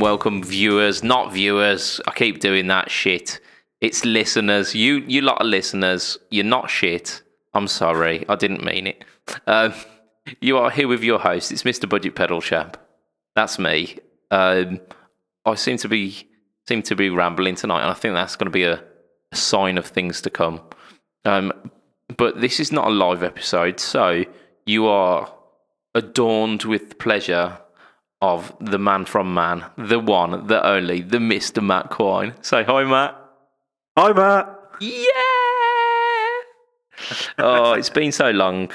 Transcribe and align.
welcome, 0.00 0.36
welcome, 0.36 0.48
viewers, 0.48 1.02
not 1.02 1.32
viewers. 1.32 2.00
I 2.06 2.12
keep 2.12 2.40
doing 2.40 2.68
that 2.68 2.90
shit. 2.90 3.40
It's 3.82 4.04
listeners. 4.06 4.74
You, 4.74 5.04
you 5.06 5.20
lot 5.20 5.40
of 5.40 5.46
listeners. 5.46 6.18
You're 6.30 6.44
not 6.44 6.70
shit. 6.70 7.20
I'm 7.52 7.68
sorry. 7.68 8.24
I 8.28 8.36
didn't 8.36 8.64
mean 8.64 8.86
it. 8.86 9.04
Um, 9.46 9.74
you 10.40 10.56
are 10.56 10.70
here 10.70 10.88
with 10.88 11.02
your 11.02 11.18
host. 11.18 11.52
It's 11.52 11.64
Mr. 11.64 11.86
Budget 11.86 12.14
Pedal 12.14 12.40
Chap. 12.40 12.78
That's 13.34 13.58
me. 13.58 13.98
Um, 14.30 14.80
I 15.44 15.56
seem 15.56 15.76
to 15.78 15.88
be 15.88 16.26
seem 16.66 16.82
to 16.84 16.94
be 16.94 17.10
rambling 17.10 17.56
tonight, 17.56 17.82
and 17.82 17.90
I 17.90 17.94
think 17.94 18.14
that's 18.14 18.36
going 18.36 18.46
to 18.46 18.50
be 18.50 18.64
a, 18.64 18.82
a 19.32 19.36
sign 19.36 19.76
of 19.76 19.84
things 19.84 20.22
to 20.22 20.30
come. 20.30 20.60
Um, 21.24 21.52
but 22.16 22.40
this 22.40 22.60
is 22.60 22.72
not 22.72 22.86
a 22.86 22.90
live 22.90 23.22
episode, 23.22 23.78
so 23.80 24.24
you 24.64 24.86
are 24.86 25.34
adorned 25.94 26.62
with 26.62 26.98
pleasure 26.98 27.58
of 28.22 28.54
the 28.60 28.78
man 28.78 29.04
from 29.04 29.34
man, 29.34 29.64
the 29.76 29.98
one, 29.98 30.46
the 30.46 30.64
only, 30.64 31.02
the 31.02 31.18
Mr. 31.18 31.62
Matt 31.62 31.90
Quine. 31.90 32.34
Say 32.40 32.62
hi, 32.62 32.84
Matt. 32.84 33.18
Hi, 33.98 34.12
Matt. 34.12 34.58
Yeah. 34.80 35.12
oh, 37.38 37.74
it's 37.74 37.90
been 37.90 38.12
so 38.12 38.30
long. 38.30 38.70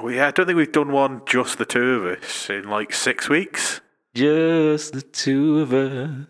Well, 0.00 0.14
yeah, 0.14 0.28
I 0.28 0.30
don't 0.30 0.46
think 0.46 0.56
we've 0.56 0.70
done 0.70 0.92
one 0.92 1.22
just 1.26 1.58
the 1.58 1.64
two 1.64 1.94
of 1.94 2.18
us 2.18 2.48
in 2.48 2.70
like 2.70 2.92
six 2.92 3.28
weeks. 3.28 3.80
Just 4.14 4.92
the 4.92 5.02
two 5.02 5.60
of 5.60 5.72
us. 5.72 6.26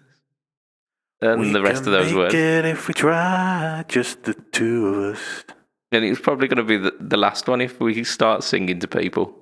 And 1.20 1.40
we 1.40 1.52
the 1.52 1.62
rest 1.62 1.86
of 1.86 1.92
those 1.92 2.06
make 2.06 2.16
words. 2.16 2.34
It 2.34 2.64
if 2.64 2.88
we 2.88 2.94
try, 2.94 3.84
just 3.88 4.22
the 4.22 4.34
two 4.52 4.86
of 4.86 5.14
us. 5.14 5.44
And 5.92 6.04
it's 6.04 6.20
probably 6.20 6.48
going 6.48 6.56
to 6.56 6.64
be 6.64 6.78
the, 6.78 6.94
the 6.98 7.16
last 7.16 7.46
one 7.46 7.60
if 7.60 7.78
we 7.78 8.04
start 8.04 8.42
singing 8.42 8.80
to 8.80 8.88
people. 8.88 9.36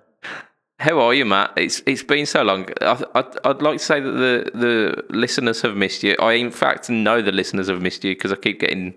How 0.81 0.99
are 1.01 1.13
you, 1.13 1.27
Matt? 1.27 1.53
It's 1.59 1.83
it's 1.85 2.03
been 2.03 2.25
so 2.25 2.43
long. 2.43 2.67
I, 2.81 3.05
I, 3.15 3.25
I'd 3.45 3.61
like 3.61 3.81
to 3.81 3.85
say 3.85 4.01
that 4.01 4.11
the 4.13 4.51
the 4.55 5.05
listeners 5.11 5.61
have 5.61 5.77
missed 5.77 6.03
you. 6.03 6.17
I 6.19 6.33
in 6.33 6.51
fact 6.51 6.89
know 6.89 7.21
the 7.21 7.33
listeners 7.33 7.69
have 7.69 7.83
missed 7.83 8.03
you 8.03 8.15
because 8.15 8.33
I 8.33 8.37
keep 8.37 8.61
getting 8.61 8.95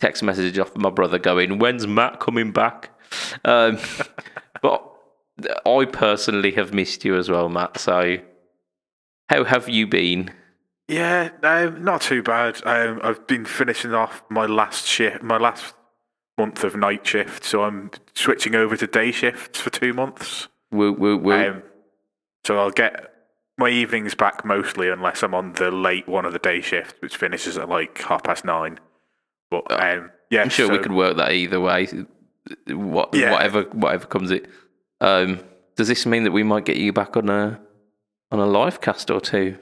text 0.00 0.24
messages 0.24 0.58
off 0.58 0.76
my 0.76 0.90
brother 0.90 1.20
going, 1.20 1.60
"When's 1.60 1.86
Matt 1.86 2.18
coming 2.18 2.50
back?" 2.50 2.90
Um, 3.44 3.78
but 4.62 4.84
I 5.64 5.84
personally 5.84 6.50
have 6.50 6.74
missed 6.74 7.04
you 7.04 7.16
as 7.16 7.30
well, 7.30 7.48
Matt. 7.48 7.78
So 7.78 8.18
how 9.28 9.44
have 9.44 9.68
you 9.68 9.86
been? 9.86 10.32
Yeah, 10.88 11.30
um, 11.44 11.84
not 11.84 12.00
too 12.00 12.24
bad. 12.24 12.60
Um, 12.66 12.98
I've 13.04 13.24
been 13.28 13.44
finishing 13.44 13.94
off 13.94 14.24
my 14.30 14.46
last 14.46 14.84
shift, 14.84 15.22
my 15.22 15.36
last 15.36 15.74
month 16.36 16.64
of 16.64 16.74
night 16.74 17.06
shift, 17.06 17.44
so 17.44 17.62
I'm 17.62 17.92
switching 18.14 18.56
over 18.56 18.76
to 18.76 18.88
day 18.88 19.12
shifts 19.12 19.60
for 19.60 19.70
two 19.70 19.92
months. 19.92 20.48
Woo, 20.72 20.92
woo, 20.92 21.16
woo. 21.16 21.32
Um, 21.32 21.62
so 22.46 22.58
I'll 22.58 22.70
get 22.70 23.12
my 23.58 23.68
evenings 23.68 24.14
back 24.14 24.44
mostly, 24.44 24.88
unless 24.88 25.22
I'm 25.22 25.34
on 25.34 25.52
the 25.54 25.70
late 25.70 26.08
one 26.08 26.24
of 26.24 26.32
the 26.32 26.38
day 26.38 26.60
shift, 26.60 27.00
which 27.02 27.16
finishes 27.16 27.58
at 27.58 27.68
like 27.68 27.98
half 28.02 28.22
past 28.22 28.44
nine. 28.44 28.78
But 29.50 29.70
um, 29.70 30.10
yeah, 30.30 30.42
I'm 30.42 30.48
sure 30.48 30.68
we 30.68 30.76
so- 30.76 30.82
could 30.82 30.92
work 30.92 31.16
that 31.16 31.32
either 31.32 31.60
way. 31.60 31.88
What, 32.68 33.14
Yeah. 33.14 33.32
whatever, 33.32 33.62
whatever 33.72 34.06
comes 34.06 34.30
it. 34.30 34.48
Um, 35.00 35.40
does 35.76 35.88
this 35.88 36.06
mean 36.06 36.24
that 36.24 36.32
we 36.32 36.42
might 36.42 36.64
get 36.64 36.76
you 36.76 36.92
back 36.92 37.16
on 37.16 37.28
a 37.28 37.60
on 38.32 38.38
a 38.38 38.46
live 38.46 38.80
cast 38.80 39.10
or 39.10 39.20
two, 39.20 39.58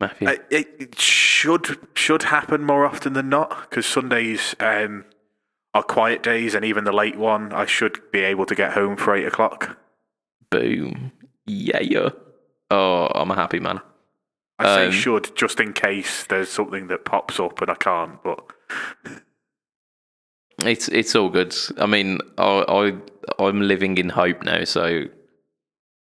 Matthew? 0.00 0.28
Uh, 0.28 0.36
It, 0.50 0.68
it 0.78 1.00
should 1.00 1.78
should 1.94 2.24
happen 2.24 2.62
more 2.64 2.84
often 2.84 3.12
than 3.14 3.28
not 3.28 3.68
because 3.68 3.86
Sundays 3.86 4.54
um, 4.60 5.04
are 5.74 5.82
quiet 5.82 6.22
days, 6.22 6.54
and 6.54 6.64
even 6.64 6.84
the 6.84 6.92
late 6.92 7.16
one, 7.16 7.52
I 7.52 7.66
should 7.66 8.00
be 8.12 8.20
able 8.20 8.46
to 8.46 8.54
get 8.54 8.72
home 8.72 8.96
for 8.96 9.14
eight 9.14 9.26
o'clock. 9.26 9.76
Boom, 10.52 11.12
yeah, 11.46 11.80
yeah. 11.80 12.10
Oh, 12.70 13.06
I'm 13.14 13.30
a 13.30 13.34
happy 13.34 13.58
man. 13.60 13.80
I 14.58 14.64
say 14.76 14.86
Um, 14.86 14.92
should 14.92 15.34
just 15.36 15.58
in 15.60 15.72
case 15.72 16.24
there's 16.24 16.48
something 16.48 16.86
that 16.88 17.04
pops 17.04 17.40
up 17.40 17.60
and 17.60 17.70
I 17.70 17.74
can't. 17.74 18.22
But 18.22 18.44
It's 20.64 20.88
it's 20.88 21.16
all 21.16 21.28
good. 21.28 21.56
I 21.78 21.86
mean, 21.86 22.18
I, 22.38 22.64
I 22.68 23.44
I'm 23.44 23.60
living 23.62 23.98
in 23.98 24.10
hope 24.10 24.42
now. 24.44 24.64
So, 24.64 25.04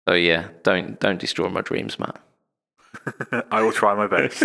so 0.07 0.13
yeah, 0.15 0.49
don't 0.63 0.99
don't 0.99 1.19
destroy 1.19 1.49
my 1.49 1.61
dreams, 1.61 1.99
Matt. 1.99 2.19
I 3.51 3.61
will 3.61 3.73
try 3.73 3.93
my 3.95 4.07
best. 4.07 4.43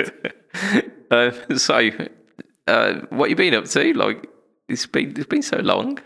uh, 1.10 1.30
so, 1.56 1.90
uh, 2.66 2.94
what 3.10 3.30
you 3.30 3.36
been 3.36 3.54
up 3.54 3.66
to? 3.66 3.92
Like, 3.94 4.28
it's 4.68 4.86
been 4.86 5.10
it's 5.16 5.26
been 5.26 5.42
so 5.42 5.58
long. 5.58 5.98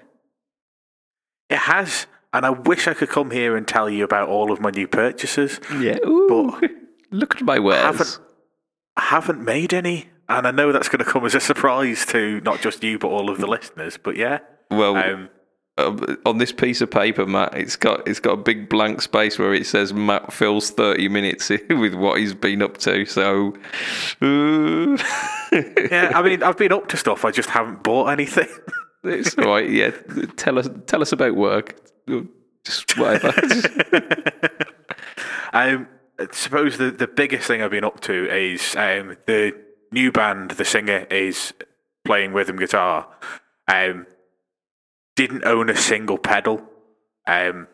it 1.48 1.58
has, 1.58 2.06
and 2.32 2.44
I 2.46 2.50
wish 2.50 2.86
I 2.88 2.94
could 2.94 3.08
come 3.08 3.30
here 3.30 3.56
and 3.56 3.66
tell 3.66 3.88
you 3.90 4.04
about 4.04 4.28
all 4.28 4.52
of 4.52 4.60
my 4.60 4.70
new 4.70 4.86
purchases. 4.88 5.60
Yeah. 5.78 5.98
Ooh, 6.06 6.60
look 7.10 7.36
at 7.36 7.42
my 7.42 7.58
wares. 7.58 7.82
haven't- 7.84 8.18
I 8.98 9.02
haven't 9.02 9.44
made 9.44 9.74
any, 9.74 10.08
and 10.28 10.46
I 10.46 10.50
know 10.52 10.72
that's 10.72 10.88
going 10.88 11.04
to 11.04 11.10
come 11.10 11.26
as 11.26 11.34
a 11.34 11.40
surprise 11.40 12.06
to 12.06 12.40
not 12.40 12.60
just 12.62 12.82
you 12.82 12.98
but 12.98 13.08
all 13.08 13.28
of 13.28 13.36
the 13.38 13.46
listeners. 13.46 13.98
But 14.02 14.16
yeah, 14.16 14.38
Well, 14.70 14.96
um, 14.96 15.28
uh, 15.76 16.16
on 16.24 16.38
this 16.38 16.50
piece 16.52 16.80
of 16.80 16.90
paper, 16.90 17.26
Matt, 17.26 17.52
it's 17.54 17.76
got 17.76 18.08
it's 18.08 18.20
got 18.20 18.32
a 18.32 18.36
big 18.38 18.70
blank 18.70 19.02
space 19.02 19.38
where 19.38 19.52
it 19.52 19.66
says 19.66 19.92
Matt 19.92 20.32
fills 20.32 20.70
thirty 20.70 21.08
minutes 21.10 21.50
with 21.68 21.92
what 21.94 22.18
he's 22.18 22.32
been 22.32 22.62
up 22.62 22.78
to. 22.78 23.04
So, 23.04 23.52
uh, 24.22 24.96
yeah, 25.90 26.12
I 26.14 26.22
mean, 26.22 26.42
I've 26.42 26.56
been 26.56 26.72
up 26.72 26.88
to 26.88 26.96
stuff. 26.96 27.24
I 27.26 27.30
just 27.30 27.50
haven't 27.50 27.82
bought 27.82 28.06
anything. 28.06 28.48
it's 29.04 29.36
all 29.36 29.48
right. 29.48 29.68
Yeah, 29.68 29.90
tell 30.36 30.58
us 30.58 30.68
tell 30.86 31.02
us 31.02 31.12
about 31.12 31.36
work. 31.36 31.76
Just 32.64 32.98
whatever. 32.98 33.32
Um, 35.52 35.88
I 36.18 36.26
suppose 36.32 36.76
the, 36.76 36.90
the 36.90 37.06
biggest 37.06 37.46
thing 37.46 37.62
I've 37.62 37.70
been 37.70 37.84
up 37.84 38.00
to 38.00 38.30
is 38.30 38.76
um, 38.76 39.16
the 39.26 39.54
new 39.90 40.12
band, 40.12 40.52
the 40.52 40.66
singer 40.66 41.06
is 41.10 41.54
playing 42.04 42.34
rhythm 42.34 42.56
guitar. 42.56 43.08
Um, 43.66 44.06
didn't 45.14 45.44
own 45.44 45.70
a 45.70 45.76
single 45.76 46.18
pedal. 46.18 46.62
Um, 47.26 47.68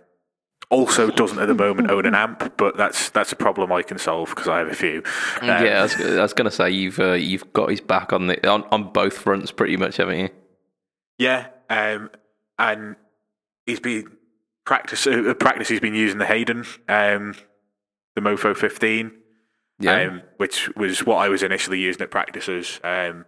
also 0.70 1.10
doesn't 1.10 1.40
at 1.40 1.48
the 1.48 1.54
moment 1.54 1.90
own 1.90 2.06
an 2.06 2.14
amp, 2.14 2.56
but 2.56 2.76
that's 2.76 3.10
that's 3.10 3.32
a 3.32 3.36
problem 3.36 3.72
I 3.72 3.82
can 3.82 3.98
solve 3.98 4.30
because 4.30 4.46
I 4.48 4.58
have 4.58 4.68
a 4.68 4.74
few. 4.74 5.02
Um, 5.40 5.48
yeah, 5.48 5.80
I 5.80 5.82
was, 5.82 6.00
I 6.00 6.22
was 6.22 6.32
gonna 6.32 6.50
say 6.50 6.70
you've 6.70 6.98
uh, 6.98 7.12
you've 7.12 7.52
got 7.52 7.68
his 7.68 7.80
back 7.80 8.12
on 8.12 8.28
the 8.28 8.48
on, 8.48 8.64
on 8.70 8.92
both 8.92 9.18
fronts 9.18 9.50
pretty 9.52 9.76
much, 9.76 9.98
haven't 9.98 10.18
you? 10.18 10.28
Yeah, 11.18 11.48
um, 11.68 12.10
and 12.58 12.96
he's 13.66 13.80
been 13.80 14.16
practice 14.64 15.06
uh, 15.06 15.34
practice. 15.38 15.68
He's 15.68 15.80
been 15.80 15.94
using 15.94 16.18
the 16.18 16.26
Hayden, 16.26 16.64
um, 16.88 17.34
the 18.14 18.20
Mofo 18.20 18.56
15. 18.56 19.12
Yeah. 19.80 20.02
um, 20.02 20.22
which 20.36 20.72
was 20.76 21.04
what 21.04 21.16
I 21.16 21.28
was 21.28 21.42
initially 21.42 21.80
using 21.80 22.02
at 22.02 22.10
practices. 22.10 22.78
Um, 22.84 23.24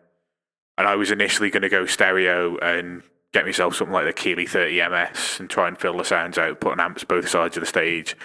and 0.78 0.87
I 0.87 0.95
was 0.95 1.11
initially 1.11 1.50
going 1.50 1.62
to 1.62 1.69
go 1.69 1.84
stereo 1.87 2.57
and 2.59 3.03
get 3.33 3.45
myself 3.45 3.75
something 3.75 3.92
like 3.92 4.07
the 4.07 4.13
Keeley 4.13 4.47
30 4.47 4.81
MS 4.89 5.39
and 5.41 5.51
try 5.51 5.66
and 5.66 5.77
fill 5.77 5.97
the 5.97 6.04
sounds 6.04 6.39
out, 6.39 6.60
putting 6.60 6.78
amps 6.78 7.03
both 7.03 7.28
sides 7.28 7.57
of 7.57 7.63
the 7.63 7.66
stage. 7.66 8.16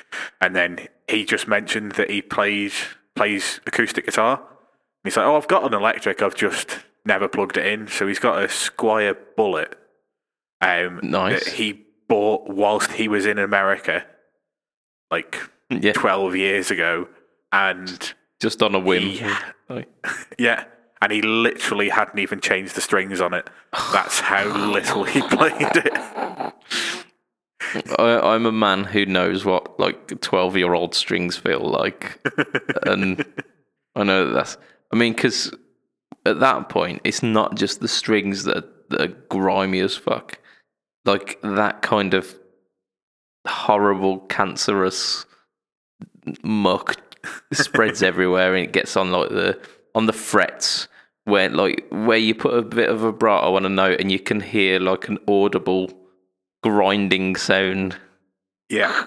And 0.42 0.56
then 0.56 0.88
he 1.08 1.26
just 1.26 1.48
mentioned 1.48 1.94
that 1.94 2.12
he 2.12 2.22
plays 2.22 2.74
plays 3.16 3.60
acoustic 3.66 4.06
guitar. 4.06 4.38
And 4.38 4.46
he's 5.06 5.18
like, 5.18 5.26
"Oh, 5.26 5.36
I've 5.36 5.48
got 5.48 5.64
an 5.66 5.74
electric. 5.74 6.22
I've 6.22 6.36
just 6.36 6.80
never 7.06 7.28
plugged 7.28 7.58
it 7.58 7.66
in." 7.66 7.88
So 7.88 8.06
he's 8.06 8.20
got 8.20 8.44
a 8.44 8.48
Squier 8.48 9.18
Bullet. 9.36 9.76
Um, 10.62 11.00
Nice. 11.02 11.46
that 11.46 11.54
he 11.54 11.86
bought 12.10 12.50
whilst 12.50 12.92
he 12.92 13.08
was 13.08 13.26
in 13.26 13.38
America, 13.38 14.06
like 15.10 15.40
yeah, 15.70 15.94
12 15.94 16.36
years 16.36 16.72
ago, 16.72 17.08
and 17.54 18.14
just 18.42 18.62
on 18.62 18.76
a 18.76 18.80
whim. 18.80 19.10
Yeah. 19.10 19.40
Yeah, 20.40 20.64
and 21.00 21.12
he 21.12 21.22
literally 21.22 21.90
hadn't 21.90 22.18
even 22.18 22.42
changed 22.42 22.74
the 22.74 22.82
strings 22.82 23.22
on 23.22 23.36
it. 23.36 23.48
That's 23.94 24.20
how 24.20 24.46
little 24.48 25.04
he 25.04 25.22
played 25.30 25.54
it. 25.62 25.94
I, 28.00 28.34
I'm 28.34 28.48
a 28.48 28.52
man 28.52 28.86
who 28.86 29.06
knows 29.06 29.46
what 29.46 29.80
like 29.80 30.22
twelve 30.22 30.58
year 30.58 30.74
old 30.74 30.96
strings 30.96 31.38
feel 31.38 31.60
like, 31.60 32.20
and 32.84 33.24
I 33.96 34.04
know 34.04 34.26
that 34.26 34.34
that's. 34.34 34.58
I 34.92 34.96
mean, 34.96 35.14
because 35.14 35.54
at 36.26 36.40
that 36.40 36.70
point, 36.70 37.02
it's 37.04 37.22
not 37.22 37.56
just 37.56 37.80
the 37.80 37.88
strings 37.88 38.46
that 38.46 38.90
that 38.90 39.02
are 39.02 39.16
grimy 39.30 39.82
as 39.82 39.96
fuck. 39.96 40.40
Like 41.06 41.40
that 41.42 41.82
kind 41.82 42.14
of 42.14 42.38
horrible, 43.48 44.20
cancerous 44.28 45.26
muck 46.44 46.96
spreads 47.54 48.04
everywhere, 48.12 48.54
and 48.56 48.66
it 48.66 48.74
gets 48.74 48.96
on 48.98 49.12
like 49.12 49.30
the 49.30 49.60
on 49.96 50.06
the 50.06 50.14
frets 50.14 50.88
where 51.26 51.50
like 51.50 51.86
where 51.90 52.18
you 52.18 52.36
put 52.36 52.54
a 52.54 52.62
bit 52.62 52.90
of 52.90 53.04
a 53.04 53.12
vibrato 53.12 53.56
on 53.56 53.66
a 53.66 53.70
note, 53.70 54.00
and 54.00 54.12
you 54.12 54.20
can 54.20 54.40
hear 54.42 54.80
like 54.80 55.08
an 55.08 55.18
audible 55.28 55.92
grinding 56.64 57.36
sound. 57.36 57.96
Yeah, 58.70 59.06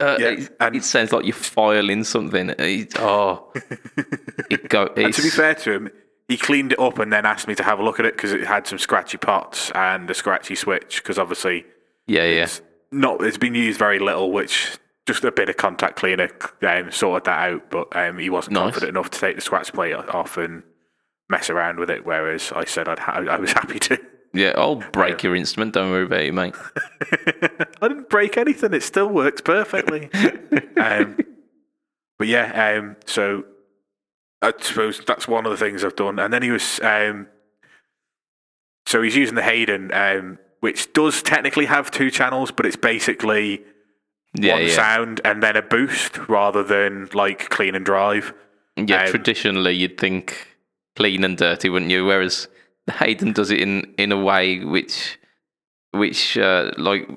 Uh, 0.00 0.16
Yeah, 0.18 0.28
it, 0.30 0.56
and- 0.60 0.76
it 0.76 0.84
sounds 0.84 1.12
like 1.12 1.24
you're 1.24 1.34
filing 1.34 2.04
something. 2.04 2.50
It, 2.58 2.94
oh, 2.98 3.52
it 4.50 4.68
go. 4.68 4.86
and 4.96 5.12
to 5.14 5.22
be 5.22 5.28
fair 5.30 5.54
to 5.56 5.72
him, 5.72 5.90
he 6.30 6.36
cleaned 6.36 6.70
it 6.72 6.78
up 6.78 7.00
and 7.00 7.12
then 7.12 7.26
asked 7.26 7.48
me 7.48 7.56
to 7.56 7.64
have 7.64 7.80
a 7.80 7.82
look 7.82 7.98
at 7.98 8.06
it 8.06 8.14
because 8.16 8.32
it 8.32 8.44
had 8.46 8.64
some 8.64 8.78
scratchy 8.78 9.18
pots 9.18 9.72
and 9.74 10.08
a 10.08 10.14
scratchy 10.14 10.54
switch. 10.54 11.02
Because 11.02 11.18
obviously, 11.18 11.66
yeah, 12.06 12.22
yeah, 12.24 12.44
it's 12.44 12.62
not 12.92 13.20
it's 13.24 13.36
been 13.36 13.56
used 13.56 13.80
very 13.80 13.98
little, 13.98 14.30
which 14.30 14.78
just 15.08 15.24
a 15.24 15.32
bit 15.32 15.48
of 15.48 15.56
contact 15.56 15.96
cleaner 15.96 16.30
um, 16.62 16.92
sorted 16.92 17.24
that 17.24 17.50
out, 17.50 17.68
but 17.68 17.88
um, 17.96 18.16
he 18.18 18.30
wasn't 18.30 18.54
Nice. 18.54 18.62
confident 18.62 18.90
enough 18.90 19.10
to 19.10 19.18
take 19.18 19.34
the 19.34 19.42
scratch 19.42 19.72
plate 19.72 19.92
off 19.94 20.36
and 20.36 20.62
mess 21.28 21.50
around 21.50 21.80
with 21.80 21.90
it. 21.90 22.06
Whereas 22.06 22.52
I 22.54 22.64
said 22.64 22.88
I'd 22.88 23.00
ha- 23.00 23.24
I 23.28 23.36
was 23.36 23.52
happy 23.60 23.80
to. 23.80 23.98
Yeah, 24.32 24.52
I'll 24.56 24.76
break 24.76 25.24
your 25.24 25.34
instrument. 25.34 25.74
Don't 25.74 25.90
worry 25.90 26.04
about 26.04 26.20
it, 26.20 26.32
mate. 26.32 26.54
I 27.82 27.88
didn't 27.88 28.08
break 28.08 28.36
anything; 28.36 28.72
it 28.72 28.84
still 28.84 29.08
works 29.08 29.40
perfectly. 29.40 30.08
um, 30.76 31.18
but 32.18 32.28
yeah, 32.28 32.76
um, 32.78 32.94
so 33.04 33.42
I 34.42 34.52
suppose 34.60 35.00
that's 35.06 35.28
one 35.28 35.44
of 35.46 35.50
the 35.52 35.58
things 35.58 35.84
I've 35.84 35.96
done. 35.96 36.18
And 36.18 36.32
then 36.32 36.42
he 36.42 36.50
was, 36.50 36.80
um, 36.82 37.26
so 38.86 39.02
he's 39.02 39.16
using 39.16 39.34
the 39.34 39.42
Hayden, 39.42 39.92
um, 39.92 40.38
which 40.60 40.92
does 40.92 41.22
technically 41.22 41.66
have 41.66 41.90
two 41.90 42.10
channels, 42.10 42.50
but 42.50 42.64
it's 42.66 42.76
basically 42.76 43.62
Yeah, 44.34 44.54
one 44.54 44.62
yeah. 44.66 44.74
sound 44.74 45.20
and 45.24 45.42
then 45.42 45.56
a 45.56 45.62
boost 45.62 46.16
rather 46.28 46.62
than 46.62 47.08
like 47.12 47.50
clean 47.50 47.74
and 47.74 47.84
drive. 47.84 48.32
Yeah, 48.76 49.02
Um, 49.04 49.10
traditionally 49.10 49.72
you'd 49.74 49.98
think 49.98 50.56
clean 50.96 51.24
and 51.24 51.36
dirty, 51.36 51.68
wouldn't 51.68 51.90
you? 51.90 52.06
Whereas 52.06 52.48
the 52.86 52.92
Hayden 52.92 53.32
does 53.32 53.50
it 53.50 53.60
in 53.60 53.92
in 53.98 54.10
a 54.12 54.16
way 54.18 54.64
which 54.64 55.18
which 55.92 56.38
uh, 56.38 56.70
like 56.78 57.08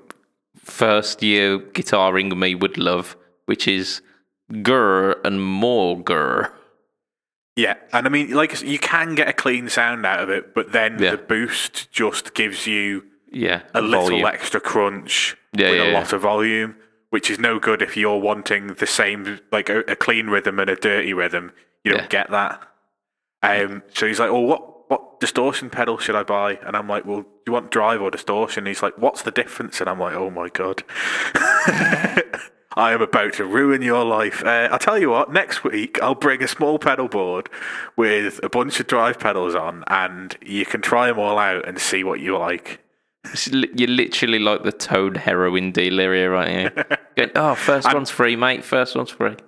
first 0.57 1.21
year 1.23 1.59
guitaring 1.59 2.35
me 2.35 2.55
would 2.55 2.77
love, 2.77 3.15
which 3.45 3.67
is 3.67 4.01
grr 4.51 5.15
and 5.23 5.41
more 5.41 5.97
grr. 5.97 6.51
Yeah, 7.55 7.75
and 7.91 8.05
I 8.07 8.09
mean, 8.09 8.31
like 8.31 8.61
you 8.61 8.79
can 8.79 9.13
get 9.15 9.27
a 9.27 9.33
clean 9.33 9.69
sound 9.69 10.05
out 10.05 10.21
of 10.21 10.29
it, 10.29 10.55
but 10.55 10.71
then 10.71 10.97
Yeah. 10.99 11.11
the 11.11 11.17
boost 11.17 11.91
just 11.91 12.33
gives 12.33 12.65
you 12.65 13.03
Yeah, 13.31 13.61
a 13.75 13.81
little 13.81 14.07
volume. 14.09 14.25
extra 14.25 14.59
crunch 14.59 15.37
Yeah, 15.55 15.69
with 15.69 15.79
yeah, 15.79 15.91
a 15.91 15.93
lot 15.93 16.13
of 16.13 16.21
volume, 16.21 16.75
which 17.11 17.29
is 17.29 17.37
no 17.39 17.59
good 17.59 17.81
if 17.83 17.95
you're 17.95 18.17
wanting 18.19 18.67
the 18.67 18.87
same, 18.87 19.39
like 19.51 19.69
a, 19.69 19.79
a 19.81 19.95
clean 19.95 20.27
rhythm 20.27 20.57
and 20.59 20.69
a 20.69 20.75
dirty 20.75 21.13
rhythm. 21.13 21.51
You 21.83 21.91
don't 21.93 22.09
get 22.09 22.31
that. 22.31 22.61
Um, 23.43 23.83
so 23.93 24.07
he's 24.07 24.19
like, 24.19 24.31
"Well, 24.31 24.43
what 24.43 24.89
what 24.89 25.19
distortion 25.19 25.69
pedal 25.69 25.97
should 25.97 26.15
I 26.15 26.23
buy?" 26.23 26.57
And 26.65 26.75
I'm 26.77 26.87
like, 26.87 27.05
"Well, 27.05 27.21
do 27.21 27.27
you 27.47 27.53
want 27.53 27.71
drive 27.71 28.01
or 28.01 28.09
distortion?" 28.09 28.65
he's 28.65 28.81
like, 28.81 28.97
"What's 28.97 29.21
the 29.23 29.31
difference?" 29.31 29.79
And 29.81 29.89
I'm 29.89 29.99
like, 29.99 30.15
"Oh 30.15 30.29
my 30.29 30.47
god." 30.49 30.83
I 32.75 32.93
am 32.93 33.01
about 33.01 33.33
to 33.33 33.45
ruin 33.45 33.81
your 33.81 34.03
life. 34.03 34.43
Uh, 34.43 34.67
I'll 34.71 34.79
tell 34.79 34.97
you 34.97 35.09
what, 35.09 35.31
next 35.31 35.63
week 35.63 36.01
I'll 36.01 36.15
bring 36.15 36.41
a 36.43 36.47
small 36.47 36.79
pedal 36.79 37.07
board 37.07 37.49
with 37.95 38.39
a 38.43 38.49
bunch 38.49 38.79
of 38.79 38.87
drive 38.87 39.19
pedals 39.19 39.55
on, 39.55 39.83
and 39.87 40.35
you 40.41 40.65
can 40.65 40.81
try 40.81 41.07
them 41.07 41.19
all 41.19 41.37
out 41.37 41.67
and 41.67 41.79
see 41.79 42.03
what 42.03 42.19
you 42.19 42.37
like. 42.37 42.79
You're 43.51 43.87
literally 43.89 44.39
like 44.39 44.63
the 44.63 44.71
Toad 44.71 45.17
heroin 45.17 45.71
dealer 45.71 46.13
here, 46.13 46.31
right 46.31 46.47
here. 46.75 46.85
Going, 47.15 47.31
oh, 47.35 47.55
first 47.55 47.93
one's 47.93 48.09
free, 48.09 48.35
mate. 48.35 48.63
First 48.63 48.95
one's 48.95 49.11
free. 49.11 49.35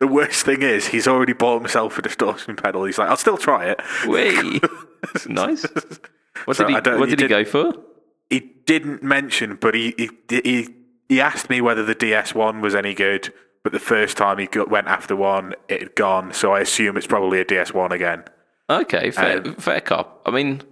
The 0.00 0.06
worst 0.06 0.46
thing 0.46 0.62
is, 0.62 0.86
he's 0.86 1.06
already 1.06 1.34
bought 1.34 1.58
himself 1.60 1.98
a 1.98 2.00
distortion 2.00 2.56
pedal. 2.56 2.84
He's 2.84 2.96
like, 2.96 3.10
I'll 3.10 3.18
still 3.18 3.36
try 3.36 3.66
it. 3.66 3.82
Wee. 4.08 4.58
nice. 5.28 5.66
What 6.46 6.56
So 6.56 6.64
did 6.66 6.86
he? 6.86 6.92
What 6.98 7.10
did 7.10 7.20
he 7.20 7.28
go 7.28 7.44
for? 7.44 7.74
He 8.30 8.40
didn't 8.64 9.02
mention, 9.02 9.56
but 9.56 9.74
he 9.74 9.94
he 9.98 10.40
he, 10.42 10.68
he 11.10 11.20
asked 11.20 11.50
me 11.50 11.60
whether 11.60 11.84
the 11.84 11.94
DS1 11.94 12.62
was 12.62 12.74
any 12.74 12.94
good. 12.94 13.32
But 13.62 13.72
the 13.72 13.78
first 13.78 14.16
time 14.16 14.38
he 14.38 14.46
got, 14.46 14.70
went 14.70 14.86
after 14.86 15.14
one, 15.14 15.54
it 15.68 15.80
had 15.82 15.94
gone. 15.94 16.32
So 16.32 16.52
I 16.52 16.60
assume 16.60 16.96
it's 16.96 17.06
probably 17.06 17.40
a 17.40 17.44
DS1 17.44 17.90
again. 17.90 18.24
Okay, 18.70 19.10
fair, 19.10 19.38
Um, 19.46 19.54
fair 19.56 19.82
cop. 19.82 20.22
I 20.24 20.30
mean, 20.30 20.62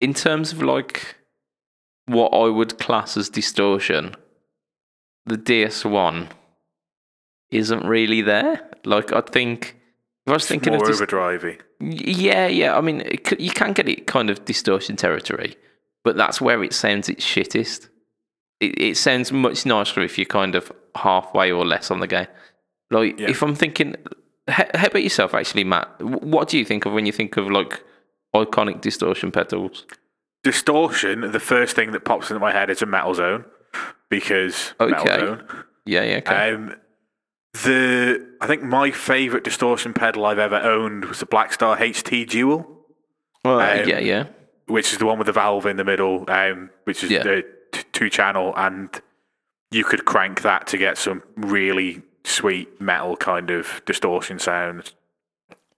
in 0.00 0.14
terms 0.14 0.52
of 0.52 0.62
like 0.62 1.16
what 2.06 2.28
I 2.32 2.48
would 2.48 2.78
class 2.78 3.16
as 3.16 3.28
distortion, 3.28 4.14
the 5.26 5.36
DS1 5.36 6.28
isn't 7.50 7.84
really 7.86 8.22
there. 8.22 8.70
Like, 8.84 9.12
I 9.12 9.20
think 9.20 9.76
if 10.26 10.30
I 10.30 10.34
was 10.34 10.46
thinking 10.46 10.74
More 10.74 10.82
of 10.82 10.88
dis- 10.88 11.00
overdrivey. 11.00 11.60
yeah, 11.80 12.46
yeah. 12.46 12.76
I 12.78 12.80
mean, 12.80 13.00
it, 13.00 13.26
c- 13.26 13.36
you 13.40 13.50
can 13.50 13.72
get 13.72 13.88
it 13.88 14.06
kind 14.06 14.30
of 14.30 14.44
distortion 14.44 14.94
territory, 14.96 15.56
but 16.04 16.16
that's 16.16 16.40
where 16.40 16.62
it 16.62 16.72
sounds 16.72 17.08
its 17.08 17.24
shittest. 17.24 17.88
It, 18.60 18.80
it 18.80 18.96
sounds 18.96 19.30
much 19.32 19.64
nicer 19.66 20.00
if 20.02 20.18
you're 20.18 20.24
kind 20.24 20.54
of 20.54 20.72
halfway 20.96 21.50
or 21.52 21.64
less 21.64 21.90
on 21.90 22.00
the 22.00 22.06
game. 22.06 22.26
Like, 22.90 23.18
Yeah. 23.18 23.30
if 23.30 23.42
I'm 23.42 23.54
thinking, 23.54 23.94
how, 24.48 24.64
how 24.74 24.86
about 24.86 25.02
yourself, 25.02 25.34
actually, 25.34 25.64
Matt? 25.64 25.88
What 26.02 26.48
do 26.48 26.58
you 26.58 26.64
think 26.64 26.86
of 26.86 26.92
when 26.92 27.06
you 27.06 27.12
think 27.12 27.36
of 27.36 27.50
like 27.50 27.82
iconic 28.34 28.80
distortion 28.80 29.30
pedals? 29.30 29.86
Distortion. 30.44 31.32
The 31.32 31.40
first 31.40 31.76
thing 31.76 31.92
that 31.92 32.04
pops 32.04 32.30
into 32.30 32.40
my 32.40 32.52
head 32.52 32.70
is 32.70 32.80
a 32.82 32.86
Metal 32.86 33.14
Zone 33.14 33.44
because 34.08 34.74
Metal 34.80 35.04
Zone. 35.06 35.46
Yeah, 35.84 36.02
yeah, 36.04 36.16
okay. 36.16 36.52
Um, 36.54 36.74
the 37.64 38.26
I 38.40 38.46
think 38.46 38.62
my 38.62 38.90
favorite 38.90 39.42
distortion 39.44 39.92
pedal 39.92 40.24
I've 40.26 40.38
ever 40.38 40.56
owned 40.56 41.06
was 41.06 41.20
the 41.20 41.26
Blackstar 41.26 41.76
HT 41.78 42.28
Dual. 42.28 42.66
well, 43.44 43.60
um, 43.60 43.88
yeah, 43.88 43.98
yeah. 43.98 44.26
which 44.66 44.92
is 44.92 44.98
the 44.98 45.06
one 45.06 45.18
with 45.18 45.26
the 45.26 45.32
valve 45.32 45.66
in 45.66 45.76
the 45.76 45.84
middle, 45.84 46.24
um, 46.28 46.70
which 46.84 47.02
is 47.02 47.10
Yeah. 47.10 47.22
the 47.22 47.44
t- 47.72 47.82
two 47.92 48.10
channel, 48.10 48.52
and 48.56 48.90
you 49.70 49.84
could 49.84 50.04
crank 50.04 50.42
that 50.42 50.66
to 50.68 50.78
get 50.78 50.98
some 50.98 51.22
really 51.36 52.02
sweet 52.24 52.80
metal 52.80 53.16
kind 53.16 53.50
of 53.50 53.82
distortion 53.86 54.38
sounds. 54.38 54.94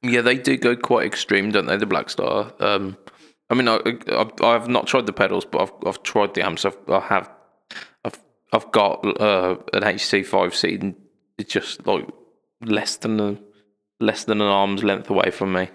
Yeah, 0.02 0.22
they 0.22 0.36
do 0.36 0.56
go 0.56 0.76
quite 0.76 1.06
extreme, 1.06 1.50
don't 1.50 1.66
they? 1.66 1.76
The 1.76 1.86
Blackstar. 1.86 2.58
Um, 2.60 2.96
I 3.50 3.54
mean, 3.54 3.68
I, 3.68 3.78
I, 4.08 4.30
I've 4.42 4.68
not 4.68 4.86
tried 4.86 5.06
the 5.06 5.12
pedals, 5.12 5.44
but 5.44 5.62
I've, 5.62 5.72
I've 5.86 6.02
tried 6.02 6.34
the 6.34 6.44
amps. 6.44 6.64
I've, 6.64 6.78
I 6.88 7.00
have, 7.00 7.30
I've, 8.04 8.18
I've 8.52 8.70
got 8.72 9.04
uh, 9.20 9.56
an 9.72 9.82
HT 9.82 10.24
five 10.26 10.54
C, 10.54 10.76
and 10.76 10.94
it's 11.36 11.52
just 11.52 11.86
like 11.86 12.08
less 12.64 12.96
than 12.96 13.20
a, 13.20 13.36
less 13.98 14.24
than 14.24 14.40
an 14.40 14.46
arm's 14.46 14.84
length 14.84 15.10
away 15.10 15.30
from 15.30 15.52
me. 15.52 15.68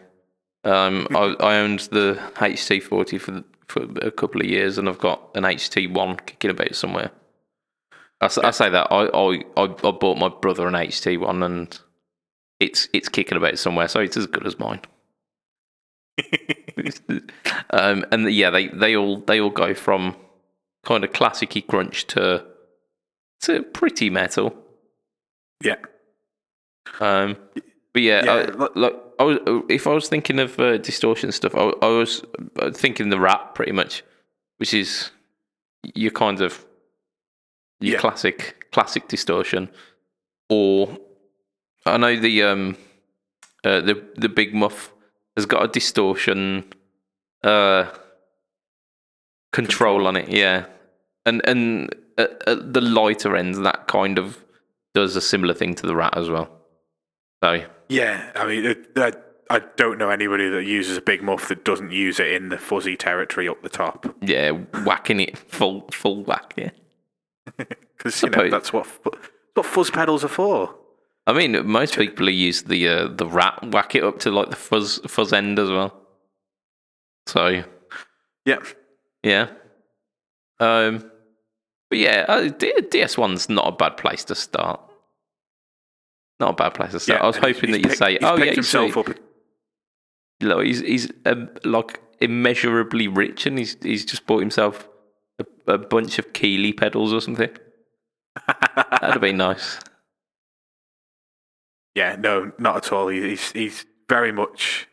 Um, 0.64 1.08
I, 1.12 1.36
I 1.40 1.58
owned 1.58 1.82
the 1.92 2.20
HT 2.36 2.82
forty 2.82 3.18
for 3.18 3.32
the, 3.32 3.44
for 3.68 3.84
a 4.02 4.12
couple 4.12 4.42
of 4.42 4.48
years, 4.48 4.78
and 4.78 4.88
I've 4.88 5.00
got 5.00 5.30
an 5.36 5.44
HT 5.44 5.92
one 5.94 6.18
kicking 6.18 6.52
about 6.52 6.76
somewhere. 6.76 7.12
I 8.22 8.28
say 8.52 8.70
that 8.70 8.88
I, 8.92 9.06
I, 9.08 9.42
I, 9.58 9.64
I 9.64 9.92
bought 9.92 10.18
my 10.18 10.30
brother 10.30 10.68
an 10.68 10.74
HT 10.74 11.20
one, 11.20 11.44
and 11.44 11.78
it's 12.60 12.88
it's 12.94 13.10
kicking 13.10 13.38
about 13.38 13.60
somewhere, 13.60 13.88
so 13.88 14.00
it's 14.00 14.18
as 14.18 14.26
good 14.28 14.48
as 14.48 14.58
mine. 14.58 14.82
um, 17.72 18.06
and 18.12 18.32
yeah, 18.32 18.50
they, 18.50 18.68
they 18.70 18.96
all 18.96 19.18
they 19.20 19.40
all 19.42 19.50
go 19.50 19.74
from 19.74 20.16
kind 20.86 21.04
of 21.04 21.12
classicy 21.12 21.66
crunch 21.66 22.08
to 22.08 22.46
to 23.42 23.64
pretty 23.64 24.10
metal. 24.10 24.56
Yeah, 25.64 25.78
Um, 27.00 27.38
but 27.94 28.02
yeah, 28.02 28.24
Yeah, 28.26 28.32
I, 28.34 28.46
look- 28.46 28.76
like 28.76 28.96
I 29.20 29.24
was, 29.24 29.38
if 29.70 29.88
I 29.88 29.94
was 29.94 30.10
thinking 30.10 30.40
of 30.40 30.60
uh, 30.60 30.78
distortion 30.78 31.32
stuff, 31.32 31.56
I, 31.56 31.72
I 31.82 31.88
was 31.88 32.24
thinking 32.74 33.10
the 33.10 33.20
rat 33.20 33.56
pretty 33.56 33.72
much, 33.72 34.04
which 34.58 34.74
is 34.74 35.12
your 35.94 36.12
kind 36.12 36.42
of 36.42 36.66
your 37.80 37.96
Yeah. 37.96 38.00
classic 38.02 38.68
classic 38.72 39.08
distortion, 39.08 39.70
or 40.50 40.98
I 41.86 41.98
know 41.98 42.16
the 42.20 42.44
um 42.44 42.78
uh, 43.64 43.82
the 43.82 44.04
the 44.16 44.30
big 44.30 44.54
muff 44.54 44.92
has 45.36 45.46
got 45.46 45.64
a 45.64 45.68
distortion 45.68 46.66
uh 47.44 47.86
control 49.52 50.08
on 50.08 50.16
it, 50.16 50.30
yeah, 50.30 50.66
and 51.26 51.42
and 51.48 51.94
at, 52.18 52.48
at 52.48 52.74
the 52.74 52.82
lighter 52.82 53.36
end, 53.36 53.66
that 53.66 53.88
kind 53.88 54.18
of 54.18 54.44
does 54.94 55.16
a 55.16 55.22
similar 55.22 55.54
thing 55.54 55.76
to 55.76 55.86
the 55.88 55.96
rat 55.96 56.18
as 56.18 56.30
well. 56.30 56.50
So 57.44 57.66
yeah. 57.90 58.32
I 58.36 58.48
mean, 58.48 58.66
it, 58.66 58.98
I 59.50 59.60
don't 59.78 59.98
know 59.98 60.10
anybody 60.10 60.50
that 60.50 60.66
uses 60.66 60.98
a 60.98 61.02
big 61.02 61.22
muff 61.22 61.50
that 61.50 61.64
doesn't 61.64 61.92
use 61.92 62.20
it 62.20 62.32
in 62.32 62.50
the 62.50 62.58
fuzzy 62.58 62.98
territory 62.98 63.48
up 63.48 63.62
the 63.62 63.70
top 63.70 64.16
yeah, 64.22 64.52
whacking 64.52 65.20
it 65.20 65.38
full 65.38 65.88
full 65.92 66.24
whack, 66.24 66.54
yeah. 66.58 66.72
because 67.58 68.22
you 68.24 68.30
know 68.30 68.50
that's 68.50 68.74
what 68.74 68.88
what 69.54 69.66
fuzz 69.66 69.92
pedals 69.92 70.24
are 70.24 70.30
for. 70.30 70.76
I 71.28 71.34
mean, 71.34 71.68
most 71.68 71.96
people 71.96 72.30
use 72.30 72.64
the 72.64 72.88
uh, 72.88 73.08
the 73.08 73.28
rat 73.28 73.60
whack 73.72 73.96
it 73.96 74.04
up 74.04 74.20
to 74.20 74.32
like 74.32 74.50
the 74.50 74.56
fuzz 74.56 75.00
fuzz 75.08 75.32
end 75.32 75.60
as 75.60 75.70
well. 75.70 75.96
So 77.28 77.64
Yeah, 78.46 78.60
yeah, 79.22 79.50
um, 80.60 81.12
but 81.90 82.00
yeah, 82.00 82.26
uh, 82.28 82.50
DS 82.50 83.18
one's 83.18 83.48
not 83.48 83.68
a 83.68 83.72
bad 83.72 83.98
place 83.98 84.24
to 84.26 84.36
start. 84.36 84.80
Not 86.40 86.50
a 86.52 86.54
bad 86.54 86.74
place 86.74 86.92
to 86.92 87.00
start. 87.00 87.20
yeah. 87.20 87.24
I 87.24 87.28
was 87.28 87.38
hoping 87.38 87.72
that 87.72 87.78
you'd 87.80 87.88
picked- 87.90 87.98
say, 87.98 88.18
"Oh 88.22 88.36
yeah, 88.38 88.52
he's, 88.54 88.74
like, 88.74 88.98
up. 88.98 89.08
like, 90.42 90.66
he's 90.66 90.80
he's 90.82 91.12
um, 91.26 91.50
like 91.64 92.02
immeasurably 92.20 93.08
rich, 93.08 93.46
and 93.46 93.58
he's 93.58 93.78
he's 93.82 94.04
just 94.06 94.26
bought 94.28 94.40
himself 94.40 94.88
a, 95.40 95.46
a 95.74 95.78
bunch 95.78 96.20
of 96.20 96.34
Keeley 96.34 96.74
pedals 96.74 97.14
or 97.14 97.22
something." 97.22 97.50
That'd 99.02 99.22
be 99.22 99.32
nice. 99.32 99.80
Yeah, 101.96 102.18
no, 102.20 102.52
not 102.58 102.78
at 102.78 102.92
all. 102.92 103.08
He's 103.08 103.52
he's 103.52 103.86
very 104.10 104.32
much. 104.32 104.88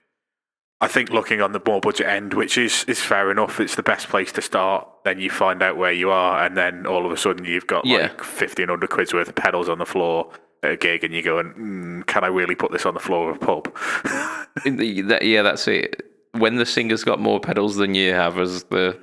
I 0.80 0.88
think 0.88 1.10
looking 1.10 1.40
on 1.40 1.52
the 1.52 1.60
more 1.64 1.80
budget 1.80 2.06
end, 2.06 2.34
which 2.34 2.56
is 2.58 2.84
is 2.84 3.00
fair 3.00 3.30
enough, 3.30 3.60
it's 3.60 3.74
the 3.76 3.82
best 3.82 4.08
place 4.08 4.32
to 4.32 4.42
start. 4.42 4.86
Then 5.04 5.18
you 5.20 5.30
find 5.30 5.62
out 5.62 5.76
where 5.76 5.92
you 5.92 6.10
are, 6.10 6.44
and 6.44 6.56
then 6.56 6.86
all 6.86 7.04
of 7.06 7.12
a 7.12 7.16
sudden 7.16 7.44
you've 7.44 7.66
got 7.66 7.84
Yeah. 7.84 7.98
like 8.02 8.22
fifteen 8.22 8.68
hundred 8.68 8.90
quid's 8.90 9.12
worth 9.12 9.28
of 9.28 9.34
pedals 9.34 9.68
on 9.68 9.78
the 9.78 9.86
floor 9.86 10.30
a 10.62 10.76
gig, 10.76 11.04
and 11.04 11.12
you're 11.12 11.22
going, 11.22 11.52
mm, 11.54 12.06
"Can 12.06 12.24
I 12.24 12.28
really 12.28 12.54
put 12.54 12.70
this 12.72 12.86
on 12.86 12.94
the 12.94 13.00
floor 13.00 13.30
of 13.30 13.36
a 13.36 13.38
pub?" 13.38 13.74
The- 14.64 15.00
that- 15.02 15.22
yeah, 15.24 15.42
that's 15.42 15.66
it. 15.68 16.02
When 16.32 16.56
the 16.56 16.66
singer's 16.66 17.04
got 17.04 17.18
more 17.20 17.40
pedals 17.40 17.76
than 17.76 17.94
you 17.94 18.12
have 18.14 18.38
as 18.38 18.64
the 18.64 18.98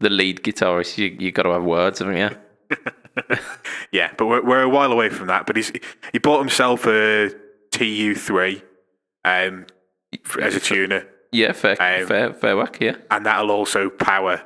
the 0.00 0.10
lead 0.10 0.42
guitarist, 0.42 0.98
you 0.98 1.16
you 1.18 1.30
got 1.32 1.42
to 1.44 1.50
have 1.50 1.64
words, 1.64 1.98
haven't 2.00 2.16
you? 2.16 2.30
yeah, 3.92 4.10
but 4.16 4.26
we're, 4.26 4.44
we're 4.44 4.62
a 4.62 4.68
while 4.68 4.90
away 4.92 5.08
from 5.08 5.26
that. 5.28 5.46
But 5.46 5.56
he's 5.56 5.72
he 6.12 6.18
bought 6.18 6.38
himself 6.40 6.86
a 6.86 7.30
TU 7.70 8.14
three, 8.14 8.62
um, 9.24 9.66
as 10.40 10.54
a 10.54 10.60
tuner, 10.60 11.06
Yeah, 11.32 11.52
fair, 11.52 11.72
Um, 11.80 12.06
fair, 12.06 12.32
fair 12.32 12.56
whack. 12.56 12.78
Yeah, 12.80 12.96
and 13.10 13.26
that'll 13.26 13.50
also 13.50 13.90
power 13.90 14.42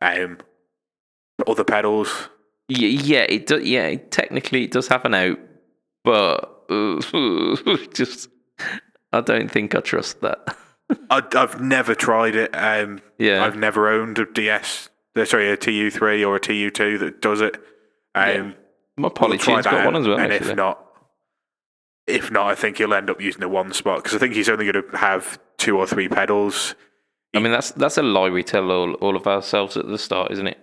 um 0.00 0.38
other 1.46 1.64
pedals. 1.64 2.28
Y- 2.68 2.76
yeah, 2.78 3.26
it 3.28 3.46
does. 3.46 3.62
Yeah, 3.64 3.94
technically 4.10 4.64
it 4.64 4.70
does 4.72 4.88
have 4.88 5.04
an 5.04 5.14
out, 5.14 5.38
but 6.06 6.62
uh, 6.70 7.00
just 7.92 8.28
I 9.12 9.20
don't 9.20 9.50
think 9.50 9.74
I 9.74 9.80
trust 9.80 10.20
that. 10.20 10.56
I, 11.10 11.22
I've 11.34 11.60
never 11.60 11.96
tried 11.96 12.36
it. 12.36 12.50
Um, 12.54 13.00
Yeah. 13.18 13.44
I've 13.44 13.56
never 13.56 13.88
owned 13.90 14.18
a 14.20 14.24
DS. 14.24 14.88
uh, 15.16 15.24
Sorry, 15.24 15.50
a 15.50 15.56
TU3 15.56 16.26
or 16.26 16.36
a 16.36 16.40
TU2 16.40 17.00
that 17.00 17.20
does 17.20 17.40
it. 17.40 17.56
Um, 18.14 18.54
My 18.96 19.08
we'll 19.08 19.10
Polytune's 19.10 19.64
got 19.66 19.84
one 19.84 19.96
as 19.96 20.06
well. 20.06 20.18
And 20.18 20.32
actually. 20.32 20.50
if 20.52 20.56
not, 20.56 20.86
if 22.06 22.30
not, 22.30 22.46
I 22.46 22.54
think 22.54 22.78
he'll 22.78 22.94
end 22.94 23.10
up 23.10 23.20
using 23.20 23.40
the 23.40 23.48
one 23.48 23.72
spot 23.72 24.04
because 24.04 24.14
I 24.14 24.18
think 24.18 24.34
he's 24.34 24.48
only 24.48 24.70
going 24.70 24.84
to 24.90 24.96
have 24.96 25.40
two 25.58 25.76
or 25.76 25.88
three 25.88 26.08
pedals. 26.08 26.76
I 27.34 27.40
mean, 27.40 27.50
that's 27.50 27.72
that's 27.72 27.98
a 27.98 28.02
lie 28.02 28.30
we 28.30 28.44
tell 28.44 28.70
all, 28.70 28.94
all 28.94 29.16
of 29.16 29.26
ourselves 29.26 29.76
at 29.76 29.88
the 29.88 29.98
start, 29.98 30.30
isn't 30.30 30.46
it? 30.46 30.58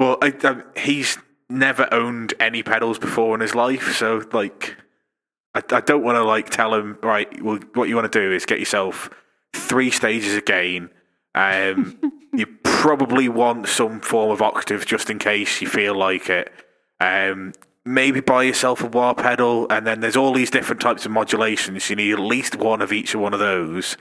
Well, 0.00 0.18
I, 0.20 0.34
I, 0.42 0.80
he's 0.80 1.16
never 1.48 1.88
owned 1.92 2.34
any 2.40 2.62
pedals 2.62 2.98
before 2.98 3.34
in 3.34 3.40
his 3.40 3.54
life, 3.54 3.94
so 3.94 4.22
like, 4.32 4.76
I, 5.54 5.62
I 5.70 5.80
don't 5.80 6.02
want 6.02 6.16
to 6.16 6.24
like 6.24 6.50
tell 6.50 6.74
him 6.74 6.98
right. 7.02 7.42
Well, 7.42 7.60
what 7.74 7.88
you 7.88 7.94
want 7.96 8.10
to 8.10 8.18
do 8.18 8.32
is 8.32 8.46
get 8.46 8.58
yourself 8.58 9.10
three 9.54 9.90
stages 9.90 10.36
of 10.36 10.44
gain. 10.44 10.90
Um, 11.34 11.98
you 12.32 12.46
probably 12.62 13.28
want 13.28 13.68
some 13.68 14.00
form 14.00 14.30
of 14.30 14.42
octave 14.42 14.86
just 14.86 15.10
in 15.10 15.18
case 15.18 15.60
you 15.60 15.68
feel 15.68 15.94
like 15.94 16.28
it. 16.28 16.52
Um, 17.00 17.52
maybe 17.86 18.20
buy 18.20 18.42
yourself 18.42 18.82
a 18.82 18.86
wah 18.86 19.14
pedal, 19.14 19.66
and 19.70 19.86
then 19.86 20.00
there's 20.00 20.16
all 20.16 20.32
these 20.32 20.50
different 20.50 20.80
types 20.80 21.06
of 21.06 21.12
modulations. 21.12 21.88
You 21.88 21.96
need 21.96 22.12
at 22.12 22.18
least 22.18 22.56
one 22.56 22.82
of 22.82 22.92
each 22.92 23.14
of 23.14 23.20
one 23.20 23.32
of 23.32 23.38
those, 23.38 23.96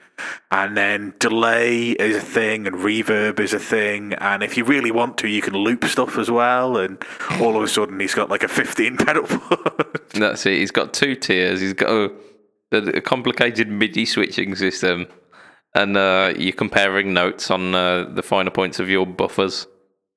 and 0.51 0.75
then 0.75 1.13
delay 1.19 1.91
is 1.91 2.15
a 2.15 2.21
thing, 2.21 2.67
and 2.67 2.77
reverb 2.77 3.39
is 3.39 3.53
a 3.53 3.59
thing. 3.59 4.13
And 4.15 4.43
if 4.43 4.57
you 4.57 4.65
really 4.65 4.91
want 4.91 5.17
to, 5.19 5.27
you 5.27 5.41
can 5.41 5.53
loop 5.53 5.85
stuff 5.85 6.17
as 6.17 6.31
well. 6.31 6.77
And 6.77 7.01
all 7.39 7.55
of 7.55 7.63
a 7.63 7.67
sudden, 7.67 7.99
he's 7.99 8.15
got 8.15 8.29
like 8.29 8.43
a 8.43 8.47
15 8.47 8.97
pedal 8.97 9.23
board. 9.23 9.99
That's 10.13 10.45
it. 10.45 10.57
He's 10.57 10.71
got 10.71 10.93
two 10.93 11.15
tiers. 11.15 11.61
He's 11.61 11.73
got 11.73 11.89
a, 11.91 12.11
a 12.71 13.01
complicated 13.01 13.69
MIDI 13.69 14.05
switching 14.05 14.55
system, 14.55 15.07
and 15.75 15.95
uh, 15.95 16.33
you're 16.37 16.53
comparing 16.53 17.13
notes 17.13 17.51
on 17.51 17.75
uh, 17.75 18.05
the 18.05 18.23
finer 18.23 18.51
points 18.51 18.79
of 18.79 18.89
your 18.89 19.05
buffers. 19.05 19.67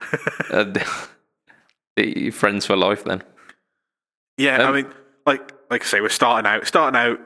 you're 1.97 2.33
friends 2.33 2.67
for 2.67 2.77
life, 2.77 3.05
then. 3.05 3.23
Yeah, 4.39 4.63
Um, 4.63 4.69
I 4.75 4.83
mean, 4.83 4.93
like 5.27 5.53
like 5.71 5.83
I 5.83 5.87
say, 5.87 6.01
we're 6.01 6.09
starting 6.09 6.51
out 6.51 6.67
starting 6.67 6.99
out 6.99 7.21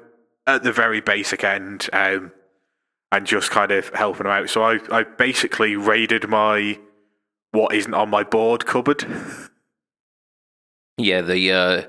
at 0.47 0.64
the 0.64 0.73
very 0.73 1.00
basic 1.00 1.45
end, 1.45 1.88
um, 1.92 2.33
and 3.12 3.26
just 3.26 3.50
kind 3.50 3.71
of 3.71 3.90
helping 3.90 4.25
them 4.25 4.33
out. 4.33 4.50
So 4.50 4.64
I 4.64 4.78
I 4.90 5.04
basically 5.04 5.76
raided 5.76 6.28
my 6.28 6.78
what 7.52 7.75
isn't 7.75 7.95
on 7.95 8.09
my 8.11 8.25
board 8.25 8.66
cupboard. 8.66 9.04
Yeah, 10.99 11.21
the 11.23 11.52
uh, 11.52 11.83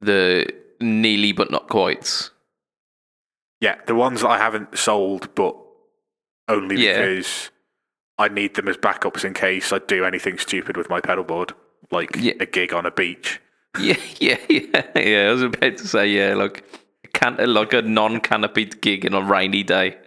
the 0.00 0.52
nearly 0.80 1.32
but 1.32 1.50
not 1.50 1.68
quite. 1.68 2.30
Yeah, 3.60 3.76
the 3.86 3.94
ones 3.94 4.22
that 4.22 4.28
I 4.30 4.38
haven't 4.38 4.78
sold, 4.78 5.34
but 5.34 5.54
only 6.48 6.76
Yeah. 6.76 6.96
because 7.00 7.50
I 8.18 8.28
need 8.28 8.54
them 8.54 8.68
as 8.68 8.76
backups 8.78 9.24
in 9.24 9.34
case 9.34 9.72
I 9.72 9.78
do 9.80 10.04
anything 10.04 10.38
stupid 10.38 10.76
with 10.76 10.88
my 10.88 11.00
pedal 11.00 11.24
board, 11.24 11.52
like 11.90 12.10
Yeah. 12.16 12.34
a 12.40 12.46
gig 12.46 12.72
on 12.72 12.86
a 12.86 12.90
beach. 12.90 13.40
Yeah, 13.78 13.96
yeah, 14.20 14.36
yeah, 14.48 14.82
yeah. 14.96 15.28
I 15.28 15.30
was 15.32 15.42
about 15.42 15.76
to 15.78 15.86
say, 15.86 16.08
yeah, 16.08 16.34
like 16.34 16.64
can 17.12 17.36
like 17.52 17.72
a 17.72 17.82
non-canopied 17.82 18.80
gig 18.80 19.04
on 19.06 19.14
a 19.14 19.22
rainy 19.26 19.62
day 19.62 19.98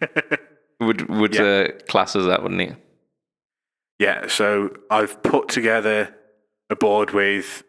would 0.80 1.08
would 1.08 1.34
Yeah. 1.34 1.42
uh, 1.42 1.68
class 1.88 2.16
as 2.16 2.26
that, 2.26 2.42
wouldn't 2.42 2.60
it? 2.60 2.76
Yeah, 3.98 4.26
so 4.28 4.70
I've 4.90 5.22
put 5.22 5.48
together 5.48 6.14
a 6.68 6.76
board 6.76 7.12
with 7.12 7.62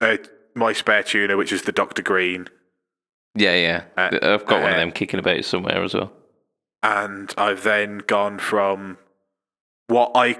uh, 0.00 0.16
my 0.54 0.72
spare 0.72 1.02
tuner, 1.02 1.36
which 1.36 1.52
is 1.52 1.62
the 1.62 1.72
Doctor 1.72 2.00
Green, 2.02 2.48
Yeah, 3.34 3.54
yeah. 3.54 3.84
Uh, 3.96 4.18
I've 4.22 4.46
got 4.46 4.62
one 4.62 4.70
of 4.72 4.76
uh, 4.76 4.80
them 4.80 4.92
kicking 4.92 5.20
about 5.20 5.44
somewhere 5.44 5.82
as 5.82 5.92
well. 5.94 6.12
and 6.82 7.34
I've 7.36 7.62
then 7.64 7.98
gone 8.06 8.38
from 8.38 8.96
what 9.88 10.12
I 10.14 10.36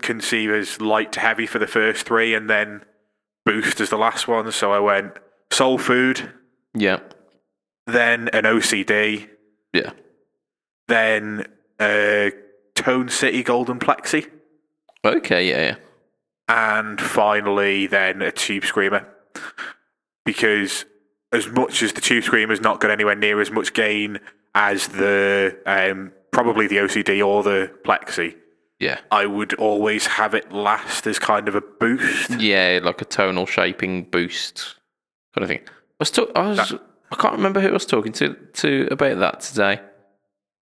conceive 0.00 0.50
as 0.50 0.80
light 0.80 1.12
to 1.12 1.20
heavy 1.20 1.46
for 1.46 1.58
the 1.58 1.66
first 1.66 2.06
three, 2.06 2.32
and 2.34 2.48
then 2.48 2.84
boost 3.44 3.80
as 3.80 3.90
the 3.90 3.96
last 3.98 4.28
one. 4.28 4.50
So 4.52 4.72
I 4.72 4.78
went 4.78 5.12
Soul 5.50 5.78
Food, 5.78 6.30
Yeah, 6.74 7.00
then 7.86 8.28
an 8.28 8.44
OCD, 8.44 9.28
yeah. 9.72 9.90
then 10.88 11.46
uh, 11.80 12.30
Tone 12.74 13.08
City 13.08 13.42
Golden 13.42 13.78
Plexi, 13.78 14.28
Okay, 15.04 15.48
yeah, 15.48 15.60
yeah. 15.60 15.76
and 16.80 17.00
finally 17.00 17.86
then 17.86 18.22
a 18.22 18.30
Tube 18.32 18.64
Screamer. 18.64 19.06
Because 20.24 20.84
as 21.32 21.48
much 21.48 21.82
as 21.82 21.92
the 21.94 22.00
Tube 22.00 22.22
Screamer's 22.24 22.60
not 22.60 22.80
got 22.80 22.90
anywhere 22.90 23.16
near 23.16 23.40
as 23.40 23.50
much 23.50 23.72
gain 23.72 24.20
as 24.54 24.86
the 24.88 25.58
um, 25.66 26.12
probably 26.30 26.66
the 26.68 26.76
OCD 26.76 27.26
or 27.26 27.42
the 27.42 27.72
Plexi, 27.84 28.36
Yeah. 28.82 28.98
I 29.12 29.26
would 29.26 29.54
always 29.54 30.06
have 30.08 30.34
it 30.34 30.50
last 30.50 31.06
as 31.06 31.20
kind 31.20 31.46
of 31.46 31.54
a 31.54 31.60
boost. 31.60 32.30
Yeah, 32.40 32.80
like 32.82 33.00
a 33.00 33.04
tonal 33.04 33.46
shaping 33.46 34.02
boost 34.04 34.74
kind 35.34 35.44
of 35.44 35.48
thing. 35.48 35.60
I 35.68 35.70
was 36.00 36.10
talk- 36.10 36.32
I 36.34 36.48
was 36.48 36.74
I 37.12 37.16
can't 37.16 37.36
remember 37.36 37.60
who 37.60 37.68
I 37.68 37.72
was 37.72 37.86
talking 37.86 38.10
to 38.14 38.34
to 38.54 38.88
about 38.90 39.20
that 39.20 39.40
today. 39.40 39.80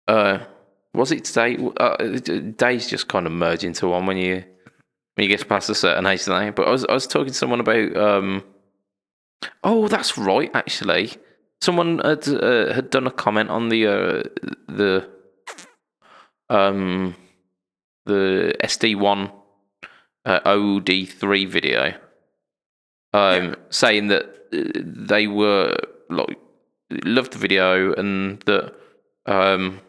Uh 0.08 0.40
was 0.94 1.12
it 1.12 1.26
today? 1.26 1.58
Uh, 1.78 1.96
days 2.58 2.88
just 2.88 3.08
kind 3.08 3.26
of 3.26 3.32
merge 3.34 3.64
into 3.64 3.88
one 3.88 4.06
when 4.06 4.18
you 4.18 4.36
when 5.16 5.28
you 5.28 5.36
get 5.36 5.50
past 5.50 5.70
a 5.72 5.76
certain 5.76 6.06
age, 6.06 6.26
they? 6.26 6.52
But 6.52 6.68
I 6.68 6.72
was 6.72 6.86
I 6.86 6.94
was 6.94 7.08
talking 7.08 7.34
to 7.34 7.34
someone 7.34 7.60
about 7.60 7.98
um 7.98 8.44
Oh, 9.64 9.88
that's 9.88 10.16
right 10.16 10.52
actually. 10.54 11.14
Someone 11.60 11.98
had 12.00 12.28
uh, 12.28 12.72
had 12.72 12.92
done 12.92 13.08
a 13.08 13.12
comment 13.12 13.50
on 13.50 13.70
the 13.70 13.88
uh, 13.88 14.24
the 14.68 15.10
um 16.52 17.16
the 18.06 18.56
SD1 18.64 19.32
uh, 20.26 20.40
OD3 20.42 21.48
video, 21.48 21.94
um, 23.14 23.56
saying 23.70 24.08
that 24.08 24.26
uh, 24.54 24.80
they 24.84 25.28
were 25.28 25.76
like 26.10 26.38
loved 27.04 27.34
the 27.34 27.38
video 27.40 27.94
and 27.94 28.40
that 28.42 28.74
um, 29.26 29.82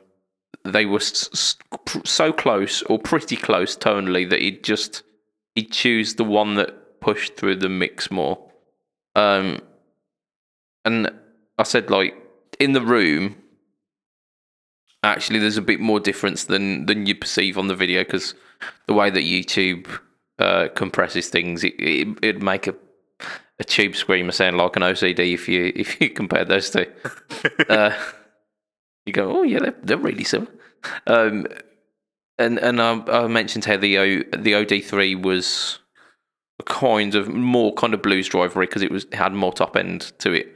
they 0.64 0.86
were 0.86 0.98
s- 0.98 1.28
s- 1.32 1.56
pr- 1.84 2.04
so 2.04 2.32
close 2.32 2.82
or 2.84 2.98
pretty 2.98 3.36
close 3.36 3.76
tonally 3.76 4.28
that 4.28 4.40
he'd 4.40 4.64
just 4.64 5.02
he'd 5.54 5.70
choose 5.72 6.14
the 6.14 6.24
one 6.24 6.54
that 6.54 7.00
pushed 7.00 7.36
through 7.36 7.56
the 7.56 7.68
mix 7.68 8.10
more. 8.10 8.38
Um, 9.14 9.60
and 10.84 11.10
I 11.58 11.62
said 11.64 11.90
like 11.90 12.14
in 12.58 12.72
the 12.72 12.80
room 12.82 13.36
actually 15.06 15.38
there's 15.38 15.56
a 15.56 15.62
bit 15.62 15.80
more 15.80 16.00
difference 16.00 16.44
than 16.44 16.86
than 16.86 17.06
you 17.06 17.14
perceive 17.14 17.58
on 17.58 17.68
the 17.68 17.74
video 17.74 18.02
because 18.02 18.34
the 18.86 18.94
way 18.94 19.10
that 19.10 19.20
YouTube 19.20 19.86
uh, 20.38 20.68
compresses 20.74 21.28
things, 21.28 21.64
it, 21.64 21.74
it 21.78 22.08
it'd 22.22 22.42
make 22.42 22.66
a 22.66 22.74
a 23.58 23.64
tube 23.64 23.96
screamer 23.96 24.32
sound 24.32 24.58
like 24.58 24.76
an 24.76 24.82
OCD 24.82 25.32
if 25.32 25.48
you 25.48 25.72
if 25.74 26.00
you 26.00 26.10
compare 26.10 26.44
those 26.44 26.70
two. 26.70 26.86
uh, 27.68 27.92
you 29.06 29.12
go, 29.12 29.38
oh 29.38 29.42
yeah, 29.42 29.60
they're, 29.60 29.74
they're 29.82 29.96
really 29.96 30.24
similar. 30.24 30.52
Um, 31.06 31.46
and 32.38 32.58
and 32.58 32.80
I, 32.80 33.02
I 33.06 33.26
mentioned 33.28 33.64
how 33.64 33.76
the 33.76 33.98
O, 33.98 34.22
the 34.36 34.54
OD 34.54 34.84
three 34.84 35.14
was 35.14 35.78
kind 36.64 37.14
of 37.14 37.28
more 37.28 37.72
kind 37.74 37.94
of 37.94 38.02
blues 38.02 38.28
drivery 38.28 38.66
because 38.66 38.82
it 38.82 38.90
was 38.90 39.04
it 39.04 39.14
had 39.14 39.32
more 39.32 39.52
top 39.52 39.76
end 39.76 40.12
to 40.18 40.32
it, 40.32 40.54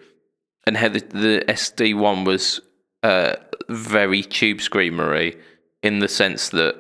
and 0.67 0.77
how 0.77 0.89
the, 0.89 1.01
the 1.01 1.45
SD 1.49 1.97
one 1.97 2.25
was 2.25 2.61
uh, 3.03 3.37
very 3.71 4.23
tube 4.23 4.61
screamery 4.61 5.39
in 5.83 6.01
the 6.01 6.09
sense 6.09 6.51
that 6.51 6.77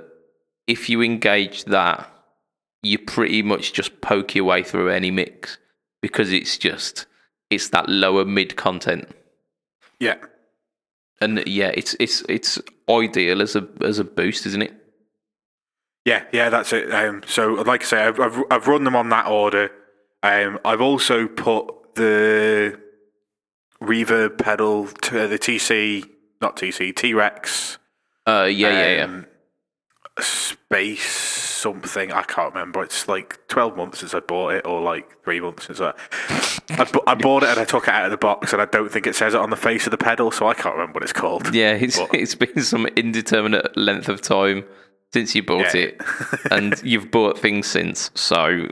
if 0.66 0.88
you 0.88 1.02
engage 1.02 1.64
that, 1.64 2.10
you 2.82 2.98
pretty 2.98 3.42
much 3.42 3.72
just 3.72 4.00
poke 4.00 4.34
your 4.34 4.44
way 4.44 4.62
through 4.62 4.90
any 4.90 5.10
mix 5.10 5.58
because 6.00 6.32
it's 6.32 6.56
just 6.58 7.06
it's 7.50 7.68
that 7.70 7.88
lower 7.88 8.24
mid 8.24 8.56
content. 8.56 9.08
Yeah. 9.98 10.16
And 11.20 11.46
yeah, 11.46 11.72
it's 11.74 11.94
it's 12.00 12.22
it's 12.28 12.58
ideal 12.88 13.42
as 13.42 13.54
a 13.56 13.68
as 13.82 13.98
a 13.98 14.04
boost, 14.04 14.46
isn't 14.46 14.62
it? 14.62 14.74
Yeah, 16.06 16.24
yeah, 16.32 16.48
that's 16.48 16.72
it. 16.72 16.92
Um, 16.92 17.22
so, 17.26 17.52
like 17.52 17.82
I 17.82 17.84
say, 17.84 18.04
I've, 18.04 18.18
I've 18.18 18.42
I've 18.50 18.68
run 18.68 18.84
them 18.84 18.96
on 18.96 19.10
that 19.10 19.26
order. 19.26 19.70
Um, 20.22 20.58
I've 20.64 20.80
also 20.80 21.26
put 21.26 21.94
the 21.94 22.80
reverb 23.82 24.38
pedal 24.38 24.86
to 24.86 25.28
the 25.28 25.38
TC, 25.38 26.08
not 26.40 26.56
TC, 26.56 26.94
T 26.94 27.14
Rex. 27.14 27.78
Uh, 28.26 28.48
yeah, 28.50 28.68
yeah, 28.70 28.96
yeah. 28.96 29.04
um, 29.04 29.26
Space 30.18 31.10
something. 31.10 32.12
I 32.12 32.22
can't 32.22 32.54
remember. 32.54 32.82
It's 32.82 33.08
like 33.08 33.38
12 33.48 33.76
months 33.76 34.00
since 34.00 34.14
I 34.14 34.20
bought 34.20 34.54
it, 34.54 34.66
or 34.66 34.80
like 34.80 35.22
three 35.24 35.40
months 35.40 35.66
since 35.66 35.80
I. 35.80 35.92
I, 36.70 36.84
bu- 36.84 37.00
I 37.06 37.14
bought 37.14 37.42
it 37.42 37.48
and 37.50 37.58
I 37.58 37.64
took 37.64 37.84
it 37.88 37.94
out 37.94 38.04
of 38.06 38.10
the 38.10 38.16
box, 38.16 38.52
and 38.52 38.60
I 38.60 38.66
don't 38.66 38.90
think 38.90 39.06
it 39.06 39.14
says 39.16 39.34
it 39.34 39.40
on 39.40 39.50
the 39.50 39.56
face 39.56 39.86
of 39.86 39.90
the 39.90 39.98
pedal, 39.98 40.30
so 40.30 40.46
I 40.48 40.54
can't 40.54 40.74
remember 40.74 40.94
what 40.94 41.02
it's 41.02 41.12
called. 41.12 41.52
Yeah, 41.54 41.72
it's 41.72 41.98
But- 41.98 42.14
it's 42.14 42.34
been 42.34 42.62
some 42.62 42.86
indeterminate 42.96 43.76
length 43.76 44.08
of 44.08 44.20
time 44.20 44.64
since 45.12 45.34
you 45.34 45.42
bought 45.42 45.74
Yeah. 45.74 45.80
it, 45.82 46.00
and 46.50 46.80
you've 46.84 47.10
bought 47.10 47.38
things 47.38 47.66
since. 47.66 48.10
So 48.14 48.68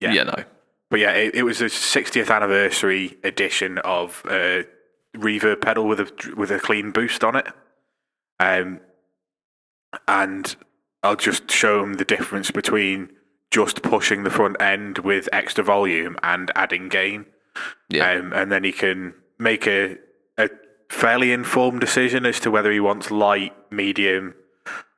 Yeah. 0.00 0.12
you 0.12 0.24
know, 0.24 0.44
But 0.90 1.00
yeah, 1.00 1.12
it, 1.12 1.34
it 1.36 1.42
was 1.44 1.58
the 1.58 1.66
60th 1.66 2.34
anniversary 2.34 3.16
edition 3.22 3.78
of 3.78 4.22
uh, 4.28 4.62
reverb 5.18 5.60
pedal 5.60 5.86
with 5.86 6.00
a 6.00 6.34
with 6.36 6.50
a 6.50 6.58
clean 6.58 6.90
boost 6.90 7.24
on 7.24 7.36
it. 7.36 7.46
Um, 8.40 8.80
and 10.06 10.56
I'll 11.02 11.16
just 11.16 11.50
show 11.50 11.80
them 11.80 11.94
the 11.94 12.04
difference 12.04 12.50
between 12.50 13.10
just 13.50 13.82
pushing 13.82 14.24
the 14.24 14.30
front 14.30 14.60
end 14.60 14.98
with 14.98 15.28
extra 15.32 15.64
volume 15.64 16.16
and 16.22 16.50
adding 16.54 16.88
gain. 16.88 17.26
yeah, 17.88 18.12
Um, 18.12 18.32
and 18.32 18.52
then 18.52 18.64
he 18.64 18.72
can 18.72 19.14
make 19.38 19.66
a, 19.66 19.96
a 20.36 20.50
fairly 20.90 21.32
informed 21.32 21.80
decision 21.80 22.26
as 22.26 22.40
to 22.40 22.50
whether 22.50 22.70
he 22.70 22.80
wants 22.80 23.10
light, 23.10 23.54
medium, 23.72 24.34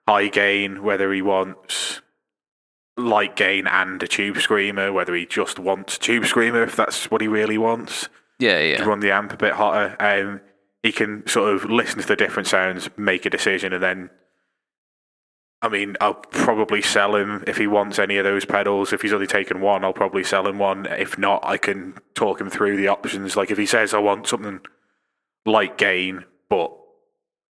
high 0.09 0.29
gain, 0.29 0.83
whether 0.83 1.13
he 1.13 1.23
wants 1.23 2.01
light 2.97 3.37
gain 3.37 3.67
and 3.69 4.03
a 4.03 4.09
tube 4.09 4.39
screamer, 4.39 4.93
whether 4.93 5.15
he 5.15 5.25
just 5.25 5.59
wants 5.59 5.97
a 5.97 6.01
tube 6.01 6.27
screamer 6.27 6.63
if 6.65 6.75
that's 6.75 7.11
what 7.11 7.21
he 7.21 7.29
really 7.29 7.57
wants 7.57 8.09
yeah, 8.41 8.59
to 8.59 8.69
yeah, 8.69 8.83
run 8.83 9.01
the 9.01 9.13
amp 9.13 9.33
a 9.33 9.37
bit 9.37 9.53
hotter. 9.53 9.97
Um, 10.01 10.41
he 10.83 10.93
can 10.93 11.27
sort 11.27 11.55
of 11.55 11.71
listen 11.71 12.01
to 12.01 12.07
the 12.07 12.17
different 12.17 12.49
sounds, 12.49 12.89
make 12.97 13.27
a 13.27 13.31
decision, 13.31 13.73
and 13.73 13.83
then. 13.83 14.11
I 15.63 15.69
mean, 15.69 15.95
I'll 16.01 16.15
probably 16.15 16.81
sell 16.81 17.15
him 17.15 17.45
if 17.47 17.59
he 17.59 17.67
wants 17.67 17.99
any 17.99 18.17
of 18.17 18.25
those 18.25 18.47
pedals. 18.47 18.95
If 18.95 19.03
he's 19.03 19.13
only 19.13 19.27
taken 19.27 19.61
one, 19.61 19.85
I'll 19.85 19.93
probably 19.93 20.25
sell 20.25 20.49
him 20.49 20.59
one. 20.59 20.87
If 20.87 21.19
not, 21.19 21.45
I 21.45 21.59
can 21.59 21.99
talk 22.15 22.41
him 22.41 22.49
through 22.49 22.79
the 22.79 22.89
options. 22.89 23.37
Like 23.37 23.51
if 23.51 23.59
he 23.59 23.67
says 23.67 23.93
I 23.93 23.99
want 23.99 24.27
something 24.27 24.61
like 25.45 25.77
gain, 25.77 26.25
but 26.49 26.75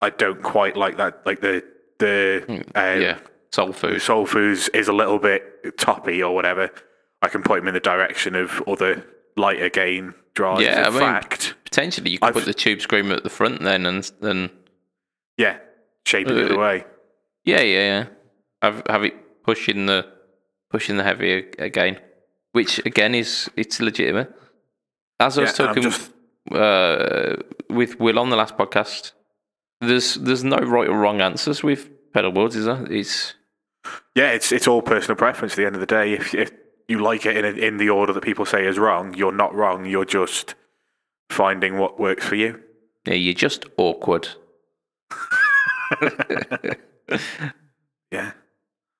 I 0.02 0.10
don't 0.10 0.42
quite 0.42 0.76
like 0.76 0.98
that, 0.98 1.24
like 1.24 1.42
the 1.42 1.64
the 2.00 2.46
um, 2.48 2.64
Hmm, 2.96 3.02
yeah. 3.02 3.20
Soul 3.52 3.74
food. 3.74 4.02
Soul 4.02 4.26
Foods 4.26 4.70
is 4.70 4.88
a 4.88 4.94
little 4.94 5.20
bit 5.20 5.78
toppy 5.78 6.22
or 6.24 6.34
whatever. 6.34 6.72
I 7.22 7.28
can 7.28 7.44
point 7.44 7.62
him 7.62 7.68
in 7.68 7.74
the 7.74 7.80
direction 7.80 8.36
of 8.36 8.62
other 8.68 9.06
lighter 9.36 9.70
gain 9.70 10.14
drives. 10.40 10.62
Yeah, 10.64 10.88
I 10.88 10.90
mean- 10.90 11.00
fact, 11.00 11.56
Potentially, 11.70 12.10
you 12.12 12.18
could 12.20 12.30
I've- 12.30 12.40
put 12.40 12.46
the 12.46 12.54
tube 12.64 12.82
screamer 12.82 13.16
at 13.16 13.24
the 13.24 13.30
front 13.40 13.62
then, 13.62 13.86
and 13.86 14.04
then 14.22 14.50
yeah, 15.38 15.56
shape 16.06 16.28
it 16.28 16.34
the 16.34 16.42
Uh, 16.42 16.46
other 16.46 16.58
way. 16.58 16.78
yeah, 17.46 17.62
yeah, 17.62 17.86
yeah. 17.94 18.06
Have 18.64 18.78
have 18.90 19.04
it 19.10 19.16
pushing 19.44 19.86
the 19.86 20.00
pushing 20.74 20.98
the 20.98 21.04
heavy 21.04 21.32
again, 21.70 22.00
which 22.54 22.74
again 22.86 23.14
is 23.16 23.50
it's 23.56 23.80
legitimate. 23.80 24.30
As 25.20 25.38
I 25.38 25.42
was 25.42 25.52
Yeah, 25.60 25.66
talking 25.66 25.84
just- 25.84 26.12
uh, 26.52 27.36
with 27.70 28.00
Will 28.00 28.18
on 28.20 28.30
the 28.32 28.36
last 28.36 28.58
podcast, 28.58 29.12
there's 29.82 30.16
there's 30.16 30.44
no 30.44 30.58
right 30.76 30.88
or 30.90 30.98
wrong 30.98 31.22
answers 31.22 31.62
with 31.64 31.82
pedal 32.14 32.32
boards, 32.32 32.56
is 32.56 32.66
there? 32.66 32.84
It's 32.92 33.36
Yeah, 34.16 34.32
it's 34.38 34.52
it's 34.52 34.68
all 34.68 34.82
personal 34.82 35.16
preference. 35.16 35.54
At 35.54 35.58
the 35.58 35.66
end 35.68 35.76
of 35.76 35.82
the 35.82 35.94
day, 36.00 36.14
if 36.14 36.34
if 36.34 36.52
you 36.90 37.00
like 37.00 37.26
it 37.26 37.38
in 37.38 37.46
a, 37.46 37.50
in 37.50 37.78
the 37.78 37.90
order 37.90 38.14
that 38.14 38.24
people 38.24 38.46
say 38.46 38.66
is 38.66 38.78
wrong, 38.80 39.14
you're 39.14 39.32
not 39.32 39.54
wrong. 39.54 39.86
You're 39.86 40.06
just 40.06 40.56
finding 41.30 41.78
what 41.78 42.00
works 42.00 42.26
for 42.26 42.36
you. 42.36 42.62
yeah, 43.06 43.14
you're 43.14 43.34
just 43.34 43.66
awkward. 43.78 44.30
Yeah. 48.12 48.32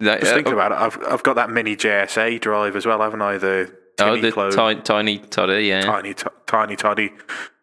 That- 0.02 0.20
Just 0.20 0.32
uh, 0.32 0.36
thinking 0.36 0.54
about 0.54 0.72
it, 0.72 0.78
I've 0.78 0.98
I've 1.12 1.24
got 1.24 1.36
that 1.36 1.50
mini 1.50 1.76
JSA 1.76 2.40
drive 2.40 2.76
as 2.76 2.86
well, 2.86 3.02
haven't 3.02 3.22
I? 3.22 3.38
The 3.38 3.76
oh, 4.00 4.16
the 4.20 4.32
tiny, 4.56 4.82
tiny 4.82 5.18
toddy, 5.18 5.66
yeah. 5.66 5.82
tiny 5.82 6.14
t- 6.14 6.28
tiny 6.46 6.76
toddy. 6.76 7.12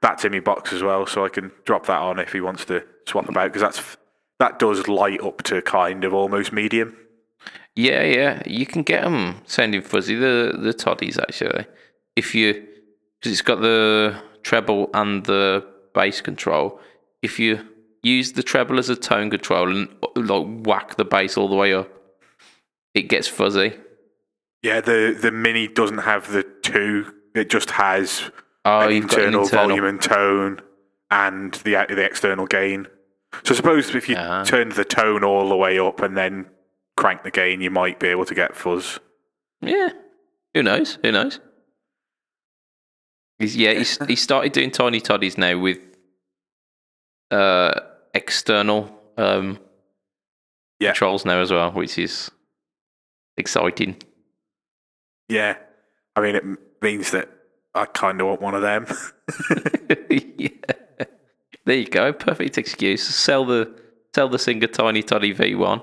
That's 0.02 0.24
in 0.24 0.32
my 0.32 0.40
box 0.40 0.72
as 0.72 0.82
well, 0.82 1.06
so 1.06 1.24
I 1.24 1.28
can 1.28 1.50
drop 1.64 1.86
that 1.86 2.00
on 2.00 2.18
if 2.18 2.32
he 2.32 2.40
wants 2.40 2.64
to 2.66 2.84
swap 3.08 3.28
about 3.28 3.52
because 3.52 3.62
that's 3.62 3.96
that 4.38 4.58
does 4.58 4.86
light 4.88 5.22
up 5.22 5.42
to 5.44 5.62
kind 5.62 6.04
of 6.04 6.12
almost 6.12 6.52
medium. 6.52 6.96
Yeah, 7.76 8.02
yeah, 8.04 8.42
you 8.46 8.64
can 8.66 8.82
get 8.82 9.02
them 9.04 9.42
sounding 9.46 9.82
fuzzy. 9.82 10.14
The 10.16 10.56
the 10.58 10.72
toddies 10.72 11.18
actually, 11.18 11.66
if 12.16 12.34
you 12.34 12.54
because 13.20 13.32
it's 13.32 13.42
got 13.42 13.60
the 13.60 14.16
treble 14.42 14.88
and 14.94 15.24
the 15.24 15.64
bass 15.94 16.20
control. 16.20 16.80
If 17.22 17.38
you 17.40 17.66
use 18.02 18.32
the 18.32 18.42
treble 18.42 18.78
as 18.78 18.88
a 18.88 18.94
tone 18.96 19.30
control 19.30 19.68
and 19.74 19.88
like 20.14 20.46
whack 20.66 20.96
the 20.96 21.04
bass 21.04 21.36
all 21.36 21.48
the 21.48 21.56
way 21.56 21.74
up, 21.74 21.90
it 22.94 23.02
gets 23.08 23.26
fuzzy. 23.28 23.74
Yeah, 24.62 24.80
the 24.80 25.16
the 25.20 25.30
mini 25.32 25.68
doesn't 25.68 25.98
have 25.98 26.30
the 26.32 26.44
two. 26.62 27.12
It 27.34 27.50
just 27.50 27.70
has 27.72 28.30
Oh, 28.64 28.80
an 28.80 28.94
you've 28.94 29.04
an 29.04 29.10
internal, 29.10 29.42
internal. 29.44 29.68
volume 29.68 29.84
and 29.84 30.00
tone 30.02 30.60
and 31.10 31.52
the 31.64 31.84
the 31.88 32.04
external 32.04 32.46
gain. 32.46 32.86
So 33.44 33.54
I 33.54 33.56
suppose 33.56 33.94
if 33.94 34.08
you 34.08 34.16
Ah. 34.18 34.44
turned 34.44 34.72
the 34.72 34.84
tone 34.84 35.24
all 35.24 35.48
the 35.48 35.56
way 35.56 35.78
up 35.78 36.00
and 36.00 36.16
then 36.16 36.46
crank 36.96 37.22
the 37.22 37.30
gain, 37.30 37.60
you 37.60 37.70
might 37.70 37.98
be 38.00 38.08
able 38.08 38.24
to 38.24 38.34
get 38.34 38.56
fuzz. 38.56 38.98
Yeah, 39.60 39.90
who 40.54 40.62
knows? 40.62 40.98
Who 41.02 41.12
knows? 41.12 41.40
He's, 43.38 43.56
yeah, 43.56 43.74
he's 43.74 43.98
he 44.06 44.16
started 44.16 44.52
doing 44.52 44.70
tiny 44.70 45.00
toddies 45.00 45.36
now 45.36 45.58
with 45.58 45.78
uh 47.30 47.72
external 48.14 48.98
um 49.18 49.58
Yeah. 50.80 50.90
controls 50.92 51.24
now 51.24 51.40
as 51.40 51.52
well, 51.52 51.70
which 51.72 51.98
is 51.98 52.30
exciting. 53.36 53.96
Yeah, 55.28 55.56
I 56.14 56.20
mean 56.20 56.34
it 56.36 56.44
means 56.80 57.10
that 57.10 57.28
I 57.74 57.84
kind 57.84 58.20
of 58.20 58.26
want 58.28 58.40
one 58.40 58.54
of 58.54 58.62
them. 58.62 58.86
yeah. 60.10 60.48
There 61.66 61.74
you 61.76 61.86
go. 61.88 62.12
Perfect 62.12 62.58
excuse. 62.58 63.02
Sell 63.02 63.44
the 63.44 63.74
sell 64.14 64.28
the 64.28 64.38
Singer 64.38 64.68
Tiny 64.68 65.02
Toddy 65.02 65.34
V1. 65.34 65.82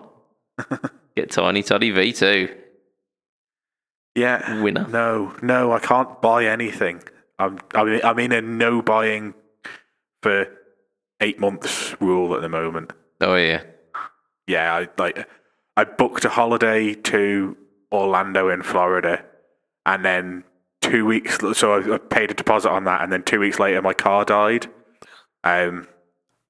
Get 1.16 1.32
Tiny 1.32 1.64
Toddy 1.64 1.92
V2. 1.92 2.56
yeah, 4.16 4.62
Winner. 4.62 4.88
No, 4.88 5.36
no, 5.42 5.72
I 5.72 5.80
can't 5.80 6.22
buy 6.22 6.46
anything. 6.46 7.04
I'm 7.40 7.60
I'm 7.74 8.00
I'm 8.04 8.20
in 8.20 8.32
a 8.32 8.42
no 8.42 8.82
buying 8.82 9.34
for 10.22 10.48
eight 11.20 11.40
months 11.40 11.96
rule 12.00 12.36
at 12.36 12.42
the 12.42 12.50
moment. 12.50 12.94
Oh 13.22 13.36
yeah. 13.36 13.64
yeah, 14.48 14.74
I 14.76 14.88
like 14.98 15.28
I 15.78 15.84
booked 15.84 16.26
a 16.26 16.30
holiday 16.30 16.94
to 16.94 17.58
Orlando 17.92 18.50
in 18.50 18.62
Florida, 18.64 19.24
and 19.86 20.04
then 20.06 20.44
two 20.82 21.06
weeks. 21.06 21.38
So 21.54 21.94
I, 21.94 21.98
paid 21.98 22.32
a 22.32 22.34
deposit 22.34 22.70
on 22.70 22.86
that, 22.86 23.02
and 23.02 23.12
then 23.12 23.24
two 23.24 23.40
weeks 23.40 23.60
later, 23.60 23.82
my 23.82 23.94
car 23.94 24.26
died. 24.26 24.68
Um, 25.44 25.88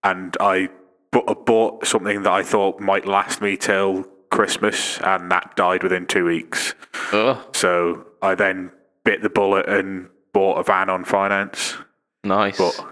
and 0.04 0.36
I 0.40 0.70
bought 1.12 1.86
something 1.86 2.24
that 2.24 2.32
I 2.32 2.44
thought 2.44 2.80
might 2.80 3.06
last 3.06 3.42
me 3.42 3.56
till 3.56 4.06
Christmas, 4.34 5.00
and 5.00 5.32
that 5.32 5.56
died 5.56 5.84
within 5.84 6.06
two 6.06 6.26
weeks. 6.26 6.74
Oh, 7.14 7.46
So 7.54 8.06
I 8.22 8.36
then 8.36 8.72
bit 9.06 9.22
the 9.22 9.30
bullet 9.30 9.68
and 9.70 10.10
bought 10.34 10.58
a 10.60 10.64
van 10.64 10.90
on 10.90 11.06
finance, 11.06 11.76
nice. 12.24 12.58
but. 12.58 12.90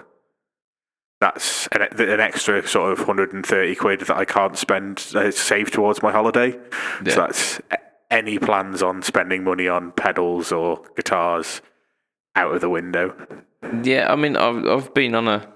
That's 1.20 1.68
an, 1.68 1.84
an 1.84 2.20
extra 2.20 2.68
sort 2.68 2.94
of 2.94 2.98
130 3.08 3.76
quid 3.76 4.00
that 4.00 4.18
I 4.18 4.26
can't 4.26 4.58
spend, 4.58 5.06
uh, 5.14 5.30
save 5.30 5.70
towards 5.70 6.02
my 6.02 6.12
holiday. 6.12 6.58
Yeah. 7.06 7.14
So 7.14 7.22
that's 7.22 7.62
any 8.10 8.40
plans 8.40 8.82
on 8.82 9.04
spending 9.04 9.44
money 9.44 9.68
on 9.68 9.92
pedals 9.92 10.52
or 10.52 10.84
guitars 10.96 11.62
out 12.36 12.56
of 12.56 12.62
the 12.62 12.70
window. 12.70 13.16
Yeah, 13.84 14.12
I 14.12 14.16
mean, 14.16 14.36
I've 14.36 14.66
I've 14.66 14.94
been 14.96 15.14
on 15.14 15.28
a 15.28 15.48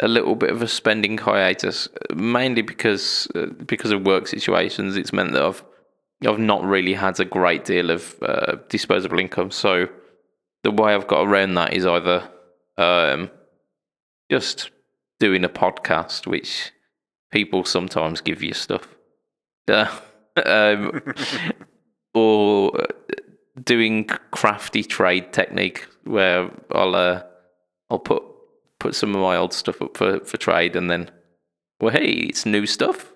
a 0.00 0.08
little 0.08 0.34
bit 0.34 0.50
of 0.50 0.62
a 0.62 0.68
spending 0.68 1.18
hiatus, 1.18 1.88
mainly 2.14 2.62
because 2.62 3.28
uh, 3.34 3.46
because 3.64 3.90
of 3.90 4.04
work 4.04 4.26
situations. 4.26 4.96
It's 4.96 5.12
meant 5.12 5.32
that 5.32 5.42
I've 5.42 5.64
I've 6.26 6.38
not 6.38 6.64
really 6.64 6.94
had 6.94 7.18
a 7.20 7.24
great 7.24 7.64
deal 7.64 7.90
of 7.90 8.16
uh, 8.22 8.56
disposable 8.68 9.18
income. 9.18 9.50
So 9.50 9.88
the 10.62 10.70
way 10.70 10.94
I've 10.94 11.06
got 11.06 11.26
around 11.26 11.54
that 11.54 11.72
is 11.72 11.86
either 11.86 12.28
um, 12.76 13.30
just 14.30 14.70
doing 15.18 15.44
a 15.44 15.48
podcast, 15.48 16.26
which 16.26 16.72
people 17.32 17.64
sometimes 17.64 18.20
give 18.20 18.42
you 18.42 18.52
stuff, 18.52 18.88
uh, 19.68 19.94
um, 20.44 21.00
or 22.14 22.72
doing 23.62 24.04
crafty 24.30 24.82
trade 24.82 25.32
technique 25.32 25.86
where 26.04 26.50
I'll 26.72 26.94
uh, 26.94 27.22
I'll 27.90 27.98
put 27.98 28.22
put 28.86 28.94
some 28.94 29.14
of 29.14 29.20
my 29.20 29.36
old 29.36 29.52
stuff 29.52 29.82
up 29.82 29.96
for, 29.96 30.20
for 30.20 30.36
trade, 30.36 30.76
and 30.76 30.88
then, 30.90 31.10
well, 31.80 31.92
hey, 31.92 32.06
it's 32.06 32.46
new 32.46 32.66
stuff. 32.66 33.12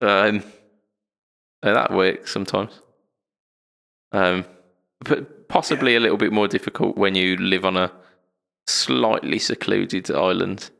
Um, 0.00 0.42
that 1.62 1.92
works 1.92 2.32
sometimes. 2.32 2.80
Um, 4.10 4.44
but 5.04 5.48
possibly 5.48 5.94
a 5.94 6.00
little 6.00 6.16
bit 6.16 6.32
more 6.32 6.48
difficult 6.48 6.96
when 6.96 7.14
you 7.14 7.36
live 7.36 7.64
on 7.64 7.76
a 7.76 7.92
slightly 8.66 9.38
secluded 9.38 10.10
island. 10.10 10.70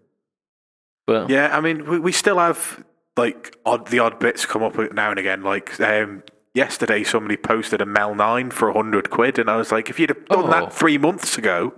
But 1.06 1.30
Yeah, 1.30 1.56
I 1.56 1.60
mean, 1.60 1.88
we, 1.88 1.98
we 2.00 2.12
still 2.12 2.38
have 2.38 2.84
like 3.16 3.56
odd 3.64 3.88
the 3.88 3.98
odd 4.00 4.18
bits 4.18 4.46
come 4.46 4.62
up 4.62 4.76
now 4.92 5.10
and 5.10 5.18
again. 5.18 5.42
Like 5.42 5.80
um, 5.80 6.22
yesterday, 6.54 7.04
somebody 7.04 7.36
posted 7.36 7.80
a 7.80 7.86
Mel 7.86 8.14
Nine 8.14 8.50
for 8.50 8.72
hundred 8.72 9.10
quid, 9.10 9.38
and 9.38 9.48
I 9.48 9.56
was 9.56 9.70
like, 9.70 9.88
if 9.90 10.00
you'd 10.00 10.10
have 10.10 10.26
done 10.26 10.44
Oh. 10.46 10.50
that 10.50 10.72
three 10.72 10.98
months 10.98 11.38
ago, 11.38 11.74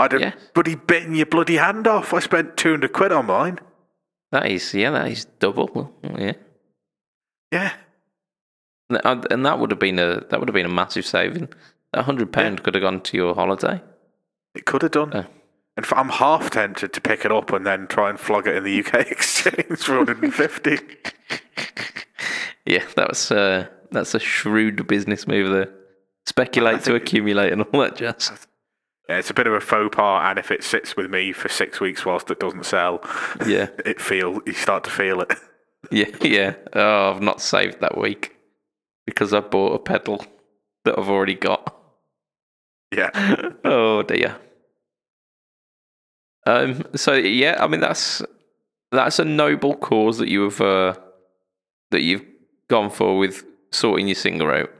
I'd 0.00 0.12
have 0.12 0.20
Yeah. 0.20 0.32
bloody 0.54 0.74
bitten 0.74 1.14
your 1.14 1.26
bloody 1.26 1.56
hand 1.56 1.86
off. 1.86 2.12
I 2.14 2.18
spent 2.20 2.56
two 2.56 2.70
hundred 2.70 2.92
quid 2.92 3.12
on 3.12 3.26
mine. 3.26 3.58
that 4.32 4.46
is, 4.50 4.72
yeah, 4.74 4.90
that 4.90 5.08
is 5.08 5.24
double. 5.38 5.94
Yeah. 6.02 6.32
Yeah, 7.52 7.72
and- 8.88 9.44
that 9.44 9.58
would 9.58 9.70
have 9.72 9.80
been 9.80 9.98
a 9.98 10.20
that 10.28 10.38
would 10.40 10.48
have 10.48 10.54
been 10.54 10.66
a 10.66 10.68
massive 10.68 11.04
saving. 11.06 11.48
A 11.92 12.02
hundred 12.02 12.32
pound 12.32 12.62
could 12.62 12.74
have 12.74 12.82
gone 12.82 13.00
to 13.00 13.16
your 13.16 13.34
holiday. 13.34 13.82
it 14.54 14.64
could 14.66 14.82
have 14.82 14.92
done. 14.92 15.10
Oh. 15.14 15.26
In 15.76 15.84
fact, 15.84 16.00
I'm 16.00 16.08
half 16.10 16.50
tempted 16.50 16.92
to 16.92 17.00
pick 17.00 17.24
it 17.24 17.32
up 17.32 17.52
and 17.52 17.64
then 17.66 17.86
try 17.86 18.10
and 18.10 18.18
flog 18.20 18.46
it 18.46 18.56
in 18.56 18.64
the 18.64 18.80
UK 18.84 18.94
exchange 19.10 19.78
for 19.82 19.96
150. 19.98 20.78
Yeah, 22.66 22.84
that 22.94 23.08
was 23.08 23.30
uh, 23.32 23.66
that's 23.90 24.14
a 24.14 24.18
shrewd 24.20 24.86
business 24.86 25.26
move 25.26 25.50
there. 25.50 25.70
Speculate 26.26 26.84
to 26.84 26.94
accumulate 26.94 27.52
and 27.52 27.62
all 27.62 27.80
that 27.80 27.96
jazz. 27.96 28.46
It's 29.18 29.30
a 29.30 29.34
bit 29.34 29.46
of 29.46 29.52
a 29.54 29.60
faux 29.60 29.94
pas, 29.94 30.28
and 30.28 30.38
if 30.38 30.50
it 30.50 30.62
sits 30.64 30.96
with 30.96 31.10
me 31.10 31.32
for 31.32 31.48
six 31.48 31.80
weeks 31.80 32.04
whilst 32.04 32.30
it 32.30 32.40
doesn't 32.40 32.66
sell, 32.66 33.00
Yeah, 33.46 33.68
it 33.84 34.00
feel 34.00 34.40
you 34.46 34.52
start 34.52 34.84
to 34.84 34.90
feel 34.90 35.20
it. 35.20 35.32
yeah, 35.90 36.10
yeah. 36.22 36.54
Oh, 36.72 37.10
I've 37.10 37.22
not 37.22 37.40
saved 37.40 37.80
that 37.80 37.96
week 37.98 38.36
because 39.06 39.32
I 39.32 39.40
bought 39.40 39.74
a 39.74 39.78
pedal 39.78 40.24
that 40.84 40.98
I've 40.98 41.08
already 41.08 41.34
got. 41.34 41.76
Yeah, 42.94 43.10
oh 43.64 44.02
dear. 44.02 44.36
Um. 46.46 46.84
So 46.96 47.14
yeah, 47.14 47.56
I 47.62 47.66
mean 47.66 47.80
that's 47.80 48.22
that's 48.92 49.18
a 49.18 49.24
noble 49.24 49.76
cause 49.76 50.18
that 50.18 50.28
you 50.28 50.42
have 50.44 50.60
uh, 50.60 50.94
that 51.90 52.02
you've 52.02 52.24
gone 52.68 52.90
for 52.90 53.18
with 53.18 53.44
sorting 53.70 54.08
your 54.08 54.14
singer 54.14 54.52
out. 54.52 54.70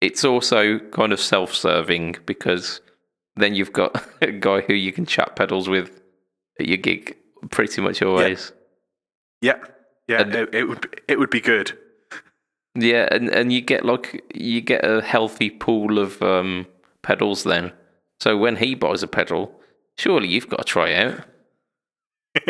It's 0.00 0.24
also 0.24 0.78
kind 0.78 1.12
of 1.12 1.20
self-serving 1.20 2.16
because 2.26 2.80
then 3.36 3.54
you've 3.54 3.72
got 3.72 4.04
a 4.22 4.32
guy 4.32 4.60
who 4.62 4.74
you 4.74 4.92
can 4.92 5.06
chat 5.06 5.36
pedals 5.36 5.68
with 5.68 6.00
at 6.60 6.66
your 6.66 6.76
gig 6.78 7.16
pretty 7.50 7.80
much 7.80 8.00
always. 8.02 8.52
yeah, 9.40 9.58
yeah. 10.08 10.20
And- 10.22 10.34
it, 10.34 10.54
it 10.54 10.64
would 10.64 10.80
be- 10.82 10.98
it 11.08 11.18
would 11.18 11.30
be 11.30 11.40
good. 11.40 11.76
Yeah, 12.76 13.08
and, 13.12 13.28
and 13.28 13.52
you 13.52 13.60
get 13.60 13.84
like 13.84 14.24
you 14.34 14.60
get 14.60 14.84
a 14.84 15.00
healthy 15.00 15.48
pool 15.50 15.98
of 16.00 16.20
um, 16.22 16.66
pedals 17.02 17.44
then. 17.44 17.72
So 18.20 18.36
when 18.36 18.56
he 18.56 18.74
buys 18.74 19.02
a 19.02 19.06
pedal, 19.06 19.60
surely 19.96 20.26
you've 20.28 20.48
got 20.48 20.58
to 20.58 20.64
try 20.64 20.92
out. 20.94 21.20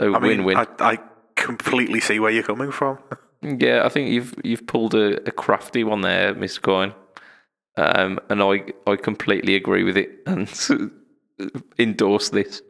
A 0.00 0.04
I 0.06 0.18
mean, 0.20 0.44
win-win. 0.44 0.56
I, 0.56 0.66
I 0.80 0.98
completely 1.36 2.00
see 2.00 2.18
where 2.20 2.30
you're 2.30 2.42
coming 2.42 2.70
from. 2.72 2.98
Yeah, 3.40 3.84
I 3.84 3.88
think 3.88 4.10
you've 4.10 4.34
you've 4.42 4.66
pulled 4.66 4.96
a, 4.96 5.16
a 5.28 5.30
crafty 5.30 5.84
one 5.84 6.00
there, 6.00 6.34
Mr. 6.34 6.60
Quine. 6.60 6.92
Um, 7.78 8.18
and 8.28 8.42
I 8.42 8.64
I 8.90 8.96
completely 8.96 9.54
agree 9.54 9.84
with 9.84 9.96
it 9.96 10.10
and 10.26 10.48
endorse 11.78 12.30
this. 12.30 12.60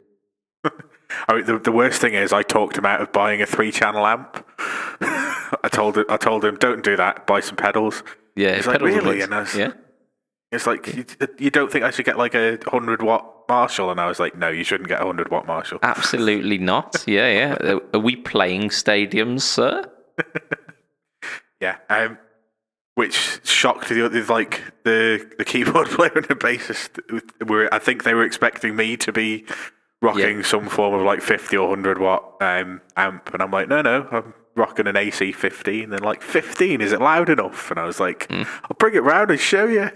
I 0.63 1.33
mean, 1.35 1.45
the, 1.45 1.57
the 1.57 1.71
worst 1.71 1.99
thing 1.99 2.13
is, 2.13 2.31
I 2.31 2.43
talked 2.43 2.77
him 2.77 2.85
out 2.85 3.01
of 3.01 3.11
buying 3.11 3.41
a 3.41 3.45
three-channel 3.47 4.05
amp. 4.05 4.45
I 5.01 5.67
told 5.71 5.97
him, 5.97 6.05
I 6.09 6.17
told 6.17 6.45
him, 6.45 6.55
don't 6.57 6.83
do 6.83 6.95
that. 6.97 7.25
Buy 7.25 7.39
some 7.39 7.55
pedals. 7.55 8.03
Yeah, 8.35 8.55
He's 8.55 8.67
like, 8.67 8.79
pedals 8.79 8.95
"Really?" 9.03 9.21
And 9.21 9.33
I 9.33 9.39
was- 9.39 9.55
yeah, 9.55 9.71
It's 10.51 10.67
like 10.67 10.85
you, 10.95 11.05
you 11.39 11.49
don't 11.49 11.71
think 11.71 11.83
I 11.83 11.89
should 11.89 12.05
get 12.05 12.17
like 12.19 12.35
a 12.35 12.59
hundred 12.67 13.01
watt 13.01 13.25
Marshall, 13.49 13.89
and 13.89 13.99
I 13.99 14.05
was 14.05 14.19
like, 14.19 14.37
no, 14.37 14.49
you 14.49 14.63
shouldn't 14.63 14.87
get 14.89 15.01
a 15.01 15.05
hundred 15.05 15.31
watt 15.31 15.47
Marshall. 15.47 15.79
absolutely 15.81 16.59
not. 16.59 17.03
Yeah, 17.07 17.27
yeah. 17.31 17.53
Are- 17.73 17.81
Are 17.95 17.99
we 17.99 18.15
playing 18.15 18.69
stadiums, 18.69 19.41
sir? 19.41 19.89
Yeah. 21.59 21.77
Um, 21.89 22.17
which 22.99 23.39
shocked 23.45 23.87
the 23.87 24.05
other, 24.05 24.21
like 24.25 24.61
the 24.83 25.25
the 25.37 25.45
keyboard 25.45 25.87
player 25.95 26.11
and 26.15 26.25
the 26.25 26.35
bassist. 26.35 26.99
Were 27.47 27.73
I 27.73 27.79
think 27.79 28.03
they 28.03 28.13
were 28.13 28.25
expecting 28.25 28.75
me 28.75 28.97
to 28.97 29.13
be 29.13 29.45
rocking 30.01 30.43
some 30.43 30.67
form 30.67 30.93
of 30.95 31.03
like 31.03 31.21
fifty 31.21 31.55
or 31.55 31.69
hundred 31.69 31.97
watt 31.97 32.35
um, 32.41 32.81
amp, 32.97 33.33
and 33.33 33.41
I'm 33.41 33.51
like, 33.51 33.69
no, 33.69 33.81
no, 33.81 34.05
I'm 34.11 34.33
rocking 34.57 34.85
an 34.85 34.97
AC 34.97 35.31
fifteen. 35.31 35.93
And 35.93 36.03
like 36.03 36.21
fifteen, 36.21 36.81
is 36.81 36.91
it 36.91 36.99
loud 36.99 37.29
enough? 37.29 37.71
And 37.71 37.79
I 37.79 37.85
was 37.85 38.01
like, 38.01 38.29
I'll 38.29 38.75
bring 38.77 38.95
it 38.95 39.03
round 39.03 39.31
and 39.31 39.39
show 39.39 39.65
you. 39.65 39.89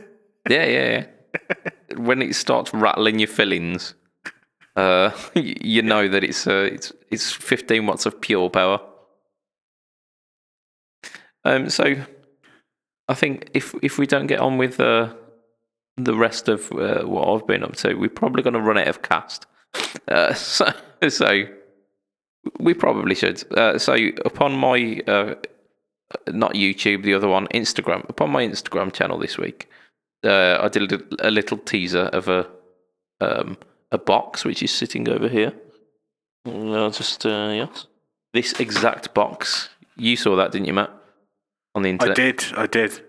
Yeah, 0.50 0.66
yeah, 0.66 1.06
yeah. 1.36 1.98
when 1.98 2.22
it 2.22 2.36
starts 2.36 2.74
rattling 2.74 3.20
your 3.20 3.28
fillings, 3.28 3.96
uh, 4.78 5.12
you 5.36 5.82
know 5.82 6.08
that 6.08 6.24
it's 6.24 6.48
uh, 6.48 6.70
it's 6.72 6.94
it's 7.12 7.34
15 7.34 7.86
watts 7.86 8.06
of 8.06 8.22
pure 8.22 8.50
power. 8.50 8.80
Um, 11.44 11.70
so 11.70 11.98
I 13.08 13.14
think 13.14 13.50
if 13.54 13.76
if 13.82 13.98
we 13.98 14.06
don't 14.06 14.28
get 14.28 14.40
on 14.40 14.58
with 14.58 14.80
uh, 14.80 15.14
the 15.98 16.16
rest 16.16 16.48
of 16.48 16.72
uh, 16.72 17.04
what 17.04 17.28
I've 17.28 17.48
been 17.48 17.64
up 17.64 17.76
to, 17.78 17.96
we're 17.96 18.10
probably 18.10 18.44
going 18.44 18.54
to 18.54 18.62
run 18.62 18.78
out 18.78 18.88
of 18.88 19.02
cast. 19.02 19.46
Uh, 20.08 20.34
so 20.34 20.72
so 21.10 21.44
we 22.60 22.74
probably 22.74 23.16
should. 23.16 23.44
Uh, 23.58 23.78
so 23.78 23.96
upon 24.26 24.54
my 24.54 25.02
uh, 25.08 25.36
not 26.28 26.54
YouTube, 26.54 27.04
the 27.04 27.14
other 27.14 27.28
one, 27.28 27.48
Instagram. 27.48 28.08
Upon 28.10 28.32
my 28.32 28.46
Instagram 28.46 28.94
channel 28.94 29.18
this 29.18 29.38
week, 29.38 29.70
uh, 30.24 30.58
I 30.62 30.70
did 30.70 30.92
a, 31.20 31.32
little 31.32 31.58
teaser 31.58 32.06
of 32.14 32.28
a 32.30 32.48
um, 33.20 33.58
a 33.92 33.98
box 33.98 34.46
which 34.46 34.64
is 34.64 34.72
sitting 34.72 35.10
over 35.10 35.28
here. 35.28 35.54
I'll 36.46 36.92
just 36.92 37.26
yes, 37.26 37.88
this 38.34 38.54
exact 38.60 39.14
box. 39.14 39.70
You 39.96 40.16
saw 40.16 40.36
that, 40.38 40.52
didn't 40.52 40.68
you, 40.68 40.74
Matt? 40.74 40.92
On 41.76 41.82
the 41.82 41.98
I 42.00 42.14
did, 42.14 42.46
I 42.56 42.68
did. 42.68 43.02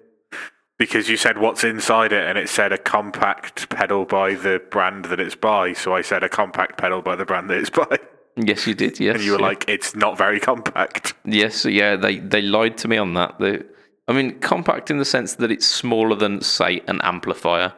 Because 0.77 1.09
you 1.09 1.16
said 1.16 1.38
what's 1.38 1.62
inside 1.62 2.12
it, 2.12 2.27
and 2.27 2.37
it 2.37 2.48
said 2.48 2.72
a 2.72 2.79
compact 2.79 3.68
pedal 3.68 4.05
by 4.05 4.35
the 4.35 4.61
brand 4.70 5.05
that 5.07 5.20
it's 5.20 5.37
by. 5.37 5.72
So 5.72 5.94
I 5.94 6.03
said 6.03 6.24
a 6.24 6.29
compact 6.29 6.79
pedal 6.79 7.00
by 7.00 7.14
the 7.14 7.24
brand 7.24 7.48
that 7.50 7.59
it's 7.59 7.70
by. 7.70 7.98
Yes, 8.37 8.66
you 8.66 8.74
did. 8.74 8.98
Yes, 8.98 9.16
And 9.16 9.24
you 9.24 9.33
were 9.33 9.38
yeah. 9.38 9.46
like, 9.46 9.64
it's 9.68 9.94
not 9.94 10.18
very 10.18 10.40
compact. 10.40 11.14
Yes, 11.24 11.64
yeah, 11.64 11.94
they 11.94 12.18
they 12.18 12.42
lied 12.42 12.77
to 12.79 12.88
me 12.88 12.96
on 12.96 13.14
that. 13.14 13.38
They, 13.38 13.62
I 14.09 14.12
mean, 14.12 14.40
compact 14.40 14.90
in 14.90 14.98
the 14.98 15.05
sense 15.05 15.37
that 15.37 15.53
it's 15.53 15.66
smaller 15.66 16.16
than, 16.16 16.40
say, 16.40 16.83
an 16.88 17.00
amplifier. 17.03 17.72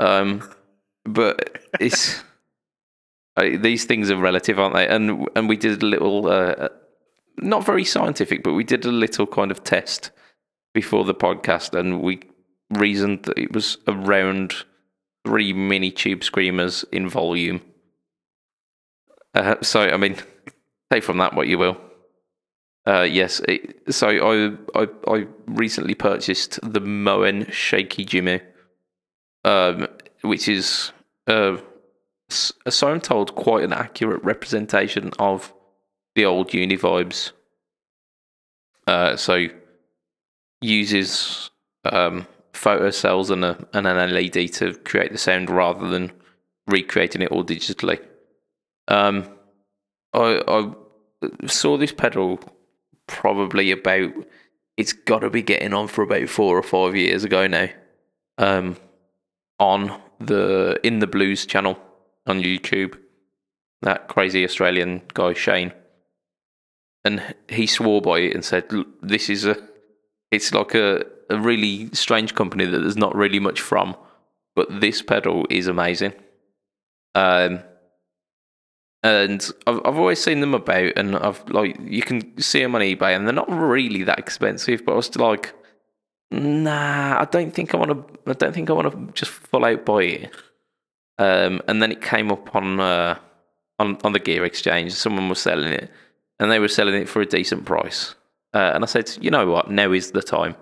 Um, 0.00 0.50
but 1.04 1.60
it's 1.78 2.24
uh, 3.36 3.50
these 3.60 3.84
things 3.84 4.10
are 4.10 4.16
relative, 4.16 4.58
aren't 4.58 4.74
they? 4.74 4.88
And 4.88 5.28
and 5.36 5.48
we 5.48 5.56
did 5.56 5.80
a 5.82 5.86
little, 5.86 6.26
uh, 6.26 6.70
not 7.38 7.64
very 7.64 7.84
scientific, 7.84 8.42
but 8.42 8.54
we 8.54 8.64
did 8.64 8.84
a 8.84 8.90
little 8.90 9.28
kind 9.28 9.52
of 9.52 9.62
test 9.62 10.10
before 10.74 11.04
the 11.04 11.14
podcast, 11.14 11.78
and 11.78 12.00
we 12.00 12.20
reasoned 12.70 13.24
that 13.24 13.38
it 13.38 13.52
was 13.52 13.78
around 13.86 14.54
three 15.26 15.52
mini 15.52 15.90
tube 15.90 16.24
screamers 16.24 16.84
in 16.92 17.08
volume. 17.08 17.60
Uh, 19.34 19.56
so, 19.62 19.82
I 19.82 19.96
mean, 19.96 20.16
take 20.90 21.04
from 21.04 21.18
that 21.18 21.34
what 21.34 21.48
you 21.48 21.58
will. 21.58 21.78
Uh, 22.86 23.02
yes. 23.02 23.40
It, 23.46 23.94
so 23.94 24.08
I, 24.08 24.80
I 24.80 24.88
I 25.06 25.26
recently 25.46 25.94
purchased 25.94 26.58
the 26.62 26.80
Moen 26.80 27.50
Shaky 27.50 28.04
Jimmy, 28.04 28.40
um, 29.44 29.86
which 30.22 30.48
is 30.48 30.92
uh, 31.28 31.58
so 32.28 32.88
I'm 32.88 33.00
told 33.00 33.34
quite 33.34 33.64
an 33.64 33.72
accurate 33.72 34.24
representation 34.24 35.12
of 35.18 35.52
the 36.14 36.24
old 36.24 36.50
Univibes. 36.50 37.32
Uh, 38.86 39.16
so 39.16 39.46
uses 40.62 41.50
um, 41.84 42.26
photo 42.52 42.90
cells 42.90 43.30
and 43.30 43.44
a 43.44 43.66
and 43.72 43.86
an 43.86 44.14
LED 44.14 44.52
to 44.54 44.74
create 44.74 45.12
the 45.12 45.18
sound 45.18 45.50
rather 45.50 45.88
than 45.88 46.12
recreating 46.66 47.22
it 47.22 47.30
all 47.30 47.44
digitally. 47.44 48.00
Um, 48.88 49.28
I 50.12 50.42
I 50.46 51.46
saw 51.46 51.76
this 51.76 51.92
pedal 51.92 52.40
probably 53.06 53.70
about 53.70 54.12
it's 54.76 54.92
got 54.92 55.20
to 55.20 55.30
be 55.30 55.42
getting 55.42 55.74
on 55.74 55.88
for 55.88 56.02
about 56.02 56.28
four 56.28 56.56
or 56.56 56.62
five 56.62 56.96
years 56.96 57.24
ago 57.24 57.46
now. 57.46 57.68
Um, 58.38 58.76
on 59.58 60.00
the 60.18 60.80
in 60.82 60.98
the 60.98 61.06
blues 61.06 61.46
channel 61.46 61.78
on 62.26 62.42
YouTube, 62.42 62.98
that 63.82 64.08
crazy 64.08 64.44
Australian 64.44 65.02
guy 65.14 65.34
Shane, 65.34 65.72
and 67.04 67.34
he 67.48 67.66
swore 67.66 68.00
by 68.00 68.20
it 68.20 68.34
and 68.34 68.44
said, 68.44 68.72
"Look, 68.72 68.88
"This 69.02 69.28
is 69.28 69.44
a, 69.44 69.56
it's 70.32 70.52
like 70.52 70.74
a 70.74 71.04
a 71.30 71.38
really 71.38 71.88
strange 71.92 72.34
company 72.34 72.64
that 72.64 72.78
there's 72.78 72.96
not 72.96 73.14
really 73.14 73.38
much 73.38 73.60
from, 73.60 73.96
but 74.56 74.80
this 74.80 75.02
pedal 75.02 75.46
is 75.50 75.66
amazing." 75.68 76.14
Um, 77.14 77.62
and 79.02 79.50
I've 79.66 79.80
I've 79.84 79.98
always 79.98 80.22
seen 80.22 80.40
them 80.40 80.54
about, 80.54 80.92
and 80.96 81.16
I've 81.16 81.48
like 81.48 81.76
you 81.80 82.02
can 82.02 82.40
see 82.40 82.62
them 82.62 82.74
on 82.74 82.80
eBay, 82.80 83.16
and 83.16 83.26
they're 83.26 83.34
not 83.34 83.50
really 83.50 84.02
that 84.04 84.18
expensive. 84.18 84.84
But 84.84 84.92
I 84.92 84.96
was 84.96 85.16
like, 85.16 85.54
nah, 86.30 87.20
I 87.20 87.24
don't 87.26 87.52
think 87.52 87.74
I 87.74 87.78
want 87.78 87.90
to. 87.90 88.30
I 88.30 88.34
don't 88.34 88.54
think 88.54 88.70
I 88.70 88.72
want 88.72 88.92
to 88.92 89.12
just 89.12 89.30
full 89.30 89.64
out 89.64 89.84
buy 89.84 90.02
it. 90.02 90.34
Um, 91.18 91.60
and 91.68 91.82
then 91.82 91.92
it 91.92 92.00
came 92.00 92.30
up 92.30 92.54
on 92.54 92.80
uh, 92.80 93.18
on 93.78 93.98
on 94.04 94.12
the 94.12 94.20
gear 94.20 94.44
exchange. 94.44 94.92
Someone 94.92 95.28
was 95.28 95.40
selling 95.40 95.72
it, 95.72 95.90
and 96.38 96.50
they 96.50 96.58
were 96.58 96.68
selling 96.68 96.94
it 96.94 97.08
for 97.08 97.20
a 97.20 97.26
decent 97.26 97.64
price. 97.64 98.14
Uh, 98.54 98.72
and 98.74 98.84
I 98.84 98.86
said, 98.86 99.10
you 99.20 99.30
know 99.30 99.46
what, 99.46 99.70
now 99.70 99.92
is 99.92 100.10
the 100.10 100.22
time. 100.22 100.56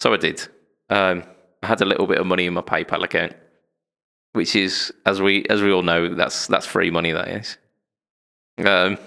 So 0.00 0.12
I 0.12 0.16
did. 0.16 0.46
Um, 0.90 1.24
I 1.62 1.66
had 1.66 1.80
a 1.80 1.84
little 1.86 2.06
bit 2.06 2.18
of 2.18 2.26
money 2.26 2.46
in 2.46 2.54
my 2.54 2.60
PayPal 2.60 3.02
account, 3.02 3.34
which 4.32 4.54
is, 4.54 4.92
as 5.06 5.20
we 5.20 5.44
as 5.50 5.62
we 5.62 5.72
all 5.72 5.82
know, 5.82 6.14
that's 6.14 6.46
that's 6.46 6.66
free 6.66 6.90
money. 6.90 7.12
That 7.12 7.28
is. 7.28 7.58
Um, 8.64 8.98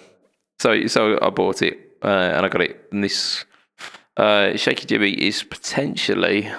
so 0.59 0.87
so 0.87 1.17
I 1.21 1.29
bought 1.29 1.61
it 1.61 1.97
uh, 2.03 2.07
and 2.07 2.45
I 2.45 2.49
got 2.49 2.61
it. 2.61 2.87
And 2.91 3.03
this 3.03 3.45
uh, 4.17 4.55
Shaky 4.57 4.85
Jimmy 4.85 5.11
is 5.11 5.43
potentially 5.43 6.51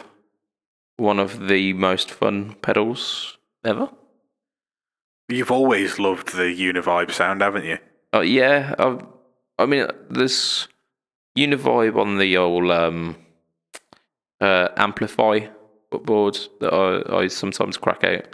one 0.97 1.19
of 1.19 1.49
the 1.49 1.73
most 1.73 2.11
fun 2.11 2.55
pedals 2.63 3.39
ever. 3.65 3.91
You've 5.29 5.51
always 5.51 5.99
loved 5.99 6.35
the 6.35 6.55
Univibe 6.55 7.11
sound, 7.11 7.41
haven't 7.41 7.65
you? 7.65 7.79
Oh 8.13 8.21
yeah, 8.21 8.75
I, 8.79 8.99
I 9.59 9.67
mean, 9.67 9.87
there's 10.11 10.69
Univibe 11.37 11.97
on 11.97 12.19
the 12.19 12.37
old 12.37 12.71
um, 12.71 13.17
uh, 14.41 14.69
Amplify 14.77 15.47
board 15.91 16.39
that 16.61 16.73
I, 16.73 17.23
I 17.23 17.27
sometimes 17.29 17.77
crack 17.77 18.05
out, 18.05 18.25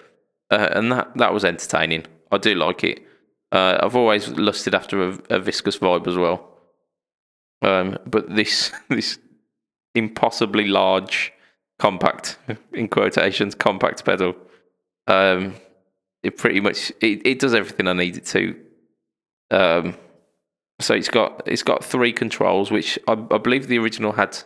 uh, 0.51 0.69
and 0.73 0.93
that 0.93 1.17
that 1.17 1.33
was 1.33 1.45
entertaining. 1.45 2.07
I 2.31 2.39
do 2.39 2.55
like 2.55 2.85
it. 2.85 3.03
Uh, 3.51 3.79
I've 3.83 3.97
always 3.97 4.29
lusted 4.29 4.75
after 4.75 5.09
a, 5.09 5.19
a 5.31 5.39
viscous 5.39 5.79
vibe 5.79 6.07
as 6.07 6.17
well, 6.17 6.49
um, 7.63 7.99
but 8.07 8.35
this 8.35 8.73
this 8.89 9.19
impossibly 9.95 10.67
large, 10.67 11.33
compact 11.79 12.39
in 12.73 12.89
quotations 12.89 13.55
compact 13.55 14.05
pedal, 14.05 14.35
um, 15.07 15.55
it 16.23 16.37
pretty 16.37 16.61
much 16.61 16.91
it, 17.01 17.27
it 17.27 17.39
does 17.39 17.55
everything 17.55 17.89
I 17.89 17.93
need 17.93 18.17
it 18.17 18.27
to. 18.27 18.57
Um, 19.51 19.97
so 20.81 20.95
it's 20.95 21.09
got 21.09 21.43
it's 21.47 21.63
got 21.63 21.85
three 21.85 22.13
controls, 22.13 22.71
which 22.71 22.99
I, 23.09 23.13
I 23.13 23.39
believe 23.39 23.67
the 23.67 23.79
original 23.79 24.13
had 24.13 24.39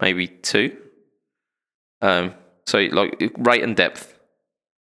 maybe 0.00 0.28
two. 0.28 0.76
Um, 2.00 2.34
so 2.66 2.78
like 2.78 3.32
rate 3.38 3.62
and 3.62 3.76
depth. 3.76 4.18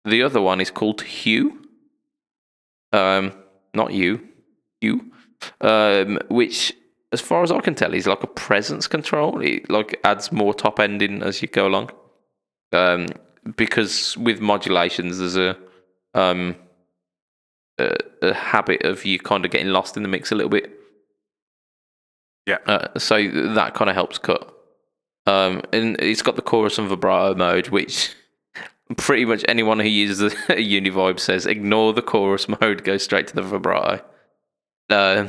The 0.05 0.23
other 0.23 0.41
one 0.41 0.61
is 0.61 0.71
called 0.71 1.03
hue. 1.03 1.63
Um, 2.93 3.33
not 3.75 3.93
you, 3.93 4.27
you. 4.81 5.11
Um, 5.61 6.19
which, 6.31 6.73
as 7.13 7.21
far 7.21 7.43
as 7.43 7.53
I 7.53 7.61
can 7.61 7.75
tell, 7.75 7.95
is 7.95 8.07
like 8.07 8.23
a 8.23 8.29
presence 8.29 8.87
control. 8.87 9.41
It 9.41 9.69
like 9.69 10.01
adds 10.05 10.33
more 10.33 10.55
top 10.55 10.81
ending 10.81 11.23
as 11.23 11.43
you 11.43 11.49
go 11.49 11.67
along. 11.67 11.91
Um, 12.73 13.07
because 13.57 14.17
with 14.17 14.41
modulations, 14.41 15.19
there's 15.19 15.37
a 15.37 15.57
um 16.15 16.57
a, 17.79 17.97
a 18.23 18.35
habit 18.35 18.85
of 18.85 19.05
you 19.05 19.19
kind 19.19 19.45
of 19.45 19.51
getting 19.51 19.69
lost 19.69 19.97
in 19.97 20.03
the 20.03 20.09
mix 20.09 20.33
a 20.33 20.35
little 20.35 20.51
bit. 20.51 20.73
Yeah. 22.47 22.59
Uh, 22.67 22.99
so 22.99 23.29
that 23.55 23.75
kind 23.75 23.91
of 23.91 23.97
helps 23.97 24.19
cut. 24.19 24.55
Um, 25.27 25.63
and 25.73 26.01
it's 26.01 26.23
got 26.23 26.37
the 26.37 26.43
chorus 26.43 26.79
and 26.79 26.89
vibrato 26.89 27.35
mode, 27.35 27.69
which 27.69 28.15
pretty 28.97 29.25
much 29.25 29.45
anyone 29.47 29.79
who 29.79 29.89
uses 29.89 30.33
a 30.33 30.37
Univibe 30.49 31.21
says 31.21 31.47
ignore 31.47 31.93
the 31.93 32.03
chorus 32.03 32.49
mode, 32.49 32.85
go 32.85 32.97
straight 32.97 33.29
to 33.29 33.35
the 33.35 33.43
vibrato. 33.43 34.03
Uh, 34.89 35.29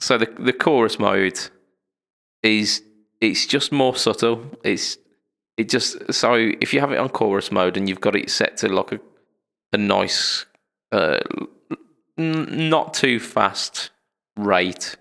so 0.00 0.16
the 0.16 0.26
the 0.38 0.52
chorus 0.52 0.98
mode 0.98 1.38
is 2.42 2.82
it's 3.20 3.46
just 3.46 3.70
more 3.70 3.94
subtle. 3.94 4.46
It's 4.62 4.96
it 5.58 5.68
just 5.68 6.12
so 6.12 6.34
if 6.34 6.72
you 6.72 6.80
have 6.80 6.92
it 6.92 6.98
on 6.98 7.10
chorus 7.10 7.52
mode 7.52 7.76
and 7.76 7.88
you've 7.88 8.00
got 8.00 8.16
it 8.16 8.30
set 8.30 8.56
to 8.58 8.68
like 8.68 8.92
a 8.92 9.00
a 9.74 9.76
nice, 9.76 10.46
uh, 10.92 11.18
n- 12.18 12.68
not 12.70 12.94
too 12.94 13.18
fast 13.20 13.90
rate, 14.36 14.96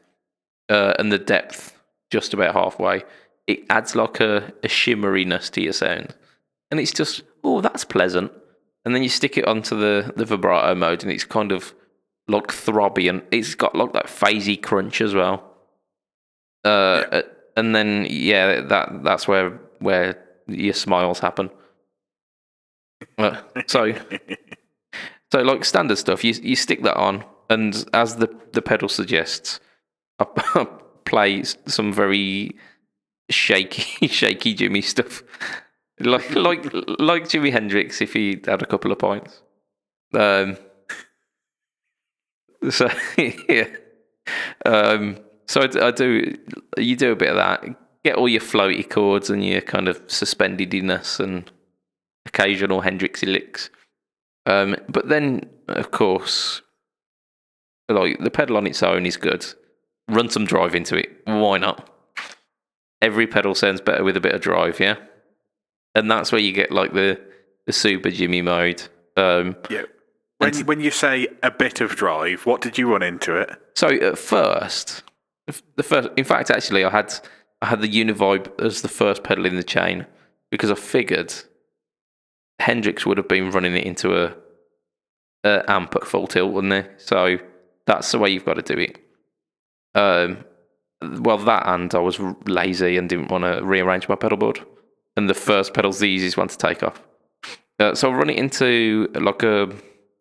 uh, 0.69 0.93
and 0.99 1.11
the 1.11 1.17
depth 1.19 1.77
just 2.11 2.33
about 2.33 2.53
halfway, 2.53 3.03
it 3.47 3.63
adds 3.69 3.95
like 3.95 4.19
a, 4.19 4.53
a 4.63 4.67
shimmeriness 4.67 5.49
to 5.51 5.61
your 5.61 5.73
sound, 5.73 6.15
and 6.71 6.79
it's 6.79 6.91
just 6.93 7.23
oh 7.43 7.61
that's 7.61 7.83
pleasant. 7.85 8.31
And 8.85 8.93
then 8.93 9.01
you 9.03 9.09
stick 9.09 9.37
it 9.37 9.47
onto 9.47 9.77
the 9.79 10.11
the 10.15 10.25
vibrato 10.25 10.75
mode, 10.75 11.03
and 11.03 11.11
it's 11.11 11.23
kind 11.25 11.51
of 11.51 11.73
like 12.27 12.47
throbby, 12.47 13.09
and 13.09 13.21
it's 13.31 13.55
got 13.55 13.75
like 13.75 13.93
that 13.93 14.07
phasey 14.07 14.61
crunch 14.61 15.01
as 15.01 15.13
well. 15.13 15.43
Uh, 16.65 17.03
Yeah. 17.11 17.21
and 17.57 17.75
then 17.75 18.05
yeah, 18.09 18.61
that 18.61 19.03
that's 19.03 19.27
where 19.27 19.59
where 19.79 20.17
your 20.47 20.73
smiles 20.73 21.19
happen. 21.19 21.49
Uh, 23.17 23.41
so 23.67 23.93
so 25.33 25.41
like 25.41 25.65
standard 25.65 25.97
stuff, 25.97 26.23
you 26.23 26.31
you 26.43 26.55
stick 26.55 26.83
that 26.83 26.95
on, 26.95 27.25
and 27.49 27.85
as 27.91 28.17
the 28.17 28.29
the 28.51 28.61
pedal 28.61 28.87
suggests, 28.87 29.59
I 30.19 30.67
play 31.05 31.41
some 31.41 31.91
very 31.91 32.55
shaky 33.31 34.07
shaky 34.19 34.53
Jimmy 34.53 34.83
stuff, 34.83 35.23
like 35.99 36.29
like 36.35 36.71
like 36.99 37.23
Jimi 37.23 37.51
Hendrix 37.51 37.99
if 37.99 38.13
he 38.13 38.43
had 38.45 38.61
a 38.61 38.67
couple 38.67 38.91
of 38.91 38.99
points. 38.99 39.41
Um. 40.13 40.55
So 42.69 42.91
yeah. 43.17 43.69
Um. 44.67 45.17
So 45.47 45.61
I, 45.61 45.87
I 45.87 45.89
do. 45.89 46.37
You 46.77 46.95
do 46.95 47.11
a 47.11 47.15
bit 47.15 47.29
of 47.29 47.37
that. 47.37 47.65
Get 48.03 48.17
all 48.17 48.29
your 48.29 48.41
floaty 48.41 48.87
chords 48.87 49.31
and 49.31 49.43
your 49.43 49.61
kind 49.61 49.87
of 49.87 50.05
suspendedness 50.05 51.19
and 51.19 51.49
occasional 52.27 52.83
Hendrixy 52.83 53.25
licks. 53.25 53.71
Um, 54.45 54.75
but 54.89 55.07
then, 55.09 55.49
of 55.67 55.91
course, 55.91 56.61
like 57.89 58.19
the 58.19 58.31
pedal 58.31 58.57
on 58.57 58.67
its 58.67 58.83
own 58.83 59.05
is 59.05 59.17
good. 59.17 59.45
Run 60.09 60.29
some 60.29 60.45
drive 60.45 60.75
into 60.75 60.95
it. 60.97 61.09
Why 61.25 61.57
not? 61.57 61.89
Every 63.01 63.27
pedal 63.27 63.55
sounds 63.55 63.81
better 63.81 64.03
with 64.03 64.17
a 64.17 64.21
bit 64.21 64.33
of 64.33 64.41
drive, 64.41 64.79
yeah. 64.79 64.95
And 65.95 66.09
that's 66.09 66.31
where 66.31 66.41
you 66.41 66.51
get 66.51 66.71
like 66.71 66.93
the 66.93 67.19
the 67.65 67.73
super 67.73 68.09
Jimmy 68.09 68.41
mode. 68.41 68.83
Um, 69.15 69.55
yeah. 69.69 69.83
When, 70.39 70.55
And- 70.55 70.67
when 70.67 70.79
you 70.81 70.91
say 70.91 71.27
a 71.41 71.51
bit 71.51 71.79
of 71.81 71.95
drive, 71.95 72.45
what 72.45 72.59
did 72.61 72.77
you 72.77 72.91
run 72.91 73.03
into 73.03 73.35
it? 73.35 73.49
so 73.75 73.87
at 73.87 74.17
first, 74.17 75.03
the 75.75 75.83
first, 75.83 76.09
in 76.17 76.23
fact, 76.25 76.49
actually, 76.51 76.83
I 76.83 76.89
had 76.89 77.13
I 77.61 77.67
had 77.67 77.81
the 77.81 77.87
Univibe 77.89 78.59
as 78.61 78.81
the 78.81 78.89
first 78.89 79.23
pedal 79.23 79.45
in 79.45 79.55
the 79.55 79.63
chain 79.63 80.05
because 80.51 80.69
I 80.71 80.75
figured 80.75 81.33
Hendrix 82.59 83.05
would 83.05 83.17
have 83.17 83.27
been 83.27 83.51
running 83.51 83.75
it 83.75 83.83
into 83.83 84.15
a, 84.15 84.35
a 85.43 85.63
amp 85.67 85.95
at 85.95 86.05
full 86.05 86.27
tilt, 86.27 86.53
wouldn't 86.53 86.71
they? 86.71 86.89
So 86.97 87.37
that's 87.85 88.11
the 88.11 88.19
way 88.19 88.29
you've 88.29 88.45
got 88.45 88.55
to 88.55 88.61
do 88.61 88.79
it. 88.79 88.99
Um, 89.95 90.45
well, 91.21 91.37
that 91.37 91.67
and 91.67 91.93
I 91.93 91.99
was 91.99 92.19
lazy 92.45 92.97
and 92.97 93.09
didn't 93.09 93.29
want 93.29 93.43
to 93.43 93.63
rearrange 93.63 94.07
my 94.07 94.15
pedal 94.15 94.37
board, 94.37 94.65
and 95.17 95.29
the 95.29 95.33
first 95.33 95.73
pedal's 95.73 95.99
the 95.99 96.05
easiest 96.05 96.37
one 96.37 96.47
to 96.47 96.57
take 96.57 96.83
off. 96.83 97.01
Uh, 97.79 97.93
so 97.93 98.09
I 98.09 98.13
run 98.13 98.29
it 98.29 98.37
into 98.37 99.09
like 99.15 99.43
a, 99.43 99.63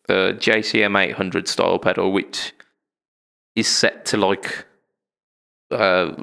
a 0.09 0.35
JCM 0.35 1.01
800 1.01 1.47
style 1.47 1.79
pedal, 1.79 2.13
which 2.13 2.53
is 3.55 3.69
set 3.69 4.05
to 4.07 4.17
like 4.17 4.67
uh, 5.71 6.15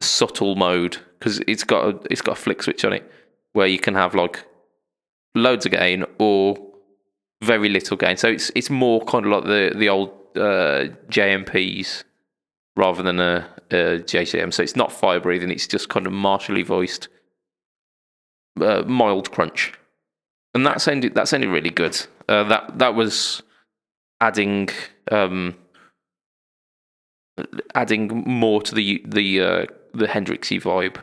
subtle 0.00 0.56
mode 0.56 0.98
because 1.18 1.40
it's 1.46 1.64
got 1.64 1.84
a, 1.86 1.98
it's 2.10 2.22
got 2.22 2.38
a 2.38 2.40
flick 2.40 2.62
switch 2.62 2.84
on 2.84 2.92
it 2.92 3.10
where 3.52 3.66
you 3.66 3.78
can 3.78 3.94
have 3.94 4.14
like 4.14 4.44
loads 5.34 5.66
of 5.66 5.72
gain 5.72 6.04
or 6.18 6.56
very 7.42 7.68
little 7.68 7.96
gain. 7.96 8.16
So 8.16 8.28
it's 8.28 8.50
it's 8.54 8.70
more 8.70 9.04
kind 9.04 9.24
of 9.26 9.32
like 9.32 9.44
the 9.44 9.72
the 9.76 9.88
old 9.88 10.10
uh, 10.36 10.88
JMPs 11.08 12.04
rather 12.76 13.02
than 13.02 13.20
a, 13.20 13.48
a 13.70 13.74
JCM. 14.00 14.52
So 14.52 14.62
it's 14.62 14.76
not 14.76 14.92
fire 14.92 15.20
breathing. 15.20 15.50
It's 15.50 15.66
just 15.66 15.88
kind 15.88 16.06
of 16.06 16.12
martially 16.12 16.62
voiced, 16.62 17.08
uh, 18.60 18.82
mild 18.86 19.30
crunch, 19.30 19.74
and 20.54 20.66
that 20.66 20.80
sounded 20.80 21.14
that 21.14 21.28
sounded 21.28 21.50
really 21.50 21.70
good. 21.70 22.06
Uh, 22.28 22.44
that 22.44 22.78
that 22.78 22.94
was 22.94 23.42
adding 24.20 24.68
um, 25.10 25.56
adding 27.74 28.08
more 28.26 28.62
to 28.62 28.74
the 28.74 29.02
the 29.06 29.40
uh, 29.40 29.66
the 29.94 30.06
Hendrixy 30.06 30.60
vibe, 30.60 31.02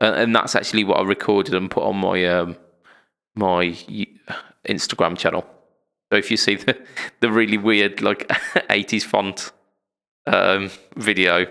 and, 0.00 0.14
and 0.14 0.36
that's 0.36 0.54
actually 0.54 0.84
what 0.84 0.98
I 0.98 1.02
recorded 1.04 1.54
and 1.54 1.70
put 1.70 1.84
on 1.84 1.96
my 1.96 2.24
um, 2.26 2.56
my 3.40 3.76
Instagram 4.68 5.18
channel. 5.18 5.44
So 6.12 6.18
if 6.18 6.30
you 6.30 6.36
see 6.36 6.56
the 6.56 6.78
the 7.20 7.30
really 7.30 7.58
weird 7.58 8.02
like 8.02 8.28
80s 8.68 9.02
font 9.02 9.52
um, 10.26 10.70
video, 10.96 11.46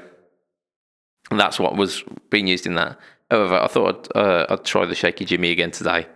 that's 1.32 1.60
what 1.60 1.76
was 1.76 2.04
being 2.30 2.48
used 2.48 2.66
in 2.66 2.76
that. 2.76 2.98
However, 3.30 3.56
I 3.56 3.68
thought 3.68 4.12
I'd, 4.16 4.18
uh, 4.18 4.46
I'd 4.50 4.66
try 4.66 4.86
the 4.86 4.96
Shaky 4.96 5.26
Jimmy 5.26 5.52
again 5.52 5.72
today, 5.72 6.08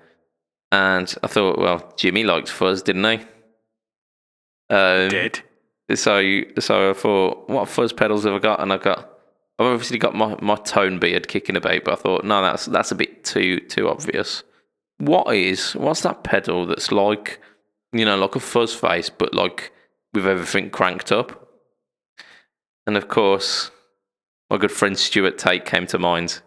and 0.72 1.14
I 1.22 1.28
thought, 1.28 1.60
well, 1.60 1.94
Jimmy 1.96 2.24
liked 2.24 2.50
fuzz, 2.50 2.82
didn't 2.82 3.04
he? 3.04 3.26
Um, 4.74 5.10
Did 5.10 5.44
So, 5.96 6.42
so 6.60 6.90
I 6.90 6.94
thought, 6.94 7.48
what 7.50 7.70
fuzz 7.70 7.94
pedals 7.94 8.24
have 8.24 8.34
I 8.34 8.40
got? 8.40 8.60
And 8.60 8.74
I 8.74 8.78
got, 8.78 9.00
I've 9.60 9.68
obviously 9.68 10.00
got 10.00 10.16
my, 10.16 10.36
my 10.42 10.56
tone 10.56 10.98
beard 10.98 11.28
kicking 11.28 11.56
about, 11.56 11.84
but 11.84 11.94
I 11.94 11.96
thought, 12.02 12.24
no, 12.24 12.42
that's 12.42 12.66
that's 12.66 12.92
a 12.92 12.96
bit 12.96 13.24
too 13.24 13.60
too 13.60 13.88
obvious. 13.88 14.44
What 15.06 15.36
is 15.36 15.74
what's 15.76 16.02
that 16.02 16.24
pedal 16.24 16.66
that's 16.66 16.92
like, 16.92 17.40
you 17.92 18.06
know, 18.06 18.18
like 18.18 18.36
a 18.36 18.40
fuzz 18.40 18.74
face, 18.74 19.10
but 19.10 19.34
like 19.34 19.72
with 20.14 20.28
everything 20.28 20.70
cranked 20.70 21.12
up? 21.12 21.50
And 22.86 22.98
of 22.98 23.08
course, 23.08 23.72
my 24.50 24.58
good 24.58 24.72
friend 24.72 24.98
Stuart 24.98 25.38
Tate 25.38 25.66
came 25.66 25.88
to 25.88 26.00
mind. 26.00 26.42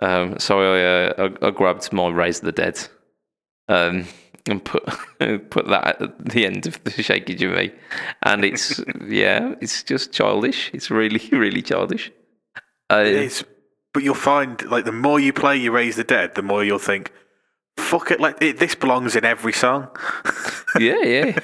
Um, 0.00 0.38
so 0.38 0.60
I, 0.60 0.82
uh, 0.82 1.28
I, 1.42 1.46
I 1.46 1.50
grabbed 1.50 1.92
my 1.92 2.08
Raise 2.08 2.40
the 2.40 2.52
Dead 2.52 2.78
um, 3.68 4.06
and 4.46 4.64
put 4.64 4.84
put 5.50 5.68
that 5.68 6.02
at 6.02 6.24
the 6.24 6.46
end 6.46 6.66
of 6.66 6.82
the 6.84 7.02
Shaky 7.02 7.34
Jimmy, 7.34 7.72
and 8.22 8.44
it's 8.44 8.80
yeah, 9.08 9.54
it's 9.60 9.82
just 9.82 10.12
childish. 10.12 10.70
It's 10.74 10.90
really 10.90 11.28
really 11.32 11.62
childish. 11.62 12.12
Uh, 12.90 13.04
it 13.06 13.14
is, 13.14 13.44
but 13.92 14.02
you'll 14.02 14.14
find 14.14 14.62
like 14.66 14.84
the 14.84 14.92
more 14.92 15.18
you 15.18 15.32
play, 15.32 15.56
you 15.56 15.72
raise 15.72 15.96
the 15.96 16.04
dead, 16.04 16.34
the 16.34 16.42
more 16.42 16.64
you'll 16.64 16.78
think, 16.78 17.12
"Fuck 17.76 18.10
it!" 18.10 18.20
Like 18.20 18.40
it, 18.40 18.58
this 18.58 18.74
belongs 18.74 19.16
in 19.16 19.24
every 19.24 19.52
song. 19.52 19.88
yeah, 20.78 21.02
yeah. 21.02 21.38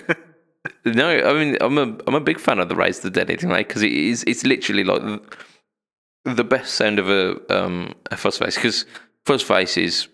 No, 0.85 1.09
I 1.09 1.33
mean 1.33 1.57
I'm 1.61 1.79
a 1.79 1.97
I'm 2.07 2.15
a 2.15 2.21
big 2.21 2.39
fan 2.39 2.59
of 2.59 2.69
the 2.69 2.77
Raise 2.77 3.01
the 3.01 3.11
Dead 3.11 3.31
anyway 3.31 3.65
because 3.65 3.83
it 3.83 3.93
is 3.93 4.25
it's 4.27 4.45
literally 4.45 4.85
like 4.85 5.03
the, 6.25 6.45
best 6.45 6.75
sound 6.75 6.99
of 6.99 7.09
a 7.09 7.37
um 7.55 7.95
a 8.11 8.17
fuzz 8.17 8.39
face 8.39 8.57
because 8.57 8.85
fuzz 9.25 9.43
face 9.43 9.77
is 9.77 10.09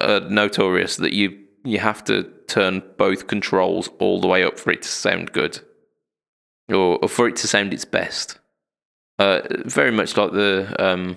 uh, 0.00 0.20
notorious 0.28 0.96
that 0.96 1.12
you 1.12 1.36
you 1.64 1.78
have 1.78 2.04
to 2.04 2.24
turn 2.46 2.82
both 2.96 3.26
controls 3.26 3.88
all 3.98 4.20
the 4.20 4.28
way 4.28 4.44
up 4.44 4.58
for 4.58 4.70
it 4.70 4.82
to 4.82 4.88
sound 4.88 5.32
good 5.32 5.60
or, 6.68 6.98
or 7.02 7.08
for 7.08 7.28
it 7.28 7.36
to 7.36 7.48
sound 7.48 7.72
its 7.72 7.84
best. 7.84 8.38
Uh, 9.18 9.40
very 9.64 9.90
much 9.90 10.16
like 10.16 10.32
the 10.32 10.74
um 10.78 11.16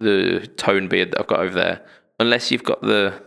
the 0.00 0.48
tone 0.56 0.88
beard 0.88 1.12
that 1.12 1.20
I've 1.20 1.26
got 1.26 1.40
over 1.40 1.54
there. 1.54 1.84
Unless 2.18 2.50
you've 2.50 2.64
got 2.64 2.80
the 2.82 3.22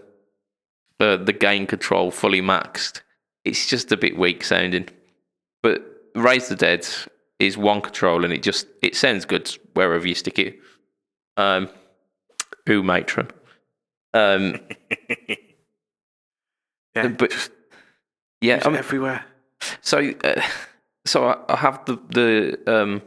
uh, 0.99 1.17
the 1.17 1.33
gain 1.33 1.67
control 1.67 2.11
fully 2.11 2.41
maxed, 2.41 3.01
it's 3.45 3.67
just 3.67 3.91
a 3.91 3.97
bit 3.97 4.17
weak 4.17 4.43
sounding. 4.43 4.87
But 5.61 5.83
Raise 6.15 6.47
the 6.47 6.55
Dead 6.55 6.87
is 7.39 7.57
one 7.57 7.81
control 7.81 8.23
and 8.23 8.33
it 8.33 8.41
just 8.43 8.67
it 8.81 8.95
sounds 8.95 9.25
good 9.25 9.55
wherever 9.73 10.07
you 10.07 10.15
stick 10.15 10.39
it. 10.39 10.59
Um, 11.35 11.69
ooh, 12.69 12.83
matron. 12.83 13.29
Um, 14.13 14.59
yeah, 16.95 17.07
but 17.09 17.49
yeah, 18.41 18.55
it's 18.55 18.65
I 18.65 18.69
mean, 18.69 18.77
everywhere. 18.79 19.25
so 19.81 20.13
uh, 20.23 20.41
so 21.05 21.25
I, 21.25 21.53
I 21.53 21.57
have 21.57 21.85
the 21.85 21.99
the 22.09 22.73
um 22.73 23.01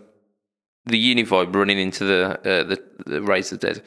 the 0.86 1.14
Univibe 1.14 1.54
running 1.54 1.78
into 1.78 2.04
the 2.04 2.38
uh, 2.38 2.64
the 2.64 2.82
the 3.06 3.22
Raise 3.22 3.50
the 3.50 3.56
Dead, 3.56 3.82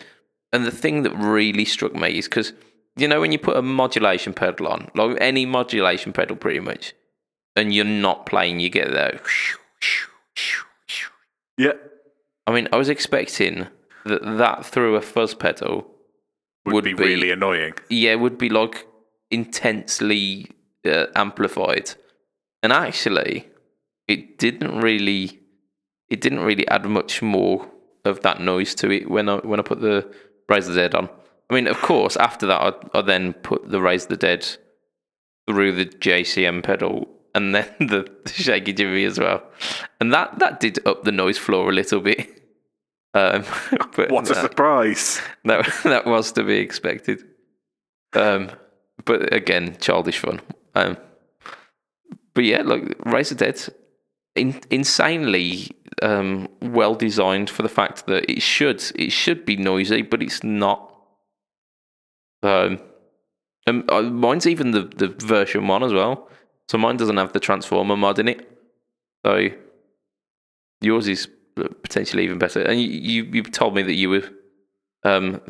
and 0.54 0.66
the 0.66 0.72
thing 0.72 1.04
that 1.04 1.14
really 1.16 1.66
struck 1.66 1.94
me 1.94 2.18
is 2.20 2.30
because 2.30 2.54
you 2.96 3.08
know 3.08 3.20
when 3.20 3.32
you 3.34 3.40
put 3.40 3.58
a 3.58 3.62
modulation 3.62 4.34
pedal 4.34 4.68
on, 4.68 4.90
like 4.96 5.18
any 5.20 5.46
modulation 5.46 6.14
pedal, 6.14 6.36
pretty 6.38 6.60
much, 6.62 6.94
and 7.56 7.74
you're 7.74 7.84
not 7.86 8.26
playing, 8.26 8.60
you 8.62 8.70
get 8.70 8.92
that. 8.92 9.20
Yeah, 11.58 11.74
I 12.48 12.52
mean, 12.54 12.68
I 12.74 12.78
was 12.78 12.90
expecting 12.90 13.68
that 14.06 14.22
that 14.38 14.66
through 14.66 14.96
a 14.96 15.02
fuzz 15.02 15.34
pedal 15.34 15.88
would, 16.66 16.74
Would 16.74 16.84
be, 16.86 16.94
be- 16.94 17.04
really 17.04 17.32
annoying. 17.32 17.74
yeah, 17.90 18.16
would 18.16 18.38
be 18.38 18.50
like 18.50 18.88
intensely 19.30 20.48
uh, 20.86 21.08
amplified. 21.16 21.92
And 22.64 22.72
actually, 22.74 23.50
it 24.08 24.38
didn't 24.38 24.80
really, 24.80 25.40
it 26.10 26.22
didn't 26.22 26.40
really 26.40 26.68
add 26.70 26.86
much 26.86 27.22
more 27.22 27.68
of 28.06 28.22
that 28.22 28.42
noise 28.42 28.74
to 28.76 28.90
it 28.92 29.10
when 29.10 29.30
I 29.30 29.36
when 29.38 29.60
I 29.60 29.64
put 29.64 29.82
the 29.82 30.12
Raise 30.50 30.68
the 30.68 30.74
Dead 30.76 30.96
on. 30.96 31.10
I 31.50 31.54
mean, 31.56 31.68
of 31.68 31.82
course, 31.82 32.16
after 32.18 32.46
that, 32.48 32.62
I, 32.94 33.00
I 33.00 33.02
then 33.02 33.34
put 33.34 33.70
the 33.70 33.82
Raise 33.82 34.08
the 34.08 34.18
Dead 34.18 34.48
through 35.48 35.74
the 35.74 35.86
JCM 35.86 36.64
pedal 36.64 37.08
and 37.36 37.54
then 37.56 37.68
the, 37.80 38.08
the 38.24 38.30
Shaky 38.34 38.74
Jimmy 38.74 39.04
as 39.06 39.20
well, 39.20 39.44
and 40.00 40.14
that 40.14 40.40
that 40.40 40.60
did 40.60 40.86
up 40.88 41.04
the 41.04 41.12
noise 41.12 41.38
floor 41.38 41.70
a 41.70 41.74
little 41.74 42.00
bit. 42.02 42.40
Um, 43.16 43.44
but 43.96 44.10
What 44.10 44.26
a 44.28 44.34
that- 44.34 44.42
surprise! 44.42 45.22
that 45.46 45.68
that 45.84 46.08
was 46.08 46.32
to 46.32 46.44
be 46.44 46.56
expected. 46.58 47.22
Um, 48.14 48.50
but 49.06 49.32
again, 49.32 49.78
childish 49.80 50.18
fun. 50.18 50.42
Um, 50.74 50.98
but 52.34 52.44
yeah, 52.44 52.64
like 52.64 52.96
Raise 53.06 53.30
the 53.30 53.36
Dead, 53.36 53.62
in, 54.36 54.60
insanely 54.72 55.70
um, 56.04 56.50
well 56.62 56.96
designed 56.96 57.50
for 57.50 57.64
the 57.64 57.70
fact 57.70 58.06
that 58.08 58.30
it 58.30 58.42
should 58.42 58.84
it 58.96 59.12
should 59.12 59.46
be 59.46 59.56
noisy, 59.56 60.02
but 60.02 60.22
it's 60.22 60.44
not. 60.44 60.94
Um, 62.44 62.80
and 63.66 63.90
uh, 63.90 64.02
mine's 64.02 64.46
even 64.46 64.72
the, 64.72 64.82
the 64.82 65.08
version 65.08 65.68
one 65.68 65.82
as 65.82 65.94
well, 65.94 66.30
so 66.68 66.78
mine 66.78 66.98
doesn't 66.98 67.16
have 67.16 67.32
the 67.32 67.40
transformer 67.40 67.96
mod 67.96 68.20
in 68.20 68.28
it. 68.28 68.50
So 69.26 69.48
yours 70.82 71.08
is 71.08 71.30
potentially 71.56 72.26
even 72.26 72.38
better. 72.38 72.62
And 72.62 72.82
you 72.82 72.88
you, 72.88 73.24
you 73.24 73.44
told 73.44 73.74
me 73.74 73.82
that 73.84 73.94
you 73.94 74.10
were 74.10 74.30
um, 75.06 75.42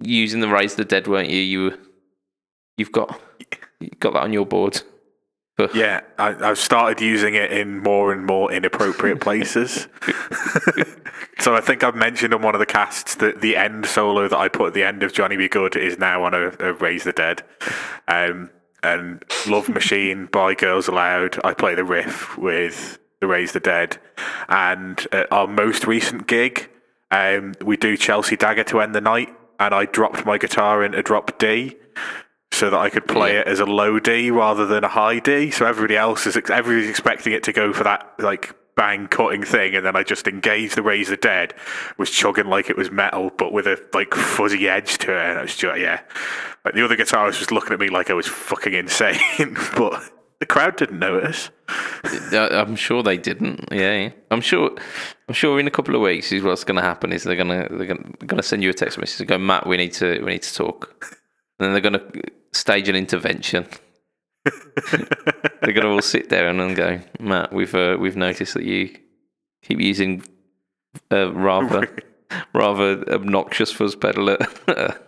using 0.00 0.40
the 0.40 0.48
Raise 0.48 0.72
of 0.72 0.78
the 0.78 0.84
Dead, 0.84 1.06
weren't 1.06 1.30
you? 1.30 1.40
You 1.40 1.78
you've 2.76 2.92
got 2.92 3.20
you 3.78 3.90
got 4.00 4.14
that 4.14 4.24
on 4.24 4.32
your 4.32 4.46
board. 4.46 4.82
Yeah, 5.74 6.02
I, 6.18 6.34
I've 6.50 6.58
started 6.58 7.00
using 7.00 7.34
it 7.34 7.50
in 7.50 7.78
more 7.78 8.12
and 8.12 8.26
more 8.26 8.52
inappropriate 8.52 9.20
places. 9.20 9.88
so 11.38 11.54
I 11.54 11.62
think 11.62 11.82
I've 11.82 11.94
mentioned 11.94 12.34
on 12.34 12.42
one 12.42 12.54
of 12.54 12.58
the 12.58 12.66
casts 12.66 13.14
that 13.16 13.40
the 13.40 13.56
end 13.56 13.86
solo 13.86 14.28
that 14.28 14.36
I 14.36 14.48
put 14.48 14.68
at 14.68 14.74
the 14.74 14.84
end 14.84 15.02
of 15.02 15.14
Johnny 15.14 15.36
B. 15.36 15.48
Goode 15.48 15.76
is 15.76 15.98
now 15.98 16.24
on 16.24 16.34
a, 16.34 16.52
a 16.60 16.74
Raise 16.74 17.04
the 17.04 17.12
Dead. 17.12 17.42
Um, 18.06 18.50
and 18.82 19.24
Love 19.46 19.70
Machine 19.70 20.26
by 20.32 20.54
Girls 20.54 20.88
Aloud, 20.88 21.38
I 21.42 21.54
play 21.54 21.74
the 21.74 21.84
riff 21.84 22.36
with 22.36 22.98
the 23.20 23.26
Raise 23.26 23.52
the 23.52 23.60
Dead. 23.60 23.96
And 24.50 25.06
at 25.10 25.32
our 25.32 25.46
most 25.46 25.86
recent 25.86 26.26
gig, 26.26 26.68
um, 27.10 27.54
we 27.64 27.78
do 27.78 27.96
Chelsea 27.96 28.36
Dagger 28.36 28.64
to 28.64 28.80
end 28.80 28.94
the 28.94 29.00
night, 29.00 29.34
and 29.58 29.74
I 29.74 29.86
dropped 29.86 30.26
my 30.26 30.36
guitar 30.36 30.84
into 30.84 31.02
drop 31.02 31.38
D 31.38 31.76
so 32.52 32.70
that 32.70 32.78
I 32.78 32.88
could 32.90 33.06
play 33.06 33.34
Yeah. 33.34 33.40
it 33.40 33.48
as 33.48 33.60
a 33.60 33.66
low 33.66 33.98
D 33.98 34.30
rather 34.30 34.66
than 34.66 34.84
a 34.84 34.88
high 34.88 35.18
D. 35.18 35.50
So 35.50 35.66
everybody 35.66 35.96
else 35.96 36.26
is 36.26 36.36
everybody's 36.36 36.88
expecting 36.88 37.32
it 37.32 37.42
to 37.44 37.52
go 37.52 37.72
for 37.72 37.84
that 37.84 38.14
like 38.18 38.54
bang 38.76 39.08
cutting 39.08 39.42
thing, 39.42 39.74
and 39.74 39.86
then 39.86 39.96
I 39.96 40.02
just 40.02 40.28
engaged 40.28 40.76
the 40.76 40.82
Raise 40.82 41.08
the 41.08 41.16
Dead, 41.16 41.54
was 41.96 42.10
chugging 42.10 42.46
like 42.46 42.68
it 42.68 42.76
was 42.76 42.90
metal, 42.90 43.30
but 43.38 43.52
with 43.52 43.66
a 43.66 43.78
like 43.94 44.12
fuzzy 44.14 44.68
edge 44.68 44.98
to 44.98 45.12
it, 45.16 45.30
and 45.30 45.38
it 45.38 45.42
was 45.42 45.56
just 45.56 45.78
yeah. 45.80 46.00
Like 46.64 46.74
the 46.74 46.84
other 46.84 46.96
guitarist 46.96 47.38
was 47.40 47.50
looking 47.50 47.72
at 47.72 47.80
me 47.80 47.88
like 47.88 48.10
I 48.10 48.14
was 48.14 48.26
fucking 48.26 48.74
insane, 48.74 49.18
but 49.76 50.02
the 50.40 50.46
crowd 50.46 50.76
didn't 50.76 50.98
notice. 50.98 51.50
Uh, 52.32 52.48
I'm 52.52 52.76
sure 52.76 53.02
they 53.02 53.16
didn't. 53.16 53.66
Yeah, 53.72 53.94
yeah. 54.02 54.10
I'm 54.30 54.40
sure. 54.42 54.70
I'm 55.28 55.34
sure 55.34 55.58
in 55.58 55.66
a 55.66 55.70
couple 55.70 55.94
of 55.94 56.02
weeks 56.02 56.30
is 56.32 56.42
what's 56.42 56.64
going 56.64 56.76
to 56.76 56.82
happen. 56.82 57.12
Is 57.12 57.22
they're 57.24 57.34
gonna 57.36 57.66
they're 57.70 57.86
gonna, 57.86 58.10
they're 58.18 58.26
gonna 58.26 58.42
send 58.42 58.62
you 58.62 58.70
a 58.70 58.74
text 58.74 58.98
message 58.98 59.20
and 59.20 59.28
go, 59.28 59.38
Matt, 59.38 59.66
we 59.66 59.76
need 59.78 59.92
to 59.94 60.20
we 60.22 60.32
need 60.32 60.42
to 60.42 60.54
talk. 60.54 61.15
Then 61.58 61.72
they're 61.72 61.80
gonna 61.80 62.04
stage 62.52 62.88
an 62.88 62.96
intervention. 62.96 63.66
they're 64.44 65.72
gonna 65.72 65.90
all 65.90 66.02
sit 66.02 66.28
down 66.28 66.60
and 66.60 66.76
go, 66.76 67.00
Matt, 67.18 67.52
we've 67.52 67.74
uh, 67.74 67.96
we've 67.98 68.16
noticed 68.16 68.54
that 68.54 68.64
you 68.64 68.96
keep 69.62 69.80
using 69.80 70.22
uh, 71.10 71.32
rather 71.32 71.88
rather 72.52 73.02
obnoxious 73.12 73.72
fuzz 73.72 73.96
pedal 73.96 74.30
at, 74.30 74.40
at 74.68 74.98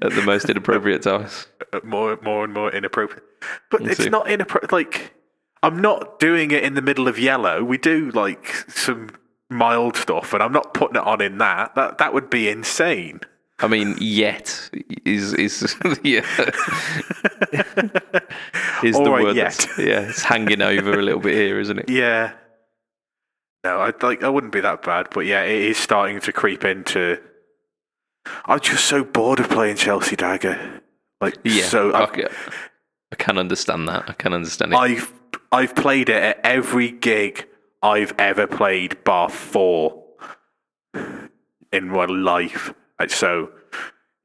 the 0.00 0.22
most 0.24 0.44
inappropriate 0.48 1.02
times. 1.02 1.46
Uh, 1.72 1.80
more 1.84 2.18
more 2.22 2.44
and 2.44 2.54
more 2.54 2.72
inappropriate. 2.72 3.24
But 3.70 3.82
it's 3.82 4.06
not 4.06 4.28
inappropriate. 4.28 4.72
Like 4.72 5.14
I'm 5.62 5.80
not 5.80 6.18
doing 6.18 6.50
it 6.50 6.62
in 6.62 6.74
the 6.74 6.82
middle 6.82 7.08
of 7.08 7.18
yellow. 7.18 7.64
We 7.64 7.78
do 7.78 8.10
like 8.10 8.46
some 8.68 9.10
mild 9.50 9.96
stuff, 9.96 10.32
and 10.32 10.42
I'm 10.42 10.52
not 10.52 10.74
putting 10.74 10.96
it 10.96 11.02
on 11.02 11.20
in 11.20 11.38
that. 11.38 11.74
That 11.74 11.98
that 11.98 12.14
would 12.14 12.30
be 12.30 12.48
insane. 12.48 13.20
I 13.60 13.66
mean, 13.66 13.96
yet 14.00 14.70
is 15.04 15.34
is 15.34 15.76
yeah 16.02 16.24
is 18.82 18.96
the 18.96 19.10
right, 19.10 19.24
word. 19.24 19.36
yet. 19.36 19.66
Yeah, 19.78 20.08
it's 20.08 20.22
hanging 20.22 20.62
over 20.62 20.98
a 20.98 21.02
little 21.02 21.20
bit 21.20 21.34
here, 21.34 21.58
isn't 21.58 21.78
it? 21.78 21.88
Yeah. 21.88 22.32
No, 23.64 23.78
I 23.78 23.92
like 24.02 24.22
I 24.22 24.28
wouldn't 24.28 24.52
be 24.52 24.60
that 24.60 24.82
bad, 24.82 25.08
but 25.12 25.26
yeah, 25.26 25.42
it 25.42 25.62
is 25.62 25.76
starting 25.76 26.20
to 26.20 26.32
creep 26.32 26.64
into. 26.64 27.20
I'm 28.44 28.60
just 28.60 28.84
so 28.84 29.04
bored 29.04 29.40
of 29.40 29.48
playing 29.48 29.76
Chelsea 29.76 30.16
Dagger. 30.16 30.82
Like 31.20 31.36
Yeah, 31.44 31.64
so, 31.64 31.92
I, 31.92 32.04
I 32.04 33.16
can 33.16 33.38
understand 33.38 33.88
that. 33.88 34.08
I 34.08 34.12
can 34.12 34.32
understand 34.32 34.72
it. 34.72 34.76
I've 34.76 35.12
I've 35.50 35.74
played 35.74 36.08
it 36.08 36.22
at 36.22 36.40
every 36.44 36.90
gig 36.90 37.46
I've 37.82 38.14
ever 38.18 38.46
played, 38.46 39.02
bar 39.04 39.28
four, 39.28 40.04
in 41.72 41.88
my 41.88 42.04
life. 42.04 42.72
Like, 42.98 43.10
so, 43.10 43.50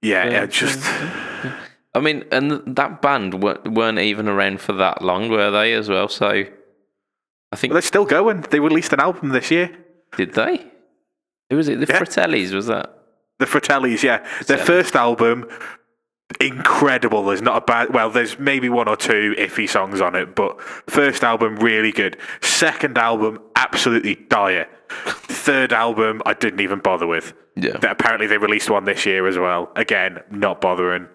yeah, 0.02 0.42
I 0.44 0.46
just 0.48 0.80
I 1.96 2.00
mean, 2.00 2.26
and 2.32 2.76
that 2.76 3.02
band 3.02 3.44
weren't, 3.44 3.72
weren't 3.72 4.00
even 4.00 4.28
around 4.28 4.62
for 4.62 4.74
that 4.74 5.02
long, 5.02 5.30
were 5.30 5.52
they? 5.52 5.74
As 5.74 5.90
well, 5.90 6.08
so 6.08 6.28
I 6.30 7.56
think 7.56 7.72
But 7.72 7.76
they're 7.76 7.82
still 7.82 8.06
going. 8.06 8.42
They 8.42 8.60
released 8.60 8.94
an 8.94 9.00
album 9.00 9.30
this 9.30 9.52
year. 9.52 9.70
did 10.18 10.34
they? 10.34 10.66
Who 11.50 11.58
was 11.58 11.68
it? 11.68 11.80
The 11.80 11.86
Yeah. 11.88 12.00
Fratellis 12.00 12.52
was 12.54 12.68
that? 12.68 12.98
The 13.40 13.46
Fratellis, 13.46 14.02
yeah. 14.02 14.26
Their 14.48 14.58
first 14.58 14.96
album, 14.96 15.48
incredible. 16.42 17.24
There's 17.26 17.42
not 17.42 17.58
a 17.58 17.66
bad. 17.66 17.94
Well, 17.94 18.10
there's 18.10 18.40
maybe 18.40 18.70
one 18.70 18.88
or 18.88 18.96
two 18.96 19.36
iffy 19.38 19.70
songs 19.70 20.02
on 20.02 20.16
it, 20.16 20.36
but 20.36 20.62
first 20.62 21.24
album 21.24 21.58
really 21.58 21.92
good. 21.92 22.18
Second 22.42 22.98
album, 22.98 23.40
absolutely 23.56 24.16
dire. 24.16 24.68
Third 25.06 25.74
album, 25.74 26.22
I 26.26 26.34
didn't 26.34 26.62
even 26.62 26.80
bother 26.80 27.08
with. 27.08 27.34
Yeah. 27.56 27.78
That 27.78 27.92
apparently 27.92 28.28
they 28.28 28.38
released 28.38 28.70
one 28.70 28.86
this 28.86 29.06
year 29.06 29.28
as 29.28 29.38
well. 29.38 29.72
Again, 29.76 30.20
not 30.32 30.62
bothering. 30.62 31.08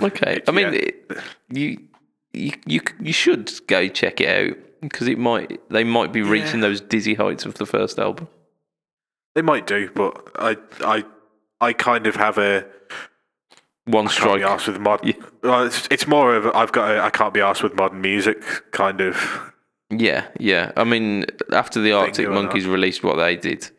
Okay. 0.00 0.40
I 0.46 0.50
mean, 0.50 0.72
yeah. 0.72 0.78
it, 0.80 1.18
you 1.48 1.78
you 2.32 2.52
you 2.66 2.80
you 3.00 3.12
should 3.12 3.50
go 3.66 3.88
check 3.88 4.20
it 4.20 4.28
out 4.28 4.56
because 4.80 5.08
it 5.08 5.18
might 5.18 5.60
they 5.70 5.84
might 5.84 6.12
be 6.12 6.22
reaching 6.22 6.60
those 6.60 6.80
dizzy 6.80 7.14
heights 7.14 7.44
of 7.44 7.54
the 7.54 7.66
first 7.66 7.98
album. 7.98 8.28
They 9.34 9.42
might 9.42 9.66
do, 9.66 9.90
but 9.94 10.30
I, 10.36 10.56
I, 10.80 11.04
I 11.60 11.72
kind 11.72 12.06
of 12.06 12.14
have 12.14 12.38
a 12.38 12.64
One 13.86 14.08
can't 14.08 14.38
be 14.38 14.44
asked 14.44 14.66
with 14.66 14.78
mod. 14.78 15.00
Well, 15.42 15.66
it's, 15.66 15.86
it's 15.90 16.06
more 16.06 16.34
of 16.36 16.46
a, 16.46 16.56
I've 16.56 16.72
got 16.72 16.90
a, 16.90 17.02
I 17.02 17.10
can't 17.10 17.34
be 17.34 17.40
asked 17.40 17.62
with 17.62 17.74
modern 17.74 18.00
music 18.00 18.42
kind 18.70 19.00
of. 19.00 19.52
Yeah, 19.90 20.26
yeah. 20.38 20.72
I 20.76 20.84
mean, 20.84 21.26
after 21.52 21.80
the 21.80 21.92
Arctic 21.92 22.24
you 22.24 22.30
or 22.30 22.34
not. 22.34 22.44
Monkeys 22.44 22.66
released 22.66 23.04
what 23.04 23.16
they 23.16 23.36
did, 23.36 23.70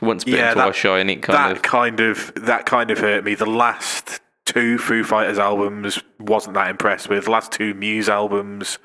once 0.00 0.24
bitten, 0.24 0.40
Yeah, 0.40 0.54
twice 0.54 0.76
shy, 0.76 0.98
and 0.98 1.10
it 1.10 1.22
kind 1.22 1.38
that 1.38 1.52
of 1.52 1.62
kind 1.62 2.00
of 2.00 2.32
that 2.36 2.66
kind 2.66 2.90
of 2.90 2.98
hurt 2.98 3.24
me. 3.24 3.34
The 3.34 3.46
last 3.46 4.20
two 4.44 4.78
Foo 4.78 5.04
Fighters 5.04 5.38
albums 5.38 5.98
wasn't 6.18 6.54
that 6.54 6.68
impressed 6.68 7.08
with. 7.08 7.24
The 7.24 7.30
last 7.30 7.52
two 7.52 7.74
Muse 7.74 8.08
albums 8.08 8.78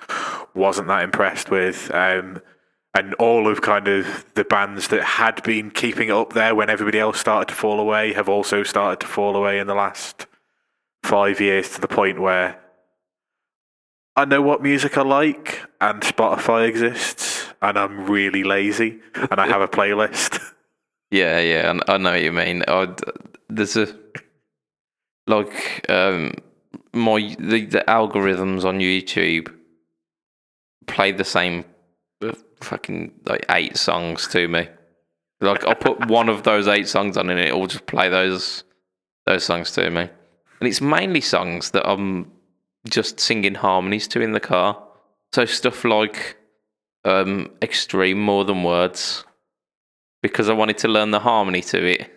wasn't 0.53 0.87
that 0.87 1.03
impressed 1.03 1.49
with. 1.51 1.93
Um, 1.93 2.41
and 2.95 3.13
all 3.15 3.47
of 3.47 3.61
kind 3.61 3.87
of 3.87 4.25
the 4.33 4.43
bands 4.43 4.87
that 4.87 5.03
had 5.03 5.43
been 5.43 5.69
keeping 5.69 6.09
it 6.09 6.13
up 6.13 6.33
there 6.33 6.55
when 6.55 6.69
everybody 6.69 6.99
else 6.99 7.19
started 7.19 7.47
to 7.49 7.53
fall 7.53 7.79
away 7.79 8.13
have 8.13 8.27
also 8.27 8.63
started 8.63 8.99
to 8.99 9.07
fall 9.07 9.35
away 9.35 9.59
in 9.59 9.67
the 9.67 9.75
last 9.75 10.25
five 11.03 11.39
years 11.39 11.69
to 11.69 11.81
the 11.81 11.87
point 11.87 12.19
where 12.19 12.59
I 14.19 14.25
know 14.25 14.41
what 14.41 14.61
music 14.61 14.97
I 14.97 15.03
like 15.03 15.61
and 15.79 16.01
Spotify 16.01 16.67
exists 16.67 17.47
and 17.61 17.79
I'm 17.79 18.05
really 18.05 18.43
lazy 18.43 18.99
and 19.15 19.39
I 19.39 19.47
have 19.47 19.61
a 19.61 19.67
playlist. 19.67 20.39
Yeah, 21.11 21.39
yeah, 21.39 21.79
I 21.87 21.97
know 21.97 22.11
what 22.11 22.21
you 22.21 22.31
mean. 22.31 22.63
i 22.67 22.87
there's 23.49 23.75
a 23.75 23.87
like 25.25 25.89
um 25.89 26.35
my 26.93 27.35
the, 27.39 27.65
the 27.65 27.83
algorithms 27.87 28.63
on 28.63 28.77
YouTube 28.77 29.51
play 30.85 31.11
the 31.11 31.23
same 31.23 31.65
uh, 32.21 32.33
fucking 32.61 33.11
like 33.25 33.43
eight 33.49 33.75
songs 33.75 34.27
to 34.27 34.47
me. 34.47 34.67
Like 35.41 35.65
I'll 35.65 35.73
put 35.73 36.05
one 36.19 36.29
of 36.29 36.43
those 36.43 36.67
eight 36.67 36.87
songs 36.87 37.17
on 37.17 37.31
and 37.31 37.39
it 37.39 37.57
will 37.57 37.65
just 37.65 37.87
play 37.87 38.07
those 38.07 38.63
those 39.25 39.43
songs 39.43 39.71
to 39.71 39.89
me. 39.89 40.01
And 40.01 40.67
it's 40.67 40.79
mainly 40.79 41.21
songs 41.21 41.71
that 41.71 41.89
I'm 41.89 42.31
just 42.87 43.19
singing 43.19 43.55
harmonies 43.55 44.07
to 44.09 44.21
in 44.21 44.31
the 44.31 44.39
car. 44.39 44.81
So 45.33 45.45
stuff 45.45 45.83
like 45.83 46.37
um 47.05 47.51
extreme 47.61 48.19
more 48.19 48.43
than 48.43 48.63
words 48.63 49.23
because 50.21 50.49
I 50.49 50.53
wanted 50.53 50.77
to 50.79 50.87
learn 50.87 51.11
the 51.11 51.19
harmony 51.19 51.61
to 51.61 51.85
it. 51.85 52.13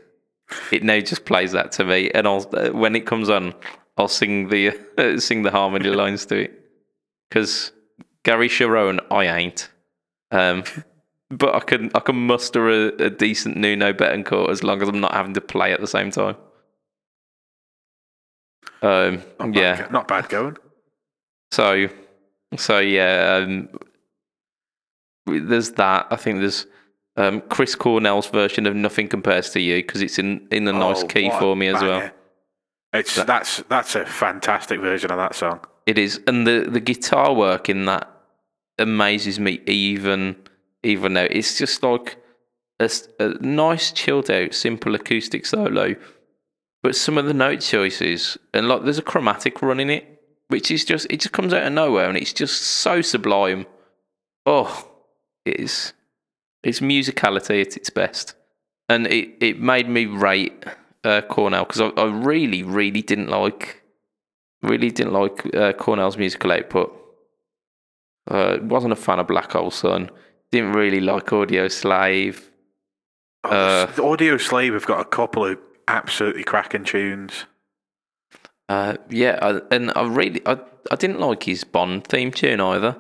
It 0.71 0.83
now 0.83 1.01
just 1.01 1.25
plays 1.25 1.53
that 1.53 1.73
to 1.73 1.85
me, 1.85 2.11
and 2.11 2.27
I'll 2.27 2.47
uh, 2.53 2.71
when 2.71 2.95
it 2.97 3.07
comes 3.07 3.31
on, 3.31 3.55
I'll 3.97 4.09
sing 4.09 4.49
the 4.49 4.79
uh, 4.99 5.19
sing 5.19 5.43
the 5.43 5.51
harmony 5.51 5.89
lines 5.91 6.27
to 6.27 6.37
it. 6.37 6.59
Because 7.29 7.73
Gary 8.25 8.49
Cherone, 8.49 9.01
I 9.11 9.25
ain't, 9.25 9.71
um, 10.31 10.65
but 11.31 11.55
I 11.55 11.61
can 11.61 11.91
I 11.95 12.01
can 12.01 12.17
muster 12.27 12.69
a, 12.69 12.89
a 13.07 13.11
decent 13.11 13.57
Nuno 13.57 13.93
Bettencourt 13.93 14.51
as 14.51 14.63
long 14.63 14.83
as 14.83 14.89
I'm 14.89 15.01
not 15.01 15.15
having 15.15 15.35
to 15.35 15.41
play 15.41 15.73
at 15.73 15.81
the 15.81 15.87
same 15.87 16.11
time. 16.11 16.37
Um, 18.83 19.23
Not 19.39 19.55
yeah, 19.55 19.83
go- 19.83 19.89
not 19.91 20.09
bad 20.09 20.29
going. 20.29 20.57
so, 21.53 21.89
so 22.57 22.79
yeah, 22.81 23.37
um, 23.45 23.69
there's 25.27 25.71
that. 25.73 26.07
I 26.11 26.17
think 26.17 26.41
there's 26.41 26.67
um, 27.17 27.41
Chris 27.43 27.75
Cornell's 27.77 28.27
version 28.29 28.67
of 28.67 28.75
"Nothing 28.75 29.09
Compares 29.09 29.51
to 29.51 29.61
You" 29.61 29.77
because 29.77 30.03
it's 30.03 30.19
in 30.19 30.47
in 30.51 30.67
a 30.67 30.73
nice 30.73 31.03
Oh, 31.05 31.07
key 31.07 31.31
for 31.39 31.55
me 31.57 31.69
as 31.69 31.81
well. 31.81 32.01
banger. 32.01 32.13
It's 32.95 33.15
that's 33.15 33.59
that's 33.69 33.95
a 33.95 34.05
fantastic 34.05 34.81
version 34.81 35.11
of 35.11 35.17
that 35.19 35.35
song. 35.35 35.61
It 35.87 35.97
is, 35.99 36.21
and 36.27 36.47
the 36.47 36.67
the 36.69 36.81
guitar 36.81 37.33
work 37.35 37.69
in 37.69 37.85
that 37.87 38.09
amazes 38.79 39.39
me 39.39 39.61
even 39.67 40.37
even 40.83 41.13
now. 41.13 41.27
It's 41.31 41.57
just 41.57 41.83
like 41.83 42.17
a 42.81 43.29
nice, 43.41 43.93
chilled 43.93 44.29
out, 44.29 44.53
simple 44.55 44.97
acoustic 44.97 45.47
solo, 45.47 45.95
but 46.83 46.97
some 46.97 47.19
of 47.19 47.27
the 47.27 47.35
note 47.35 47.61
choices 47.61 48.37
and 48.53 48.69
like 48.69 48.83
there's 48.85 48.99
a 48.99 49.03
chromatic 49.03 49.63
run 49.63 49.81
in 49.81 49.91
it, 49.91 50.23
which 50.49 50.71
is 50.71 50.85
just 50.85 51.07
it 51.11 51.21
just 51.21 51.33
comes 51.33 51.53
out 51.53 51.67
of 51.67 51.73
nowhere 51.73 52.09
and 52.09 52.17
it's 52.19 52.33
just 52.33 52.61
so 52.61 53.01
sublime. 53.01 53.67
Oh, 54.47 54.89
it 55.45 55.61
is. 55.61 55.93
It's 56.63 56.81
musicality 56.81 57.61
at 57.61 57.77
its 57.77 57.91
best, 57.91 58.35
and 58.89 59.07
it 59.07 59.37
it 59.41 59.61
made 59.61 59.89
me 59.89 60.07
rate 60.07 60.65
uh, 61.05 61.21
Cornell 61.23 61.65
because 61.65 61.81
I, 61.81 61.89
I 62.01 62.05
really 62.05 62.63
really 62.63 63.03
didn't 63.03 63.29
like 63.29 63.83
really 64.63 64.91
didn't 64.91 65.13
like 65.13 65.55
uh, 65.55 65.73
Cornell's 65.73 66.17
musical 66.17 66.53
output. 66.53 66.97
Uh, 68.31 68.59
wasn't 68.63 68.93
a 68.93 68.97
fan 68.97 69.19
of 69.19 69.27
Black 69.27 69.51
Hole 69.53 69.73
Sun. 69.73 70.09
Didn't 70.53 70.75
really 70.75 71.01
like 71.01 71.27
Audioslave. 71.27 72.41
Oh, 73.43 73.51
Uh, 73.51 73.87
Audioslave 73.95 74.75
have 74.75 74.87
got 74.87 75.01
a 75.01 75.05
couple 75.05 75.45
of 75.45 75.59
absolutely 75.89 76.45
cracking 76.45 76.85
tunes. 76.85 77.47
Uh, 78.69 78.97
yeah, 79.11 79.39
I, 79.43 79.75
and 79.75 79.93
I 79.95 80.07
really 80.07 80.41
I, 80.47 80.59
I 80.91 80.97
didn't 80.97 81.21
like 81.21 81.43
his 81.43 81.65
Bond 81.65 82.07
theme 82.07 82.31
tune 82.31 82.61
either. 82.61 82.97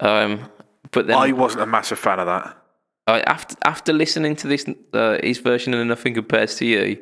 Um, 0.00 0.50
but 0.90 1.06
then 1.06 1.16
I 1.16 1.32
wasn't 1.32 1.62
a 1.62 1.66
massive 1.66 1.98
fan 1.98 2.18
of 2.18 2.26
that. 2.26 2.56
I, 3.06 3.20
after 3.20 3.54
after 3.64 3.92
listening 3.92 4.36
to 4.36 4.46
this 4.48 4.66
uh, 4.92 5.18
his 5.22 5.38
version 5.38 5.74
of 5.74 5.86
Nothing 5.86 6.14
Compares 6.14 6.56
to 6.56 6.66
You, 6.66 6.98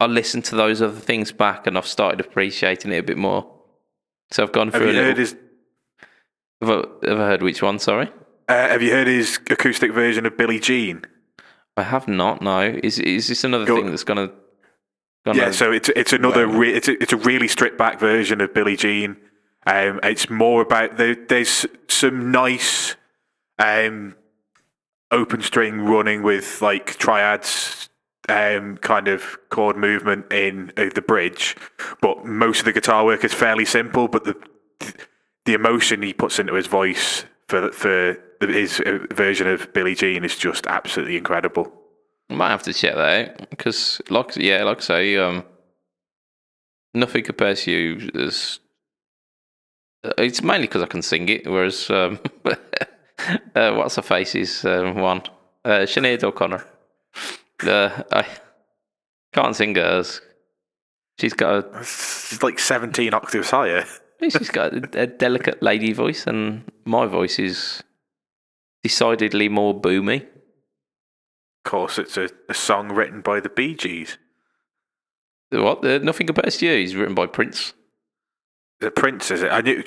I 0.00 0.06
listened 0.06 0.44
to 0.46 0.56
those 0.56 0.82
other 0.82 0.98
things 0.98 1.32
back 1.32 1.66
and 1.66 1.78
I've 1.78 1.86
started 1.86 2.20
appreciating 2.20 2.92
it 2.92 2.98
a 2.98 3.02
bit 3.02 3.16
more. 3.16 3.50
So 4.30 4.42
I've 4.42 4.52
gone 4.52 4.70
through. 4.70 4.86
Have 4.86 4.94
you 4.94 5.00
heard 5.00 5.18
his 5.18 5.36
Have 6.60 6.70
I, 6.70 7.08
have 7.08 7.20
I 7.20 7.26
heard 7.26 7.42
which 7.42 7.62
one? 7.62 7.78
Sorry, 7.78 8.10
uh, 8.48 8.68
Have 8.68 8.82
you 8.82 8.90
heard 8.92 9.06
his 9.06 9.38
acoustic 9.50 9.92
version 9.92 10.26
of 10.26 10.36
Billie 10.36 10.60
Jean? 10.60 11.04
I 11.78 11.84
have 11.84 12.08
not. 12.08 12.42
No, 12.42 12.60
is 12.82 12.98
is 12.98 13.28
this 13.28 13.44
another 13.44 13.64
Go- 13.64 13.76
thing 13.76 13.90
that's 13.90 14.02
gonna? 14.02 14.32
gonna 15.24 15.38
Yeah, 15.38 15.50
so 15.52 15.70
it's 15.70 15.88
it's 15.90 16.12
another 16.12 16.44
re- 16.48 16.74
it's 16.74 16.88
a, 16.88 17.00
it's 17.00 17.12
a 17.12 17.16
really 17.16 17.46
stripped 17.46 17.78
back 17.78 18.00
version 18.00 18.40
of 18.40 18.52
Billie 18.52 18.76
Jean. 18.76 19.16
Um, 19.64 20.00
it's 20.02 20.28
more 20.28 20.60
about 20.60 20.96
there, 20.96 21.14
there's 21.14 21.66
some 21.86 22.32
nice 22.32 22.96
um, 23.60 24.16
open 25.12 25.40
string 25.40 25.82
running 25.82 26.24
with 26.24 26.60
like 26.62 26.96
triads 26.98 27.88
um, 28.28 28.78
kind 28.78 29.06
of 29.06 29.38
chord 29.48 29.76
movement 29.76 30.32
in 30.32 30.72
uh, 30.76 30.90
the 30.92 31.02
bridge, 31.02 31.56
but 32.00 32.24
most 32.24 32.58
of 32.58 32.64
the 32.64 32.72
guitar 32.72 33.04
work 33.04 33.22
is 33.22 33.32
fairly 33.32 33.64
simple. 33.64 34.08
But 34.08 34.24
the 34.24 34.34
the 35.44 35.54
emotion 35.54 36.02
he 36.02 36.12
puts 36.12 36.40
into 36.40 36.54
his 36.54 36.66
voice 36.66 37.24
for 37.46 37.70
for 37.70 37.88
the, 37.88 38.27
his 38.40 38.80
uh, 38.80 38.98
version 39.12 39.48
of 39.48 39.72
Billie 39.72 39.94
Jean 39.94 40.24
is 40.24 40.36
just 40.36 40.66
absolutely 40.66 41.16
incredible. 41.16 41.72
I 42.30 42.34
might 42.34 42.50
have 42.50 42.62
to 42.64 42.72
check 42.72 42.94
that 42.94 43.30
out 43.30 43.50
because, 43.50 44.00
like, 44.10 44.36
yeah, 44.36 44.62
like 44.64 44.78
I 44.78 44.80
say, 44.80 45.16
um, 45.16 45.44
nothing 46.94 47.24
compares 47.24 47.64
to 47.64 47.72
you. 47.72 48.10
Is, 48.14 48.60
uh, 50.04 50.12
it's 50.18 50.42
mainly 50.42 50.66
because 50.66 50.82
I 50.82 50.86
can 50.86 51.02
sing 51.02 51.28
it, 51.28 51.46
whereas 51.46 51.88
um, 51.90 52.20
uh, 52.44 53.74
what's 53.74 53.96
her 53.96 54.02
face's 54.02 54.64
um, 54.64 54.96
one, 54.96 55.22
uh, 55.64 55.86
Sinead 55.86 56.22
O'Connor. 56.22 56.64
Uh, 57.66 58.02
I 58.12 58.26
can't 59.32 59.56
sing 59.56 59.74
hers. 59.74 60.20
She's 61.18 61.32
got 61.34 61.64
a 61.64 61.78
It's 61.80 62.42
like 62.42 62.58
seventeen 62.58 63.14
octaves 63.14 63.50
higher. 63.50 63.84
she's 64.20 64.50
got 64.50 64.72
a, 64.72 65.02
a 65.02 65.06
delicate 65.06 65.62
lady 65.62 65.92
voice, 65.92 66.26
and 66.26 66.70
my 66.84 67.06
voice 67.06 67.38
is 67.38 67.82
decidedly 68.88 69.50
more 69.50 69.78
boomy. 69.78 70.22
Of 70.22 71.70
course, 71.70 71.98
it's 71.98 72.16
a, 72.16 72.30
a 72.48 72.54
song 72.54 72.88
written 72.88 73.20
by 73.20 73.38
the 73.40 73.50
Bee 73.50 73.74
Gees. 73.74 74.16
What? 75.50 75.84
Uh, 75.84 75.98
nothing 75.98 76.26
compares 76.26 76.56
to 76.58 76.66
you. 76.66 76.72
Is 76.72 76.96
written 76.96 77.14
by 77.14 77.26
Prince. 77.26 77.74
The 78.80 78.90
Prince, 78.90 79.30
is 79.30 79.42
it? 79.42 79.52
I 79.52 79.60
knew 79.60 79.84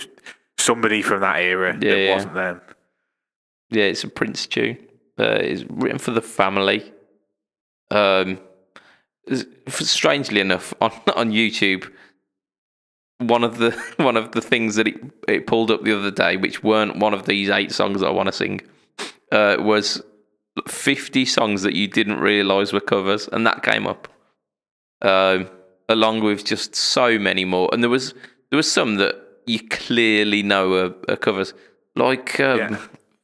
somebody 0.60 1.02
from 1.02 1.22
that 1.22 1.40
era. 1.40 1.76
Yeah, 1.82 1.92
it 1.92 2.06
yeah. 2.06 2.14
wasn't 2.14 2.34
them. 2.36 2.62
Yeah, 3.72 3.86
it's 3.86 4.04
a 4.04 4.08
Prince 4.08 4.46
tune. 4.46 4.78
Uh, 5.20 5.40
it's 5.42 5.64
written 5.70 5.98
for 5.98 6.12
the 6.12 6.22
family. 6.22 6.94
Um, 7.90 8.40
strangely 9.68 10.42
enough, 10.42 10.74
on 10.82 10.92
on 11.16 11.32
YouTube, 11.32 11.92
one 13.18 13.44
of 13.44 13.58
the 13.58 13.72
one 13.98 14.18
of 14.18 14.34
the 14.34 14.42
things 14.42 14.76
that 14.76 14.88
it 14.88 14.98
it 15.28 15.48
pulled 15.48 15.72
up 15.72 15.84
the 15.84 15.98
other 15.98 16.12
day, 16.12 16.38
which 16.38 16.64
weren't 16.64 16.98
one 16.98 17.16
of 17.16 17.26
these 17.26 17.50
eight 17.50 17.72
songs 17.72 18.02
that 18.02 18.08
I 18.08 18.12
want 18.12 18.28
to 18.28 18.34
sing, 18.34 18.62
uh, 19.32 19.58
was 19.60 20.02
fifty 20.68 21.26
songs 21.26 21.62
that 21.64 21.74
you 21.74 21.88
didn't 21.88 22.20
realise 22.20 22.74
were 22.74 22.80
covers, 22.82 23.28
and 23.32 23.46
that 23.48 23.64
came 23.64 23.88
up, 23.88 24.08
um, 25.02 25.50
along 25.90 26.22
with 26.22 26.44
just 26.46 26.76
so 26.76 27.18
many 27.20 27.46
more. 27.46 27.70
And 27.74 27.82
there 27.84 27.90
was 27.90 28.14
there 28.50 28.58
was 28.58 28.72
some 28.72 28.96
that 28.96 29.16
you 29.46 29.60
clearly 29.70 30.44
know 30.44 30.74
are, 30.74 30.94
are 31.14 31.18
covers, 31.18 31.54
like 31.96 32.40
um, 32.40 32.58
Yeah. 32.60 32.78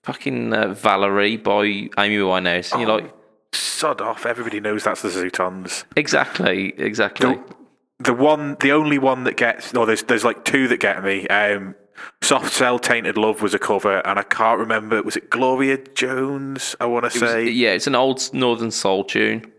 fucking 0.04 0.54
uh, 0.54 0.74
Valerie 0.74 1.38
by 1.38 1.64
Amy 1.66 2.18
Winehouse. 2.18 2.72
And 2.72 2.82
you're 2.82 2.90
like, 3.02 3.14
Sod 3.54 4.02
off. 4.02 4.26
Everybody 4.26 4.60
knows 4.60 4.84
that's 4.84 5.02
the 5.02 5.10
Zutons. 5.10 5.84
exactly, 5.96 6.74
exactly. 6.78 7.36
The, 7.36 7.44
the 8.00 8.14
one, 8.14 8.56
the 8.60 8.72
only 8.72 8.98
one 8.98 9.24
that 9.26 9.38
gets, 9.38 9.74
no, 9.74 9.86
there's 9.86 10.04
there's 10.04 10.24
like 10.24 10.46
two 10.46 10.68
that 10.70 10.80
get 10.80 11.04
me. 11.04 11.28
Um, 11.28 11.76
Soft 12.22 12.54
Cell 12.54 12.80
Tainted 12.80 13.18
Love 13.18 13.42
was 13.42 13.54
a 13.54 13.60
cover, 13.60 14.00
and 14.08 14.20
I 14.20 14.24
can't 14.24 14.60
remember. 14.60 15.02
Was 15.04 15.16
it 15.16 15.30
Gloria 15.30 15.78
Jones? 15.78 16.76
I 16.80 16.86
want 16.86 17.04
to 17.12 17.18
It 17.18 17.22
was- 17.22 17.32
say. 17.32 17.50
yeah, 17.50 17.70
it's 17.72 17.88
an 17.88 17.96
old 17.96 18.30
Northern 18.34 18.72
Soul 18.72 19.04
tune. 19.04 19.52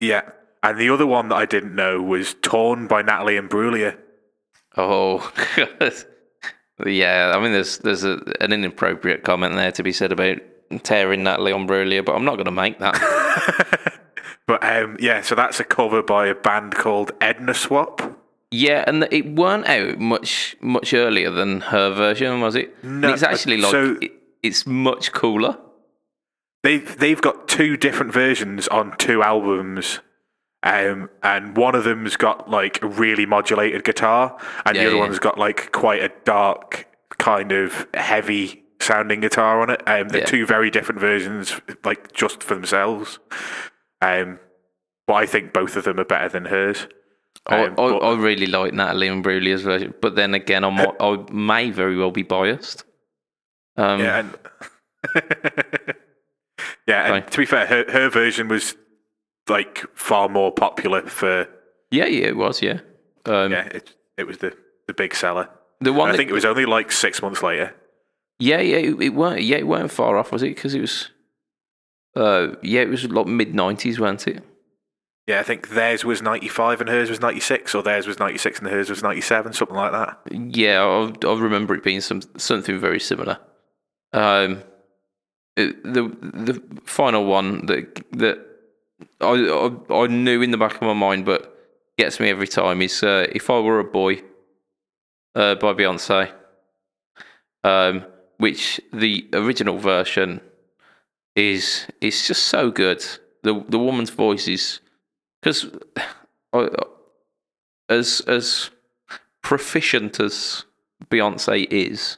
Yeah. 0.00 0.22
And 0.62 0.78
the 0.78 0.90
other 0.90 1.06
one 1.06 1.28
that 1.28 1.36
I 1.36 1.44
didn't 1.46 1.74
know 1.74 2.00
was 2.00 2.34
Torn 2.42 2.86
by 2.86 3.02
Natalie 3.02 3.36
Imbruglia. 3.36 3.96
Oh, 4.76 5.32
God. 5.56 5.94
yeah. 6.86 7.32
I 7.36 7.40
mean, 7.40 7.52
there's 7.52 7.78
there's 7.78 8.04
a, 8.04 8.20
an 8.40 8.52
inappropriate 8.52 9.24
comment 9.24 9.54
there 9.54 9.72
to 9.72 9.82
be 9.82 9.92
said 9.92 10.12
about 10.12 10.38
tearing 10.84 11.22
Natalie 11.24 11.52
Imbruglia, 11.52 12.04
but 12.04 12.14
I'm 12.14 12.24
not 12.24 12.36
going 12.36 12.46
to 12.46 12.50
make 12.52 12.78
that. 12.78 12.94
But 14.48 14.64
um, 14.64 14.96
yeah, 14.98 15.20
so 15.22 15.36
that's 15.36 15.60
a 15.60 15.64
cover 15.64 16.02
by 16.02 16.26
a 16.26 16.34
band 16.34 16.74
called 16.74 17.12
Ednaswap. 17.20 18.02
Yeah, 18.52 18.84
and 18.86 19.08
it 19.10 19.34
weren't 19.34 19.66
out 19.66 19.98
much 19.98 20.54
much 20.60 20.94
earlier 20.94 21.30
than 21.30 21.60
her 21.62 21.90
version, 21.92 22.40
was 22.40 22.54
it? 22.54 22.74
And 22.82 23.00
No, 23.00 23.12
it's 23.12 23.22
actually 23.22 23.56
like 23.56 23.70
so- 23.72 23.96
it, 24.00 24.12
it's 24.42 24.66
much 24.66 25.12
cooler. 25.12 25.58
They've 26.62 26.96
they've 26.98 27.20
got 27.20 27.48
two 27.48 27.76
different 27.76 28.12
versions 28.12 28.68
on 28.68 28.96
two 28.98 29.22
albums. 29.22 30.00
Um, 30.64 31.10
and 31.24 31.56
one 31.56 31.74
of 31.74 31.82
them's 31.82 32.16
got 32.16 32.48
like 32.48 32.80
a 32.82 32.86
really 32.86 33.26
modulated 33.26 33.82
guitar, 33.82 34.38
and 34.64 34.76
Yeah, 34.76 34.82
the 34.82 34.86
other 34.90 34.96
yeah. 34.96 35.02
one's 35.02 35.18
got 35.18 35.36
like 35.36 35.72
quite 35.72 36.00
a 36.04 36.12
dark, 36.24 36.86
kind 37.18 37.50
of 37.50 37.88
heavy 37.94 38.62
sounding 38.80 39.20
guitar 39.22 39.60
on 39.60 39.70
it. 39.70 39.82
Um, 39.88 40.08
they're 40.10 40.20
Yeah. 40.20 40.26
two 40.26 40.46
very 40.46 40.70
different 40.70 41.00
versions, 41.00 41.60
like 41.84 42.12
just 42.12 42.44
for 42.44 42.54
themselves. 42.54 43.18
Um, 44.00 44.38
but 45.08 45.14
I 45.14 45.26
think 45.26 45.52
both 45.52 45.74
of 45.74 45.82
them 45.82 45.98
are 45.98 46.04
better 46.04 46.28
than 46.28 46.44
hers. 46.44 46.86
I, 47.46 47.64
Um, 47.64 47.72
I, 47.72 47.74
but- 47.76 47.98
I 47.98 48.16
really 48.16 48.46
like 48.46 48.72
Natalie 48.72 49.08
Imbruglia's 49.08 49.62
version, 49.62 49.94
but 50.00 50.14
then 50.14 50.34
again, 50.34 50.64
I'm, 50.64 50.78
I 51.00 51.24
may 51.32 51.70
very 51.70 51.96
well 51.96 52.10
be 52.10 52.22
biased. 52.22 52.84
Um, 53.76 54.00
Yeah, 54.00 54.18
and 54.18 54.38
yeah, 56.86 57.14
and 57.14 57.26
to 57.30 57.38
be 57.38 57.46
fair, 57.46 57.66
her 57.66 57.84
her 57.90 58.08
version 58.10 58.48
was 58.48 58.76
like 59.48 59.84
far 59.94 60.28
more 60.28 60.52
popular 60.52 61.02
for 61.08 61.48
yeah, 61.90 62.06
yeah, 62.06 62.26
it 62.28 62.36
was. 62.36 62.62
Yeah, 62.62 62.80
um, 63.26 63.50
yeah, 63.52 63.64
it 63.66 63.94
it 64.16 64.24
was 64.26 64.38
the 64.38 64.56
the 64.86 64.94
big 64.94 65.14
seller. 65.14 65.48
the 65.80 65.92
one 65.92 66.10
I 66.10 66.16
think 66.16 66.30
it 66.30 66.34
was 66.34 66.44
only 66.44 66.66
like 66.66 66.92
six 66.92 67.22
months 67.22 67.42
later. 67.42 67.74
Yeah, 68.38 68.60
yeah, 68.60 68.76
it, 68.78 69.00
it 69.02 69.10
weren't. 69.14 69.42
Yeah, 69.42 69.58
it 69.58 69.66
weren't 69.66 69.90
far 69.90 70.16
off, 70.18 70.32
was 70.32 70.42
it? 70.42 70.54
Because 70.54 70.74
it 70.74 70.80
was. 70.80 71.10
Uh, 72.14 72.56
yeah, 72.62 72.82
it 72.82 72.88
was 72.88 73.04
like 73.10 73.26
mid 73.26 73.54
nineties, 73.54 73.98
weren't 73.98 74.26
it? 74.28 74.42
Yeah, 75.26 75.38
I 75.40 75.44
think 75.44 75.68
theirs 75.70 76.04
was 76.04 76.20
ninety 76.20 76.48
five 76.48 76.80
and 76.80 76.90
hers 76.90 77.08
was 77.08 77.20
ninety 77.20 77.40
six, 77.40 77.74
or 77.74 77.82
theirs 77.82 78.06
was 78.08 78.18
ninety 78.18 78.38
six 78.38 78.58
and 78.58 78.68
hers 78.68 78.90
was 78.90 79.02
ninety 79.02 79.20
seven, 79.20 79.52
something 79.52 79.76
like 79.76 79.92
that. 79.92 80.18
Yeah, 80.30 80.82
I, 80.82 81.26
I 81.26 81.38
remember 81.38 81.74
it 81.74 81.84
being 81.84 82.00
some 82.00 82.22
something 82.36 82.78
very 82.78 82.98
similar. 83.00 83.38
Um, 84.12 84.62
it- 85.56 85.82
the 85.84 86.02
the 86.20 86.62
final 86.84 87.24
one 87.26 87.66
that 87.66 88.02
that 88.12 88.38
I, 89.20 89.28
I 89.90 89.94
I 90.04 90.06
knew 90.08 90.42
in 90.42 90.50
the 90.50 90.58
back 90.58 90.74
of 90.74 90.82
my 90.82 90.92
mind, 90.92 91.24
but 91.24 91.48
gets 91.98 92.18
me 92.18 92.28
every 92.28 92.48
time 92.48 92.82
is 92.82 93.02
uh, 93.04 93.26
"If 93.32 93.48
I 93.48 93.60
Were 93.60 93.78
a 93.78 93.84
Boy" 93.84 94.22
uh, 95.36 95.54
by 95.54 95.72
Beyonce, 95.72 96.32
um, 97.64 98.04
which 98.38 98.80
the 98.92 99.28
original 99.32 99.78
version 99.78 100.40
is 101.36 101.86
is 102.00 102.26
just 102.26 102.44
so 102.44 102.70
good. 102.72 103.04
the 103.42 103.64
The 103.68 103.78
woman's 103.78 104.10
voice 104.10 104.48
is 104.48 104.80
because 105.42 105.70
as 107.88 108.20
as 108.26 108.70
proficient 109.42 110.20
as 110.20 110.64
Beyonce 111.10 111.66
is, 111.70 112.16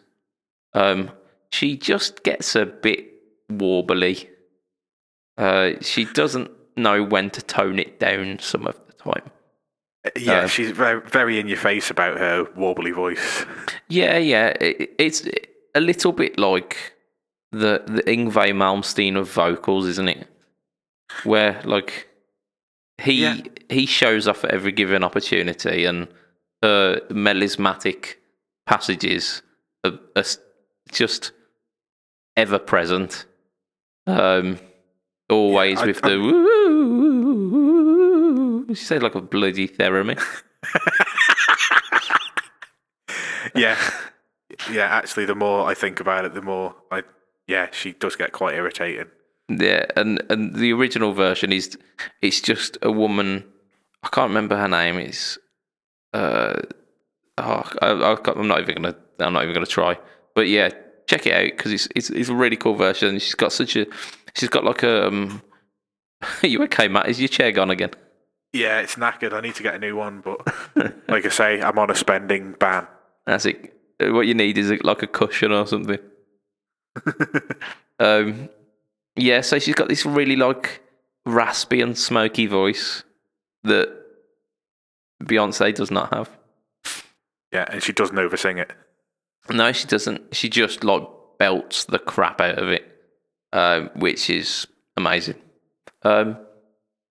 um, 0.75 1.11
she 1.51 1.77
just 1.77 2.23
gets 2.23 2.55
a 2.55 2.67
bit 2.67 3.11
warbly. 3.51 4.29
Uh, 5.37 5.73
she 5.81 6.05
doesn't 6.05 6.51
know 6.77 7.03
when 7.03 7.31
to 7.31 7.43
tone 7.43 7.79
it 7.79 7.99
down 7.99 8.39
some 8.41 8.67
of 8.67 8.79
the 8.87 8.93
time. 8.93 9.31
Yeah, 10.17 10.41
Uh, 10.41 10.47
she's 10.49 10.71
very 10.71 11.01
very 11.01 11.41
in 11.41 11.49
your 11.49 11.57
face 11.57 11.91
about 11.91 12.19
her 12.19 12.45
warbly 12.57 12.95
voice. 12.95 13.47
Yeah, 13.89 14.19
yeah, 14.19 14.49
it, 14.61 14.91
it's 14.99 15.27
a 15.75 15.81
little 15.81 16.13
bit 16.13 16.39
like 16.39 16.77
the 17.53 17.83
the 17.87 18.03
Yngwie 18.03 18.53
Malmsteen 18.53 19.17
of 19.17 19.31
vocals, 19.31 19.87
isn't 19.87 20.09
it? 20.09 20.29
Where 21.25 21.61
like 21.65 22.09
he 23.03 23.23
Yeah. 23.23 23.37
he 23.71 23.87
shows 23.87 24.27
off 24.29 24.45
at 24.45 24.51
every 24.51 24.73
given 24.73 25.03
opportunity, 25.05 25.85
and 25.85 26.09
her 26.63 27.01
melismatic 27.11 28.17
passages 28.67 29.43
are, 29.85 29.99
are 30.17 30.25
just 30.91 31.33
ever 32.37 32.59
present. 32.59 33.27
Um, 34.07 34.59
always 35.31 35.79
I- 35.81 35.87
with 35.87 36.01
the 36.03 36.19
woo. 36.21 36.45
She 38.75 38.75
said 38.85 39.03
like 39.03 39.15
a 39.15 39.21
bloody 39.21 39.69
theremin. 39.69 40.19
yeah, 43.55 43.77
yeah. 44.71 44.87
Actually, 44.87 45.27
the 45.27 45.35
more 45.35 45.67
I 45.69 45.75
think 45.75 46.01
about 46.01 46.25
it, 46.25 46.35
the 46.35 46.43
more 46.43 46.75
I 46.91 47.03
yeah, 47.47 47.69
she 47.73 47.93
does 47.93 48.17
get 48.17 48.33
quite 48.33 48.55
irritating. 48.55 49.07
Yeah, 49.49 49.87
and 49.97 50.23
and 50.31 50.55
the 50.55 50.73
original 50.73 51.13
version 51.13 51.53
is 51.53 51.77
it's 52.23 52.41
just 52.41 52.79
a 52.83 52.91
woman. 52.91 53.45
I 54.03 54.09
can't 54.09 54.31
remember 54.31 54.57
her 54.57 54.69
name. 54.69 54.97
It's 54.97 55.39
uh 56.13 56.61
oh 57.39 57.71
I, 57.83 58.17
I'm 58.27 58.49
not 58.49 58.61
even 58.61 58.77
gonna 58.77 58.97
I'm 59.21 59.33
not 59.33 59.43
even 59.43 59.55
gonna 59.55 59.67
try. 59.67 59.99
But 60.35 60.49
yeah, 60.49 60.71
check 61.07 61.27
it 61.27 61.35
out 61.35 61.57
because 61.57 61.73
it's 61.73 61.89
it's 61.95 62.11
it's 62.11 62.29
a 62.29 62.35
really 62.35 62.57
cool 62.57 62.75
version. 62.75 63.19
She's 63.19 63.35
got 63.35 63.53
such 63.53 63.77
a 63.77 63.87
she's 64.35 64.49
got 64.49 64.65
like 64.65 64.83
a 64.83 65.09
um. 65.09 65.43
Are 66.43 66.47
you 66.47 66.63
okay, 66.65 66.89
Matt? 66.89 67.09
Is 67.09 67.21
your 67.21 67.29
chair 67.29 67.53
gone 67.53 67.71
again? 67.71 67.91
Yeah, 68.55 68.81
it's 68.81 68.95
knackered. 68.95 69.33
I 69.33 69.41
need 69.41 69.57
to 69.57 69.63
get 69.63 69.75
a 69.75 69.79
new 69.79 69.97
one, 69.97 70.23
but 70.25 70.47
like 71.09 71.27
I 71.27 71.29
say, 71.29 71.61
I'm 71.61 71.79
on 71.79 71.91
a 71.91 71.95
spending 71.95 72.53
ban. 72.53 72.87
That's 73.27 73.47
it. 73.47 73.75
What 74.01 74.27
you 74.27 74.35
need 74.35 74.57
is 74.57 74.71
like 74.83 75.03
a 75.03 75.07
cushion 75.07 75.53
or 75.53 75.67
something. 75.67 75.99
um, 77.99 78.49
yeah. 79.17 79.41
So 79.41 79.59
she's 79.59 79.75
got 79.75 79.89
this 79.89 80.05
really 80.07 80.37
like 80.37 80.83
raspy 81.27 81.81
and 81.81 81.97
smoky 81.97 82.47
voice 82.47 83.03
that 83.63 83.89
Beyonce 85.23 85.75
does 85.75 85.91
not 85.91 86.13
have. 86.13 86.31
Yeah, 87.53 87.67
and 87.71 87.83
she 87.83 87.93
doesn't 87.93 88.19
oversing 88.19 88.59
it. 88.59 88.73
No, 89.51 89.73
she 89.73 89.87
doesn't. 89.87 90.35
She 90.35 90.49
just 90.49 90.85
like 90.85 91.07
belts 91.39 91.85
the 91.85 91.99
crap 91.99 92.41
out 92.41 92.59
of 92.59 92.69
it, 92.69 92.85
um, 93.53 93.91
which 93.95 94.31
is 94.31 94.67
amazing. 94.97 95.37
Um, 96.03 96.37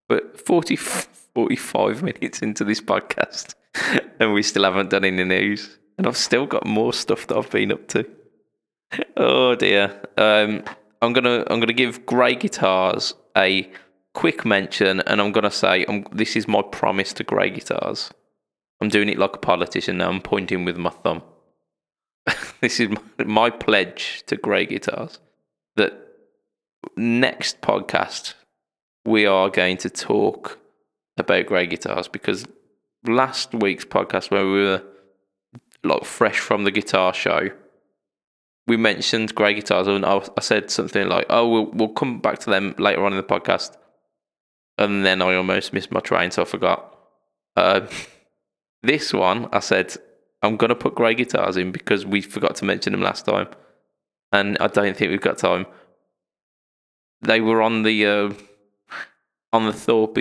but 0.07 0.45
40, 0.45 0.75
45 0.75 2.03
minutes 2.03 2.41
into 2.41 2.63
this 2.63 2.81
podcast, 2.81 3.55
and 4.19 4.33
we 4.33 4.43
still 4.43 4.63
haven't 4.63 4.89
done 4.89 5.05
any 5.05 5.23
news, 5.23 5.77
and 5.97 6.07
I've 6.07 6.17
still 6.17 6.45
got 6.45 6.65
more 6.65 6.93
stuff 6.93 7.27
that 7.27 7.37
I've 7.37 7.49
been 7.49 7.71
up 7.71 7.87
to. 7.89 8.05
Oh 9.17 9.55
dear. 9.55 10.01
Um, 10.17 10.63
I'm 11.03 11.11
gonna 11.11 11.43
I'm 11.47 11.59
gonna 11.59 11.73
give 11.73 12.05
Grey 12.05 12.35
Guitars 12.35 13.13
a 13.37 13.69
quick 14.13 14.45
mention, 14.45 15.01
and 15.01 15.19
I'm 15.19 15.33
gonna 15.33 15.51
say 15.51 15.83
um, 15.85 16.05
this 16.13 16.37
is 16.37 16.47
my 16.47 16.61
promise 16.61 17.11
to 17.13 17.25
Grey 17.25 17.49
Guitars. 17.49 18.11
I'm 18.79 18.87
doing 18.87 19.09
it 19.09 19.19
like 19.19 19.35
a 19.35 19.39
politician 19.39 19.97
now. 19.97 20.09
I'm 20.09 20.21
pointing 20.21 20.63
with 20.63 20.77
my 20.77 20.91
thumb. 20.91 21.21
this 22.61 22.79
is 22.79 22.89
my, 22.89 23.23
my 23.25 23.49
pledge 23.49 24.23
to 24.27 24.37
Grey 24.37 24.65
Guitars 24.65 25.19
that 25.75 25.93
next 26.95 27.59
podcast 27.59 28.35
we 29.05 29.25
are 29.25 29.49
going 29.49 29.75
to 29.77 29.89
talk 29.89 30.57
about 31.17 31.47
Grey 31.47 31.67
Guitars 31.67 32.07
because 32.07 32.45
last 33.05 33.53
week's 33.53 33.83
podcast 33.83 34.31
where 34.31 34.45
we 34.45 34.63
were 34.63 34.83
like 35.83 36.05
fresh 36.05 36.39
from 36.39 36.63
the 36.63 36.71
guitar 36.71 37.13
show, 37.13 37.49
we 38.67 38.77
mentioned 38.77 39.35
Grey 39.35 39.53
Guitars 39.53 39.87
and 39.87 40.05
I, 40.05 40.21
I 40.37 40.41
said 40.41 40.71
something 40.71 41.07
like, 41.07 41.25
"Oh, 41.29 41.47
we'll 41.47 41.71
we'll 41.71 41.89
come 41.89 42.19
back 42.19 42.39
to 42.39 42.49
them 42.49 42.75
later 42.77 43.05
on 43.05 43.13
in 43.13 43.17
the 43.17 43.23
podcast," 43.23 43.75
and 44.77 45.05
then 45.05 45.21
I 45.21 45.35
almost 45.35 45.73
missed 45.73 45.91
my 45.91 45.99
train, 45.99 46.31
so 46.31 46.43
I 46.43 46.45
forgot. 46.45 46.97
Uh, 47.55 47.87
this 48.83 49.13
one, 49.13 49.49
I 49.51 49.59
said 49.59 49.95
I'm 50.41 50.57
gonna 50.57 50.75
put 50.75 50.95
grey 50.95 51.13
guitars 51.13 51.57
in 51.57 51.71
because 51.71 52.05
we 52.05 52.21
forgot 52.21 52.55
to 52.57 52.65
mention 52.65 52.93
them 52.93 53.01
last 53.01 53.25
time, 53.25 53.47
and 54.31 54.57
I 54.59 54.67
don't 54.67 54.95
think 54.95 55.11
we've 55.11 55.21
got 55.21 55.37
time. 55.37 55.65
They 57.21 57.41
were 57.41 57.61
on 57.61 57.83
the 57.83 58.05
uh, 58.05 58.33
on 59.51 59.65
the 59.65 59.73
Thorpe 59.73 60.17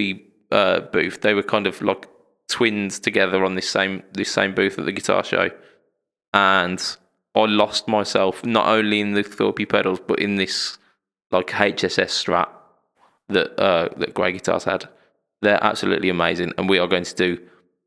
uh, 0.51 0.80
booth. 0.80 1.20
They 1.20 1.34
were 1.34 1.43
kind 1.43 1.66
of 1.66 1.80
like 1.80 2.09
twins 2.49 2.99
together 2.99 3.45
on 3.45 3.55
this 3.55 3.70
same 3.70 4.03
this 4.12 4.32
same 4.32 4.55
booth 4.55 4.78
at 4.78 4.84
the 4.84 4.93
guitar 4.93 5.22
show, 5.22 5.51
and 6.34 6.97
I 7.35 7.47
lost 7.47 7.89
myself 7.89 8.45
not 8.45 8.66
only 8.66 9.01
in 9.01 9.12
the 9.12 9.22
Thorpe 9.22 9.68
pedals 9.68 10.01
but 10.07 10.18
in 10.18 10.37
this 10.37 10.78
like 11.30 11.49
HSS 11.49 12.11
Strat 12.11 12.49
that 13.28 13.59
uh, 13.61 13.89
that 13.97 14.14
Grey 14.14 14.33
Guitars 14.33 14.64
had. 14.64 14.89
They're 15.41 15.62
absolutely 15.62 16.09
amazing, 16.09 16.53
and 16.57 16.68
we 16.68 16.78
are 16.78 16.87
going 16.87 17.05
to 17.05 17.14
do 17.14 17.39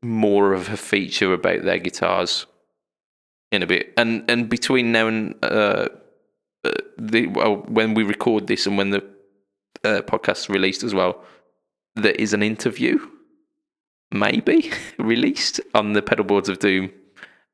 more 0.02 0.52
of 0.52 0.68
a 0.68 0.76
feature 0.76 1.32
about 1.32 1.62
their 1.62 1.78
guitars 1.78 2.46
in 3.50 3.62
a 3.62 3.66
bit. 3.66 3.92
And 3.96 4.28
and 4.30 4.48
between 4.48 4.92
now 4.92 5.06
and 5.06 5.34
uh, 5.42 5.88
uh, 6.64 6.72
the 6.98 7.28
well, 7.28 7.64
when 7.68 7.94
we 7.94 8.02
record 8.02 8.46
this 8.46 8.66
and 8.66 8.76
when 8.76 8.90
the 8.90 9.04
uh, 9.84 10.02
podcast 10.02 10.48
released 10.48 10.82
as 10.82 10.94
well, 10.94 11.24
there 11.94 12.12
is 12.12 12.34
an 12.34 12.42
interview, 12.42 12.98
maybe 14.10 14.70
released 14.98 15.60
on 15.74 15.94
the 15.94 16.02
Pedalboards 16.02 16.48
of 16.48 16.58
Doom 16.58 16.90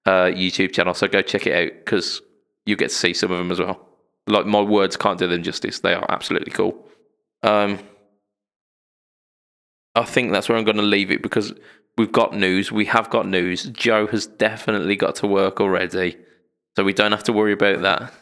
uh, 0.06 0.26
YouTube 0.26 0.72
channel. 0.72 0.94
So 0.94 1.08
go 1.08 1.22
check 1.22 1.46
it 1.46 1.54
out 1.54 1.78
because 1.84 2.22
you 2.66 2.76
get 2.76 2.90
to 2.90 2.94
see 2.94 3.14
some 3.14 3.30
of 3.30 3.38
them 3.38 3.50
as 3.50 3.58
well. 3.58 3.88
Like 4.26 4.46
my 4.46 4.60
words 4.60 4.96
can't 4.96 5.18
do 5.18 5.26
them 5.26 5.42
justice. 5.42 5.80
They 5.80 5.94
are 5.94 6.06
absolutely 6.08 6.52
cool. 6.52 6.86
Um, 7.42 7.78
I 9.94 10.04
think 10.04 10.32
that's 10.32 10.48
where 10.48 10.56
I'm 10.56 10.64
going 10.64 10.76
to 10.76 10.82
leave 10.82 11.10
it 11.10 11.22
because 11.22 11.52
we've 11.98 12.12
got 12.12 12.34
news. 12.34 12.72
We 12.72 12.86
have 12.86 13.10
got 13.10 13.26
news. 13.26 13.64
Joe 13.64 14.06
has 14.06 14.26
definitely 14.26 14.96
got 14.96 15.16
to 15.16 15.26
work 15.26 15.60
already, 15.60 16.16
so 16.76 16.84
we 16.84 16.92
don't 16.92 17.12
have 17.12 17.24
to 17.24 17.32
worry 17.32 17.52
about 17.52 17.82
that 17.82 18.12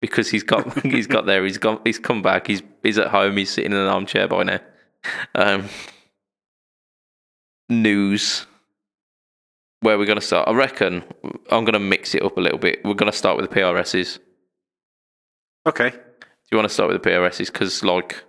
because 0.00 0.28
he's 0.30 0.42
got 0.42 0.78
he's 0.82 1.06
got 1.06 1.26
there. 1.26 1.44
He's 1.44 1.58
got 1.58 1.86
he's 1.86 1.98
come 1.98 2.22
back. 2.22 2.46
He's 2.46 2.62
he's 2.82 2.98
at 2.98 3.08
home. 3.08 3.36
He's 3.36 3.50
sitting 3.50 3.72
in 3.72 3.78
an 3.78 3.88
armchair 3.88 4.28
by 4.28 4.42
now. 4.44 4.60
Um, 5.34 5.68
news. 7.68 8.46
Where 9.82 9.98
we're 9.98 10.06
going 10.06 10.18
to 10.18 10.24
start? 10.24 10.48
I 10.48 10.52
reckon 10.52 11.04
I'm 11.50 11.64
going 11.64 11.74
to 11.74 11.78
mix 11.78 12.14
it 12.14 12.22
up 12.22 12.36
a 12.36 12.40
little 12.40 12.58
bit. 12.58 12.84
We're 12.84 12.94
going 12.94 13.10
to 13.12 13.16
start 13.16 13.36
with 13.36 13.50
the 13.50 13.54
PRSs. 13.54 14.18
Okay. 15.66 15.90
Do 15.90 15.96
you 16.50 16.56
want 16.56 16.68
to 16.68 16.72
start 16.74 16.90
with 16.90 17.02
the 17.02 17.08
PRSs? 17.10 17.52
Because 17.52 17.82
like 17.84 18.22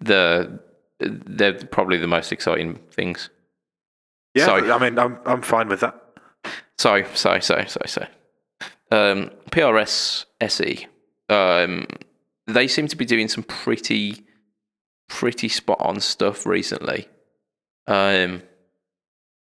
the 0.00 0.60
they're 0.98 1.52
probably 1.66 1.98
the 1.98 2.06
most 2.06 2.32
exciting 2.32 2.80
things. 2.90 3.30
Yeah, 4.34 4.46
So- 4.46 4.72
I 4.72 4.78
mean, 4.78 4.98
I'm 4.98 5.18
I'm 5.24 5.42
fine 5.42 5.68
with 5.68 5.80
that. 5.80 5.94
So, 6.78 7.02
so, 7.14 7.38
so, 7.40 7.64
so, 7.66 7.80
so. 7.86 8.06
Um, 8.90 9.30
PRS 9.50 10.26
SE. 10.42 10.86
Um, 11.28 11.86
they 12.46 12.68
seem 12.68 12.86
to 12.88 12.96
be 12.96 13.04
doing 13.06 13.28
some 13.28 13.42
pretty, 13.44 14.22
pretty 15.08 15.48
spot 15.48 15.78
on 15.80 16.00
stuff 16.00 16.44
recently. 16.46 17.08
Um, 17.86 18.42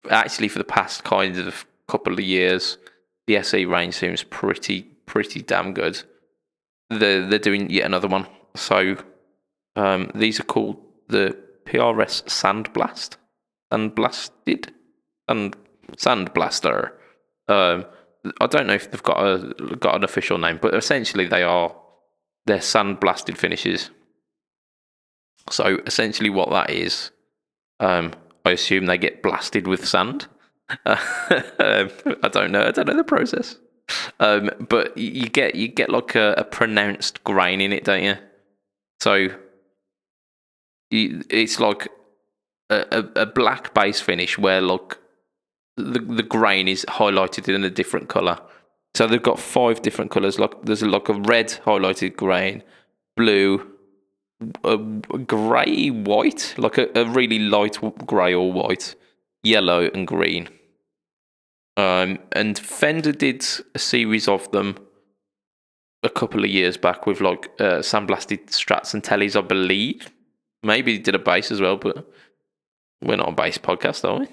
actually, 0.09 0.47
for 0.47 0.59
the 0.59 0.63
past 0.63 1.03
kind 1.03 1.37
of 1.37 1.65
couple 1.87 2.13
of 2.13 2.19
years, 2.19 2.77
the 3.27 3.37
SE 3.37 3.65
range 3.65 3.95
seems 3.95 4.23
pretty, 4.23 4.83
pretty 5.05 5.41
damn 5.41 5.73
good. 5.73 6.01
They're, 6.89 7.25
they're 7.25 7.39
doing 7.39 7.69
yet 7.69 7.85
another 7.85 8.07
one. 8.07 8.27
So, 8.55 8.97
um, 9.75 10.11
these 10.15 10.39
are 10.39 10.43
called 10.43 10.81
the 11.09 11.37
PRS 11.65 12.23
Sandblast. 12.25 13.17
Sandblasted? 13.71 14.69
And 15.27 15.55
Sandblaster. 15.97 16.91
Um, 17.47 17.85
I 18.41 18.47
don't 18.47 18.67
know 18.67 18.73
if 18.73 18.91
they've 18.91 19.03
got 19.03 19.19
a 19.19 19.75
got 19.77 19.95
an 19.95 20.03
official 20.03 20.37
name, 20.37 20.59
but 20.61 20.73
essentially 20.73 21.27
they 21.27 21.43
are 21.43 21.73
they're 22.45 22.57
sandblasted 22.59 23.37
finishes. 23.37 23.89
So 25.49 25.79
essentially, 25.85 26.29
what 26.29 26.49
that 26.49 26.69
is, 26.69 27.11
um, 27.79 28.13
I 28.47 28.51
assume 28.51 28.85
they 28.85 28.97
get 28.97 29.21
blasted 29.21 29.67
with 29.67 29.85
sand. 29.85 30.27
Uh, 30.85 30.95
I 31.59 32.29
don't 32.31 32.51
know. 32.51 32.63
I 32.65 32.71
don't 32.71 32.87
know 32.87 32.95
the 32.95 33.03
process. 33.03 33.57
Um, 34.19 34.49
but 34.69 34.97
you 34.97 35.27
get 35.29 35.55
you 35.55 35.67
get 35.67 35.89
like 35.89 36.15
a, 36.15 36.33
a 36.37 36.43
pronounced 36.43 37.23
grain 37.25 37.59
in 37.59 37.73
it, 37.73 37.83
don't 37.83 38.03
you? 38.03 38.15
So 39.01 39.27
you, 40.89 41.23
it's 41.29 41.59
like 41.59 41.89
a, 42.69 42.85
a, 42.91 43.21
a 43.21 43.25
black 43.25 43.73
base 43.73 43.99
finish 43.99 44.37
where 44.37 44.61
like 44.61 44.97
the 45.75 45.99
the 45.99 46.23
grain 46.23 46.69
is 46.69 46.85
highlighted 46.87 47.53
in 47.53 47.63
a 47.65 47.69
different 47.69 48.07
color. 48.07 48.39
So 48.95 49.07
they've 49.07 49.21
got 49.21 49.39
five 49.39 49.81
different 49.81 50.11
colors. 50.11 50.39
Like 50.39 50.63
there's 50.63 50.81
a 50.81 50.87
like 50.87 51.09
a 51.09 51.13
red 51.13 51.49
highlighted 51.65 52.15
grain, 52.15 52.63
blue, 53.17 53.76
a 54.63 54.77
grey, 54.77 55.89
white, 55.89 56.53
like 56.57 56.77
a, 56.77 56.89
a 56.95 57.05
really 57.05 57.39
light 57.39 57.77
grey 58.05 58.33
or 58.33 58.51
white, 58.51 58.95
yellow, 59.43 59.89
and 59.93 60.07
green. 60.07 60.49
Um, 61.75 62.19
and 62.31 62.57
Fender 62.57 63.11
did 63.11 63.45
a 63.75 63.79
series 63.79 64.27
of 64.27 64.51
them 64.51 64.77
a 66.03 66.09
couple 66.09 66.43
of 66.43 66.49
years 66.49 66.77
back 66.77 67.05
with 67.05 67.21
like 67.21 67.49
uh, 67.59 67.79
sandblasted 67.79 68.47
strats 68.47 68.93
and 68.93 69.03
tellies, 69.03 69.35
I 69.35 69.41
believe. 69.41 70.11
Maybe 70.63 70.97
did 70.97 71.15
a 71.15 71.19
bass 71.19 71.51
as 71.51 71.61
well, 71.61 71.77
but 71.77 72.07
we're 73.01 73.15
not 73.15 73.29
a 73.29 73.33
bass 73.33 73.57
podcast, 73.57 74.07
are 74.07 74.19
we? 74.19 74.27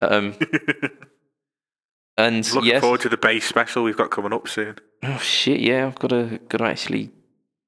Um, 0.00 0.36
and 2.16 2.54
Looking 2.54 2.70
yes, 2.70 2.80
forward 2.80 3.00
to 3.00 3.08
the 3.08 3.16
bass 3.16 3.44
special 3.44 3.82
we've 3.82 3.96
got 3.96 4.10
coming 4.10 4.32
up 4.32 4.46
soon. 4.48 4.76
oh 5.02 5.18
shit, 5.18 5.60
yeah, 5.60 5.86
I've 5.86 5.98
got 5.98 6.08
to 6.08 6.38
got 6.48 6.58
to 6.58 6.64
actually 6.64 7.10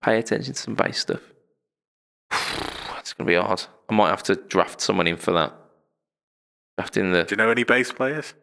pay 0.02 0.18
attention 0.18 0.54
to 0.54 0.60
some 0.60 0.74
bass 0.74 0.98
stuff. 1.00 1.20
It's 2.98 3.14
gonna 3.14 3.26
be 3.26 3.34
hard. 3.34 3.62
I 3.88 3.94
might 3.94 4.10
have 4.10 4.22
to 4.24 4.36
draft 4.36 4.80
someone 4.80 5.06
in 5.06 5.16
for 5.16 5.32
that. 5.32 5.54
Draft 6.76 6.96
in 6.98 7.12
the. 7.12 7.24
Do 7.24 7.32
you 7.32 7.36
know 7.38 7.50
any 7.50 7.64
bass 7.64 7.90
players 7.90 8.34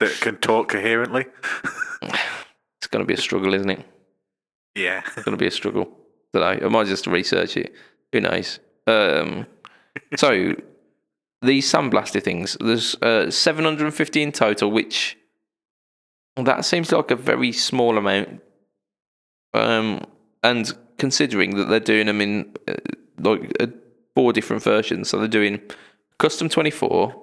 that 0.00 0.12
can 0.20 0.36
talk 0.36 0.68
coherently? 0.68 1.26
It's 2.78 2.86
gonna 2.88 3.04
be 3.04 3.14
a 3.14 3.18
struggle, 3.18 3.52
isn't 3.54 3.70
it? 3.70 3.84
yeah. 4.76 5.02
It's 5.16 5.24
gonna 5.24 5.36
be 5.36 5.48
a 5.48 5.50
struggle 5.50 5.90
today. 6.32 6.64
I 6.64 6.68
might 6.68 6.86
just 6.86 7.06
research 7.08 7.56
it. 7.56 7.74
Who 8.12 8.20
knows? 8.20 8.60
Um, 8.86 9.46
so 10.16 10.54
these 11.42 11.70
sandblasted 11.70 12.22
things. 12.22 12.56
There's 12.60 12.94
uh, 13.02 13.30
750 13.30 14.22
in 14.22 14.30
total, 14.32 14.70
which 14.70 15.16
that 16.36 16.64
seems 16.64 16.92
like 16.92 17.10
a 17.10 17.16
very 17.16 17.50
small 17.52 17.98
amount. 17.98 18.40
Um, 19.54 20.04
and 20.46 20.72
considering 20.98 21.56
that 21.56 21.64
they're 21.68 21.80
doing 21.80 22.06
them 22.06 22.20
in 22.20 22.54
uh, 22.68 22.74
like 23.18 23.52
uh, 23.60 23.66
four 24.14 24.32
different 24.32 24.62
versions, 24.62 25.10
so 25.10 25.18
they're 25.18 25.28
doing 25.28 25.60
custom 26.18 26.48
24, 26.48 27.14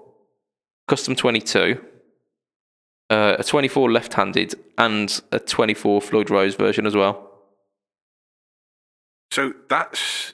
custom 0.87 1.15
22, 1.15 1.81
uh, 3.09 3.35
a 3.39 3.43
24 3.43 3.91
left-handed, 3.91 4.55
and 4.77 5.21
a 5.31 5.39
24 5.39 6.01
Floyd 6.01 6.29
Rose 6.29 6.55
version 6.55 6.85
as 6.85 6.95
well. 6.95 7.29
So 9.31 9.53
that's 9.69 10.33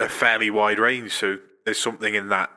a 0.00 0.08
fairly 0.08 0.50
wide 0.50 0.78
range. 0.78 1.12
So 1.12 1.38
there's 1.64 1.78
something 1.78 2.14
in 2.14 2.28
that. 2.28 2.50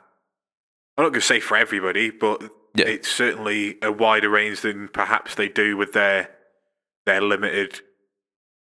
I'm 0.97 1.03
not 1.05 1.09
going 1.11 1.21
to 1.21 1.27
say 1.27 1.39
for 1.39 1.57
everybody, 1.57 2.09
but 2.11 2.41
Yeah. 2.75 2.85
it's 2.87 3.09
certainly 3.09 3.77
a 3.81 3.91
wider 3.91 4.29
range 4.29 4.61
than 4.61 4.87
perhaps 4.89 5.35
they 5.35 5.49
do 5.49 5.75
with 5.75 5.93
their 5.93 6.29
their 7.05 7.19
limited 7.19 7.81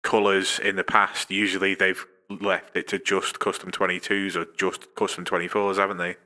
colours 0.07 0.59
in 0.59 0.77
the 0.77 0.85
past. 0.85 1.31
Usually 1.31 1.75
they've 1.75 2.07
left 2.31 2.77
it 2.77 2.87
to 2.89 2.99
just 2.99 3.41
custom 3.41 3.71
22s 3.71 4.37
or 4.37 4.47
just 4.57 4.95
custom 4.95 5.25
24s, 5.25 5.77
haven't 5.77 5.99
they? 5.99 6.17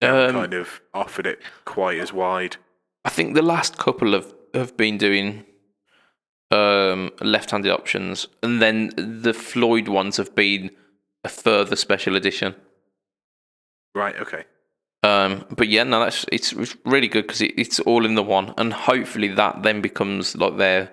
They 0.00 0.08
Um, 0.08 0.32
kind 0.32 0.54
of 0.54 0.80
offered 0.94 1.26
it 1.26 1.40
quite 1.64 1.98
as 1.98 2.12
wide. 2.12 2.56
I 3.04 3.10
think 3.10 3.34
the 3.34 3.42
last 3.42 3.78
couple 3.78 4.12
have, 4.12 4.32
have 4.54 4.76
been 4.76 4.96
doing 4.98 5.44
um, 6.50 7.10
left-handed 7.20 7.70
options, 7.70 8.26
and 8.42 8.62
then 8.62 8.92
the 8.96 9.34
Floyd 9.34 9.88
ones 9.88 10.16
have 10.16 10.34
been 10.34 10.70
a 11.22 11.28
further 11.28 11.76
special 11.76 12.16
edition. 12.16 12.54
Right, 13.94 14.16
okay. 14.16 14.44
Um, 15.02 15.44
but 15.50 15.68
yeah, 15.68 15.84
no, 15.84 16.00
that's 16.00 16.24
it's, 16.32 16.52
it's 16.52 16.76
really 16.84 17.08
good 17.08 17.26
because 17.26 17.42
it, 17.42 17.52
it's 17.56 17.80
all 17.80 18.04
in 18.06 18.14
the 18.14 18.22
one, 18.22 18.54
and 18.56 18.72
hopefully 18.72 19.28
that 19.28 19.62
then 19.62 19.80
becomes 19.80 20.36
like 20.36 20.56
their 20.56 20.90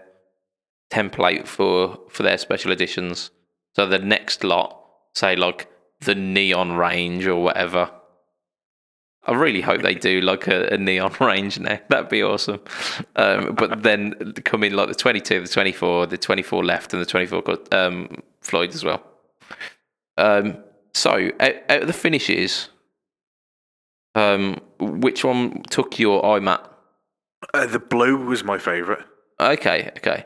template 0.92 1.48
for 1.48 2.00
for 2.10 2.24
their 2.24 2.38
special 2.38 2.72
editions. 2.72 3.32
So 3.76 3.86
the 3.86 4.00
next 4.00 4.44
lot, 4.44 4.80
say 5.14 5.36
like 5.36 5.68
the 6.02 6.16
neon 6.16 6.74
range 6.74 7.26
or 7.28 7.42
whatever. 7.44 7.92
I 9.28 9.34
really 9.34 9.62
hope 9.62 9.82
they 9.82 9.96
do 9.96 10.22
like 10.22 10.48
a, 10.48 10.68
a 10.74 10.78
neon 10.78 11.16
range 11.20 11.60
now. 11.60 11.80
That'd 11.90 12.10
be 12.10 12.22
awesome. 12.22 12.60
Um, 13.16 13.56
but 13.56 13.82
then 13.82 14.34
come 14.44 14.64
in 14.64 14.76
like 14.76 14.88
the 14.88 14.94
22, 14.94 15.42
the 15.42 15.48
24, 15.48 16.06
the 16.06 16.18
24 16.18 16.64
left, 16.64 16.94
and 16.94 17.02
the 17.02 17.08
24 17.08 17.42
got, 17.42 17.74
um, 17.74 18.22
Floyd 18.42 18.70
as 18.76 18.84
well. 18.84 19.02
Um, 20.20 20.64
so 20.94 21.32
out, 21.40 21.56
out 21.70 21.82
of 21.82 21.88
the 21.88 21.94
finishes, 21.94 22.70
Um, 24.14 24.62
which 24.80 25.26
one 25.26 25.64
took 25.72 25.98
your 26.00 26.24
eye, 26.24 26.40
Matt? 26.40 26.72
Uh, 27.54 27.66
the 27.66 27.80
blue 27.80 28.18
was 28.26 28.44
my 28.44 28.58
favourite. 28.60 29.04
Okay, 29.40 29.92
okay. 29.98 30.26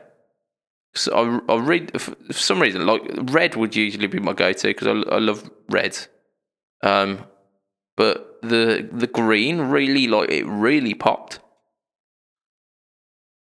So 0.94 1.42
I, 1.48 1.52
I 1.52 1.56
read 1.60 2.00
for 2.00 2.14
some 2.32 2.60
reason 2.60 2.84
like 2.84 3.02
red 3.30 3.54
would 3.56 3.76
usually 3.76 4.08
be 4.08 4.18
my 4.18 4.32
go-to 4.32 4.68
because 4.68 4.88
I, 4.88 5.14
I 5.14 5.18
love 5.18 5.48
red. 5.68 5.96
Um, 6.82 7.24
but 7.96 8.38
the 8.42 8.88
the 8.92 9.06
green 9.06 9.60
really 9.60 10.08
like 10.08 10.30
it 10.30 10.46
really 10.46 10.94
popped. 10.94 11.38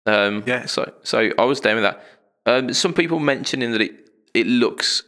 Um, 0.06 0.42
Yeah. 0.46 0.66
So 0.66 0.92
so 1.02 1.30
I 1.38 1.44
was 1.44 1.60
down 1.60 1.76
with 1.76 1.84
that. 1.84 2.04
Um, 2.46 2.72
some 2.72 2.94
people 2.94 3.18
mentioning 3.18 3.72
that 3.72 3.80
it 3.82 4.08
it 4.34 4.46
looks 4.46 5.02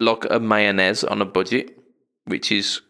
like 0.00 0.24
a 0.30 0.38
mayonnaise 0.38 1.04
on 1.04 1.20
a 1.20 1.24
budget, 1.24 1.78
which 2.24 2.52
is 2.52 2.80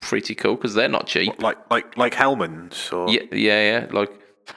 pretty 0.00 0.34
cool 0.34 0.56
because 0.56 0.74
they're 0.74 0.88
not 0.88 1.06
cheap. 1.06 1.40
Like 1.40 1.58
like 1.70 1.96
like 1.96 2.14
Hellmann's 2.14 2.90
or 2.92 3.08
Yeah, 3.10 3.22
yeah, 3.32 3.62
yeah. 3.80 3.86
Like, 3.90 4.10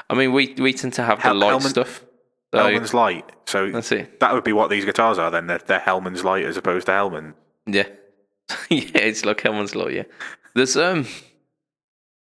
I 0.10 0.16
mean, 0.16 0.32
we 0.34 0.54
we 0.58 0.74
tend 0.74 0.94
to 0.94 1.04
have 1.04 1.22
the 1.22 1.34
light 1.34 1.52
Hellmann- 1.54 1.70
stuff. 1.70 2.06
So 2.54 2.60
Hellmann's 2.60 2.94
Light. 2.94 3.32
So 3.46 3.70
that's 3.72 3.92
it. 3.92 4.20
that 4.20 4.34
would 4.34 4.44
be 4.44 4.54
what 4.54 4.70
these 4.70 4.86
guitars 4.86 5.18
are 5.18 5.30
then. 5.30 5.48
They're, 5.48 5.60
they're 5.60 5.80
Hellmann's 5.80 6.24
Light 6.24 6.46
as 6.46 6.58
opposed 6.58 6.88
to 6.88 6.94
Hellmann. 6.94 7.34
Yeah, 7.68 7.88
yeah. 8.70 8.90
It's 8.96 9.26
like 9.26 9.42
Hellmann's 9.42 9.76
Law. 9.76 9.88
Yeah. 9.88 10.04
There's 10.56 10.76
um, 10.76 11.06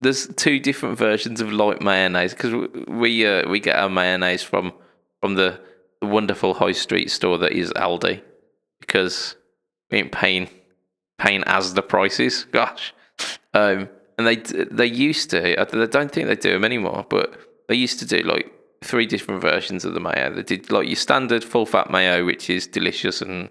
there's 0.01 0.27
two 0.35 0.59
different 0.59 0.97
versions 0.97 1.41
of 1.41 1.51
light 1.51 1.81
mayonnaise 1.81 2.33
because 2.33 2.69
we 2.87 3.25
uh, 3.25 3.49
we 3.49 3.59
get 3.59 3.75
our 3.75 3.89
mayonnaise 3.89 4.43
from 4.43 4.73
from 5.21 5.35
the, 5.35 5.59
the 6.01 6.07
wonderful 6.07 6.53
high 6.53 6.71
street 6.71 7.09
store 7.09 7.37
that 7.39 7.53
is 7.53 7.71
Aldi 7.73 8.21
because 8.79 9.35
we 9.89 9.99
ain't 9.99 10.11
paying 10.11 10.49
paying 11.17 11.43
as 11.45 11.73
the 11.73 11.81
prices. 11.81 12.45
Gosh, 12.51 12.93
um, 13.53 13.89
and 14.17 14.27
they 14.27 14.35
they 14.35 14.85
used 14.85 15.29
to. 15.31 15.59
I 15.59 15.63
I 15.63 15.85
don't 15.85 16.11
think 16.11 16.27
they 16.27 16.35
do 16.35 16.51
them 16.51 16.65
anymore, 16.65 17.05
but 17.09 17.37
they 17.67 17.75
used 17.75 17.99
to 17.99 18.05
do 18.05 18.19
like 18.19 18.51
three 18.83 19.05
different 19.05 19.41
versions 19.41 19.85
of 19.85 19.93
the 19.93 19.99
mayo. 19.99 20.33
They 20.33 20.43
did 20.43 20.71
like 20.71 20.87
your 20.87 20.95
standard 20.95 21.43
full 21.43 21.65
fat 21.65 21.89
mayo, 21.89 22.25
which 22.25 22.49
is 22.49 22.67
delicious 22.67 23.21
and 23.21 23.49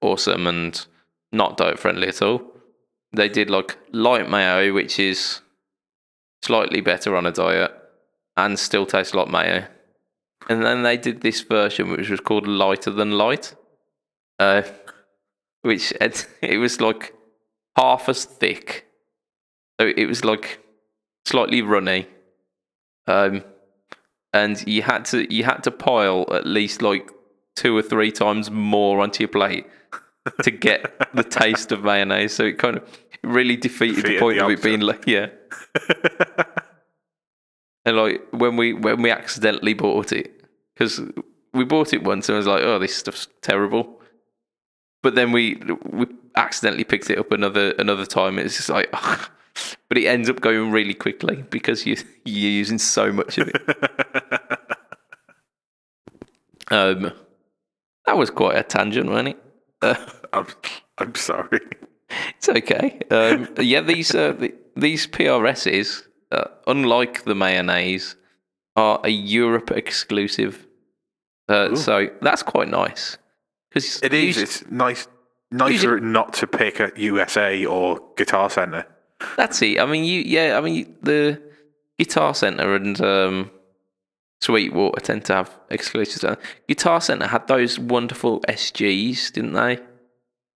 awesome 0.00 0.46
and 0.46 0.86
not 1.32 1.56
diet 1.56 1.78
friendly 1.78 2.08
at 2.08 2.22
all. 2.22 2.42
They 3.12 3.28
did 3.28 3.50
like 3.50 3.78
light 3.92 4.28
mayo, 4.28 4.72
which 4.72 4.98
is 4.98 5.40
slightly 6.42 6.80
better 6.80 7.16
on 7.16 7.26
a 7.26 7.32
diet 7.32 7.72
and 8.36 8.58
still 8.58 8.86
tastes 8.86 9.14
like 9.14 9.28
mayo. 9.28 9.66
And 10.48 10.64
then 10.64 10.82
they 10.82 10.96
did 10.96 11.22
this 11.22 11.40
version, 11.40 11.90
which 11.90 12.10
was 12.10 12.20
called 12.20 12.46
lighter 12.46 12.90
than 12.90 13.12
light, 13.12 13.54
uh, 14.38 14.62
which 15.62 15.92
it, 16.00 16.26
it 16.42 16.58
was 16.58 16.80
like 16.80 17.14
half 17.76 18.08
as 18.08 18.24
thick. 18.24 18.86
So 19.80 19.86
it 19.96 20.06
was 20.06 20.24
like 20.24 20.60
slightly 21.24 21.62
runny. 21.62 22.06
Um, 23.06 23.44
and 24.34 24.66
you 24.66 24.82
had 24.82 25.06
to 25.06 25.32
you 25.32 25.44
had 25.44 25.62
to 25.62 25.70
pile 25.70 26.26
at 26.32 26.46
least 26.46 26.82
like 26.82 27.08
two 27.56 27.74
or 27.74 27.82
three 27.82 28.10
times 28.10 28.50
more 28.50 29.00
onto 29.00 29.22
your 29.22 29.28
plate 29.28 29.66
to 30.42 30.50
get 30.50 30.92
the 31.14 31.22
taste 31.40 31.72
of 31.72 31.84
mayonnaise. 31.84 32.34
So 32.34 32.44
it 32.44 32.58
kind 32.58 32.76
of 32.76 32.98
really 33.22 33.56
defeated, 33.56 34.04
the 34.04 34.18
point 34.18 34.38
the 34.38 34.44
of 34.44 34.50
it 34.50 34.62
being 34.62 34.80
like 34.80 35.06
yeah. 35.06 35.28
and 37.86 37.96
like 37.96 38.22
when 38.32 38.56
we 38.56 38.74
when 38.74 39.00
we 39.00 39.10
accidentally 39.10 39.72
bought 39.72 40.12
it 40.12 40.44
because 40.74 41.00
we 41.52 41.64
bought 41.64 41.92
it 41.92 42.02
once 42.02 42.28
and 42.28 42.34
I 42.34 42.38
was 42.38 42.46
like, 42.48 42.62
oh, 42.62 42.78
this 42.80 42.94
stuff's 42.94 43.28
terrible. 43.40 44.00
But 45.02 45.14
then 45.14 45.30
we 45.30 45.60
we 45.84 46.06
accidentally 46.34 46.84
picked 46.84 47.08
it 47.08 47.18
up 47.18 47.30
another 47.30 47.70
another 47.78 48.04
time. 48.04 48.38
It's 48.40 48.56
just 48.56 48.68
like, 48.68 48.90
but 49.88 49.96
it 49.96 50.06
ends 50.06 50.28
up 50.28 50.40
going 50.40 50.72
really 50.72 50.94
quickly 50.94 51.44
because 51.50 51.86
you 51.86 51.96
you're 52.24 52.50
using 52.50 52.78
so 52.78 53.12
much 53.12 53.38
of 53.38 53.48
it. 53.48 54.23
Um, 56.74 57.12
that 58.06 58.18
was 58.18 58.30
quite 58.30 58.56
a 58.56 58.62
tangent, 58.62 59.08
wasn't 59.08 59.28
it? 59.28 59.42
Uh, 59.80 59.94
I'm, 60.32 60.46
I'm 60.98 61.14
sorry. 61.14 61.60
it's 62.36 62.48
okay. 62.48 63.00
Um, 63.10 63.48
yeah, 63.58 63.80
these 63.80 64.14
uh, 64.14 64.32
the, 64.32 64.54
these 64.76 65.06
PRSs, 65.06 66.02
uh, 66.32 66.44
unlike 66.66 67.24
the 67.24 67.34
mayonnaise, 67.34 68.16
are 68.76 69.00
a 69.04 69.08
Europe 69.08 69.70
exclusive. 69.70 70.66
Uh, 71.48 71.76
so 71.76 72.08
that's 72.22 72.42
quite 72.42 72.68
nice. 72.68 73.18
Because 73.70 74.02
It 74.02 74.12
is. 74.12 74.36
It's 74.38 74.70
nice. 74.70 75.06
Nicer 75.50 76.00
not 76.00 76.32
to 76.34 76.48
pick 76.48 76.80
a 76.80 76.90
USA 76.96 77.64
or 77.64 78.00
Guitar 78.16 78.50
Center. 78.50 78.86
That's 79.36 79.62
it. 79.62 79.78
I 79.78 79.86
mean, 79.86 80.04
you 80.04 80.22
yeah. 80.22 80.58
I 80.58 80.60
mean, 80.60 80.96
the 81.02 81.40
Guitar 81.98 82.34
Center 82.34 82.74
and 82.74 83.00
um, 83.00 83.50
Sweetwater 84.44 85.00
tend 85.00 85.24
to 85.26 85.34
have 85.36 85.58
exclusives. 85.70 86.22
Guitar 86.68 87.00
Center 87.00 87.26
had 87.26 87.48
those 87.48 87.78
wonderful 87.78 88.42
SGs, 88.42 89.32
didn't 89.32 89.54
they? 89.54 89.78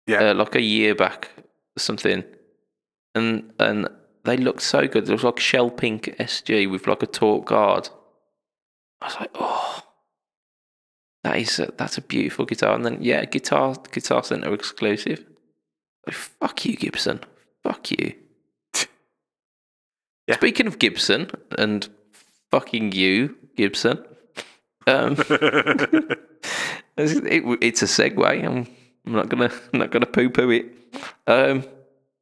Yeah. 0.06 0.30
uh, 0.30 0.34
like 0.34 0.54
a 0.54 0.60
year 0.60 0.94
back 0.94 1.30
or 1.38 1.80
something, 1.80 2.22
and 3.14 3.50
and 3.58 3.88
they 4.24 4.36
looked 4.36 4.60
so 4.60 4.86
good. 4.86 5.06
There 5.06 5.14
was 5.14 5.24
like 5.24 5.40
shell 5.40 5.70
pink 5.70 6.04
SG 6.18 6.70
with 6.70 6.86
like 6.86 7.02
a 7.02 7.06
tort 7.06 7.46
guard. 7.46 7.88
I 9.00 9.06
was 9.06 9.16
like, 9.20 9.30
oh, 9.34 9.82
that 11.24 11.38
is 11.38 11.58
a, 11.58 11.72
that's 11.78 11.96
a 11.96 12.02
beautiful 12.02 12.44
guitar. 12.44 12.74
And 12.74 12.84
then 12.84 12.98
yeah, 13.00 13.24
guitar 13.24 13.74
Guitar 13.90 14.22
Center 14.22 14.52
exclusive. 14.52 15.24
Like, 16.06 16.14
fuck 16.14 16.62
you, 16.66 16.76
Gibson. 16.76 17.20
Fuck 17.62 17.90
you. 17.92 18.14
Yeah. 20.26 20.34
Speaking 20.34 20.66
of 20.66 20.78
Gibson 20.78 21.30
and 21.56 21.88
fucking 22.50 22.92
you, 22.92 23.36
Gibson. 23.56 24.04
Um, 24.86 25.12
it's, 25.18 26.18
it, 26.96 27.42
it's 27.60 27.82
a 27.82 27.86
segue. 27.86 28.44
I'm, 28.44 28.66
I'm 29.06 29.12
not 29.12 29.28
gonna 29.28 29.50
I'm 29.72 29.80
not 29.80 29.90
gonna 29.90 30.06
poo 30.06 30.30
poo 30.30 30.50
it. 30.50 30.66
Um, 31.26 31.64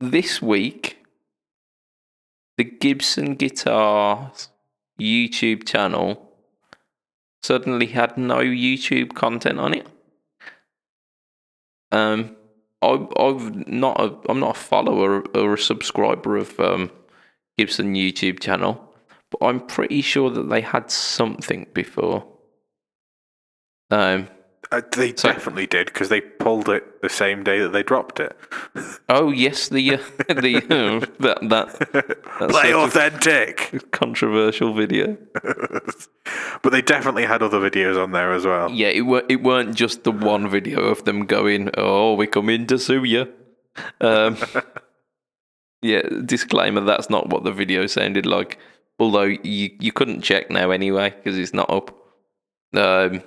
this 0.01 0.43
week, 0.43 0.99
the 2.57 2.65
Gibson 2.65 3.35
Guitars 3.35 4.49
YouTube 5.01 5.67
channel 5.67 6.33
suddenly 7.43 7.87
had 7.87 8.17
no 8.17 8.39
YouTube 8.39 9.15
content 9.15 9.59
on 9.61 9.75
it. 9.75 9.87
Um, 11.93 12.37
I, 12.83 13.07
I've 13.19 13.69
not 13.69 14.01
a, 14.01 14.17
I'm 14.29 14.41
not 14.41 14.57
a 14.57 14.61
follower 14.61 15.23
or 15.35 15.55
a 15.55 15.59
subscriber 15.59 16.37
of 16.37 16.59
um, 16.59 16.91
Gibson 17.57 17.95
YouTube 17.95 18.41
channel, 18.41 18.93
but 19.31 19.45
I'm 19.45 19.61
pretty 19.67 20.01
sure 20.03 20.31
that 20.31 20.49
they 20.49 20.61
had 20.61 20.91
something 20.91 21.67
before. 21.75 22.27
Um, 23.91 24.29
Uh, 24.73 24.81
they 24.97 25.15
So- 25.15 25.31
definitely 25.31 25.69
did 25.69 25.87
because 25.87 26.09
they 26.09 26.21
pulled 26.21 26.69
it 26.69 27.01
the 27.01 27.09
same 27.09 27.45
day 27.45 27.61
that 27.61 27.69
they 27.69 27.85
dropped 27.85 28.19
it. 28.19 28.37
oh 29.09 29.31
yes, 29.31 29.69
the 29.69 29.95
uh, 29.95 29.99
the 30.29 30.57
uh, 30.57 31.07
that 31.21 31.39
that 31.49 32.49
Play 32.51 32.75
authentic. 32.75 33.85
controversial 33.93 34.75
video. 34.75 35.17
but 36.63 36.71
they 36.73 36.83
definitely 36.83 37.27
had 37.27 37.43
other 37.45 37.61
videos 37.61 37.97
on 38.03 38.11
there 38.11 38.33
as 38.33 38.45
well. 38.45 38.69
Yeah, 38.73 38.89
it 38.89 39.03
were 39.03 39.23
it 39.29 39.45
weren't 39.45 39.77
just 39.77 40.03
the 40.03 40.11
one 40.11 40.49
video 40.49 40.81
of 40.81 41.05
them 41.05 41.27
going, 41.27 41.71
"Oh, 41.79 42.15
we 42.15 42.27
come 42.27 42.49
in 42.51 42.67
to 42.67 42.77
sue 42.77 43.05
you." 43.05 43.33
Um, 44.01 44.37
yeah, 45.81 46.03
disclaimer: 46.25 46.81
that's 46.81 47.09
not 47.09 47.29
what 47.29 47.45
the 47.45 47.53
video 47.53 47.87
sounded 47.87 48.27
like. 48.27 48.59
Although 48.99 49.25
you 49.25 49.71
you 49.79 49.93
couldn't 49.93 50.23
check 50.23 50.51
now 50.51 50.71
anyway 50.71 51.11
because 51.11 51.39
it's 51.39 51.53
not 51.55 51.69
up. 51.71 51.95
Um, 52.75 53.23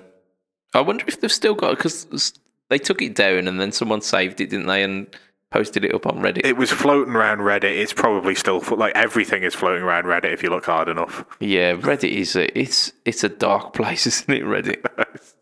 I 0.74 0.80
wonder 0.80 1.04
if 1.06 1.20
they've 1.20 1.30
still 1.32 1.54
got 1.54 1.76
because 1.76 2.34
they 2.68 2.78
took 2.78 3.02
it 3.02 3.14
down 3.14 3.48
and 3.48 3.60
then 3.60 3.72
someone 3.72 4.00
saved 4.00 4.40
it, 4.40 4.50
didn't 4.50 4.66
they, 4.66 4.82
and 4.82 5.06
posted 5.50 5.84
it 5.84 5.92
up 5.94 6.06
on 6.06 6.18
Reddit. 6.20 6.44
It 6.44 6.56
was 6.56 6.70
floating 6.70 7.14
around 7.14 7.38
Reddit. 7.38 7.76
It's 7.76 7.92
probably 7.92 8.34
still 8.36 8.62
like 8.76 8.94
everything 8.96 9.42
is 9.42 9.54
floating 9.54 9.82
around 9.82 10.04
Reddit 10.04 10.32
if 10.32 10.42
you 10.42 10.50
look 10.50 10.66
hard 10.66 10.88
enough. 10.88 11.24
yeah, 11.40 11.74
Reddit 11.74 12.12
is 12.12 12.36
a 12.36 12.56
it's 12.58 12.92
it's 13.04 13.24
a 13.24 13.28
dark 13.28 13.72
place, 13.72 14.06
isn't 14.08 14.30
it? 14.32 14.44
Reddit. 14.44 14.84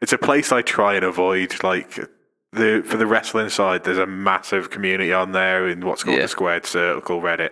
It's 0.00 0.12
a 0.12 0.18
place 0.18 0.52
I 0.52 0.62
try 0.62 0.94
and 0.94 1.04
avoid. 1.04 1.62
Like 1.62 1.98
the 2.52 2.82
for 2.86 2.96
the 2.96 3.06
wrestling 3.06 3.48
side, 3.50 3.82
there's 3.84 3.98
a 3.98 4.06
massive 4.06 4.70
community 4.70 5.12
on 5.12 5.32
there 5.32 5.68
in 5.68 5.84
what's 5.84 6.04
called 6.04 6.16
Yeah. 6.16 6.22
the 6.22 6.28
Squared 6.28 6.64
Circle 6.66 7.20
Reddit. 7.20 7.50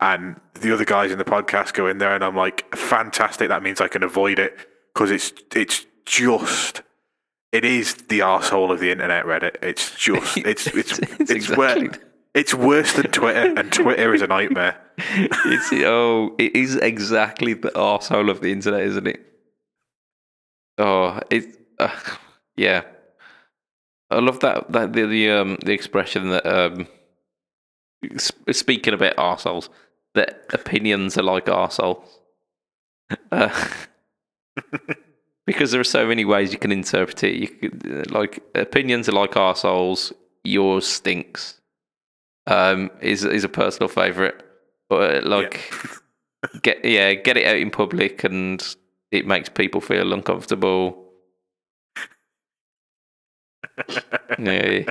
And 0.00 0.40
the 0.54 0.72
other 0.74 0.84
guys 0.84 1.10
in 1.12 1.18
the 1.18 1.24
podcast 1.24 1.72
go 1.72 1.86
in 1.86 1.98
there, 1.98 2.14
and 2.14 2.22
I'm 2.24 2.36
like, 2.36 2.74
fantastic. 2.76 3.48
That 3.48 3.62
means 3.62 3.80
I 3.80 3.88
can 3.88 4.02
avoid 4.02 4.38
it 4.38 4.56
because 4.92 5.10
it's 5.10 5.32
it's 5.54 5.86
just 6.04 6.82
it 7.52 7.64
is 7.64 7.94
the 7.94 8.18
arsehole 8.20 8.72
of 8.72 8.80
the 8.80 8.90
internet. 8.90 9.24
Reddit. 9.24 9.56
It's 9.62 9.94
just 9.96 10.36
it's 10.46 10.66
it's 10.68 10.98
it's, 10.98 11.30
It's 11.30 11.48
where 11.56 11.76
exactly- 11.78 12.08
it's 12.34 12.52
worse 12.52 12.92
than 12.94 13.06
Twitter, 13.12 13.54
and 13.56 13.72
Twitter 13.72 14.12
is 14.12 14.20
a 14.20 14.26
nightmare. 14.26 14.76
it's 14.98 15.72
oh, 15.84 16.34
it 16.38 16.54
is 16.56 16.76
exactly 16.76 17.54
the 17.54 17.70
arsehole 17.70 18.28
of 18.30 18.40
the 18.40 18.50
internet, 18.52 18.80
isn't 18.82 19.06
it? 19.06 19.20
Oh, 20.76 21.20
it, 21.30 21.56
uh, 21.78 21.88
yeah. 22.56 22.82
I 24.10 24.18
love 24.18 24.40
that 24.40 24.70
that 24.72 24.92
the 24.92 25.06
the 25.06 25.30
um 25.30 25.56
the 25.64 25.72
expression 25.72 26.30
that 26.30 26.44
um 26.46 26.88
sp- 28.18 28.50
speaking 28.52 28.94
about 28.94 29.16
arseholes, 29.16 29.68
that 30.14 30.46
opinions 30.52 31.18
are 31.18 31.22
like 31.22 31.46
arseholes. 31.46 32.06
Uh, 33.30 33.68
because 35.46 35.72
there 35.72 35.80
are 35.80 35.84
so 35.84 36.06
many 36.06 36.24
ways 36.24 36.52
you 36.52 36.58
can 36.58 36.72
interpret 36.72 37.22
it. 37.24 37.34
You 37.34 37.48
could, 37.48 38.08
uh, 38.08 38.18
like 38.18 38.42
opinions 38.54 39.08
are 39.08 39.12
like 39.12 39.32
arseholes. 39.32 40.12
Yours 40.44 40.86
stinks. 40.86 41.60
Um, 42.46 42.90
is 43.00 43.24
is 43.24 43.44
a 43.44 43.48
personal 43.48 43.88
favorite, 43.88 44.44
but 44.90 45.24
uh, 45.24 45.28
like 45.28 45.72
get 46.62 46.84
yeah, 46.84 47.14
get 47.14 47.36
it 47.38 47.46
out 47.46 47.56
in 47.56 47.70
public 47.70 48.22
and 48.24 48.62
it 49.10 49.26
makes 49.26 49.48
people 49.48 49.80
feel 49.80 50.12
uncomfortable. 50.12 51.12
yeah, 54.38 54.84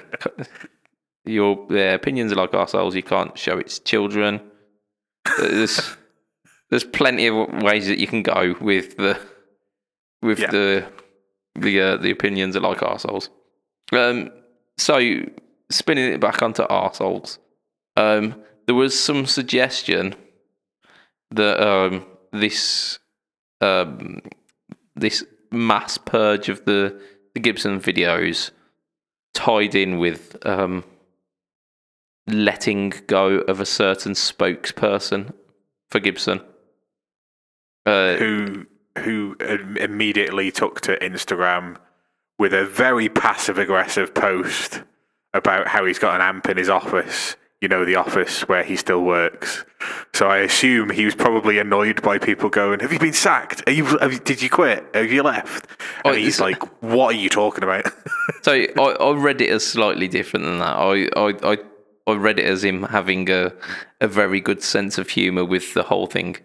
your 1.26 1.68
yeah, 1.70 1.94
opinions 1.94 2.32
are 2.32 2.36
like 2.36 2.56
ourselves. 2.56 2.96
You 2.96 3.04
can't 3.04 3.38
show 3.38 3.60
it 3.60 3.68
to 3.68 3.84
children. 3.84 4.42
There's 5.40 5.96
there's 6.70 6.84
plenty 6.84 7.28
of 7.28 7.36
ways 7.64 7.88
that 7.88 8.00
you 8.00 8.08
can 8.08 8.24
go 8.24 8.56
with 8.60 8.98
the 8.98 9.20
with 10.22 10.40
Yeah. 10.40 10.52
the 10.52 10.86
the 11.56 11.82
uh, 11.82 11.98
the 11.98 12.12
opinions 12.12 12.56
are 12.56 12.62
like 12.62 12.80
arseholes. 12.80 13.30
Um, 13.92 14.32
so 14.78 15.00
spinning 15.70 16.12
it 16.14 16.20
back 16.20 16.42
onto 16.42 16.64
arseholes, 16.64 17.38
um, 17.96 18.36
there 18.66 18.76
was 18.76 19.00
some 19.00 19.26
suggestion 19.26 20.16
that 21.32 21.60
um, 21.62 22.06
this 22.32 23.00
um, 23.62 24.22
this 24.96 25.24
mass 25.52 25.98
purge 25.98 26.50
of 26.50 26.66
the, 26.66 27.00
the 27.34 27.40
Gibson 27.40 27.80
videos 27.80 28.52
tied 29.34 29.76
in 29.76 30.00
with 30.00 30.36
um, 30.46 30.84
letting 32.28 32.94
go 33.08 33.40
of 33.40 33.60
a 33.60 33.66
certain 33.66 34.14
spokesperson 34.14 35.34
for 35.90 36.00
Gibson. 36.00 36.42
Uh, 37.86 38.16
who 38.16 38.66
who 39.00 39.36
immediately 39.80 40.52
took 40.52 40.80
to 40.82 40.98
Instagram 40.98 41.78
with 42.40 42.54
a 42.54 42.66
very 42.66 43.10
passive 43.10 43.58
aggressive 43.58 44.14
post 44.14 44.84
about 45.34 45.68
how 45.68 45.86
he's 45.86 46.00
got 46.00 46.16
an 46.16 46.22
amp 46.22 46.48
in 46.50 46.58
his 46.58 46.70
office. 46.70 47.36
You 47.62 47.70
know, 47.70 47.86
the 47.86 47.96
office 47.96 48.42
where 48.50 48.64
he 48.64 48.76
still 48.76 49.02
works. 49.04 49.64
So 50.14 50.28
I 50.28 50.40
assume 50.40 50.90
he 50.90 51.06
was 51.06 51.16
probably 51.16 51.60
annoyed 51.60 52.02
by 52.02 52.18
people 52.18 52.50
going, 52.50 52.82
"Have 52.82 52.92
you 52.92 53.00
been 53.00 53.14
sacked? 53.14 53.64
Are 53.68 53.72
you? 53.72 53.86
Have 53.86 54.02
Oh, 54.02 54.10
did 54.10 54.42
you 54.42 54.50
quit? 54.50 54.86
Have 54.94 55.12
you 55.12 55.24
left?" 55.24 55.68
And 56.04 56.18
he's 56.18 56.42
like, 56.42 56.62
"What 56.82 57.16
are 57.16 57.18
you 57.18 57.30
talking 57.30 57.64
about?" 57.64 57.86
So 58.42 58.52
I, 58.52 58.96
I 59.00 59.14
read 59.14 59.40
it 59.40 59.50
as 59.50 59.66
slightly 59.66 60.10
different 60.10 60.46
than 60.46 60.60
that. 60.60 60.76
I, 60.76 61.08
I, 61.16 61.54
I, 61.54 61.58
I 62.08 62.14
read 62.14 62.40
it 62.40 62.46
as 62.46 62.64
him 62.64 62.84
having 62.84 63.30
a, 63.30 63.54
a 64.02 64.08
very 64.08 64.42
good 64.42 64.62
sense 64.62 64.98
of 64.98 65.10
humour 65.10 65.46
with 65.46 65.74
the 65.74 65.84
whole 65.84 66.08
thing. 66.08 66.38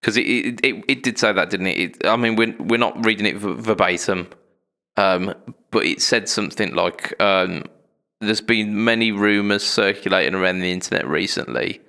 Because 0.00 0.16
it, 0.16 0.22
it, 0.22 0.60
it, 0.64 0.84
it 0.88 1.02
did 1.02 1.18
say 1.18 1.32
that, 1.32 1.50
didn't 1.50 1.68
it? 1.68 1.78
it? 1.78 2.06
I 2.06 2.16
mean, 2.16 2.36
we're, 2.36 2.56
we're 2.58 2.78
not 2.78 3.04
reading 3.04 3.26
it 3.26 3.36
verbatim, 3.36 4.28
um, 4.96 5.34
but 5.70 5.84
it 5.84 6.00
said 6.00 6.28
something 6.28 6.74
like 6.74 7.20
um, 7.20 7.64
there's 8.20 8.40
been 8.40 8.84
many 8.84 9.12
rumours 9.12 9.66
circulating 9.66 10.34
around 10.34 10.60
the 10.60 10.72
internet 10.72 11.06
recently 11.06 11.80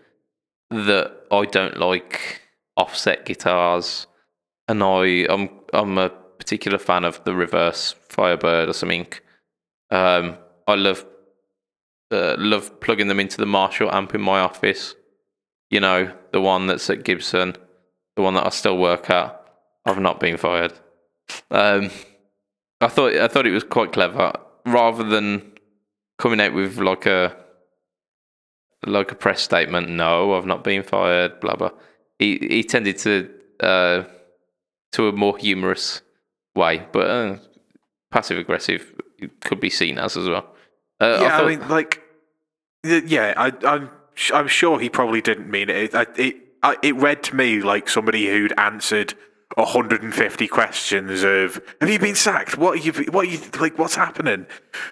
that 0.70 1.14
I 1.32 1.46
don't 1.46 1.78
like 1.78 2.42
offset 2.78 3.26
guitars, 3.26 4.08
and 4.68 4.82
I 4.84 5.26
I'm 5.30 5.50
I'm 5.74 5.98
a 5.98 6.10
particular 6.10 6.78
fan 6.78 7.04
of 7.04 7.24
the 7.24 7.36
reverse 7.36 7.96
Firebird 8.10 8.70
or 8.70 8.74
something. 8.74 9.08
Um, 9.90 10.38
I 10.68 10.76
love 10.76 11.06
uh, 12.12 12.36
love 12.38 12.80
plugging 12.82 13.08
them 13.08 13.20
into 13.20 13.38
the 13.38 13.46
Marshall 13.46 13.92
amp 13.92 14.14
in 14.16 14.22
my 14.22 14.40
office. 14.40 14.96
You 15.70 15.80
know, 15.80 16.12
the 16.34 16.42
one 16.42 16.68
that's 16.68 16.90
at 16.90 17.04
Gibson, 17.04 17.56
the 18.16 18.22
one 18.22 18.34
that 18.34 18.46
I 18.46 18.50
still 18.50 18.78
work 18.78 19.10
at. 19.10 19.38
I've 19.86 20.00
not 20.00 20.20
been 20.20 20.38
fired. 20.38 20.74
Um, 21.50 21.90
I 22.82 22.88
thought 22.88 23.14
I 23.16 23.28
thought 23.28 23.48
it 23.48 23.52
was 23.52 23.64
quite 23.64 23.94
clever, 23.94 24.34
rather 24.66 25.04
than 25.04 25.54
coming 26.20 26.42
out 26.42 26.54
with 26.54 26.78
like 26.78 27.06
a 27.06 27.36
like 28.86 29.12
a 29.12 29.16
press 29.16 29.42
statement. 29.42 29.90
No, 29.90 30.34
I've 30.34 30.46
not 30.46 30.64
been 30.64 30.84
fired. 30.84 31.40
Blah 31.40 31.56
blah. 31.56 31.72
He 32.20 32.38
he 32.38 32.64
tended 32.64 32.98
to 33.00 33.30
uh, 33.60 34.04
to 34.92 35.08
a 35.08 35.12
more 35.12 35.38
humorous 35.38 36.02
way, 36.56 36.86
but 36.92 37.10
uh, 37.10 37.38
passive 38.12 38.38
aggressive 38.38 38.94
could 39.42 39.60
be 39.60 39.70
seen 39.70 39.98
as 39.98 40.18
as 40.18 40.28
well. 40.28 40.48
Uh, 41.00 41.18
yeah, 41.22 41.28
I, 41.28 41.38
thought- 41.40 41.48
mean, 41.48 41.68
like, 41.70 42.01
yeah, 42.84 43.34
I, 43.38 43.54
I'm 43.66 43.90
I'm 44.34 44.48
sure 44.48 44.80
he 44.80 44.90
probably 44.90 45.22
didn't 45.22 45.50
mean 45.50 45.70
it. 45.70 45.94
It 45.94 46.10
it, 46.18 46.36
it 46.82 46.96
read 46.96 47.24
to 47.24 47.36
me 47.36 47.62
like 47.62 47.90
somebody 47.90 48.28
who'd 48.28 48.54
answered 48.58 49.14
150 49.56 50.48
questions 50.48 51.24
of 51.24 51.62
"Have 51.80 51.90
you 51.90 52.00
been 52.00 52.16
sacked? 52.16 52.58
What 52.58 52.80
are 52.80 52.82
you? 52.82 52.92
What 53.12 53.28
are 53.28 53.30
you 53.30 53.40
like? 53.60 53.78
What's 53.78 53.96
happening?" 53.96 54.46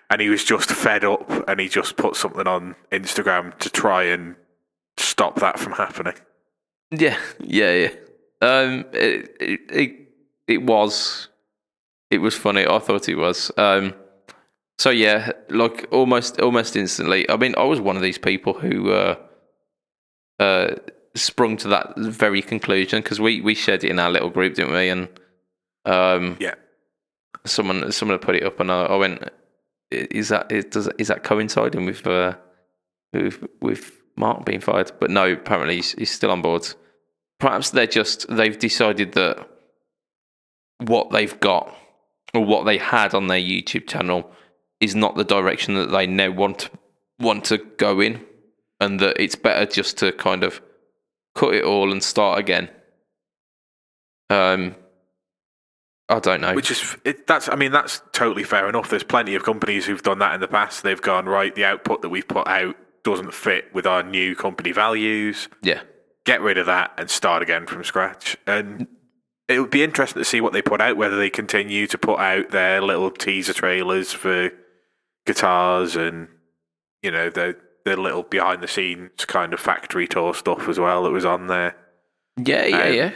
And 0.10 0.22
he 0.22 0.30
was 0.30 0.44
just 0.44 0.70
fed 0.70 1.04
up, 1.04 1.30
and 1.48 1.60
he 1.60 1.70
just 1.70 1.98
put 1.98 2.16
something 2.16 2.48
on 2.48 2.76
Instagram 2.92 3.58
to 3.60 3.70
try 3.70 4.04
and 4.04 4.36
stop 4.98 5.40
that 5.40 5.60
from 5.60 5.74
happening. 5.74 6.16
Yeah, 6.92 7.18
yeah, 7.40 7.74
yeah. 7.74 7.92
Um, 8.42 8.86
it, 8.94 9.36
it, 9.40 9.60
it, 9.70 9.96
it 10.48 10.64
was, 10.64 11.28
it 12.10 12.20
was 12.20 12.36
funny. 12.36 12.66
I 12.66 12.80
thought 12.80 13.10
it 13.10 13.16
was. 13.16 13.52
Um, 13.58 13.94
so 14.80 14.90
yeah, 14.92 15.34
like 15.50 15.88
almost, 15.92 16.40
almost 16.40 16.78
instantly. 16.78 17.30
I 17.30 17.36
mean, 17.36 17.54
I 17.58 17.64
was 17.64 17.82
one 17.82 17.98
of 17.98 18.02
these 18.02 18.18
people 18.18 18.54
who, 18.54 18.92
uh, 18.92 19.16
uh, 20.40 20.76
sprung 21.16 21.58
to 21.58 21.68
that 21.68 21.98
very 21.98 22.42
conclusion 22.42 23.02
because 23.02 23.20
we 23.20 23.42
we 23.42 23.54
shared 23.56 23.84
it 23.84 23.90
in 23.90 24.00
our 24.00 24.10
little 24.10 24.30
group, 24.30 24.54
didn't 24.56 24.72
we? 24.74 24.88
And 24.88 25.10
um, 25.86 26.38
Yeah, 26.40 26.56
someone 27.46 27.92
someone 27.92 28.18
put 28.20 28.36
it 28.38 28.44
up, 28.44 28.62
and 28.62 28.72
I, 28.72 28.84
I 28.86 28.96
went, 28.96 29.24
"I- 29.24 30.08
"Is 30.12 30.30
that 30.30 30.50
is, 30.50 30.66
does 30.66 30.88
is 30.98 31.10
that 31.10 31.24
coinciding 31.26 31.86
with 31.86 32.08
uh, 32.08 32.36
with 33.12 33.46
with 33.60 33.92
Mark 34.16 34.46
being 34.46 34.62
fired?" 34.62 34.94
But 35.02 35.10
no, 35.10 35.34
apparently 35.34 35.76
he's, 35.78 35.92
he's 35.94 36.12
still 36.12 36.32
on 36.32 36.42
board. 36.42 36.66
Perhaps 37.38 37.72
they're 37.72 37.86
just 37.86 38.26
they've 38.30 38.58
decided 38.58 39.12
that 39.14 39.46
what 40.78 41.10
they've 41.10 41.38
got 41.42 41.76
or 42.34 42.46
what 42.46 42.64
they 42.64 42.78
had 42.78 43.14
on 43.14 43.28
their 43.28 43.40
YouTube 43.42 43.88
channel 43.90 44.32
is 44.80 44.96
not 44.96 45.16
the 45.16 45.24
direction 45.24 45.76
that 45.76 45.92
they 45.92 46.08
now 46.08 46.32
want 46.32 46.70
want 47.20 47.46
to 47.46 47.58
go 47.58 48.00
in, 48.00 48.26
and 48.80 49.00
that 49.00 49.22
it's 49.22 49.36
better 49.36 49.66
just 49.66 49.98
to 49.98 50.12
kind 50.12 50.44
of 50.44 50.62
cut 51.36 51.54
it 51.54 51.64
all 51.64 51.92
and 51.92 52.04
start 52.04 52.40
again. 52.40 52.70
Um, 54.30 54.76
I 56.08 56.20
don't 56.20 56.42
know. 56.42 56.54
which 56.56 56.72
is 56.72 56.98
it, 57.06 57.28
that's 57.28 57.50
I 57.50 57.56
mean 57.56 57.72
that's 57.72 58.02
totally 58.14 58.44
fair 58.44 58.68
enough. 58.68 58.90
There's 58.90 59.04
plenty 59.04 59.36
of 59.36 59.44
companies 59.44 59.86
who've 59.86 60.02
done 60.02 60.20
that 60.20 60.34
in 60.34 60.42
the 60.42 60.48
past. 60.48 60.84
They've 60.84 61.02
gone 61.02 61.28
right. 61.28 61.54
The 61.54 61.66
output 61.66 62.02
that 62.02 62.10
we've 62.10 62.28
put 62.28 62.48
out 62.48 62.76
doesn't 63.04 63.34
fit 63.34 63.74
with 63.74 63.86
our 63.86 64.04
new 64.04 64.36
company 64.36 64.72
values. 64.72 65.48
yeah. 65.62 65.82
get 66.26 66.42
rid 66.42 66.58
of 66.58 66.66
that 66.66 66.92
and 66.98 67.10
start 67.10 67.42
again 67.42 67.66
from 67.66 67.84
scratch. 67.84 68.38
And 68.46 68.88
it 69.48 69.60
would 69.60 69.70
be 69.70 69.84
interesting 69.84 70.20
to 70.20 70.26
see 70.26 70.42
what 70.42 70.54
they 70.54 70.62
put 70.62 70.82
out, 70.82 70.98
whether 70.98 71.18
they 71.18 71.30
continue 71.30 71.88
to 71.88 71.98
put 71.98 72.20
out 72.20 72.50
their 72.52 72.82
little 72.82 73.10
teaser 73.10 73.54
trailers 73.54 74.12
for 74.12 74.52
guitars 75.26 75.96
and 75.96 76.28
you 77.04 77.12
know 77.12 77.30
the 77.30 77.56
their 77.86 77.98
little 77.98 78.24
behind 78.24 78.62
the 78.62 78.68
scenes 78.68 79.26
kind 79.26 79.54
of 79.54 79.60
factory 79.60 80.08
tour 80.08 80.34
stuff 80.34 80.68
as 80.68 80.80
well 80.80 81.04
that 81.04 81.12
was 81.12 81.26
on 81.26 81.48
there, 81.48 81.76
Yeah, 82.38 82.66
yeah, 82.66 82.84
Um, 82.84 82.94
yeah. 82.94 83.12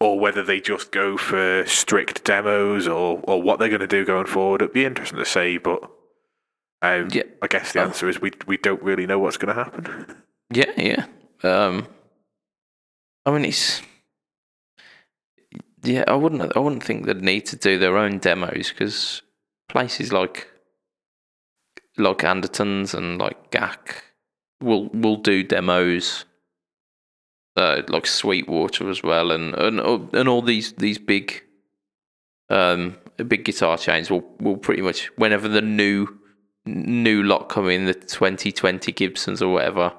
or 0.00 0.18
whether 0.20 0.42
they 0.42 0.60
just 0.60 0.92
go 0.92 1.16
for 1.16 1.64
strict 1.66 2.24
demos 2.24 2.86
or 2.86 3.20
or 3.24 3.40
what 3.42 3.58
they're 3.58 3.68
going 3.70 3.80
to 3.80 3.86
do 3.86 4.04
going 4.04 4.26
forward. 4.26 4.60
It'd 4.62 4.74
be 4.74 4.84
interesting 4.84 5.18
to 5.18 5.24
see, 5.24 5.58
but. 5.58 5.90
Um, 6.82 7.08
Yeah. 7.10 7.22
I 7.40 7.46
guess 7.46 7.72
the 7.72 7.80
Oh. 7.80 7.84
answer 7.84 8.06
is 8.08 8.20
we 8.20 8.32
we 8.46 8.58
don't 8.58 8.82
really 8.82 9.06
know 9.06 9.18
what's 9.18 9.38
going 9.38 9.54
to 9.56 9.62
happen. 9.64 10.16
Yeah, 10.52 10.70
yeah. 10.76 11.06
Um, 11.42 11.88
I 13.24 13.32
mean, 13.32 13.44
it's 13.46 13.82
yeah. 15.82 16.04
I 16.06 16.14
wouldn't. 16.14 16.56
I 16.56 16.60
wouldn't 16.60 16.84
think 16.84 17.06
they'd 17.06 17.20
need 17.22 17.46
to 17.46 17.56
do 17.56 17.78
their 17.78 17.96
own 17.96 18.18
demos 18.18 18.68
because 18.70 19.22
places 19.68 20.12
like 20.12 20.48
like 21.98 22.18
Andertons 22.18 22.94
and 22.94 23.18
like 23.18 23.50
GAC 23.50 24.02
will 24.60 24.88
will 24.88 25.16
do 25.16 25.42
demos. 25.42 26.24
Uh, 27.56 27.80
like 27.88 28.06
Sweetwater 28.06 28.90
as 28.90 29.02
well, 29.02 29.30
and 29.30 29.54
and 29.54 29.80
and 29.80 30.28
all 30.28 30.42
these 30.42 30.74
these 30.74 30.98
big 30.98 31.42
um 32.50 32.98
big 33.26 33.46
guitar 33.46 33.78
chains 33.78 34.10
will 34.10 34.24
will 34.40 34.58
pretty 34.58 34.82
much 34.82 35.06
whenever 35.16 35.48
the 35.48 35.62
new 35.62 36.06
new 36.66 37.22
lot 37.22 37.48
come 37.48 37.70
in, 37.70 37.86
the 37.86 37.94
2020 37.94 38.92
Gibsons 38.92 39.40
or 39.40 39.52
whatever, 39.52 39.92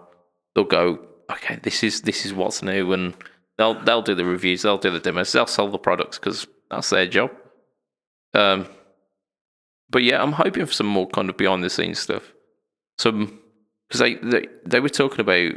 they'll 0.53 0.65
go, 0.65 0.99
okay, 1.31 1.59
this 1.63 1.83
is 1.83 2.01
this 2.01 2.25
is 2.25 2.33
what's 2.33 2.61
new, 2.61 2.93
and 2.93 3.13
they'll 3.57 3.81
they'll 3.83 4.01
do 4.01 4.15
the 4.15 4.25
reviews, 4.25 4.61
they'll 4.61 4.77
do 4.77 4.91
the 4.91 4.99
demos, 4.99 5.31
they'll 5.31 5.47
sell 5.47 5.69
the 5.69 5.77
products 5.77 6.19
because 6.19 6.47
that's 6.69 6.89
their 6.89 7.07
job. 7.07 7.31
Um, 8.33 8.67
but 9.89 10.03
yeah, 10.03 10.21
I'm 10.21 10.33
hoping 10.33 10.65
for 10.65 10.73
some 10.73 10.87
more 10.87 11.07
kind 11.07 11.29
of 11.29 11.37
behind 11.37 11.63
the 11.63 11.69
scenes 11.69 11.99
stuff. 11.99 12.33
Some 12.97 13.39
because 13.87 13.99
they, 13.99 14.15
they 14.15 14.47
they 14.65 14.79
were 14.79 14.89
talking 14.89 15.21
about 15.21 15.53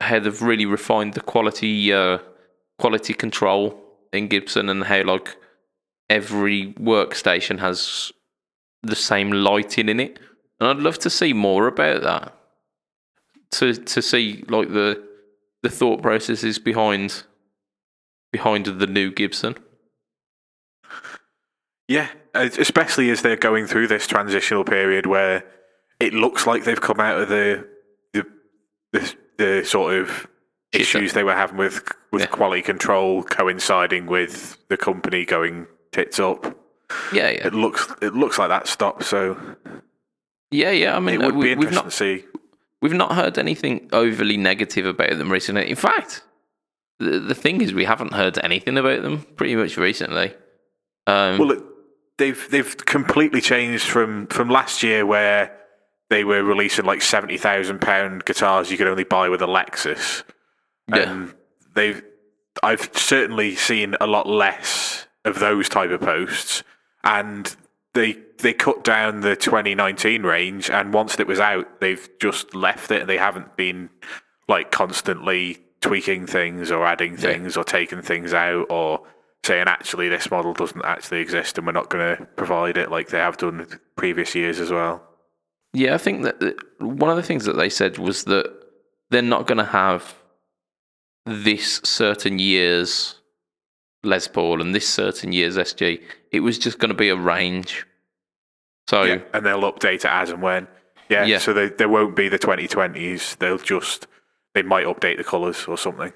how 0.00 0.18
they've 0.18 0.42
really 0.42 0.66
refined 0.66 1.14
the 1.14 1.20
quality 1.20 1.92
uh, 1.92 2.18
quality 2.78 3.14
control 3.14 3.78
in 4.12 4.28
Gibson 4.28 4.68
and 4.68 4.84
how 4.84 5.02
like 5.04 5.36
every 6.10 6.74
workstation 6.74 7.58
has 7.58 8.12
the 8.82 8.96
same 8.96 9.30
lighting 9.30 9.88
in 9.88 10.00
it. 10.00 10.18
And 10.60 10.68
I'd 10.68 10.82
love 10.82 10.98
to 11.00 11.10
see 11.10 11.32
more 11.32 11.66
about 11.66 12.02
that. 12.02 12.34
To 13.52 13.74
to 13.74 14.02
see 14.02 14.44
like 14.48 14.68
the 14.68 15.02
the 15.62 15.70
thought 15.70 16.02
processes 16.02 16.58
behind 16.58 17.24
behind 18.32 18.66
the 18.66 18.86
new 18.86 19.10
Gibson. 19.10 19.56
Yeah, 21.88 22.08
especially 22.34 23.10
as 23.10 23.22
they're 23.22 23.36
going 23.36 23.66
through 23.66 23.88
this 23.88 24.06
transitional 24.06 24.64
period 24.64 25.06
where 25.06 25.44
it 26.00 26.12
looks 26.14 26.46
like 26.46 26.64
they've 26.64 26.80
come 26.80 27.00
out 27.00 27.20
of 27.20 27.28
the 27.28 27.66
the 28.12 28.26
the, 28.92 29.14
the 29.38 29.64
sort 29.64 29.94
of 29.94 30.26
issues 30.72 31.12
they 31.12 31.22
were 31.24 31.34
having 31.34 31.56
with 31.58 31.82
with 32.12 32.22
Yeah. 32.22 32.26
quality 32.28 32.62
control 32.62 33.22
coinciding 33.22 34.06
with 34.06 34.56
the 34.68 34.76
company 34.76 35.24
going 35.24 35.66
tits 35.92 36.18
up. 36.18 36.44
Yeah, 37.12 37.30
yeah, 37.30 37.46
It 37.46 37.54
looks 37.54 37.86
it 38.02 38.14
looks 38.14 38.38
like 38.38 38.48
that 38.48 38.66
stopped. 38.66 39.04
So 39.04 39.36
yeah, 40.50 40.70
yeah. 40.70 40.96
I 40.96 41.00
mean, 41.00 41.20
it 41.20 41.26
would 41.26 41.34
we, 41.36 41.54
be 41.54 41.54
we've 41.54 41.68
interesting 41.68 41.74
not 41.74 41.84
to 41.84 41.90
see. 41.90 42.24
we've 42.80 42.92
not 42.92 43.12
heard 43.14 43.38
anything 43.38 43.88
overly 43.92 44.36
negative 44.36 44.86
about 44.86 45.16
them 45.18 45.30
recently. 45.32 45.68
In 45.70 45.76
fact, 45.76 46.22
the 46.98 47.18
the 47.20 47.34
thing 47.34 47.60
is, 47.60 47.72
we 47.74 47.84
haven't 47.84 48.12
heard 48.14 48.38
anything 48.44 48.76
about 48.78 49.02
them 49.02 49.22
pretty 49.36 49.56
much 49.56 49.76
recently. 49.76 50.34
Um, 51.06 51.38
Well, 51.38 51.52
it, 51.52 51.62
they've 52.18 52.50
they've 52.50 52.76
completely 52.76 53.40
changed 53.40 53.84
from 53.84 54.26
from 54.28 54.48
last 54.48 54.82
year 54.82 55.04
where 55.06 55.56
they 56.10 56.24
were 56.24 56.42
releasing 56.42 56.84
like 56.84 57.02
seventy 57.02 57.38
thousand 57.38 57.80
pound 57.80 58.24
guitars 58.24 58.70
you 58.70 58.76
could 58.78 58.88
only 58.88 59.04
buy 59.04 59.28
with 59.28 59.42
a 59.42 59.46
Lexus. 59.46 60.24
yeah, 60.88 61.10
And 61.10 61.34
they've 61.74 62.02
I've 62.62 62.90
certainly 62.96 63.54
seen 63.56 63.96
a 64.00 64.06
lot 64.06 64.28
less 64.28 65.06
of 65.24 65.38
those 65.38 65.68
type 65.68 65.90
of 65.90 66.00
posts, 66.00 66.62
and 67.02 67.54
they 67.94 68.18
they 68.38 68.52
cut 68.52 68.84
down 68.84 69.20
the 69.20 69.36
2019 69.36 70.22
range, 70.22 70.68
and 70.68 70.92
once 70.92 71.18
it 71.18 71.26
was 71.26 71.40
out, 71.40 71.80
they've 71.80 72.08
just 72.20 72.54
left 72.54 72.90
it. 72.90 73.02
and 73.02 73.08
They 73.10 73.18
haven't 73.18 73.56
been 73.56 73.88
like 74.48 74.70
constantly 74.70 75.58
tweaking 75.80 76.26
things 76.26 76.70
or 76.70 76.84
adding 76.86 77.16
things 77.16 77.56
or 77.56 77.64
taking 77.64 78.02
things 78.02 78.32
out 78.34 78.66
or 78.70 79.02
saying 79.44 79.66
actually 79.66 80.08
this 80.08 80.30
model 80.30 80.52
doesn't 80.52 80.84
actually 80.84 81.20
exist 81.20 81.58
and 81.58 81.66
we're 81.66 81.72
not 81.72 81.90
going 81.90 82.16
to 82.16 82.24
provide 82.36 82.76
it 82.76 82.90
like 82.90 83.08
they 83.08 83.18
have 83.18 83.36
done 83.36 83.60
in 83.60 83.80
previous 83.96 84.34
years 84.34 84.60
as 84.60 84.70
well. 84.70 85.02
yeah. 85.72 85.94
I 85.94 85.98
think 85.98 86.22
that 86.22 86.38
that 86.40 86.56
one 86.80 87.10
of 87.10 87.16
the 87.16 87.22
things 87.22 87.44
that 87.46 87.56
they 87.56 87.68
said 87.68 87.98
was 87.98 88.24
that 88.24 88.46
they're 89.10 89.22
not 89.22 89.46
going 89.46 89.58
to 89.58 89.64
have 89.64 90.14
this 91.26 91.80
certain 91.84 92.38
year's 92.38 93.16
Les 94.04 94.26
Paul 94.28 94.60
and 94.60 94.74
this 94.74 94.88
certain 94.88 95.32
year's 95.32 95.56
SG. 95.56 96.02
It 96.32 96.40
was 96.40 96.58
just 96.58 96.78
going 96.78 96.88
to 96.90 96.94
be 96.96 97.08
a 97.08 97.16
range. 97.16 97.86
So 98.88 99.02
Yeah, 99.04 99.18
and 99.34 99.44
they'll 99.46 99.60
update 99.62 99.96
it 99.96 100.06
as 100.06 100.30
and 100.30 100.42
when. 100.42 100.66
Yeah, 101.08 101.24
Yeah. 101.24 101.38
so 101.38 101.52
they, 101.52 101.68
there 101.68 101.88
won't 101.88 102.16
be 102.16 102.28
the 102.28 102.38
2020s. 102.38 103.38
They'll 103.38 103.58
just 103.58 104.06
they 104.54 104.62
might 104.62 104.86
update 104.86 105.16
the 105.18 105.24
colours 105.24 105.64
or 105.66 105.78
something. 105.78 106.12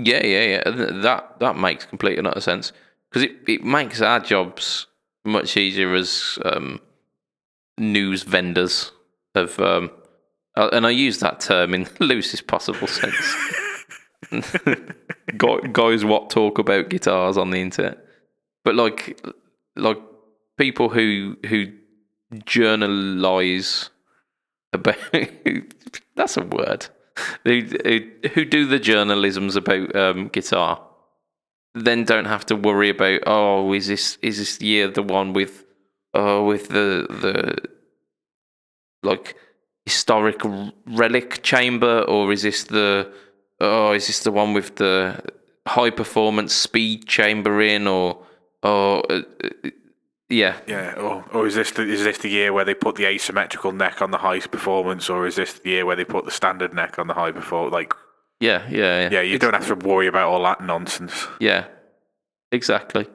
Yeah, 0.00 0.24
yeah, 0.24 0.44
yeah. 0.66 0.70
That 1.02 1.40
that 1.40 1.56
makes 1.56 1.84
complete 1.84 2.18
and 2.18 2.26
utter 2.28 2.40
sense 2.40 2.72
because 3.10 3.24
it, 3.24 3.32
it 3.48 3.64
makes 3.64 4.00
our 4.00 4.20
jobs 4.20 4.86
much 5.24 5.56
easier 5.56 5.92
as 5.94 6.38
um, 6.44 6.80
news 7.78 8.22
vendors 8.22 8.92
of, 9.34 9.58
um, 9.60 9.90
uh, 10.56 10.68
and 10.72 10.86
I 10.86 10.90
use 10.90 11.18
that 11.20 11.40
term 11.40 11.74
in 11.74 11.84
the 11.84 11.96
loosest 12.04 12.46
possible 12.46 12.86
sense. 12.86 13.36
Guy- 15.36 15.66
Guys, 15.72 16.04
what 16.04 16.30
talk 16.30 16.58
about 16.58 16.88
guitars 16.90 17.36
on 17.36 17.50
the 17.50 17.60
internet, 17.60 17.98
but 18.64 18.74
like, 18.74 19.20
like 19.76 19.98
people 20.56 20.88
who 20.88 21.36
who 21.48 21.72
journalize 22.44 23.90
about 24.72 24.96
that's 26.16 26.36
a 26.36 26.44
word 26.44 26.86
who, 27.44 27.60
who, 28.34 28.44
do 28.44 28.66
the 28.66 28.80
journalisms 28.80 29.56
about 29.56 29.94
um, 29.94 30.28
guitar? 30.28 30.82
Then 31.74 32.04
don't 32.04 32.24
have 32.26 32.46
to 32.46 32.56
worry 32.56 32.90
about 32.90 33.20
oh 33.26 33.72
is 33.72 33.86
this 33.86 34.18
is 34.22 34.38
this 34.38 34.60
year 34.60 34.88
the 34.88 35.02
one 35.02 35.32
with 35.32 35.64
oh 36.14 36.44
with 36.44 36.68
the 36.68 37.06
the 37.08 37.56
like 39.02 39.36
historic 39.84 40.40
relic 40.86 41.42
chamber 41.42 42.02
or 42.02 42.32
is 42.32 42.42
this 42.42 42.64
the 42.64 43.12
oh 43.60 43.92
is 43.92 44.06
this 44.06 44.20
the 44.20 44.32
one 44.32 44.54
with 44.54 44.76
the 44.76 45.22
high 45.66 45.90
performance 45.90 46.54
speed 46.54 47.06
chamber 47.06 47.60
in 47.60 47.86
or 47.86 48.18
or 48.62 49.02
uh, 49.10 49.22
uh, 49.44 49.70
yeah 50.28 50.58
Yeah, 50.66 50.94
or, 50.94 51.24
or 51.32 51.46
is 51.46 51.54
this 51.54 51.70
the, 51.72 51.82
is 51.82 52.04
this 52.04 52.18
the 52.18 52.28
year 52.28 52.52
where 52.52 52.64
they 52.64 52.74
put 52.74 52.96
the 52.96 53.06
asymmetrical 53.06 53.72
neck 53.72 54.02
on 54.02 54.10
the 54.10 54.18
high 54.18 54.40
performance, 54.40 55.08
or 55.08 55.26
is 55.26 55.36
this 55.36 55.54
the 55.54 55.70
year 55.70 55.86
where 55.86 55.96
they 55.96 56.04
put 56.04 56.24
the 56.24 56.30
standard 56.30 56.74
neck 56.74 56.98
on 56.98 57.06
the 57.06 57.14
high 57.14 57.32
performance? 57.32 57.72
Like, 57.72 57.94
yeah 58.40 58.66
yeah 58.70 59.02
yeah 59.02 59.10
yeah, 59.10 59.20
you 59.22 59.38
don't 59.38 59.54
have 59.54 59.66
to 59.66 59.74
worry 59.74 60.06
about 60.06 60.28
all 60.28 60.42
that 60.44 60.60
nonsense. 60.60 61.26
Yeah, 61.40 61.66
exactly, 62.52 63.06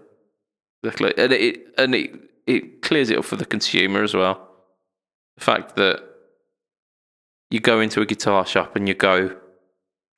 exactly, 0.83 1.13
and 1.17 1.31
it 1.33 1.61
and 1.77 1.95
it 1.95 2.11
it 2.45 2.81
clears 2.81 3.09
it 3.09 3.17
up 3.17 3.25
for 3.25 3.35
the 3.35 3.45
consumer 3.45 4.03
as 4.03 4.13
well. 4.13 4.49
The 5.37 5.43
fact 5.43 5.75
that 5.77 6.03
you 7.49 7.59
go 7.59 7.79
into 7.79 8.01
a 8.01 8.05
guitar 8.05 8.45
shop 8.45 8.75
and 8.75 8.87
you 8.87 8.95
go, 8.95 9.35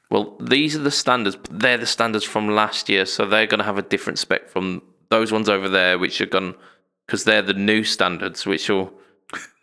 well, 0.10 0.38
these 0.40 0.76
are 0.76 0.80
the 0.80 0.92
standards. 0.92 1.38
They're 1.52 1.78
the 1.78 1.86
standards 1.86 2.24
from 2.24 2.50
last 2.50 2.90
year, 2.90 3.06
so 3.06 3.26
they're 3.26 3.48
going 3.48 3.60
to 3.60 3.66
have 3.66 3.78
a 3.78 3.82
different 3.82 4.20
spec 4.20 4.50
from 4.50 4.82
those 5.10 5.32
ones 5.32 5.50
over 5.50 5.68
there, 5.68 6.00
which 6.00 6.22
are 6.22 6.26
going 6.26 6.56
because 7.06 7.24
they're 7.24 7.42
the 7.42 7.54
new 7.54 7.84
standards, 7.84 8.46
which 8.46 8.70
will 8.70 8.92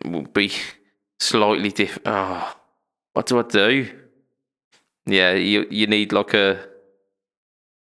will 0.05 0.22
be 0.22 0.53
slightly 1.20 1.70
different. 1.70 2.07
Oh, 2.07 2.55
what 3.14 3.26
do 3.26 3.38
I 3.38 3.43
do? 3.43 3.88
Yeah, 5.07 5.32
you 5.34 5.66
you 5.70 5.86
need 5.86 6.12
like 6.12 6.34
a 6.34 6.64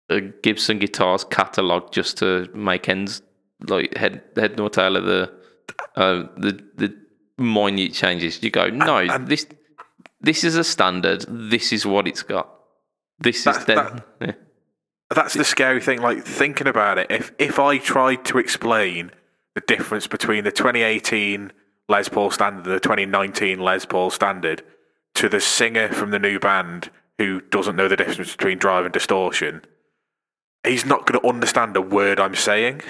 a 0.10 0.22
Gibson 0.22 0.80
guitars 0.80 1.24
catalog 1.24 1.92
just 1.92 2.18
to 2.20 2.48
make 2.54 2.88
ends 2.90 3.22
like 3.68 3.96
head 3.98 4.24
head 4.36 4.58
nor 4.58 4.70
tail 4.70 4.96
of 4.96 5.06
the 5.06 5.32
uh, 5.96 6.24
the 6.38 6.64
the 6.76 6.96
minute 7.38 7.94
changes. 7.94 8.42
You 8.42 8.50
go, 8.52 8.70
no, 8.70 8.98
and- 8.98 9.28
this 9.28 9.46
this 10.22 10.44
is 10.44 10.56
a 10.56 10.64
standard. 10.64 11.26
This 11.28 11.72
is 11.72 11.86
what 11.86 12.08
it's 12.08 12.24
got. 12.24 12.50
This 13.20 13.38
is 13.40 13.44
That- 13.44 13.66
then. 13.68 13.76
that- 13.76 14.06
yeah. 14.22 14.32
That's 15.16 15.34
the 15.34 15.44
scary 15.44 15.82
thing. 15.82 16.02
Like 16.02 16.24
thinking 16.24 16.68
about 16.68 17.00
it, 17.00 17.08
if 17.10 17.32
if 17.40 17.58
I 17.60 17.80
tried 17.80 18.26
to 18.26 18.38
explain 18.38 19.12
the 19.56 19.62
difference 19.62 20.08
between 20.08 20.44
the 20.44 20.52
2018 20.52 21.52
Les 21.88 22.08
Paul 22.08 22.32
standard 22.32 22.66
and 22.66 22.76
the 22.76 22.80
2019 22.80 23.60
Les 23.60 23.86
Paul 23.86 24.10
standard 24.10 24.64
to 25.16 25.28
the 25.28 25.42
singer 25.42 25.90
from 25.90 26.12
the 26.12 26.20
new 26.20 26.40
band 26.40 26.92
who 27.18 27.42
doesn't 27.42 27.76
know 27.76 27.88
the 27.88 27.98
difference 27.98 28.32
between 28.32 28.58
drive 28.58 28.86
and 28.86 28.94
distortion, 28.94 29.62
he's 30.66 30.86
not 30.86 31.06
going 31.06 31.20
to 31.20 31.28
understand 31.28 31.76
a 31.76 31.82
word 31.82 32.20
I'm 32.20 32.36
saying. 32.36 32.82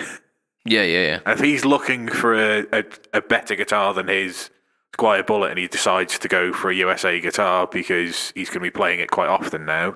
yeah, 0.66 0.84
yeah, 0.84 1.02
yeah. 1.02 1.20
And 1.26 1.40
if 1.40 1.44
he's 1.44 1.66
looking 1.66 2.08
for 2.08 2.36
a, 2.36 2.66
a, 2.72 2.84
a 3.14 3.22
better 3.22 3.56
guitar 3.56 3.94
than 3.94 4.08
his 4.08 4.52
Squier 4.98 5.26
Bullet 5.26 5.52
and 5.52 5.60
he 5.60 5.68
decides 5.68 6.20
to 6.20 6.28
go 6.28 6.52
for 6.52 6.70
a 6.70 6.76
USA 6.76 7.20
guitar 7.20 7.68
because 7.68 8.32
he's 8.36 8.50
going 8.50 8.60
to 8.60 8.68
be 8.68 8.70
playing 8.70 9.00
it 9.00 9.10
quite 9.10 9.30
often 9.30 9.66
now, 9.66 9.96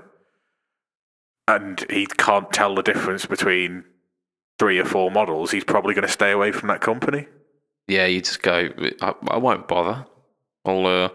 and 1.47 1.85
he 1.89 2.05
can't 2.05 2.51
tell 2.51 2.73
the 2.73 2.83
difference 2.83 3.25
between 3.25 3.83
three 4.59 4.79
or 4.79 4.85
four 4.85 5.09
models, 5.11 5.51
he's 5.51 5.63
probably 5.63 5.93
going 5.93 6.05
to 6.07 6.11
stay 6.11 6.31
away 6.31 6.51
from 6.51 6.67
that 6.69 6.81
company. 6.81 7.27
Yeah, 7.87 8.05
you 8.05 8.21
just 8.21 8.41
go. 8.41 8.69
I, 9.01 9.13
I 9.29 9.37
won't 9.37 9.67
bother. 9.67 10.05
I'll 10.65 10.85
uh, 10.85 11.09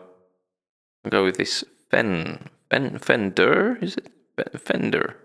go 1.09 1.25
with 1.25 1.37
this 1.39 1.65
Fen 1.91 2.49
Fen 2.71 2.99
Fender. 2.99 3.79
Is 3.81 3.97
it 3.97 4.11
Fe- 4.37 4.59
Fender? 4.59 5.17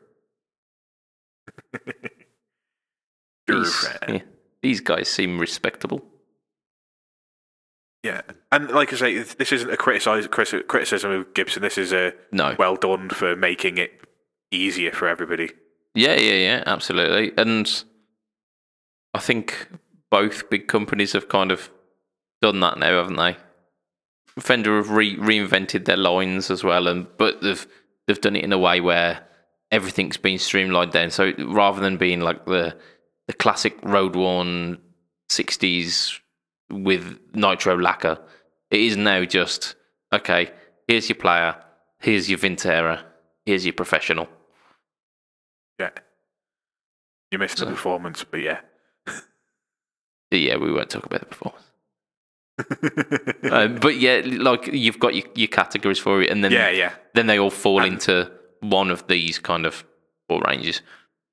These, 3.48 3.88
yeah, 4.08 4.20
these 4.62 4.80
guys 4.80 5.10
seem 5.10 5.38
respectable. 5.38 6.02
Yeah, 8.04 8.22
and 8.54 8.70
like 8.70 8.94
I 8.94 8.96
say, 8.96 9.18
this 9.22 9.52
isn't 9.52 9.70
a 9.70 9.76
criticize, 9.78 10.28
criticism 10.28 11.12
of 11.12 11.34
Gibson. 11.34 11.62
This 11.62 11.78
is 11.78 11.92
a 11.94 12.14
No. 12.32 12.56
well 12.58 12.76
done 12.78 13.10
for 13.10 13.36
making 13.36 13.78
it 13.78 13.92
easier 14.52 14.92
for 14.92 15.08
everybody. 15.10 15.52
Yeah, 15.94 16.16
yeah, 16.16 16.34
yeah, 16.36 16.64
absolutely. 16.66 17.34
And 17.38 17.84
I 19.14 19.20
think 19.20 19.68
both 20.10 20.50
big 20.50 20.68
companies 20.68 21.14
have 21.14 21.30
kind 21.30 21.52
of 21.52 21.70
done 22.42 22.60
that 22.62 22.78
now, 22.78 22.98
haven't 22.98 23.16
they? 23.18 23.38
Fender 24.40 24.78
have 24.78 24.90
re- 24.90 25.18
reinvented 25.18 25.86
their 25.86 25.98
lines 25.98 26.50
as 26.50 26.64
well, 26.64 26.88
and 26.88 27.06
but 27.18 27.42
they've 27.42 27.68
they've 28.08 28.20
done 28.22 28.36
it 28.36 28.44
in 28.44 28.52
a 28.54 28.58
way 28.58 28.82
where 28.82 29.24
everything's 29.72 30.18
been 30.18 30.40
streamlined 30.40 30.92
down. 30.92 31.12
So 31.12 31.34
rather 31.38 31.80
than 31.80 31.98
being 31.98 32.22
like 32.22 32.46
the 32.46 32.76
the 33.28 33.34
classic 33.34 33.78
road 33.84 34.16
worn 34.16 34.80
'60s 35.30 36.20
with 36.72 37.20
nitro 37.36 37.78
lacquer, 37.78 38.18
it 38.72 38.80
is 38.80 38.98
now 38.98 39.24
just 39.26 39.76
okay. 40.12 40.52
Here's 40.88 41.08
your 41.10 41.16
player. 41.18 41.56
Here's 42.00 42.30
your 42.30 42.40
Vintera. 42.40 43.02
here's 43.46 43.66
your 43.66 43.74
professional. 43.74 44.28
Yeah. 45.80 45.92
You're 47.32 47.40
missing 47.40 47.58
So- 47.58 47.66
the 47.66 47.72
performance, 47.72 48.24
but 48.24 48.42
yeah. 48.42 48.62
Yeah, 50.40 50.58
we 50.58 50.72
won't 50.72 50.90
talk 50.90 51.06
about 51.06 51.20
the 51.22 51.26
performance. 51.28 51.64
um, 53.52 53.76
but 53.76 53.98
yeah, 54.00 54.22
like 54.26 54.68
you've 54.68 55.00
got 55.00 55.16
your, 55.16 55.26
your 55.36 55.48
categories 55.48 56.00
for 56.00 56.22
it, 56.22 56.30
and 56.30 56.44
then 56.44 56.52
yeah, 56.52 56.70
yeah. 56.70 56.94
then 57.16 57.28
they 57.28 57.40
all 57.40 57.50
fall 57.50 57.82
And- 57.82 57.94
into 57.94 58.32
one 58.62 58.90
of 58.92 59.08
these 59.08 59.40
kind 59.40 59.66
of 59.66 59.84
four 60.30 60.42
ranges. 60.48 60.82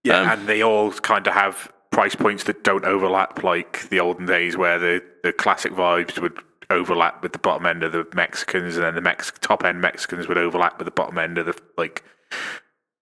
Yeah, 0.03 0.20
Um, 0.22 0.28
and 0.30 0.48
they 0.48 0.62
all 0.62 0.90
kind 0.92 1.26
of 1.26 1.34
have 1.34 1.70
price 1.92 2.14
points 2.14 2.44
that 2.44 2.64
don't 2.64 2.84
overlap 2.84 3.42
like 3.42 3.88
the 3.90 4.01
olden 4.01 4.24
days 4.26 4.57
where 4.57 4.78
the, 4.78 5.03
the 5.22 5.32
classic 5.32 5.72
vibes 5.72 6.18
would 6.20 6.38
overlap 6.70 7.22
with 7.22 7.32
the 7.32 7.38
bottom 7.38 7.66
end 7.66 7.82
of 7.82 7.92
the 7.92 8.07
Mexicans 8.14 8.76
and 8.76 8.84
then 8.84 8.94
the 8.94 9.01
Mex- 9.01 9.32
top 9.40 9.64
end 9.64 9.80
Mexicans 9.80 10.26
would 10.28 10.38
overlap 10.38 10.78
with 10.78 10.86
the 10.86 10.90
bottom 10.92 11.18
end 11.18 11.36
of 11.36 11.46
the 11.46 11.55
like 11.76 12.03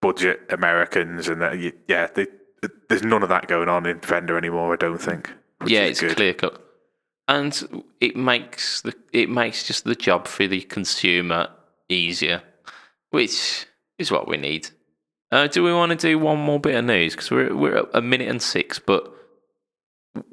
budget 0.02 0.40
Americans 0.50 1.28
and 1.28 1.40
that, 1.40 1.58
yeah, 1.88 2.08
they, 2.14 2.26
there's 2.88 3.02
none 3.04 3.22
of 3.22 3.28
that 3.28 3.46
going 3.46 3.68
on 3.68 3.86
in 3.86 4.00
Fender 4.00 4.36
anymore, 4.36 4.72
I 4.72 4.76
don't 4.76 5.00
think. 5.00 5.30
Yeah, 5.66 5.82
it's 5.84 6.00
good. 6.00 6.16
clear 6.16 6.34
cut, 6.34 6.62
and 7.26 7.84
it 8.00 8.16
makes 8.16 8.80
the 8.82 8.94
it 9.12 9.28
makes 9.28 9.66
just 9.66 9.84
the 9.84 9.94
job 9.94 10.26
for 10.26 10.46
the 10.46 10.60
consumer 10.62 11.48
easier, 11.88 12.42
which 13.10 13.66
is 13.98 14.10
what 14.10 14.28
we 14.28 14.36
need. 14.36 14.68
Uh, 15.30 15.46
do 15.46 15.62
we 15.62 15.72
want 15.72 15.90
to 15.90 15.96
do 15.96 16.18
one 16.18 16.38
more 16.38 16.58
bit 16.60 16.74
of 16.74 16.84
news? 16.84 17.14
Because 17.14 17.30
we're 17.30 17.54
we're 17.54 17.76
at 17.78 17.88
a 17.94 18.00
minute 18.00 18.28
and 18.28 18.40
six, 18.40 18.78
but 18.78 19.12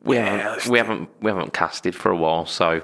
we 0.04 0.16
Yeah, 0.16 0.38
haven't 0.38 0.68
we 0.68 0.78
haven't 0.78 1.10
we 1.22 1.32
haven't 1.32 1.54
casted 1.54 1.96
for 1.96 2.12
a 2.12 2.16
while, 2.18 2.46
so 2.46 2.82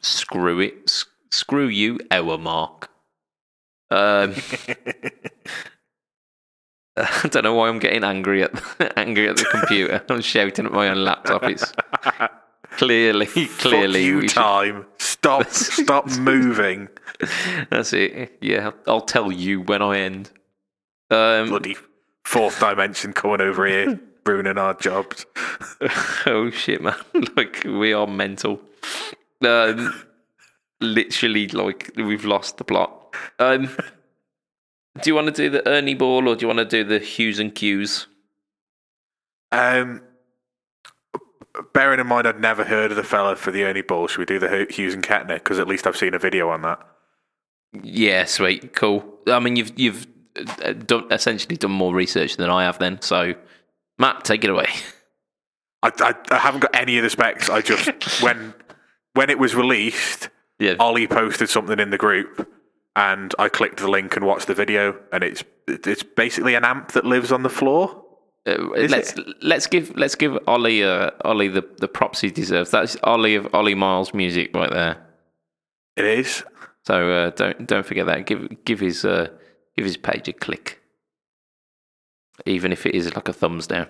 screw 0.00 0.60
it, 0.60 0.74
S- 0.86 1.06
screw 1.30 1.66
you, 1.68 2.00
hour 2.10 2.36
mark. 2.38 2.90
Um, 3.90 4.34
I 6.96 7.28
don't 7.30 7.42
know 7.44 7.54
why 7.54 7.68
I'm 7.68 7.78
getting 7.78 8.04
angry 8.04 8.42
at 8.44 8.52
angry 8.96 9.28
at 9.28 9.36
the 9.36 9.44
computer. 9.44 10.02
I'm 10.08 10.20
shouting 10.20 10.66
at 10.66 10.72
my 10.72 10.88
own 10.88 11.04
laptop. 11.04 11.42
It's 11.44 11.72
clearly 12.72 13.26
clearly 13.26 14.00
Fuck 14.02 14.06
you, 14.06 14.16
we 14.18 14.28
should- 14.28 14.34
time. 14.36 14.86
Stop, 14.98 15.46
stop 15.50 16.08
moving. 16.18 16.88
that's 17.70 17.92
it. 17.92 18.36
Yeah, 18.40 18.72
I'll 18.86 19.00
tell 19.00 19.32
you 19.32 19.60
when 19.62 19.82
I 19.82 19.98
end. 20.00 20.30
Um, 21.10 21.48
Bloody 21.48 21.76
fourth 22.24 22.58
dimension 22.60 23.12
coming 23.12 23.40
over 23.40 23.66
here, 23.66 23.98
ruining 24.26 24.58
our 24.58 24.74
jobs. 24.74 25.24
oh 26.26 26.50
shit, 26.50 26.82
man! 26.82 26.94
like 27.36 27.62
we 27.64 27.92
are 27.92 28.06
mental. 28.06 28.60
Um, 29.44 29.94
literally, 30.80 31.48
like 31.48 31.90
we've 31.96 32.24
lost 32.24 32.56
the 32.58 32.64
plot. 32.64 33.14
Um, 33.38 33.68
do 35.02 35.10
you 35.10 35.14
want 35.14 35.26
to 35.26 35.32
do 35.32 35.50
the 35.50 35.66
Ernie 35.68 35.94
Ball 35.94 36.28
or 36.28 36.36
do 36.36 36.42
you 36.42 36.46
want 36.46 36.58
to 36.58 36.64
do 36.64 36.84
the 36.84 36.98
Hughes 36.98 37.38
and 37.38 37.54
Q's? 37.54 38.06
Um, 39.52 40.02
bearing 41.72 42.00
in 42.00 42.06
mind, 42.06 42.26
I'd 42.26 42.40
never 42.40 42.64
heard 42.64 42.90
of 42.90 42.96
the 42.96 43.04
fella 43.04 43.36
for 43.36 43.50
the 43.50 43.64
Ernie 43.64 43.82
Ball. 43.82 44.06
Should 44.08 44.18
we 44.18 44.24
do 44.24 44.38
the 44.38 44.48
Hu- 44.48 44.66
Hughes 44.70 44.94
and 44.94 45.02
Kettner? 45.02 45.34
Because 45.34 45.58
at 45.58 45.68
least 45.68 45.86
I've 45.86 45.96
seen 45.96 46.14
a 46.14 46.18
video 46.18 46.48
on 46.50 46.62
that. 46.62 46.80
Yeah, 47.82 48.24
sweet, 48.24 48.74
cool. 48.74 49.04
I 49.26 49.40
mean, 49.40 49.56
you've 49.56 49.72
you've 49.78 50.06
uh, 50.64 50.72
done 50.74 51.06
essentially 51.10 51.56
done 51.56 51.72
more 51.72 51.92
research 51.92 52.36
than 52.36 52.48
I 52.50 52.64
have, 52.64 52.78
then. 52.78 53.00
So, 53.02 53.34
Matt, 53.98 54.24
take 54.24 54.44
it 54.44 54.50
away. 54.50 54.68
I, 55.82 55.90
I, 56.00 56.14
I 56.30 56.38
haven't 56.38 56.60
got 56.60 56.74
any 56.74 56.96
of 56.98 57.02
the 57.02 57.10
specs. 57.10 57.50
I 57.50 57.60
just 57.60 57.88
when 58.22 58.54
when 59.14 59.28
it 59.28 59.38
was 59.40 59.54
released, 59.56 60.28
Yeah, 60.60 60.74
Ollie 60.78 61.08
posted 61.08 61.48
something 61.48 61.78
in 61.80 61.90
the 61.90 61.98
group, 61.98 62.48
and 62.96 63.34
I 63.38 63.48
clicked 63.48 63.78
the 63.78 63.90
link 63.90 64.16
and 64.16 64.24
watched 64.24 64.46
the 64.46 64.54
video. 64.54 64.98
And 65.12 65.24
it's 65.24 65.44
it's 65.66 66.02
basically 66.02 66.54
an 66.54 66.64
amp 66.64 66.92
that 66.92 67.04
lives 67.04 67.32
on 67.32 67.42
the 67.42 67.50
floor. 67.50 68.02
Uh, 68.46 68.56
let's 68.88 69.14
let's 69.40 69.66
give 69.66 69.96
let's 69.96 70.14
give 70.14 70.38
Ollie 70.46 70.84
uh, 70.84 71.10
Ollie 71.24 71.48
the, 71.48 71.66
the 71.78 71.88
props 71.88 72.20
he 72.20 72.30
deserves. 72.30 72.70
That's 72.70 72.96
Ollie 73.02 73.36
of 73.36 73.52
Ollie 73.54 73.74
Miles 73.74 74.12
music 74.12 74.54
right 74.54 74.70
there. 74.70 74.98
It 75.96 76.04
is. 76.04 76.44
So 76.86 77.10
uh, 77.10 77.30
don't 77.30 77.66
don't 77.66 77.86
forget 77.86 78.06
that. 78.06 78.26
Give 78.26 78.64
give 78.64 78.80
his 78.80 79.04
uh, 79.04 79.28
give 79.76 79.86
his 79.86 79.96
page 79.96 80.28
a 80.28 80.34
click, 80.34 80.82
even 82.44 82.70
if 82.72 82.84
it 82.84 82.94
is 82.94 83.14
like 83.14 83.28
a 83.28 83.32
thumbs 83.32 83.66
down. 83.66 83.88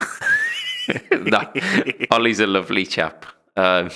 no, 1.12 1.52
Ollie's 2.10 2.40
a 2.40 2.46
lovely 2.46 2.84
chap. 2.84 3.26
Um, 3.56 3.90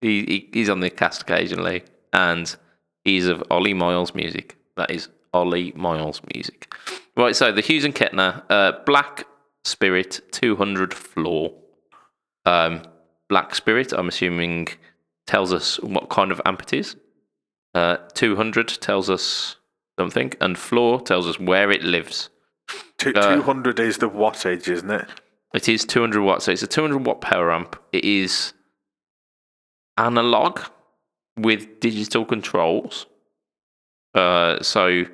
he, 0.00 0.24
he 0.24 0.48
he's 0.52 0.68
on 0.68 0.80
the 0.80 0.90
cast 0.90 1.22
occasionally, 1.22 1.84
and 2.12 2.56
he's 3.04 3.26
of 3.26 3.42
Ollie 3.50 3.74
Miles 3.74 4.14
music. 4.14 4.56
That 4.76 4.90
is 4.90 5.08
Ollie 5.32 5.72
Miles 5.76 6.20
music. 6.34 6.72
Right. 7.16 7.34
So 7.36 7.52
the 7.52 7.60
Hughes 7.60 7.84
and 7.84 7.94
Kettner 7.94 8.42
uh, 8.50 8.72
Black 8.86 9.26
Spirit 9.64 10.20
200 10.32 10.94
floor. 10.94 11.52
Um, 12.46 12.82
Black 13.28 13.54
Spirit. 13.54 13.92
I'm 13.92 14.08
assuming 14.08 14.68
tells 15.26 15.52
us 15.52 15.78
what 15.80 16.08
kind 16.08 16.32
of 16.32 16.40
amp 16.44 16.62
it 16.62 16.72
is. 16.72 16.96
Uh, 17.74 17.98
200 18.14 18.66
tells 18.80 19.08
us 19.08 19.56
something, 19.98 20.32
and 20.40 20.58
floor 20.58 21.00
tells 21.00 21.28
us 21.28 21.38
where 21.38 21.70
it 21.70 21.82
lives. 21.84 22.30
Two, 22.98 23.12
Uh, 23.14 23.36
200 23.36 23.78
is 23.78 23.98
the 23.98 24.10
wattage, 24.10 24.66
isn't 24.68 24.90
it? 24.90 25.08
It 25.54 25.68
is 25.68 25.84
200 25.84 26.22
watts, 26.22 26.46
so 26.46 26.52
it's 26.52 26.62
a 26.62 26.66
200 26.66 27.06
watt 27.06 27.20
power 27.20 27.52
amp. 27.52 27.76
It 27.92 28.04
is 28.04 28.54
analog 29.96 30.60
with 31.42 31.80
digital 31.80 32.24
controls. 32.24 33.06
Uh, 34.14 34.60
so 34.62 35.04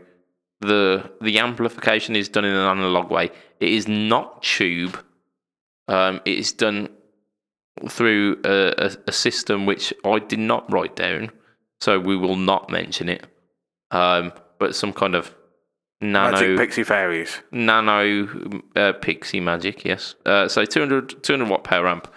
the 0.60 1.10
the 1.20 1.38
amplification 1.38 2.16
is 2.16 2.28
done 2.28 2.44
in 2.44 2.54
an 2.54 2.78
analog 2.78 3.10
way. 3.10 3.30
It 3.60 3.68
is 3.68 3.86
not 3.88 4.42
tube. 4.42 5.02
Um, 5.88 6.20
it 6.24 6.38
is 6.38 6.52
done 6.52 6.88
through 7.88 8.40
a, 8.44 8.86
a, 8.86 8.90
a 9.08 9.12
system 9.12 9.66
which 9.66 9.92
I 10.04 10.18
did 10.18 10.38
not 10.38 10.70
write 10.72 10.96
down, 10.96 11.30
so 11.80 12.00
we 12.00 12.16
will 12.16 12.36
not 12.36 12.70
mention 12.70 13.08
it. 13.08 13.26
Um, 13.90 14.32
but 14.58 14.74
some 14.74 14.92
kind 14.92 15.14
of 15.14 15.34
nano 16.00 16.32
Magic 16.32 16.58
Pixie 16.58 16.84
Fairies. 16.84 17.42
nano 17.52 18.60
uh, 18.76 18.92
pixie 18.94 19.40
magic 19.40 19.84
yes 19.84 20.14
uh, 20.26 20.46
so 20.46 20.64
200, 20.64 21.22
200 21.22 21.48
watt 21.48 21.64
power 21.64 21.88
amp 21.88 22.12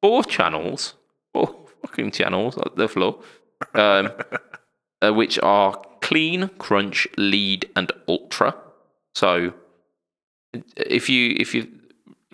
four 0.00 0.22
channels 0.22 0.94
four 1.32 1.66
fucking 1.82 2.12
channels 2.12 2.56
on 2.56 2.70
the 2.76 2.88
floor 2.88 3.20
um, 3.74 4.10
uh, 5.02 5.12
which 5.12 5.38
are 5.42 5.80
clean 6.00 6.48
crunch 6.58 7.06
lead 7.16 7.68
and 7.76 7.90
ultra. 8.08 8.54
So 9.14 9.54
if 10.76 11.08
you 11.08 11.36
if 11.38 11.54
you 11.54 11.68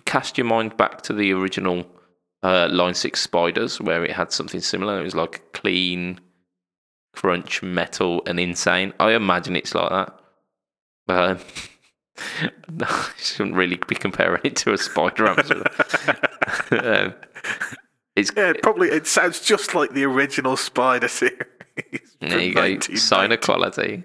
cast 0.05 0.37
your 0.37 0.45
mind 0.45 0.77
back 0.77 1.01
to 1.03 1.13
the 1.13 1.31
original 1.31 1.85
uh, 2.43 2.67
line 2.71 2.95
6 2.95 3.19
spiders 3.21 3.79
where 3.79 4.03
it 4.03 4.11
had 4.11 4.31
something 4.31 4.61
similar 4.61 4.99
it 4.99 5.03
was 5.03 5.15
like 5.15 5.53
clean 5.53 6.19
crunch 7.13 7.61
metal 7.61 8.23
and 8.25 8.39
insane. 8.39 8.93
I 8.99 9.11
imagine 9.13 9.55
it's 9.55 9.75
like 9.75 9.89
that. 9.89 10.19
Um, 11.07 11.39
I 12.81 13.11
shouldn't 13.17 13.55
really 13.55 13.79
be 13.87 13.95
comparing 13.95 14.41
it 14.43 14.55
to 14.57 14.73
a 14.73 14.77
spider 14.77 15.27
um, 16.71 17.13
it's 18.15 18.31
Yeah, 18.35 18.49
it 18.51 18.61
probably 18.61 18.89
it 18.89 19.07
sounds 19.07 19.41
just 19.41 19.73
like 19.75 19.91
the 19.91 20.03
original 20.03 20.57
Spider 20.57 21.07
series. 21.19 21.37
there 22.19 22.39
you 22.39 22.53
go, 22.53 22.61
1990. 22.61 22.95
sign 22.97 23.31
of 23.31 23.41
quality. 23.41 24.03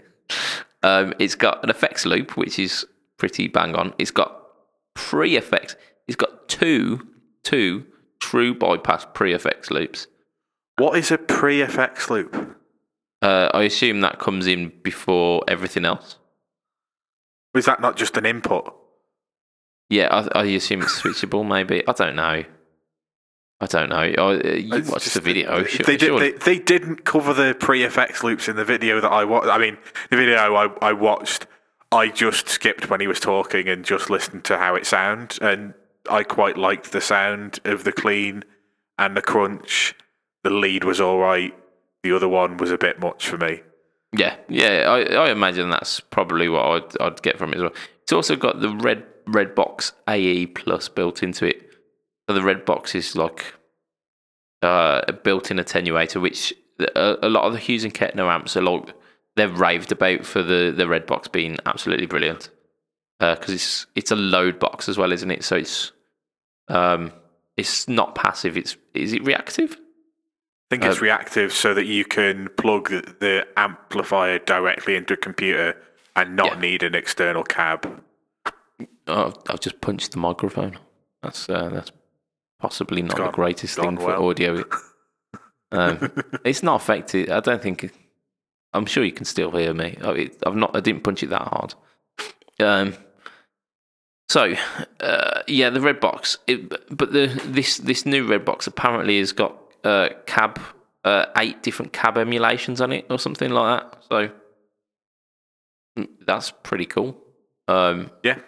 Um, 0.83 1.15
it's 1.19 1.35
got 1.35 1.63
an 1.65 1.71
effects 1.71 2.05
loop, 2.07 2.37
which 2.37 2.59
is 2.59 2.87
pretty 3.17 3.49
bang 3.49 3.75
on. 3.75 3.93
It's 3.99 4.11
got 4.11 4.43
pre 4.95 5.37
effects. 5.37 5.77
It's 6.07 6.17
got 6.17 6.49
two 6.49 7.07
two 7.43 7.85
true 8.21 8.55
bypass 8.55 9.07
pre 9.15 9.33
effects 9.33 9.71
loops. 9.71 10.07
What 10.79 10.99
is 10.99 11.11
a 11.11 11.17
pre-effects 11.17 12.11
loop? 12.11 12.59
Uh, 13.23 13.49
I 13.55 13.63
assume 13.63 14.03
that 14.03 14.19
comes 14.19 14.47
in 14.47 14.71
before 14.83 15.43
everything 15.49 15.87
else. 15.87 16.19
Is 17.55 17.65
that 17.65 17.81
not 17.81 17.97
just 17.97 18.19
an 18.19 18.27
input? 18.27 18.75
Yeah, 19.89 20.09
I, 20.35 20.41
I 20.41 20.45
assume 20.45 20.83
it's 20.83 21.01
switchable. 21.01 21.49
Maybe 21.49 21.83
I 21.89 21.93
don't 21.93 22.15
know. 22.15 22.45
I 23.61 23.67
don't 23.67 23.89
know. 23.89 23.97
I, 23.97 24.11
uh, 24.11 24.53
you 24.55 24.83
watched 24.85 25.15
the 25.15 25.21
video. 25.21 25.65
Sure, 25.65 25.85
they, 25.87 25.97
did, 25.97 26.07
sure. 26.09 26.21
they, 26.21 26.33
they 26.33 26.59
didn't 26.59 27.05
cover 27.05 27.33
the 27.33 27.55
pre-effects 27.59 28.23
loops 28.23 28.49
in 28.49 28.57
the 28.57 28.65
video 28.65 29.01
that 29.01 29.11
I 29.11 29.25
watched. 29.25 29.49
I 29.49 29.59
mean, 29.59 29.79
the 30.11 30.17
video 30.17 30.55
I, 30.55 30.69
I 30.83 30.93
watched, 30.93 31.47
I 31.91 32.09
just 32.09 32.49
skipped 32.49 32.91
when 32.91 33.01
he 33.01 33.07
was 33.07 33.19
talking 33.19 33.67
and 33.69 33.85
just 33.85 34.11
listened 34.11 34.45
to 34.45 34.59
how 34.59 34.75
it 34.75 34.85
sounded, 34.87 35.41
and 35.41 35.73
I 36.11 36.23
quite 36.23 36.59
liked 36.59 36.93
the 36.93 37.01
sound 37.01 37.61
of 37.65 37.85
the 37.85 37.93
clean 37.93 38.45
and 38.99 39.17
the 39.17 39.23
crunch. 39.23 39.95
The 40.45 40.51
lead 40.51 40.85
was 40.85 41.01
all 41.01 41.19
right. 41.19 41.55
The 42.03 42.15
other 42.15 42.29
one 42.29 42.59
was 42.59 42.71
a 42.71 42.79
bit 42.79 43.01
much 43.01 43.27
for 43.27 43.39
me. 43.39 43.63
Yeah, 44.17 44.37
yeah. 44.49 44.85
I, 44.87 45.29
I 45.29 45.31
imagine 45.31 45.71
that's 45.71 46.01
probably 46.01 46.49
what 46.49 46.65
I'd, 46.65 47.01
I'd 47.01 47.23
get 47.23 47.39
from 47.39 47.53
it 47.53 47.57
as 47.57 47.63
well. 47.63 47.75
It's 48.03 48.13
also 48.13 48.37
got 48.37 48.61
the 48.61 48.71
red 48.71 49.05
red 49.27 49.55
box 49.55 49.93
AE 50.09 50.47
plus 50.47 50.89
built 50.89 51.23
into 51.23 51.47
it. 51.47 51.66
So 52.29 52.35
the 52.35 52.43
red 52.43 52.65
box 52.65 52.95
is 52.95 53.15
like 53.17 53.55
uh, 54.63 55.03
a 55.07 55.13
built-in 55.13 55.59
attenuator, 55.59 56.21
which 56.21 56.53
a, 56.81 57.17
a 57.23 57.29
lot 57.29 57.45
of 57.45 57.53
the 57.53 57.59
Hughes 57.59 57.85
and 57.85 57.95
Kettner 57.95 58.33
amps 58.33 58.57
are 58.57 58.63
like 58.63 58.95
they're 59.37 59.49
raved 59.49 59.93
about 59.93 60.25
for 60.25 60.43
the 60.43 60.73
the 60.77 60.89
red 60.89 61.07
box 61.07 61.29
being 61.29 61.57
absolutely 61.67 62.07
brilliant 62.07 62.51
because 63.21 63.55
it's 63.55 63.87
it's 63.95 64.11
a 64.11 64.17
load 64.17 64.59
box 64.59 64.89
as 64.89 64.99
well, 64.99 65.13
isn't 65.13 65.31
it? 65.31 65.45
So 65.45 65.57
it's 65.57 65.93
um 66.69 67.13
it's 67.57 67.87
not 67.89 68.15
passive. 68.15 68.57
It's 68.57 68.77
is 68.95 69.13
it 69.13 69.25
reactive? 69.25 69.73
I 70.71 70.75
think 70.75 70.85
it's 70.85 71.01
reactive 71.01 71.53
so 71.53 71.75
that 71.75 71.87
you 71.87 72.05
can 72.05 72.49
plug 72.57 72.89
the, 72.91 73.15
the 73.21 73.47
amplifier 73.57 74.41
directly 74.41 74.97
into 74.97 75.15
a 75.15 75.17
computer 75.17 75.77
and 76.17 76.35
not 76.35 76.55
Yeah. 76.55 76.61
need 76.61 76.83
an 76.83 76.97
external 76.97 77.45
cab. 77.45 78.03
Oh, 79.07 79.33
I've 79.49 79.61
just 79.61 79.81
punched 79.81 80.11
the 80.11 80.19
microphone. 80.19 80.77
That's 81.23 81.49
uh, 81.49 81.69
that's 81.69 81.93
possibly 82.61 83.03
not 83.03 83.17
the 83.17 83.31
greatest 83.31 83.77
thing 83.77 83.85
gone 83.85 83.97
for 83.99 84.15
audio. 84.15 84.65
um, 85.73 86.11
it's 86.45 86.63
not 86.63 86.81
affected. 86.81 87.31
I 87.31 87.41
don't 87.41 87.63
think. 87.63 87.93
I'm 88.73 88.87
sure 88.87 89.05
you 89.05 89.13
can 89.13 89.25
still 89.25 89.51
hear 89.53 89.73
me. 89.75 89.97
I- 90.03 90.11
it- 90.13 90.39
I've 90.47 90.57
not. 90.57 90.77
I 90.77 90.81
didn't 90.81 91.03
punch 91.05 91.23
it 91.23 91.31
that 91.31 91.43
hard. 91.49 91.75
Um. 92.61 92.95
So, 94.29 94.55
uh, 95.01 95.43
yeah, 95.47 95.71
the 95.71 95.81
red 95.81 96.01
box. 96.01 96.39
It, 96.47 96.69
but 96.97 97.13
the 97.13 97.27
this 97.47 97.79
this 97.79 98.05
new 98.05 98.27
red 98.27 98.45
box 98.45 98.67
apparently 98.67 99.19
has 99.19 99.33
got 99.33 99.57
uh, 99.85 100.09
cab 100.27 100.59
uh, 101.05 101.27
eight 101.37 101.63
different 101.63 101.93
cab 101.93 102.19
emulations 102.19 102.81
on 102.81 102.91
it 102.93 103.07
or 103.09 103.19
something 103.21 103.51
like 103.51 103.81
that. 103.81 104.03
So 104.11 104.31
mm, 105.99 106.09
that's 106.27 106.51
pretty 106.65 106.87
cool. 106.87 107.17
Um, 107.69 108.11
Yeah. 108.25 108.39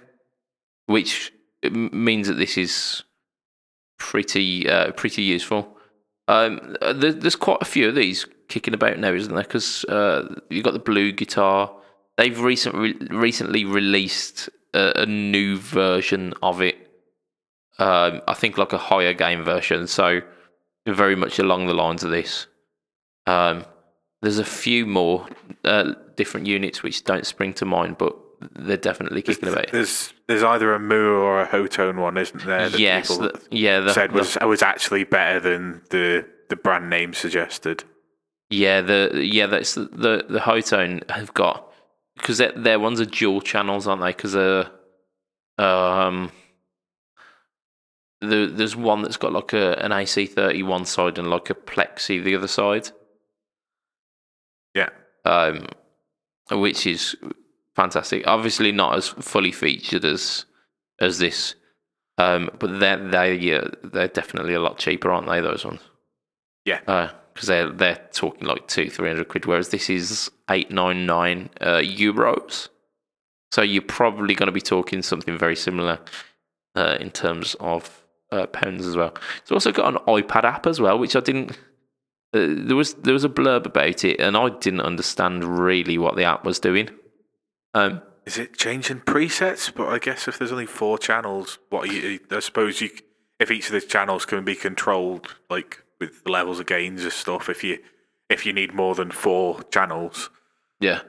which 0.86 1.32
means 1.70 2.26
that 2.28 2.34
this 2.34 2.56
is 2.58 3.04
pretty 3.98 4.68
uh, 4.68 4.92
pretty 4.92 5.22
useful. 5.22 5.76
Um, 6.28 6.76
there, 6.80 7.12
there's 7.12 7.36
quite 7.36 7.58
a 7.60 7.64
few 7.64 7.88
of 7.88 7.94
these 7.94 8.26
kicking 8.48 8.74
about 8.74 8.98
now, 8.98 9.12
isn't 9.12 9.34
there? 9.34 9.44
Because 9.44 9.84
uh, 9.84 10.40
you've 10.50 10.64
got 10.64 10.74
the 10.74 10.80
Bluguitar. 10.80 11.72
They've 12.16 12.38
recently 12.38 12.94
recently 13.10 13.64
released 13.64 14.48
a, 14.74 15.02
a 15.02 15.06
new 15.06 15.56
version 15.56 16.34
of 16.42 16.60
it. 16.60 16.76
Um, 17.78 18.22
I 18.26 18.34
think 18.34 18.58
like 18.58 18.72
a 18.72 18.78
higher 18.78 19.14
game 19.14 19.44
version. 19.44 19.86
So 19.86 20.20
very 20.86 21.16
much 21.16 21.38
along 21.38 21.66
the 21.66 21.74
lines 21.74 22.02
of 22.02 22.10
this. 22.10 22.46
Um, 23.26 23.64
there's 24.22 24.38
a 24.38 24.44
few 24.44 24.86
more 24.86 25.26
uh, 25.64 25.94
different 26.16 26.46
units 26.46 26.82
which 26.82 27.04
don't 27.04 27.26
spring 27.26 27.52
to 27.54 27.64
mind, 27.64 27.98
but 27.98 28.16
they're 28.52 28.76
definitely 28.76 29.22
kicking 29.22 29.48
about. 29.48 29.70
There's 29.70 30.12
there's 30.28 30.42
either 30.42 30.74
a 30.74 30.78
Mooer 30.78 31.18
or 31.18 31.40
a 31.40 31.48
Hotone 31.48 31.96
one, 32.00 32.16
isn't 32.16 32.44
there? 32.44 32.68
That 32.68 32.78
yes, 32.78 33.08
people 33.08 33.22
the, 33.28 33.42
yeah, 33.50 33.80
the, 33.80 33.92
said 33.92 34.10
the- 34.10 34.14
was 34.14 34.36
was 34.42 34.62
actually 34.62 35.04
better 35.04 35.40
than 35.40 35.82
the 35.90 36.26
the 36.48 36.56
brand 36.56 36.88
name 36.90 37.14
suggested. 37.14 37.84
yeah, 38.50 38.80
the 38.80 39.10
yeah, 39.14 39.46
that's 39.46 39.74
the 39.74 39.84
the, 39.86 40.24
the 40.28 40.38
Hotone 40.40 41.08
have 41.10 41.32
got 41.34 41.72
because 42.16 42.38
their 42.38 42.52
their 42.52 42.78
ones 42.78 43.00
are 43.00 43.04
dual 43.06 43.40
channels, 43.40 43.86
aren't 43.86 44.02
they? 44.02 44.10
Because 44.10 44.36
uh, 44.36 44.68
um, 45.58 46.30
the, 48.20 48.46
there's 48.52 48.76
one 48.76 49.02
that's 49.02 49.16
got 49.16 49.32
like 49.32 49.52
a 49.52 49.74
an 49.82 49.92
AC 49.92 50.26
thirty 50.26 50.62
one 50.62 50.84
side 50.84 51.18
and 51.18 51.30
like 51.30 51.48
a 51.50 51.54
Plexi 51.54 52.22
the 52.22 52.34
other 52.36 52.48
side. 52.48 52.90
Yeah. 54.74 54.90
um, 55.24 55.66
which 56.52 56.86
is 56.86 57.16
fantastic. 57.78 58.26
Obviously, 58.26 58.72
not 58.72 58.96
as 58.96 59.08
fully 59.08 59.52
featured 59.52 60.04
as 60.04 60.44
as 61.00 61.18
this, 61.18 61.54
um, 62.18 62.50
but 62.58 62.80
they're 62.80 63.08
they 63.08 63.54
uh, 63.54 63.68
they're 63.84 64.08
definitely 64.08 64.54
a 64.54 64.60
lot 64.60 64.78
cheaper, 64.78 65.10
aren't 65.12 65.28
they? 65.28 65.40
Those 65.40 65.64
ones, 65.64 65.80
Yeah. 66.64 66.80
because 67.32 67.46
they're 67.48 67.70
they're 67.70 68.00
talking 68.12 68.48
like 68.48 68.66
two 68.66 68.90
three 68.90 69.08
hundred 69.08 69.28
quid, 69.28 69.46
whereas 69.46 69.68
this 69.68 69.88
is 69.88 70.30
eight 70.50 70.70
nine 70.72 71.06
nine 71.06 71.50
uh, 71.60 71.76
euros. 72.04 72.68
So 73.52 73.62
you're 73.62 73.82
probably 74.00 74.34
going 74.34 74.48
to 74.48 74.52
be 74.60 74.60
talking 74.60 75.00
something 75.02 75.38
very 75.38 75.56
similar 75.56 76.00
uh, 76.76 76.96
in 77.00 77.10
terms 77.10 77.56
of 77.60 78.04
uh, 78.32 78.46
pounds 78.46 78.86
as 78.86 78.94
well. 78.96 79.14
It's 79.40 79.52
also 79.52 79.72
got 79.72 79.94
an 79.94 80.00
iPad 80.06 80.44
app 80.44 80.66
as 80.66 80.80
well, 80.80 80.98
which 80.98 81.16
I 81.16 81.20
didn't. 81.20 81.52
Uh, 82.34 82.44
there 82.68 82.76
was 82.76 82.94
there 82.94 83.14
was 83.14 83.24
a 83.24 83.28
blurb 83.30 83.66
about 83.66 84.04
it, 84.04 84.20
and 84.20 84.36
I 84.36 84.48
didn't 84.50 84.82
understand 84.82 85.44
really 85.44 85.96
what 85.96 86.16
the 86.16 86.24
app 86.24 86.44
was 86.44 86.58
doing. 86.58 86.90
Um, 87.74 88.02
Is 88.26 88.38
it 88.38 88.56
changing 88.56 89.00
presets? 89.00 89.72
But 89.74 89.88
I 89.88 89.98
guess 89.98 90.28
if 90.28 90.38
there's 90.38 90.52
only 90.52 90.66
four 90.66 90.98
channels, 90.98 91.58
what 91.70 91.88
are 91.88 91.92
you? 91.92 92.20
I 92.30 92.40
suppose 92.40 92.80
you, 92.80 92.90
if 93.38 93.50
each 93.50 93.66
of 93.66 93.72
the 93.72 93.80
channels 93.80 94.24
can 94.26 94.44
be 94.44 94.54
controlled, 94.54 95.34
like 95.50 95.82
with 96.00 96.24
the 96.24 96.30
levels 96.30 96.60
of 96.60 96.66
gains 96.66 97.02
and 97.02 97.12
stuff. 97.12 97.48
If 97.48 97.62
you 97.64 97.78
if 98.30 98.44
you 98.46 98.52
need 98.52 98.74
more 98.74 98.94
than 98.94 99.10
four 99.10 99.62
channels, 99.64 100.30
yeah, 100.80 101.00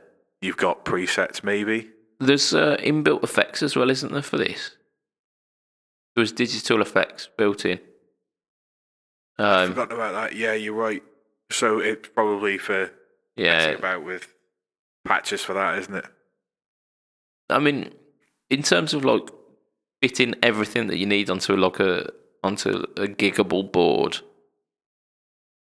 you've 0.41 0.57
got 0.57 0.85
presets 0.85 1.43
maybe. 1.43 1.89
there's 2.19 2.53
uh, 2.53 2.77
inbuilt 2.79 3.23
effects 3.23 3.61
as 3.63 3.75
well, 3.75 3.89
isn't 3.89 4.11
there, 4.11 4.21
for 4.21 4.37
this? 4.37 4.75
There 6.15 6.21
was 6.21 6.31
digital 6.31 6.81
effects 6.81 7.29
built 7.37 7.65
in. 7.65 7.79
I've 9.37 9.69
Um, 9.69 9.75
forgotten 9.75 9.95
about 9.95 10.13
that. 10.13 10.35
Yeah, 10.35 10.53
you're 10.53 10.73
right. 10.73 11.03
So 11.51 11.79
it's 11.79 12.09
probably 12.09 12.57
for 12.57 12.91
yeah, 13.35 13.67
about 13.69 14.03
with 14.03 14.33
patches 15.05 15.41
for 15.41 15.53
that, 15.53 15.77
isn't 15.79 15.95
it? 15.95 16.05
I 17.49 17.59
mean, 17.59 17.93
in 18.49 18.63
terms 18.63 18.93
of 18.93 19.05
like 19.05 19.29
fitting 20.01 20.35
everything 20.43 20.87
that 20.87 20.97
you 20.97 21.05
need 21.05 21.29
onto 21.29 21.55
like 21.55 21.79
a 21.79 22.09
onto 22.43 22.83
a 22.97 23.07
giggable 23.07 23.69
board, 23.71 24.19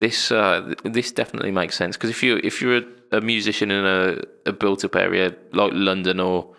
this 0.01 0.31
uh, 0.31 0.75
this 0.85 1.13
definitely 1.13 1.53
makes 1.53 1.77
sense. 1.77 1.97
Because 1.97 2.11
if 2.11 2.23
you 2.23 2.41
if 2.43 2.61
you're 2.61 2.79
a, 2.79 2.85
a 3.13 3.21
musician 3.21 3.71
in 3.71 3.85
a, 3.85 4.19
a 4.47 4.53
built 4.53 4.85
up 4.85 4.97
area 4.97 5.35
like 5.53 5.73
London 5.75 6.21
or 6.21 6.55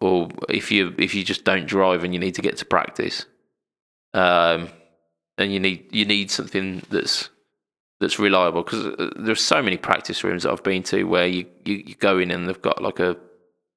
or 0.00 0.28
if 0.48 0.70
you 0.70 0.94
if 0.98 1.14
you 1.14 1.24
just 1.24 1.44
don't 1.44 1.66
drive 1.66 2.04
and 2.04 2.14
you 2.14 2.20
need 2.20 2.34
to 2.34 2.42
get 2.42 2.56
to 2.58 2.64
practice, 2.64 3.26
um, 4.14 4.68
and 5.38 5.52
you 5.52 5.60
need 5.60 5.86
you 5.92 6.04
need 6.04 6.30
something 6.30 6.82
that's 6.90 7.28
that's 8.00 8.18
reliable. 8.18 8.62
Because 8.62 9.12
there's 9.16 9.42
so 9.42 9.62
many 9.62 9.76
practice 9.76 10.24
rooms 10.24 10.42
that 10.42 10.52
I've 10.52 10.62
been 10.62 10.82
to 10.84 11.04
where 11.04 11.26
you, 11.26 11.46
you, 11.64 11.82
you 11.86 11.94
go 11.94 12.18
in 12.18 12.30
and 12.30 12.48
they've 12.48 12.62
got 12.62 12.82
like 12.82 12.98
a 12.98 13.16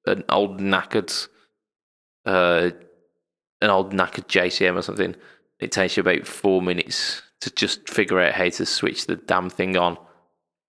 an 0.06 0.24
old 0.28 0.60
knackered 0.60 1.28
uh 2.26 2.70
an 3.60 3.70
old 3.70 3.92
knackered 3.92 4.26
JCM 4.26 4.76
or 4.76 4.82
something. 4.82 5.16
It 5.58 5.72
takes 5.72 5.96
you 5.96 6.02
about 6.02 6.26
four 6.26 6.60
minutes 6.60 7.22
to 7.40 7.50
just 7.50 7.88
figure 7.88 8.20
out 8.20 8.34
how 8.34 8.48
to 8.48 8.66
switch 8.66 9.06
the 9.06 9.16
damn 9.16 9.50
thing 9.50 9.76
on 9.76 9.96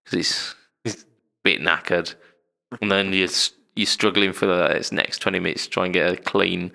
because 0.03 0.19
it's 0.19 0.55
it's 0.83 1.03
a 1.03 1.07
bit 1.43 1.61
knackered, 1.61 2.15
and 2.81 2.91
then 2.91 3.11
you're 3.13 3.29
you're 3.75 3.85
struggling 3.85 4.33
for 4.33 4.45
the 4.45 4.65
its 4.75 4.91
next 4.91 5.19
twenty 5.19 5.39
minutes 5.39 5.65
to 5.65 5.69
try 5.69 5.85
and 5.85 5.93
get 5.93 6.11
a 6.11 6.17
clean, 6.17 6.71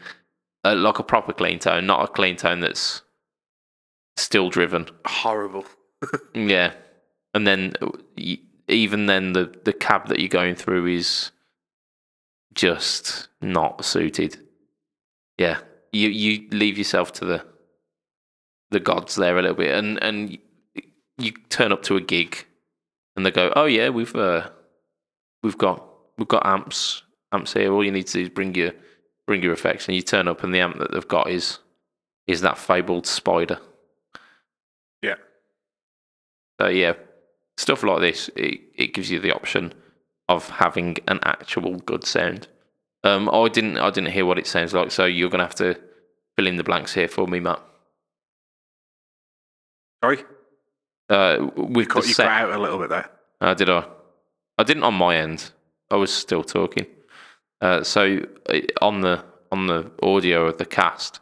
uh, 0.65 0.74
like 0.74 0.99
a 0.99 1.05
proper 1.05 1.32
clean 1.32 1.59
tone, 1.59 1.87
not 1.87 2.05
a 2.05 2.09
clean 2.12 2.37
tone 2.37 2.61
that's 2.61 3.03
still 4.16 4.51
driven. 4.51 4.89
Horrible. 5.07 5.65
Yeah, 6.32 6.73
and 7.35 7.47
then 7.47 7.74
uh, 7.82 7.89
even 8.69 9.05
then, 9.05 9.35
the 9.35 9.55
the 9.65 9.73
cab 9.74 10.09
that 10.09 10.19
you're 10.19 10.28
going 10.28 10.55
through 10.55 10.87
is 10.87 11.31
just 12.55 13.28
not 13.40 13.85
suited. 13.85 14.39
Yeah, 15.39 15.59
you 15.93 16.09
you 16.09 16.48
leave 16.51 16.78
yourself 16.78 17.12
to 17.14 17.24
the 17.24 17.47
the 18.70 18.81
gods 18.81 19.16
there 19.16 19.39
a 19.39 19.43
little 19.43 19.56
bit, 19.56 19.74
and 19.74 20.02
and 20.02 20.39
you 21.18 21.32
turn 21.48 21.72
up 21.72 21.82
to 21.85 21.97
a 21.97 22.01
gig, 22.01 22.47
and 23.16 23.24
they 23.24 23.31
go, 23.31 23.52
"Oh 23.56 23.66
yeah, 23.66 23.89
we've 23.89 24.14
uh, 24.14 24.51
we've 25.43 25.59
got 25.59 25.85
we've 26.18 26.28
got 26.28 26.47
amps 26.47 27.02
amps 27.32 27.52
here. 27.52 27.72
All 27.72 27.85
you 27.85 27.93
need 27.93 28.06
to 28.09 28.12
do 28.14 28.22
is 28.22 28.28
bring 28.28 28.55
your 28.55 28.72
bring 29.27 29.43
your 29.43 29.52
effects." 29.52 29.86
And 29.86 29.97
you 29.97 30.02
turn 30.02 30.28
up, 30.28 30.43
and 30.44 30.55
the 30.55 30.60
amp 30.60 30.78
that 30.78 30.93
they've 30.93 31.09
got 31.09 31.31
is 31.31 31.59
is 32.27 32.40
that 32.43 32.59
fabled 32.59 33.06
spider. 33.06 33.59
Yeah. 35.02 35.16
So 36.60 36.68
yeah, 36.68 36.94
stuff 37.56 37.82
like 37.82 38.01
this, 38.01 38.28
it, 38.36 38.60
it 38.74 38.94
gives 38.94 39.10
you 39.10 39.18
the 39.18 39.35
option 39.35 39.72
of 40.31 40.48
having 40.48 40.97
an 41.09 41.19
actual 41.24 41.77
good 41.81 42.05
sound. 42.05 42.48
Um, 43.05 43.28
I 43.32 43.48
didn't 43.48 43.77
I 43.78 43.90
didn't 43.90 44.12
hear 44.12 44.24
what 44.24 44.39
it 44.39 44.47
sounds 44.47 44.73
like, 44.73 44.90
so 44.90 45.05
you're 45.05 45.28
gonna 45.31 45.44
have 45.44 45.55
to 45.57 45.78
fill 46.36 46.47
in 46.47 46.57
the 46.57 46.65
blanks 46.65 46.94
here 46.94 47.09
for 47.09 47.27
me, 47.27 47.40
Matt. 47.40 47.61
Sorry, 50.02 50.24
Uh, 51.11 51.51
with 51.57 51.89
cut 51.89 52.07
you 52.07 52.15
cut 52.15 52.27
out 52.27 52.52
a 52.52 52.59
little 52.59 52.78
bit 52.78 52.89
there. 52.89 53.11
uh, 53.40 53.55
did 53.55 53.69
I? 53.69 53.85
I 54.59 54.62
didn't 54.62 54.85
on 54.85 54.94
my 54.94 55.16
end. 55.16 55.51
I 55.90 55.97
was 55.97 56.12
still 56.12 56.44
talking. 56.44 56.86
Uh, 57.61 57.82
so 57.82 58.20
uh, 58.48 58.61
on 58.81 59.01
the 59.01 59.24
on 59.52 59.66
the 59.66 59.90
audio 60.02 60.47
of 60.47 60.59
the 60.59 60.65
cast, 60.65 61.20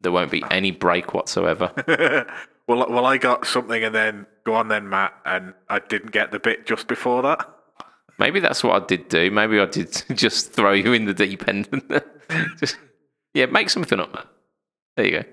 there 0.00 0.12
won't 0.12 0.30
be 0.30 0.42
any 0.50 0.70
break 0.70 1.14
whatsoever. 1.14 1.72
well, 2.68 2.86
well, 2.90 3.06
I 3.06 3.16
got 3.16 3.46
something, 3.46 3.82
and 3.82 3.94
then 3.94 4.26
go 4.44 4.54
on, 4.54 4.68
then 4.68 4.88
Matt, 4.88 5.14
and 5.24 5.54
I 5.68 5.78
didn't 5.80 6.12
get 6.12 6.30
the 6.30 6.38
bit 6.38 6.66
just 6.66 6.86
before 6.86 7.22
that. 7.22 7.48
Maybe 8.20 8.38
that's 8.38 8.62
what 8.62 8.80
I 8.82 8.86
did 8.86 9.08
do. 9.08 9.30
Maybe 9.30 9.58
I 9.58 9.64
did 9.66 10.04
just 10.14 10.52
throw 10.52 10.72
you 10.72 10.92
in 10.92 11.06
the 11.06 11.14
deep 11.14 11.48
end. 11.48 11.66
just, 12.58 12.76
yeah, 13.34 13.46
make 13.46 13.70
something 13.70 13.98
up, 13.98 14.14
man. 14.14 14.24
There 14.96 15.06
you 15.06 15.12
go. 15.12 15.24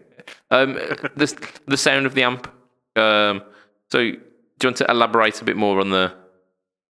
Um, 0.49 0.73
the 1.15 1.49
the 1.67 1.77
sound 1.77 2.05
of 2.05 2.13
the 2.15 2.23
amp. 2.23 2.47
Um, 2.95 3.43
so, 3.91 3.99
do 3.99 4.07
you 4.07 4.19
want 4.63 4.77
to 4.77 4.89
elaborate 4.89 5.41
a 5.41 5.45
bit 5.45 5.57
more 5.57 5.79
on 5.79 5.89
the 5.91 6.13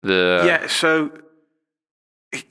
the? 0.02 0.42
yeah, 0.44 0.66
so 0.66 1.12
it, 2.32 2.44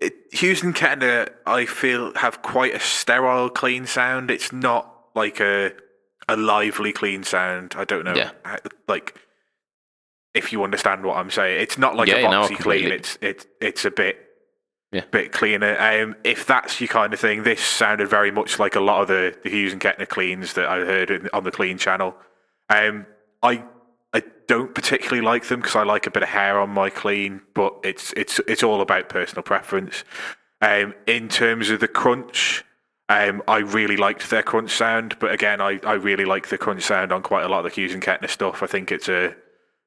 it 0.00 0.14
Hughes 0.32 0.62
and 0.62 0.74
Kettner, 0.74 1.28
I 1.46 1.66
feel, 1.66 2.14
have 2.14 2.42
quite 2.42 2.74
a 2.74 2.80
sterile, 2.80 3.48
clean 3.50 3.86
sound. 3.86 4.30
It's 4.30 4.52
not 4.52 4.92
like 5.14 5.40
a 5.40 5.72
a 6.28 6.36
lively, 6.36 6.92
clean 6.92 7.22
sound. 7.22 7.74
I 7.76 7.84
don't 7.84 8.04
know, 8.04 8.14
Yeah. 8.14 8.30
how- 8.44 8.58
like 8.88 9.14
if 10.36 10.52
you 10.52 10.62
understand 10.62 11.04
what 11.04 11.16
I'm 11.16 11.30
saying. 11.30 11.60
It's 11.60 11.78
not 11.78 11.96
like 11.96 12.08
Yeah, 12.08 12.28
a 12.28 12.30
no, 12.30 12.48
clean. 12.48 12.92
It's 12.92 13.18
it's 13.20 13.46
it's 13.60 13.84
a 13.84 13.90
bit 13.90 14.18
Yeah. 14.92 15.02
bit 15.10 15.32
cleaner. 15.32 15.76
Um, 15.80 16.14
if 16.24 16.46
that's 16.46 16.80
your 16.80 16.88
kind 16.88 17.12
of 17.14 17.20
thing, 17.20 17.42
this 17.42 17.60
sounded 17.60 18.08
very 18.08 18.30
much 18.30 18.58
like 18.58 18.76
a 18.76 18.80
lot 18.80 19.02
of 19.02 19.08
the, 19.08 19.36
the 19.42 19.50
Hughes 19.50 19.72
and 19.72 19.80
Kettner 19.80 20.08
cleans 20.08 20.52
that 20.54 20.66
I 20.68 20.78
heard 20.80 21.10
in, 21.10 21.28
on 21.32 21.44
the 21.44 21.50
Clean 21.50 21.78
channel. 21.78 22.14
Um, 22.68 23.06
I 23.42 23.64
I 24.12 24.22
don't 24.46 24.74
particularly 24.74 25.22
like 25.22 25.46
them 25.46 25.60
because 25.60 25.76
I 25.76 25.82
like 25.82 26.06
a 26.06 26.10
bit 26.10 26.22
of 26.22 26.28
hair 26.28 26.60
on 26.60 26.70
my 26.70 26.90
clean, 26.90 27.40
but 27.54 27.74
it's 27.82 28.12
it's 28.12 28.38
it's 28.46 28.62
all 28.62 28.80
about 28.80 29.08
personal 29.08 29.42
preference. 29.42 30.04
Um, 30.62 30.94
in 31.06 31.28
terms 31.28 31.68
of 31.70 31.80
the 31.80 31.88
crunch, 31.88 32.64
um, 33.08 33.42
I 33.46 33.58
really 33.58 33.96
liked 33.96 34.30
their 34.30 34.42
crunch 34.42 34.70
sound, 34.70 35.18
but 35.18 35.30
again, 35.32 35.60
I, 35.60 35.78
I 35.84 35.94
really 35.94 36.24
like 36.24 36.48
the 36.48 36.58
crunch 36.58 36.82
sound 36.82 37.12
on 37.12 37.22
quite 37.22 37.44
a 37.44 37.48
lot 37.48 37.58
of 37.64 37.64
the 37.64 37.74
Hughes 37.80 37.92
and 37.92 38.02
Kettner 38.02 38.30
stuff. 38.30 38.62
I 38.62 38.66
think 38.66 38.90
it's 38.90 39.08
a 39.08 39.34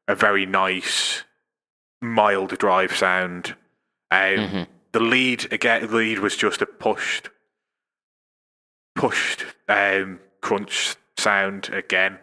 a 0.09 0.15
very 0.15 0.45
nice, 0.45 1.23
mild 2.01 2.57
drive 2.57 2.95
sound. 2.95 3.55
Um, 4.11 4.67
The 4.91 4.99
lead 4.99 5.53
again, 5.53 5.87
the 5.87 5.95
lead 5.95 6.19
was 6.19 6.35
just 6.35 6.61
a 6.61 6.65
pushed, 6.65 7.29
pushed 8.95 9.45
um, 9.67 10.19
crunch 10.41 10.95
sound 11.17 11.69
again. 11.69 12.17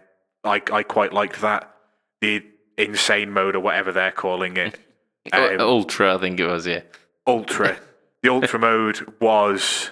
I 0.45 0.63
I 0.73 0.83
quite 0.83 1.13
liked 1.13 1.41
that. 1.43 1.73
The 2.21 2.43
insane 2.79 3.31
mode 3.31 3.55
or 3.57 3.61
whatever 3.61 3.93
they're 3.93 4.13
calling 4.13 4.57
it. 4.57 4.79
Um, 5.33 5.59
Ultra, 5.61 6.15
I 6.15 6.19
think 6.19 6.39
it 6.39 6.47
was. 6.47 6.69
Yeah. 6.69 6.83
ultra. 7.27 7.77
the 8.23 8.29
ultra 8.29 8.61
mode 8.61 9.13
was 9.21 9.91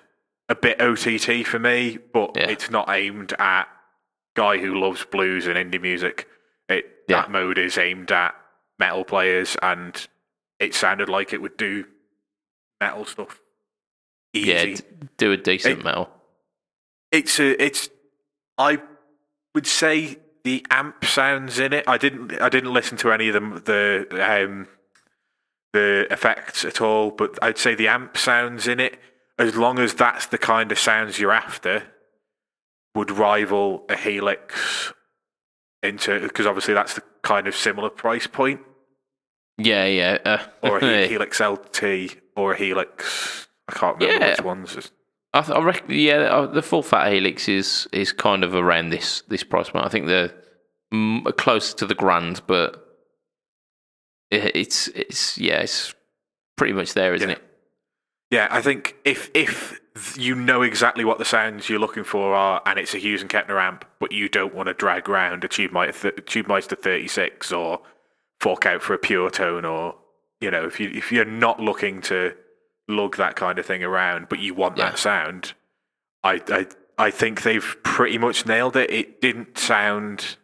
a 0.49 0.55
bit 0.55 0.81
OTT 0.81 1.45
for 1.45 1.59
me, 1.59 1.99
but 2.13 2.37
Yeah. 2.37 2.51
it's 2.51 2.71
not 2.71 2.89
aimed 2.89 3.33
at 3.41 3.67
guy 4.37 4.59
who 4.59 4.79
loves 4.81 5.05
blues 5.05 5.49
and 5.49 5.57
indie 5.59 5.83
music. 5.83 6.29
Yeah. 7.09 7.23
that 7.23 7.31
mode 7.31 7.59
is 7.59 7.77
aimed 7.79 8.11
at 8.13 8.35
metal 8.79 9.05
players, 9.05 9.57
and 9.63 10.07
it 10.59 10.75
sounded 10.75 11.09
like 11.09 11.33
it 11.33 11.43
would 11.43 11.57
do 11.57 11.85
metal 12.81 13.05
stuff 13.05 13.41
easy. 14.33 14.51
Yeah. 14.73 14.77
Do 15.17 15.33
a 15.33 15.37
decent 15.37 15.81
It- 15.81 15.85
metal. 15.85 16.11
it's 17.13 17.39
a, 17.39 17.63
it's 17.63 17.89
I 18.59 18.81
would 19.55 19.67
say 19.67 20.19
the 20.45 20.65
amp 20.71 21.05
sounds 21.05 21.59
in 21.59 21.73
it. 21.73 21.85
I 21.89 21.97
didn't 21.99 22.41
I 22.41 22.49
didn't 22.49 22.73
listen 22.73 22.97
to 22.99 23.13
any 23.13 23.29
of 23.29 23.35
them 23.35 23.63
the 23.65 24.07
um 24.21 24.69
the 25.73 26.07
effects 26.11 26.65
at 26.65 26.81
all, 26.81 27.11
but 27.11 27.39
I'd 27.43 27.59
say 27.59 27.75
the 27.75 27.89
amp 27.89 28.17
sounds 28.17 28.67
in 28.69 28.79
it, 28.81 28.99
as 29.39 29.57
long 29.57 29.79
as 29.79 29.95
that's 29.95 30.27
the 30.27 30.39
kind 30.39 30.71
of 30.71 30.79
sounds 30.79 31.19
you're 31.19 31.33
after, 31.33 31.83
would 32.95 33.11
rival 33.11 33.85
a 33.89 33.97
Helix 33.97 34.93
into 35.85 36.21
because 36.21 36.47
obviously 36.47 36.75
that's 36.75 36.95
the 36.95 37.03
kind 37.23 37.47
of 37.47 37.55
similar 37.55 37.91
price 37.91 38.27
point, 38.27 38.61
Yeah. 39.59 39.85
Yeah. 39.87 40.19
Uh, 40.25 40.39
or 40.63 40.79
a 40.79 41.03
He- 41.03 41.09
Helix 41.09 41.41
LT 41.41 42.17
or 42.37 42.53
a 42.53 42.57
Helix. 42.57 43.47
I 43.69 43.73
can't 43.73 43.97
remember 43.99 44.25
Yeah. 44.25 44.31
which 44.33 44.43
ones. 44.43 44.91
I, 45.33 45.41
th- 45.43 45.59
I 45.59 45.63
reckon, 45.63 45.87
yeah, 45.91 46.17
uh, 46.17 46.47
the 46.47 46.63
full 46.63 46.83
fat 46.83 47.13
helix 47.13 47.49
is 47.49 47.89
is 47.93 48.13
kind 48.13 48.45
of 48.45 48.55
around 48.55 48.91
this 48.91 49.23
this 49.29 49.43
price 49.43 49.69
point. 49.71 49.85
I 49.85 49.89
think 49.89 50.07
they're 50.07 50.33
mm, 50.93 51.37
closer 51.37 51.77
to 51.79 51.87
the 51.87 51.95
grand, 51.97 52.43
but 52.47 52.87
it, 54.31 54.55
it's 54.55 54.89
it's 54.89 55.37
yeah, 55.39 55.61
it's 55.61 55.93
pretty 56.57 56.73
much 56.73 56.95
there, 56.95 57.15
isn't 57.15 57.29
Yeah. 57.29 57.37
it? 57.37 57.43
Yeah, 58.35 58.49
I 58.51 58.63
think 58.63 58.97
if 59.05 59.31
if 59.33 59.81
you 60.19 60.35
know 60.35 60.63
exactly 60.63 61.05
what 61.05 61.19
the 61.19 61.25
sounds 61.25 61.69
you're 61.69 61.79
looking 61.79 62.03
for 62.03 62.35
are, 62.35 62.61
and 62.67 62.81
it's 62.81 62.93
a 62.93 62.99
Hughes 62.99 63.21
and 63.23 63.31
Kettner 63.31 63.63
amp, 63.63 63.85
but 64.01 64.11
you 64.11 64.29
don't 64.29 64.53
want 64.53 64.67
to 64.67 64.75
drag 64.75 65.09
around 65.09 65.45
a 65.45 65.49
TubeMeister, 65.49 66.27
Tube 66.27 66.49
Meister 66.49 66.75
36 66.75 67.53
or 67.53 67.81
fork 68.41 68.67
out 68.67 68.83
for 68.83 68.93
a 68.93 68.99
Puretone, 68.99 69.63
or 69.63 69.95
you 70.41 70.51
know, 70.51 70.65
if 70.65 70.81
you 70.81 70.91
if 70.93 71.13
you're 71.13 71.25
not 71.25 71.61
looking 71.61 72.01
to 72.03 72.35
lug 72.89 73.17
that 73.19 73.37
kind 73.37 73.57
of 73.61 73.67
thing 73.67 73.85
around, 73.85 74.29
but 74.29 74.41
you 74.41 74.53
want 74.53 74.77
Yeah. 74.79 74.91
that 74.91 74.99
sound, 74.99 75.53
I 76.25 76.43
I 76.49 76.67
I 76.99 77.11
think 77.13 77.43
they've 77.43 77.77
pretty 77.85 78.19
much 78.19 78.47
nailed 78.47 78.75
it. 78.75 78.91
It 78.91 79.21
didn't 79.21 79.59
sound 79.59 80.39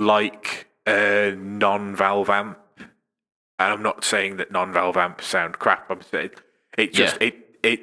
like 0.00 0.66
a 0.84 1.36
non-valve 1.38 2.28
amp. 2.28 2.58
And 2.76 3.72
I'm 3.72 3.82
not 3.84 4.02
saying 4.02 4.38
that 4.38 4.50
non-valve 4.50 4.96
amps 4.96 5.26
sound 5.26 5.60
crap. 5.60 5.88
I'm 5.92 6.02
saying 6.02 6.30
it 6.80 6.92
just 6.94 7.16
Yeah. 7.20 7.28
it 7.28 7.34
it 7.62 7.80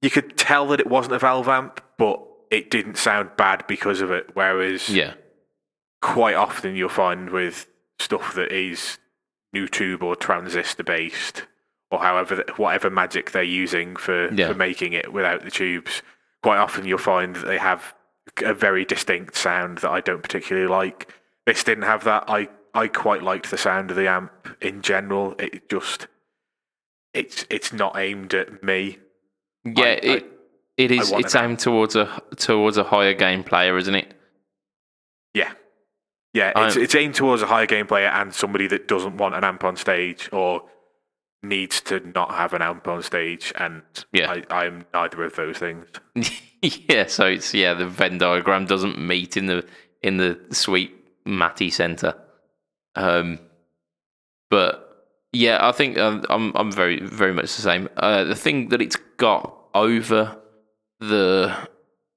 you 0.00 0.10
could 0.10 0.36
tell 0.36 0.66
that 0.68 0.80
it 0.80 0.86
wasn't 0.86 1.14
a 1.14 1.18
valve 1.18 1.48
amp, 1.48 1.80
but 1.98 2.20
it 2.50 2.70
didn't 2.70 2.96
sound 2.96 3.30
bad 3.36 3.64
because 3.66 4.00
of 4.00 4.10
it. 4.10 4.30
Whereas 4.34 4.88
Yeah, 4.88 5.14
quite 6.00 6.34
often 6.34 6.74
you'll 6.76 6.88
find 6.88 7.30
with 7.30 7.66
stuff 7.98 8.34
that 8.34 8.50
is 8.52 8.98
new 9.52 9.68
tube 9.68 10.02
or 10.02 10.16
transistor 10.16 10.82
based, 10.82 11.44
or 11.90 12.00
however 12.00 12.42
whatever 12.56 12.90
magic 12.90 13.30
they're 13.30 13.42
using 13.42 13.94
for, 13.96 14.32
Yeah. 14.32 14.48
for 14.48 14.54
making 14.54 14.92
it 14.94 15.12
without 15.12 15.42
the 15.42 15.50
tubes. 15.50 16.02
Quite 16.42 16.58
often 16.58 16.84
you'll 16.84 16.98
find 16.98 17.36
that 17.36 17.46
they 17.46 17.58
have 17.58 17.94
a 18.44 18.54
very 18.54 18.84
distinct 18.84 19.36
sound 19.36 19.78
that 19.78 19.90
I 19.90 20.00
don't 20.00 20.22
particularly 20.22 20.68
like. 20.68 21.12
This 21.46 21.62
didn't 21.64 21.84
have 21.84 22.04
that. 22.04 22.24
I 22.28 22.48
I 22.74 22.88
quite 22.88 23.22
liked 23.22 23.50
the 23.50 23.58
sound 23.58 23.90
of 23.90 23.96
the 23.96 24.08
amp 24.08 24.32
in 24.60 24.80
general. 24.82 25.34
It 25.38 25.68
just 25.68 26.06
it's 27.14 27.44
it's 27.50 27.72
not 27.72 27.96
aimed 27.98 28.34
at 28.34 28.62
me. 28.62 28.98
yeah. 29.64 29.84
I- 29.84 29.88
it 30.02 30.26
it 30.78 30.90
is. 30.90 31.12
It's 31.12 31.34
aimed 31.34 31.58
towards 31.58 31.96
a 31.96 32.22
towards 32.36 32.76
a 32.78 32.84
higher 32.84 33.12
game 33.14 33.44
player, 33.44 33.76
isn't 33.76 33.94
it? 33.94 34.14
Yeah. 35.34 35.52
Yeah, 36.34 36.52
it's, 36.66 36.76
it's 36.76 36.94
aimed 36.94 37.14
towards 37.14 37.42
a 37.42 37.46
higher 37.46 37.66
game 37.66 37.86
player 37.86 38.08
and 38.08 38.32
somebody 38.34 38.66
that 38.68 38.88
doesn't 38.88 39.18
want 39.18 39.34
an 39.34 39.44
amp 39.44 39.64
on 39.64 39.76
stage 39.76 40.30
or 40.32 40.62
needs 41.42 41.82
to 41.82 42.00
not 42.14 42.30
have 42.30 42.54
an 42.54 42.62
amp 42.62 42.88
on 42.88 43.02
stage. 43.02 43.52
And 43.56 43.82
Yeah. 44.12 44.30
I, 44.48 44.64
I'm 44.64 44.86
neither 44.94 45.24
of 45.24 45.36
those 45.36 45.58
things. 45.58 45.86
yeah. 46.62 47.04
So 47.06 47.26
it's 47.26 47.52
yeah, 47.52 47.74
the 47.74 47.86
Venn 47.86 48.16
diagram 48.16 48.64
doesn't 48.64 48.98
meet 48.98 49.36
in 49.36 49.44
the 49.44 49.66
in 50.02 50.16
the 50.16 50.40
sweet 50.52 50.94
Matty 51.26 51.68
center. 51.68 52.14
Um, 52.96 53.38
but 54.48 54.81
yeah, 55.32 55.58
I 55.60 55.72
think 55.72 55.98
um, 55.98 56.24
I'm 56.28 56.52
I'm 56.54 56.72
very 56.72 57.00
very 57.00 57.32
much 57.32 57.54
the 57.56 57.62
same. 57.62 57.88
Uh, 57.96 58.24
the 58.24 58.34
thing 58.34 58.68
that 58.68 58.82
it's 58.82 58.96
got 59.16 59.56
over 59.74 60.36
the 61.00 61.68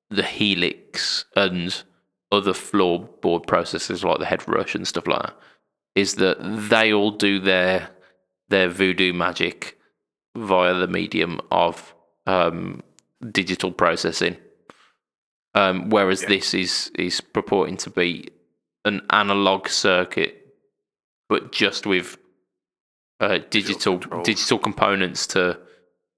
the 0.10 0.24
Helix 0.24 1.26
and 1.36 1.84
other 2.32 2.54
floorboard 2.54 3.46
processors 3.46 4.04
like 4.04 4.20
the 4.20 4.26
HeadRush 4.26 4.76
and 4.76 4.88
stuff 4.88 5.08
like 5.08 5.22
that 5.22 5.36
is 5.96 6.16
that 6.16 6.38
they 6.70 6.92
all 6.94 7.12
do 7.12 7.40
their 7.40 7.90
their 8.50 8.70
voodoo 8.70 9.14
magic 9.14 9.78
via 10.36 10.74
the 10.74 10.88
medium 10.88 11.40
of 11.52 11.96
um, 12.28 12.84
digital 13.32 13.72
processing. 13.72 14.36
Um, 15.54 15.90
whereas 15.90 16.22
Yeah. 16.24 16.30
this 16.30 16.54
is 16.54 16.92
is 16.96 17.22
purporting 17.22 17.78
to 17.78 17.90
be 17.90 18.30
an 18.84 19.02
analog 19.10 19.70
circuit, 19.70 20.54
but 21.30 21.52
just 21.54 21.88
with 21.88 22.18
uh, 23.20 23.40
digital 23.50 23.98
digital 24.24 24.60
components 24.60 25.28
to 25.28 25.58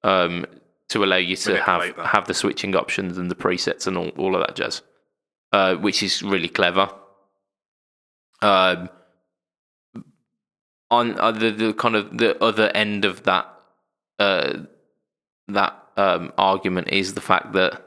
um, 0.04 0.46
to 0.90 1.04
allow 1.04 1.18
you 1.18 1.36
to 1.36 1.62
have 1.62 1.96
that. 1.96 2.06
have 2.08 2.28
the 2.28 2.34
switching 2.34 2.76
options 2.76 3.18
and 3.18 3.30
the 3.30 3.36
presets 3.36 3.88
and 3.88 3.98
all, 3.98 4.10
all 4.10 4.36
of 4.36 4.42
that 4.46 4.56
jazz, 4.56 4.82
uh, 5.52 5.76
which 5.76 6.02
is 6.04 6.24
really 6.24 6.50
clever. 6.50 6.90
Um, 8.42 8.90
on 10.90 11.20
uh, 11.20 11.32
the, 11.32 11.52
the 11.52 11.74
kind 11.74 11.96
of 11.96 12.18
the 12.18 12.42
other 12.42 12.70
end 12.74 13.04
of 13.06 13.24
that 13.24 13.48
uh, 14.20 14.60
that 15.48 15.76
um, 15.98 16.32
argument 16.38 16.90
is 16.90 17.14
the 17.14 17.22
fact 17.22 17.54
that 17.54 17.84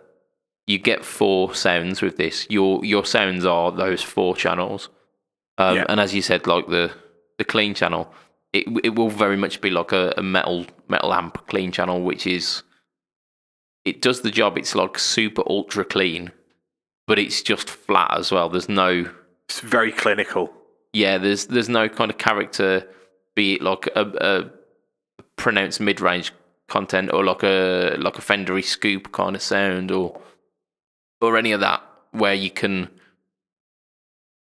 you 0.67 0.79
get 0.79 1.05
four 1.05 1.55
sounds 1.55 2.03
with 2.03 2.17
this. 2.17 2.47
Your 2.51 2.85
your 2.85 3.05
sounds 3.05 3.45
are 3.45 3.73
those 3.73 4.03
four 4.03 4.37
channels, 4.37 4.89
um, 5.59 5.77
Yeah. 5.77 5.87
and 5.89 5.99
as 6.01 6.15
you 6.15 6.23
said, 6.23 6.47
like 6.47 6.67
the 6.69 6.93
the 7.39 7.45
clean 7.45 7.75
channel, 7.75 8.13
it 8.53 8.67
it 8.85 8.95
will 8.95 9.11
very 9.11 9.37
much 9.37 9.61
be 9.61 9.71
like 9.71 9.93
a, 9.93 10.15
a 10.17 10.23
metal 10.23 10.67
metal 10.89 11.13
amp 11.15 11.47
clean 11.47 11.73
channel, 11.73 12.01
which 12.03 12.27
is 12.27 12.63
it 13.85 14.03
does 14.03 14.21
the 14.23 14.31
job. 14.31 14.59
It's 14.59 14.75
like 14.75 14.99
super 14.99 15.43
ultra 15.47 15.85
clean, 15.85 16.33
but 17.07 17.19
it's 17.19 17.43
just 17.43 17.69
flat 17.71 18.17
as 18.17 18.31
well. 18.33 18.49
There's 18.49 18.69
no 18.69 19.11
It's 19.49 19.61
very 19.61 19.93
clinical. 19.93 20.53
yeah, 20.93 21.19
there's 21.19 21.47
there's 21.47 21.69
no 21.69 21.89
kind 21.89 22.11
of 22.11 22.19
character, 22.19 22.87
be 23.37 23.55
it 23.55 23.63
like 23.63 23.87
a, 23.95 24.03
a 24.21 25.21
pronounced 25.37 25.81
mid 25.81 26.01
range 26.01 26.33
content 26.69 27.11
or 27.13 27.25
like 27.25 27.43
a 27.43 27.97
like 27.99 28.19
a 28.19 28.23
Fendery 28.23 28.65
scoop 28.65 29.11
kind 29.13 29.35
of 29.35 29.43
sound 29.43 29.91
or 29.91 30.21
or 31.21 31.37
any 31.37 31.53
of 31.53 31.61
that 31.61 31.83
where 32.13 32.35
you 32.35 32.51
can 32.51 32.89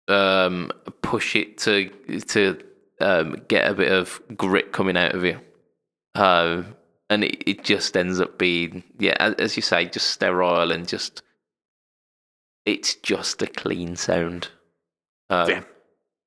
um 0.08 0.70
push 1.02 1.36
it 1.36 1.58
to 1.58 1.88
to 2.28 2.58
um 3.02 3.36
get 3.48 3.70
a 3.70 3.74
bit 3.74 3.92
of 3.92 4.20
grit 4.36 4.72
coming 4.72 4.96
out 4.96 5.14
of 5.14 5.24
you. 5.24 5.40
Um, 6.14 6.76
and 7.10 7.24
it, 7.24 7.42
it 7.46 7.64
just 7.64 7.96
ends 7.96 8.20
up 8.20 8.38
being, 8.38 8.84
yeah, 8.98 9.16
as, 9.18 9.34
as 9.34 9.56
you 9.56 9.62
say, 9.62 9.84
just 9.84 10.08
sterile 10.08 10.72
and 10.72 10.88
just, 10.88 11.22
it's 12.64 12.94
just 12.94 13.42
a 13.42 13.46
clean 13.46 13.96
sound. 13.96 14.48
Um, 15.28 15.48
Yeah. 15.48 15.62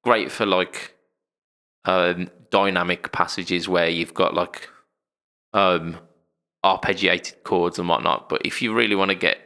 Great 0.04 0.32
for 0.32 0.46
like 0.46 0.96
um, 1.86 2.30
dynamic 2.52 3.12
passages 3.12 3.68
where 3.68 3.90
you've 3.90 4.14
got 4.14 4.36
like 4.36 4.70
um, 5.54 5.98
arpeggiated 6.64 7.42
chords 7.44 7.80
and 7.80 7.90
whatnot. 7.90 8.30
But 8.30 8.46
if 8.46 8.62
you 8.62 8.74
really 8.74 8.96
want 8.96 9.10
to 9.10 9.16
get 9.16 9.40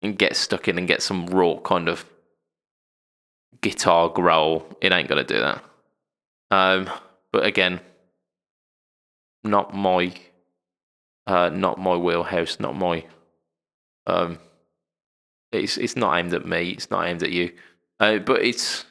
and 0.00 0.18
get 0.18 0.36
stuck 0.36 0.68
in 0.68 0.78
and 0.78 0.88
get 0.88 1.02
some 1.02 1.26
raw 1.26 1.58
kind 1.58 1.88
of 1.88 2.04
guitar 3.60 4.08
growl, 4.08 4.66
it 4.80 4.92
ain't 4.92 5.08
gonna 5.08 5.24
do 5.24 5.38
that. 5.40 5.64
Um, 6.50 6.90
but 7.32 7.44
again, 7.44 7.80
not 9.42 9.74
my, 9.74 10.14
uh, 11.26 11.50
not 11.50 11.78
my 11.78 11.96
wheelhouse, 11.96 12.60
not 12.60 12.76
my. 12.76 13.04
Um, 14.06 14.38
it's 15.52 15.76
it's 15.76 15.96
not 15.96 16.18
aimed 16.18 16.34
at 16.34 16.46
me. 16.46 16.70
It's 16.70 16.90
not 16.90 17.06
aimed 17.06 17.22
at 17.22 17.30
you. 17.30 17.52
Uh, 18.00 18.18
but 18.18 18.42
it's 18.42 18.84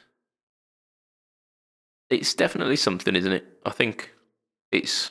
it's 2.10 2.34
definitely 2.34 2.76
something, 2.76 3.14
isn't 3.14 3.32
it? 3.32 3.46
I 3.64 3.70
think 3.70 4.12
it's 4.72 5.10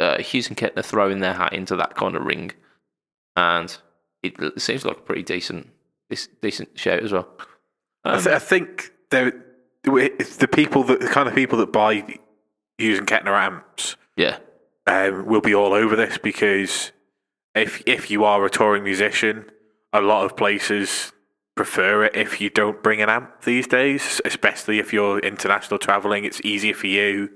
uh, 0.00 0.18
Hughes 0.18 0.48
and 0.48 0.56
Kettner 0.56 0.84
throwing 0.84 1.20
their 1.20 1.34
hat 1.34 1.52
into 1.52 1.76
that 1.76 1.94
kind 1.94 2.16
of 2.16 2.24
ring, 2.24 2.52
and 3.36 3.76
it 4.22 4.60
seems 4.60 4.84
like 4.84 4.98
a 4.98 5.00
pretty 5.00 5.22
decent 5.22 5.70
this 6.10 6.28
decent 6.40 6.78
shout 6.78 7.02
as 7.02 7.12
well. 7.12 7.28
I, 8.06 8.16
Um, 8.16 8.22
th- 8.22 8.36
I 8.36 8.38
think 8.38 8.92
it's 9.84 10.36
the 10.36 10.48
people 10.48 10.84
that 10.84 11.00
the 11.00 11.08
kind 11.08 11.28
of 11.28 11.34
people 11.34 11.58
that 11.58 11.72
buy 11.72 12.04
Hughes 12.78 12.98
and 12.98 13.06
Kettner 13.06 13.38
amps 13.38 13.96
yeah, 14.16 14.38
um, 14.86 15.26
will 15.26 15.40
be 15.40 15.54
all 15.54 15.72
over 15.72 15.96
this 15.96 16.18
because 16.18 16.92
if 17.54 17.82
if 17.86 18.10
you 18.10 18.24
are 18.24 18.44
a 18.44 18.50
touring 18.50 18.84
musician, 18.84 19.50
a 19.92 20.00
lot 20.00 20.24
of 20.24 20.36
places 20.36 21.12
prefer 21.54 22.04
it 22.04 22.14
if 22.14 22.40
you 22.40 22.50
don't 22.50 22.82
bring 22.82 23.00
an 23.00 23.08
amp 23.08 23.42
these 23.42 23.66
days, 23.66 24.20
especially 24.24 24.78
if 24.78 24.92
you're 24.92 25.18
international 25.20 25.78
traveling. 25.78 26.24
It's 26.24 26.40
easier 26.44 26.74
for 26.74 26.86
you. 26.86 27.30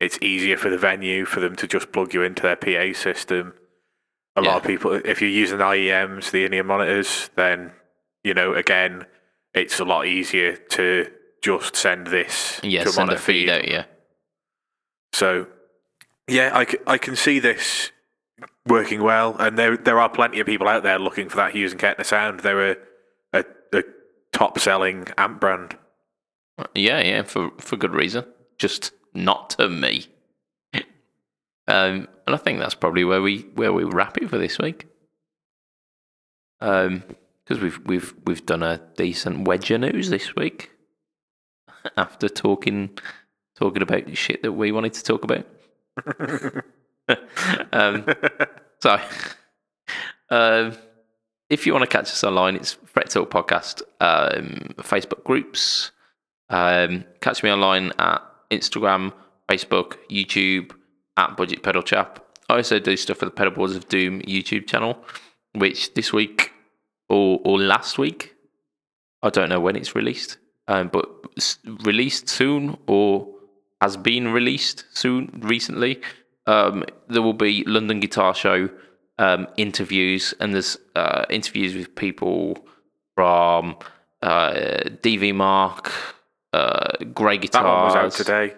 It's 0.00 0.18
easier 0.20 0.56
for 0.56 0.70
the 0.70 0.78
venue 0.78 1.24
for 1.24 1.40
them 1.40 1.54
to 1.56 1.68
just 1.68 1.92
plug 1.92 2.12
you 2.12 2.22
into 2.22 2.42
their 2.42 2.56
PA 2.56 2.98
system. 2.98 3.54
A 4.34 4.42
lot 4.42 4.56
of 4.56 4.62
people, 4.64 4.92
if 4.92 5.20
you're 5.20 5.30
using 5.30 5.58
IEMs, 5.58 6.30
the 6.30 6.44
in-ear 6.44 6.64
monitors, 6.64 7.30
then 7.36 7.72
you 8.24 8.34
know 8.34 8.54
again, 8.54 9.06
it's 9.54 9.80
a 9.80 9.84
lot 9.84 10.06
easier 10.06 10.56
to 10.56 11.10
just 11.42 11.74
send 11.76 12.06
this 12.08 12.60
yeah, 12.62 12.84
to 12.84 12.90
send 12.92 13.10
a 13.10 13.16
feed 13.18 13.48
feed. 13.48 13.50
out. 13.50 13.68
Yeah, 13.68 13.84
So, 15.12 15.46
yeah, 16.28 16.50
I, 16.54 16.64
c- 16.66 16.78
I 16.86 16.98
can 16.98 17.16
see 17.16 17.38
this 17.38 17.90
working 18.66 19.02
well, 19.02 19.36
and 19.38 19.58
there 19.58 19.76
there 19.76 19.98
are 19.98 20.08
plenty 20.08 20.38
of 20.40 20.46
people 20.46 20.68
out 20.68 20.82
there 20.82 20.98
looking 20.98 21.28
for 21.28 21.36
that 21.38 21.52
Hughes 21.52 21.72
and 21.72 21.80
Kettner 21.80 22.04
sound. 22.04 22.40
They're 22.40 22.72
a, 22.72 22.76
a, 23.32 23.44
a 23.74 23.82
top 24.32 24.58
selling 24.58 25.08
amp 25.18 25.40
brand. 25.40 25.76
yeah, 26.74 27.00
yeah, 27.00 27.22
for 27.22 27.50
for 27.58 27.76
good 27.76 27.94
reason. 27.94 28.24
Just 28.58 28.92
not 29.14 29.50
to 29.50 29.68
me. 29.68 30.06
Um, 31.68 32.08
and 32.26 32.34
I 32.34 32.36
think 32.36 32.58
that's 32.58 32.74
probably 32.74 33.04
where 33.04 33.22
we 33.22 33.40
where 33.54 33.72
we 33.72 33.84
wrap 33.84 34.18
it 34.18 34.28
for 34.28 34.38
this 34.38 34.58
week. 34.58 34.86
Um, 36.60 37.02
because 37.50 37.60
we've 37.60 37.80
we've 37.84 38.14
we've 38.26 38.46
done 38.46 38.62
a 38.62 38.80
decent 38.96 39.48
wedge 39.48 39.72
of 39.72 39.80
news 39.80 40.08
this 40.08 40.36
week. 40.36 40.70
After 41.96 42.28
talking 42.28 42.96
talking 43.56 43.82
about 43.82 44.16
shit 44.16 44.42
that 44.42 44.52
we 44.52 44.70
wanted 44.70 44.92
to 44.92 45.02
talk 45.02 45.24
about. 45.24 45.46
um, 47.72 48.06
so, 48.78 49.00
um, 50.30 50.76
if 51.48 51.66
you 51.66 51.72
want 51.72 51.82
to 51.82 51.88
catch 51.88 52.04
us 52.04 52.22
online, 52.22 52.54
it's 52.54 52.74
Fret 52.86 53.10
Talk 53.10 53.30
Podcast, 53.30 53.82
um, 54.00 54.74
Facebook 54.78 55.24
groups. 55.24 55.90
Um, 56.50 57.04
catch 57.20 57.42
me 57.42 57.50
online 57.50 57.92
at 57.98 58.22
Instagram, 58.52 59.12
Facebook, 59.48 59.96
YouTube, 60.08 60.70
at 61.16 61.36
Budget 61.36 61.64
Pedal 61.64 61.82
Chap. 61.82 62.24
I 62.48 62.58
also 62.58 62.78
do 62.78 62.96
stuff 62.96 63.18
for 63.18 63.24
the 63.24 63.30
Pedal 63.32 63.54
Boards 63.54 63.74
of 63.74 63.88
Doom 63.88 64.20
YouTube 64.22 64.68
channel, 64.68 65.04
which 65.54 65.94
this 65.94 66.12
week 66.12 66.49
or, 67.10 67.40
or 67.44 67.58
last 67.60 67.98
week, 67.98 68.34
I 69.22 69.28
don't 69.30 69.48
know 69.50 69.60
when 69.60 69.76
it's 69.76 69.94
released, 69.94 70.38
um, 70.68 70.88
but 70.88 71.06
s- 71.36 71.58
released 71.84 72.28
soon 72.28 72.78
or 72.86 73.28
has 73.82 73.96
been 73.96 74.28
released 74.32 74.84
soon 74.92 75.40
recently. 75.42 76.00
Um, 76.46 76.84
there 77.08 77.22
will 77.22 77.34
be 77.34 77.64
London 77.66 78.00
Guitar 78.00 78.34
Show 78.34 78.70
um, 79.18 79.46
interviews, 79.56 80.32
and 80.40 80.54
there's 80.54 80.78
uh, 80.96 81.26
interviews 81.28 81.74
with 81.74 81.94
people 81.94 82.66
from 83.14 83.76
uh, 84.22 84.52
DV 85.02 85.34
Mark, 85.34 85.92
uh, 86.52 86.92
Grey 87.12 87.38
That 87.38 87.62
one 87.64 87.84
was 87.84 87.94
out 87.96 88.12
today. 88.12 88.54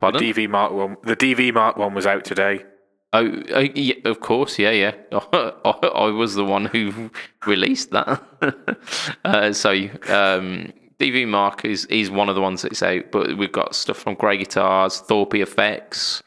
Pardon? 0.00 0.20
The 0.20 0.32
DV 0.32 0.50
Mark 0.50 0.72
one. 0.72 0.96
The 1.04 1.16
DV 1.16 1.54
Mark 1.54 1.76
one 1.76 1.94
was 1.94 2.06
out 2.06 2.24
today. 2.24 2.64
Oh, 3.14 3.42
oh 3.54 3.60
yeah, 3.60 3.96
of 4.06 4.20
course, 4.20 4.58
yeah, 4.58 4.70
yeah. 4.70 4.94
I, 5.12 6.06
was 6.06 6.34
the 6.34 6.44
one 6.44 6.64
who 6.66 7.10
released 7.46 7.90
that. 7.90 8.22
uh, 9.24 9.52
so, 9.52 9.70
um, 10.08 10.72
DV 10.98 11.28
Mark 11.28 11.64
is, 11.64 11.84
is 11.86 12.10
one 12.10 12.30
of 12.30 12.34
the 12.34 12.40
ones 12.40 12.62
that's 12.62 12.82
out, 12.82 13.10
but 13.10 13.36
we've 13.36 13.52
got 13.52 13.74
stuff 13.74 13.98
from 13.98 14.14
Grey 14.14 14.38
Guitars, 14.38 15.02
ThorpyFX, 15.02 16.22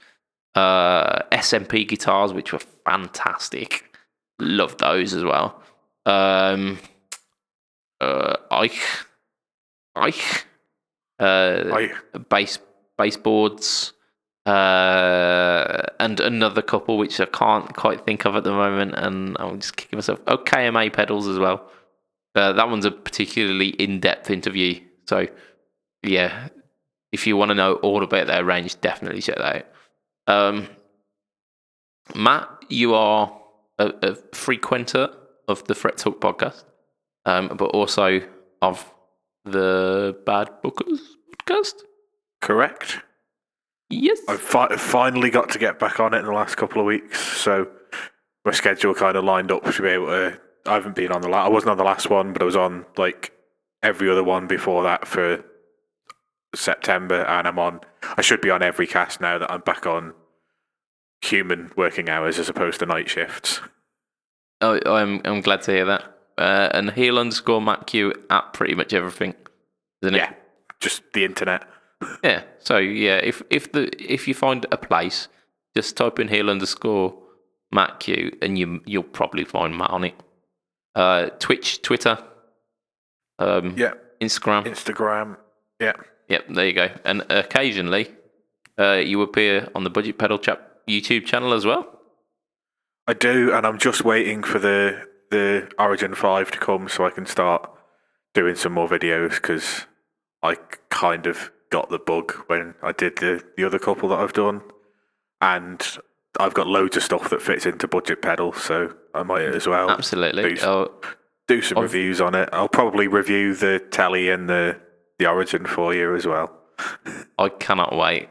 uh, 0.54 1.24
SMP 1.32 1.88
guitars, 1.88 2.34
which 2.34 2.54
were 2.54 2.60
fantastic. 2.86 3.98
Love 4.40 4.78
those 4.78 5.14
as 5.14 5.24
well. 5.24 5.62
Um, 6.06 6.80
uh, 8.00 8.36
Ike, 8.52 8.82
Ike, 9.96 10.46
uh, 11.20 11.64
I, 11.74 11.92
bass 12.30 12.60
baseboards, 12.98 13.94
uh, 14.46 15.82
and 16.00 16.20
another 16.20 16.62
couple 16.62 16.98
which 16.98 17.20
I 17.20 17.26
can't 17.26 17.76
quite 17.76 18.06
think 18.06 18.26
of 18.26 18.36
at 18.36 18.44
the 18.44 18.52
moment, 18.52 18.94
and 18.96 19.36
I'm 19.40 19.60
just 19.60 19.76
kicking 19.76 19.98
myself. 19.98 20.20
Oh, 20.28 20.38
KMA 20.38 20.94
pedals 20.94 21.28
as 21.28 21.40
well. 21.40 21.70
Uh, 22.36 22.54
that 22.54 22.70
one's 22.70 22.86
a 22.86 22.92
particularly 22.92 23.70
in-depth 23.70 24.30
interview. 24.30 24.82
So, 25.08 25.28
yeah, 26.04 26.50
if 27.12 27.26
you 27.26 27.38
want 27.38 27.50
to 27.50 27.56
know 27.56 27.76
all 27.76 28.04
about 28.04 28.28
their 28.28 28.44
range, 28.44 28.80
definitely 28.82 29.22
check 29.22 29.38
that 29.38 29.66
out. 30.28 30.34
Um, 30.34 30.68
Matt, 32.14 32.50
you 32.70 32.94
are 32.94 33.36
a, 33.80 33.94
a 34.02 34.16
frequenter 34.34 35.16
of 35.48 35.64
the 35.66 35.76
Fret 35.76 35.98
Talk 35.98 36.20
podcast, 36.20 36.66
um, 37.26 37.48
but 37.56 37.68
also 37.68 38.22
of 38.62 38.94
the 39.46 40.18
Bad 40.26 40.50
Bookers 40.64 41.00
podcast. 41.40 41.74
correct. 42.42 43.00
Yes. 43.90 44.20
I've 44.28 44.42
fi- 44.42 44.76
finally 44.78 45.30
got 45.30 45.50
to 45.52 45.60
get 45.60 45.80
back 45.80 46.00
on 46.00 46.14
it 46.14 46.20
in 46.20 46.26
the 46.26 46.32
last 46.34 46.56
couple 46.56 46.82
of 46.82 46.88
weeks, 46.88 47.20
so 47.20 47.68
my 48.44 48.52
schedule 48.52 48.94
kind 48.94 49.16
of 49.16 49.24
lined 49.24 49.52
up 49.52 49.64
to 49.64 49.82
be 49.82 49.90
able 49.90 50.08
to. 50.08 50.40
I 50.66 50.74
haven't 50.74 50.96
been 50.96 51.12
on 51.12 51.22
the 51.22 51.30
last. 51.30 51.46
I 51.46 51.50
wasn't 51.50 51.72
on 51.72 51.78
the 51.78 51.84
last 51.84 52.10
one, 52.10 52.34
but 52.34 52.42
I 52.42 52.46
was 52.46 52.56
on 52.56 52.86
like 52.98 53.32
every 53.84 54.10
other 54.10 54.24
one 54.24 54.48
before 54.48 54.84
that 54.84 55.08
for 55.08 55.44
September, 56.56 57.22
and 57.24 57.48
I'm 57.48 57.60
on. 57.60 57.82
I 58.18 58.22
should 58.22 58.42
be 58.42 58.50
on 58.50 58.64
every 58.64 58.88
cast 58.88 59.22
now 59.22 59.38
that 59.38 59.52
I'm 59.52 59.62
back 59.62 59.86
on 59.86 60.14
human 61.22 61.72
working 61.76 62.10
hours 62.10 62.40
as 62.40 62.50
opposed 62.50 62.80
to 62.80 62.86
night 62.86 63.10
shifts. 63.10 63.62
Oh, 64.62 64.80
I'm 64.86 65.22
I'm 65.26 65.42
glad 65.42 65.62
to 65.64 65.72
hear 65.72 65.86
that. 65.86 66.12
Uh, 66.38 66.70
and 66.74 66.92
heel 66.92 67.20
underscore 67.20 67.62
Matt 67.62 67.88
Q 67.88 68.14
at 68.30 68.54
pretty 68.54 68.74
much 68.74 68.94
everything, 68.94 69.36
isn't 70.02 70.16
it? 70.16 70.18
Yeah, 70.18 70.34
just 70.80 71.04
the 71.14 71.24
internet. 71.24 71.68
Yeah. 72.24 72.44
So 72.60 72.78
yeah, 72.78 73.18
if 73.18 73.42
if 73.50 73.72
the 73.72 73.90
if 74.14 74.28
you 74.28 74.34
find 74.34 74.66
a 74.72 74.78
place, 74.78 75.28
just 75.76 75.96
type 75.98 76.20
in 76.20 76.28
heel 76.28 76.50
underscore 76.50 77.16
Matt 77.72 78.00
Q, 78.00 78.38
and 78.42 78.58
you 78.58 78.82
you'll 78.86 79.04
probably 79.04 79.46
find 79.46 79.78
Matt 79.78 79.92
on 79.92 80.04
it. 80.04 80.16
Uh, 80.96 81.28
Twitch, 81.40 81.82
Twitter, 81.82 82.18
um, 83.40 83.76
Yeah, 83.78 83.94
Instagram. 84.22 84.64
Instagram. 84.66 85.38
Yeah, 85.80 85.94
Yep, 86.30 86.46
there 86.50 86.66
you 86.68 86.74
go. 86.74 86.90
And 87.04 87.26
occasionally, 87.30 88.08
uh, 88.80 88.94
you 88.94 89.22
appear 89.22 89.70
on 89.76 89.84
the 89.84 89.90
Budget 89.90 90.18
Pedal 90.18 90.40
Chap 90.40 90.62
YouTube 90.88 91.26
channel 91.26 91.54
as 91.54 91.66
well. 91.66 92.00
I 93.08 93.14
do, 93.14 93.54
and 93.54 93.66
I'm 93.68 93.78
just 93.78 94.04
waiting 94.04 94.42
for 94.44 94.60
the 94.60 95.06
the 95.32 95.70
Origin 95.78 96.16
Five 96.16 96.52
to 96.52 96.58
come 96.60 96.88
so 96.88 97.06
I 97.06 97.10
can 97.10 97.26
start 97.26 97.70
doing 98.34 98.56
some 98.56 98.74
more 98.74 98.88
videos 98.88 99.36
because 99.36 99.86
I 100.42 100.56
kind 100.90 101.26
of 101.28 101.52
got 101.72 101.90
the 101.90 102.00
bug 102.00 102.34
when 102.48 102.76
I 102.82 102.92
did 102.92 103.18
the 103.18 103.44
the 103.58 103.64
other 103.66 103.80
couple 103.80 104.10
that 104.10 104.20
I've 104.20 104.34
done, 104.34 104.62
and 105.42 105.82
I've 106.40 106.54
got 106.54 106.68
loads 106.68 106.98
of 106.98 107.04
stuff 107.04 107.30
that 107.30 107.42
fits 107.42 107.66
into 107.66 107.88
budget 107.88 108.22
pedal, 108.22 108.54
so 108.54 108.94
I 109.14 109.24
might 109.24 109.44
as 109.44 109.68
well 109.68 109.90
Absolutely. 109.90 110.56
do, 110.56 110.62
Oh, 110.64 111.02
do 111.48 111.62
some 111.62 111.78
I've- 111.78 111.84
reviews 111.84 112.20
on 112.22 112.36
it. 112.36 112.50
I'll 112.52 112.68
probably 112.70 113.08
review 113.08 113.54
the 113.56 113.80
telly 113.92 114.30
and 114.30 114.50
the 114.50 114.80
the 115.20 115.28
Origin 115.28 115.66
for 115.66 115.94
you 115.94 116.14
as 116.16 116.26
well. 116.28 116.52
I 117.40 117.50
cannot 117.50 117.96
wait 117.96 118.28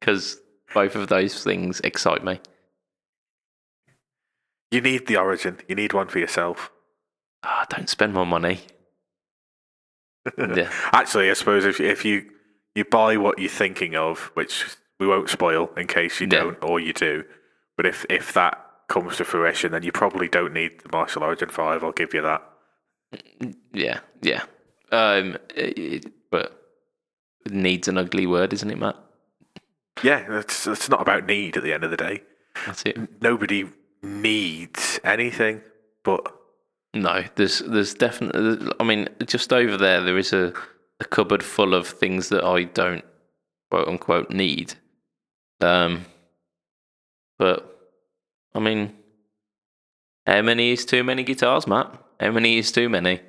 because 0.00 0.38
both 0.74 0.94
of 0.96 1.08
those 1.08 1.42
things 1.42 1.80
excite 1.80 2.22
me. 2.22 2.40
You 4.70 4.80
need 4.80 5.06
the 5.06 5.16
origin. 5.16 5.58
You 5.68 5.76
need 5.76 5.92
one 5.92 6.08
for 6.08 6.18
yourself. 6.18 6.70
Ah, 7.42 7.64
don't 7.70 7.88
spend 7.88 8.12
more 8.14 8.26
money. 8.26 8.60
Yeah. 10.36 10.72
Actually, 10.92 11.30
I 11.30 11.34
suppose 11.34 11.64
if 11.64 11.78
if 11.80 12.04
you 12.04 12.28
you 12.76 12.84
buy 12.84 13.16
what 13.16 13.38
you're 13.38 13.50
thinking 13.50 13.96
of, 13.96 14.30
which 14.34 14.64
we 15.00 15.06
won't 15.06 15.28
spoil 15.30 15.70
in 15.76 15.86
case 15.86 16.20
you 16.20 16.28
Yeah. 16.30 16.40
don't 16.44 16.58
or 16.62 16.78
you 16.78 16.92
do, 16.92 17.24
but 17.76 17.86
if 17.86 18.04
if 18.08 18.32
that 18.34 18.62
comes 18.88 19.16
to 19.16 19.24
fruition, 19.24 19.72
then 19.72 19.82
you 19.82 19.90
probably 19.92 20.28
don't 20.28 20.52
need 20.52 20.80
the 20.80 20.88
Marshall 20.92 21.24
Origin 21.24 21.48
Five. 21.48 21.82
I'll 21.82 21.92
give 21.92 22.14
you 22.14 22.22
that. 22.22 22.42
Yeah, 23.72 24.00
yeah. 24.22 24.42
Um, 24.92 25.36
it, 25.54 26.06
but 26.30 26.62
needs 27.50 27.88
an 27.88 27.98
ugly 27.98 28.26
word, 28.26 28.52
isn't 28.52 28.70
it, 28.70 28.78
Matt? 28.78 28.96
Yeah, 30.02 30.38
it's 30.38 30.66
it's 30.66 30.88
not 30.88 31.00
about 31.00 31.26
need 31.26 31.56
at 31.56 31.62
the 31.62 31.72
end 31.72 31.82
of 31.84 31.90
the 31.90 31.96
day. 31.96 32.22
That's 32.66 32.82
it. 32.84 33.20
Nobody 33.22 33.68
needs 34.02 35.00
anything, 35.04 35.62
but 36.04 36.32
No, 36.94 37.24
there's 37.34 37.58
there's 37.60 37.94
definitely. 37.94 38.70
I 38.80 38.84
mean, 38.84 39.08
just 39.26 39.52
over 39.52 39.76
there, 39.76 40.00
there 40.02 40.18
is 40.18 40.32
a, 40.32 40.52
a 41.00 41.04
cupboard 41.04 41.42
full 41.42 41.74
of 41.74 41.86
things 41.86 42.28
that 42.30 42.44
I 42.44 42.64
don't 42.64 43.04
quote 43.70 43.88
unquote 43.88 44.30
need. 44.30 44.74
Um, 45.60 46.06
but 47.38 47.92
I 48.54 48.60
mean, 48.60 48.94
how 50.26 50.42
many 50.42 50.72
is 50.72 50.84
too 50.84 51.04
many 51.04 51.22
guitars, 51.22 51.66
Matt? 51.66 51.92
How 52.20 52.30
many 52.30 52.58
is 52.58 52.72
too 52.72 52.88
many? 52.88 53.20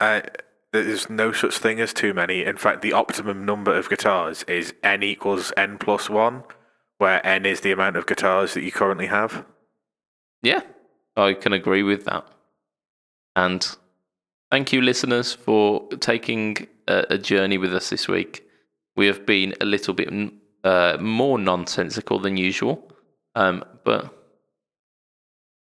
uh, 0.00 0.22
there's 0.72 1.08
no 1.08 1.32
such 1.32 1.58
thing 1.58 1.80
as 1.80 1.92
too 1.92 2.12
many. 2.12 2.44
In 2.44 2.56
fact, 2.56 2.82
the 2.82 2.92
optimum 2.92 3.44
number 3.44 3.74
of 3.74 3.88
guitars 3.88 4.42
is 4.44 4.74
n 4.82 5.02
equals 5.02 5.52
n 5.56 5.78
plus 5.78 6.10
one, 6.10 6.44
where 6.98 7.24
n 7.26 7.46
is 7.46 7.60
the 7.60 7.72
amount 7.72 7.96
of 7.96 8.06
guitars 8.06 8.54
that 8.54 8.62
you 8.62 8.72
currently 8.72 9.06
have. 9.06 9.44
Yeah, 10.42 10.60
I 11.16 11.32
can 11.34 11.52
agree 11.52 11.82
with 11.82 12.04
that. 12.04 12.26
And 13.34 13.66
thank 14.50 14.72
you, 14.72 14.82
listeners, 14.82 15.32
for 15.32 15.88
taking 16.00 16.66
a, 16.88 17.04
a 17.10 17.18
journey 17.18 17.58
with 17.58 17.74
us 17.74 17.90
this 17.90 18.08
week. 18.08 18.44
We 18.96 19.06
have 19.06 19.26
been 19.26 19.54
a 19.60 19.64
little 19.64 19.94
bit 19.94 20.08
uh, 20.64 20.96
more 21.00 21.38
nonsensical 21.38 22.18
than 22.18 22.36
usual, 22.36 22.90
um, 23.34 23.64
but 23.84 24.12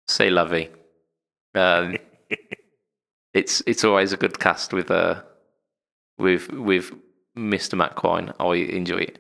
say 0.07 0.31
la 0.31 0.45
vie. 0.45 0.69
Um, 1.55 1.97
it's 3.35 3.63
it's 3.67 3.85
always 3.85 4.13
a 4.13 4.17
good 4.17 4.39
cast 4.39 4.73
with 4.73 4.91
uh, 4.91 5.23
with 6.19 6.51
with 6.53 6.93
Mr. 7.37 7.77
Matt 7.77 7.97
Quine. 7.97 8.33
I 8.39 8.55
enjoy 8.55 8.99
it. 8.99 9.19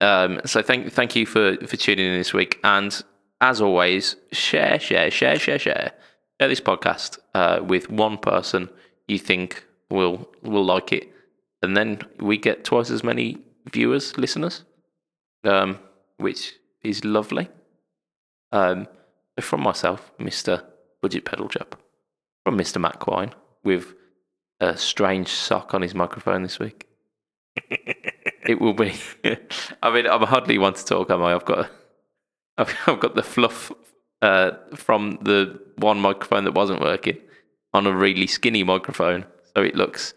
Um, 0.00 0.40
so 0.44 0.62
thank 0.62 0.92
thank 0.92 1.16
you 1.16 1.26
for 1.26 1.56
for 1.66 1.76
tuning 1.76 2.06
in 2.06 2.18
this 2.18 2.32
week, 2.32 2.58
and 2.64 3.02
as 3.40 3.60
always, 3.60 4.16
share 4.32 4.78
share 4.78 5.10
share 5.10 5.38
share 5.38 5.58
share 5.58 5.92
share 6.40 6.48
this 6.48 6.60
podcast 6.60 7.18
uh, 7.34 7.60
with 7.62 7.90
one 7.90 8.18
person 8.18 8.68
you 9.08 9.18
think 9.18 9.64
will 9.90 10.28
will 10.42 10.64
like 10.64 10.92
it, 10.92 11.08
and 11.62 11.76
then 11.76 12.00
we 12.18 12.36
get 12.36 12.64
twice 12.64 12.90
as 12.90 13.04
many 13.04 13.38
viewers, 13.72 14.16
listeners, 14.16 14.64
um, 15.44 15.78
which 16.18 16.54
is 16.82 17.04
lovely. 17.04 17.48
Um, 18.50 18.86
from 19.40 19.62
myself, 19.62 20.10
Mister 20.18 20.64
Budget 21.02 21.24
Pedal 21.24 21.48
Chap, 21.48 21.76
from 22.44 22.56
Mister 22.56 22.78
Matt 22.78 22.98
Quine, 22.98 23.34
with 23.64 23.94
a 24.60 24.76
strange 24.76 25.28
sock 25.28 25.74
on 25.74 25.82
his 25.82 25.94
microphone 25.94 26.42
this 26.42 26.58
week. 26.58 26.86
it 28.46 28.60
will 28.60 28.74
be. 28.74 28.94
I 29.82 29.92
mean, 29.92 30.06
I'm 30.06 30.22
hardly 30.22 30.58
one 30.58 30.74
to 30.74 30.84
talk, 30.84 31.10
am 31.10 31.22
I? 31.22 31.34
I've 31.34 31.44
got, 31.44 31.70
I've, 32.56 32.76
I've 32.86 33.00
got 33.00 33.14
the 33.14 33.22
fluff 33.22 33.72
uh, 34.22 34.52
from 34.74 35.18
the 35.22 35.60
one 35.76 36.00
microphone 36.00 36.44
that 36.44 36.54
wasn't 36.54 36.80
working 36.80 37.18
on 37.72 37.86
a 37.86 37.92
really 37.92 38.26
skinny 38.26 38.64
microphone, 38.64 39.26
so 39.58 39.64
it 39.64 39.74
looks 39.74 40.14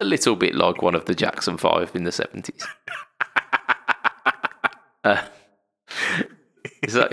a 0.00 0.06
little 0.06 0.34
bit 0.34 0.54
like 0.54 0.80
one 0.80 0.94
of 0.94 1.04
the 1.04 1.14
Jackson 1.14 1.58
Five 1.58 1.94
in 1.94 2.04
the 2.04 2.12
seventies. 2.12 2.66
uh, 5.04 5.22
so, 6.88 7.10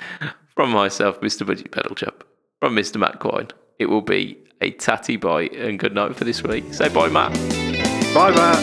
from 0.54 0.70
myself, 0.70 1.20
Mr. 1.20 1.46
Budget 1.46 1.70
Pedal 1.70 1.94
Chap, 1.94 2.24
from 2.60 2.74
Mr. 2.74 2.96
Matt 2.96 3.20
Quine, 3.20 3.48
it 3.78 3.90
will 3.90 4.00
be 4.00 4.38
a 4.62 4.70
tatty 4.70 5.16
bye 5.16 5.50
and 5.54 5.78
good 5.78 5.94
night 5.94 6.16
for 6.16 6.24
this 6.24 6.42
week. 6.42 6.72
Say 6.72 6.88
bye, 6.88 7.10
Matt. 7.10 7.34
Bye, 8.14 8.30
Matt. 8.30 8.58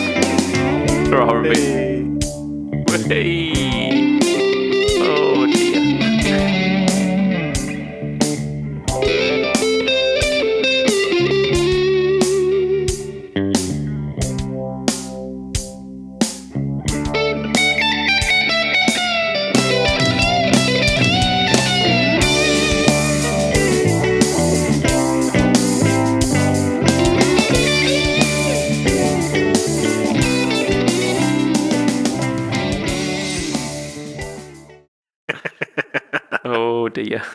Hey. 1.46 2.18
Hey. 3.08 3.69
Dear. 37.04 37.24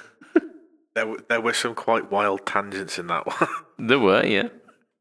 There, 0.94 1.06
w- 1.06 1.24
there 1.28 1.40
were 1.40 1.52
some 1.52 1.74
quite 1.74 2.08
wild 2.12 2.46
tangents 2.46 3.00
in 3.00 3.08
that 3.08 3.26
one. 3.40 3.48
There 3.80 3.98
were, 3.98 4.24
yeah. 4.24 4.46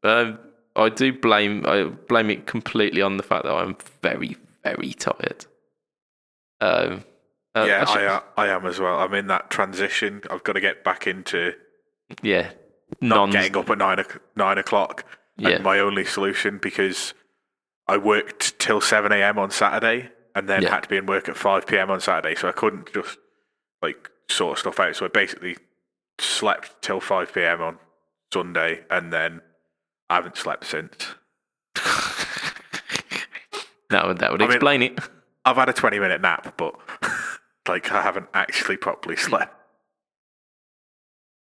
Um, 0.02 0.40
I 0.74 0.88
do 0.88 1.12
blame 1.12 1.64
I 1.66 1.84
blame 1.84 2.30
it 2.30 2.46
completely 2.48 3.00
on 3.00 3.16
the 3.16 3.22
fact 3.22 3.44
that 3.44 3.54
I'm 3.54 3.76
very, 4.02 4.36
very 4.64 4.92
tired. 4.92 5.46
Um, 6.60 7.04
uh, 7.54 7.64
yeah, 7.68 7.82
actually- 7.82 8.06
I, 8.06 8.14
uh, 8.16 8.20
I 8.36 8.48
am 8.48 8.66
as 8.66 8.80
well. 8.80 8.98
I'm 8.98 9.14
in 9.14 9.28
that 9.28 9.50
transition. 9.50 10.22
I've 10.30 10.42
got 10.42 10.54
to 10.54 10.60
get 10.60 10.82
back 10.82 11.06
into 11.06 11.52
yeah, 12.22 12.50
not 13.00 13.16
non 13.16 13.30
getting 13.30 13.56
up 13.56 13.70
at 13.70 13.78
nine, 13.78 14.00
o- 14.00 14.20
nine 14.34 14.58
o'clock. 14.58 15.04
Yeah. 15.36 15.50
And 15.50 15.64
my 15.64 15.78
only 15.78 16.04
solution 16.04 16.58
because 16.60 17.14
I 17.86 17.98
worked 17.98 18.58
till 18.58 18.80
7 18.80 19.12
a.m. 19.12 19.38
on 19.38 19.52
Saturday 19.52 20.10
and 20.34 20.48
then 20.48 20.62
Yeah. 20.62 20.70
had 20.70 20.82
to 20.82 20.88
be 20.88 20.96
in 20.96 21.06
work 21.06 21.28
at 21.28 21.36
5 21.36 21.68
p.m. 21.68 21.90
on 21.92 22.00
Saturday. 22.00 22.34
So 22.34 22.48
I 22.48 22.52
couldn't 22.52 22.92
just 22.92 23.16
like 23.80 24.10
sort 24.30 24.52
of 24.52 24.58
stuff 24.60 24.80
out. 24.80 24.96
So 24.96 25.04
I 25.04 25.08
basically 25.08 25.56
slept 26.20 26.80
till 26.82 27.00
5 27.00 27.32
p.m. 27.34 27.60
on 27.62 27.78
Sunday 28.32 28.84
and 28.90 29.12
then 29.12 29.40
I 30.10 30.16
haven't 30.16 30.36
slept 30.36 30.66
since. 30.66 31.14
that 33.90 34.06
would 34.06 34.18
that 34.18 34.32
would 34.32 34.42
I 34.42 34.46
mean- 34.46 34.54
explain 34.56 34.82
it. 34.82 34.98
I've 35.46 35.56
had 35.56 35.68
a 35.68 35.74
20 35.74 35.98
minute 35.98 36.22
nap, 36.22 36.54
but 36.56 36.74
like 37.68 37.92
I 37.92 38.00
haven't 38.02 38.28
actually 38.32 38.76
properly 38.78 39.16
slept. 39.28 39.54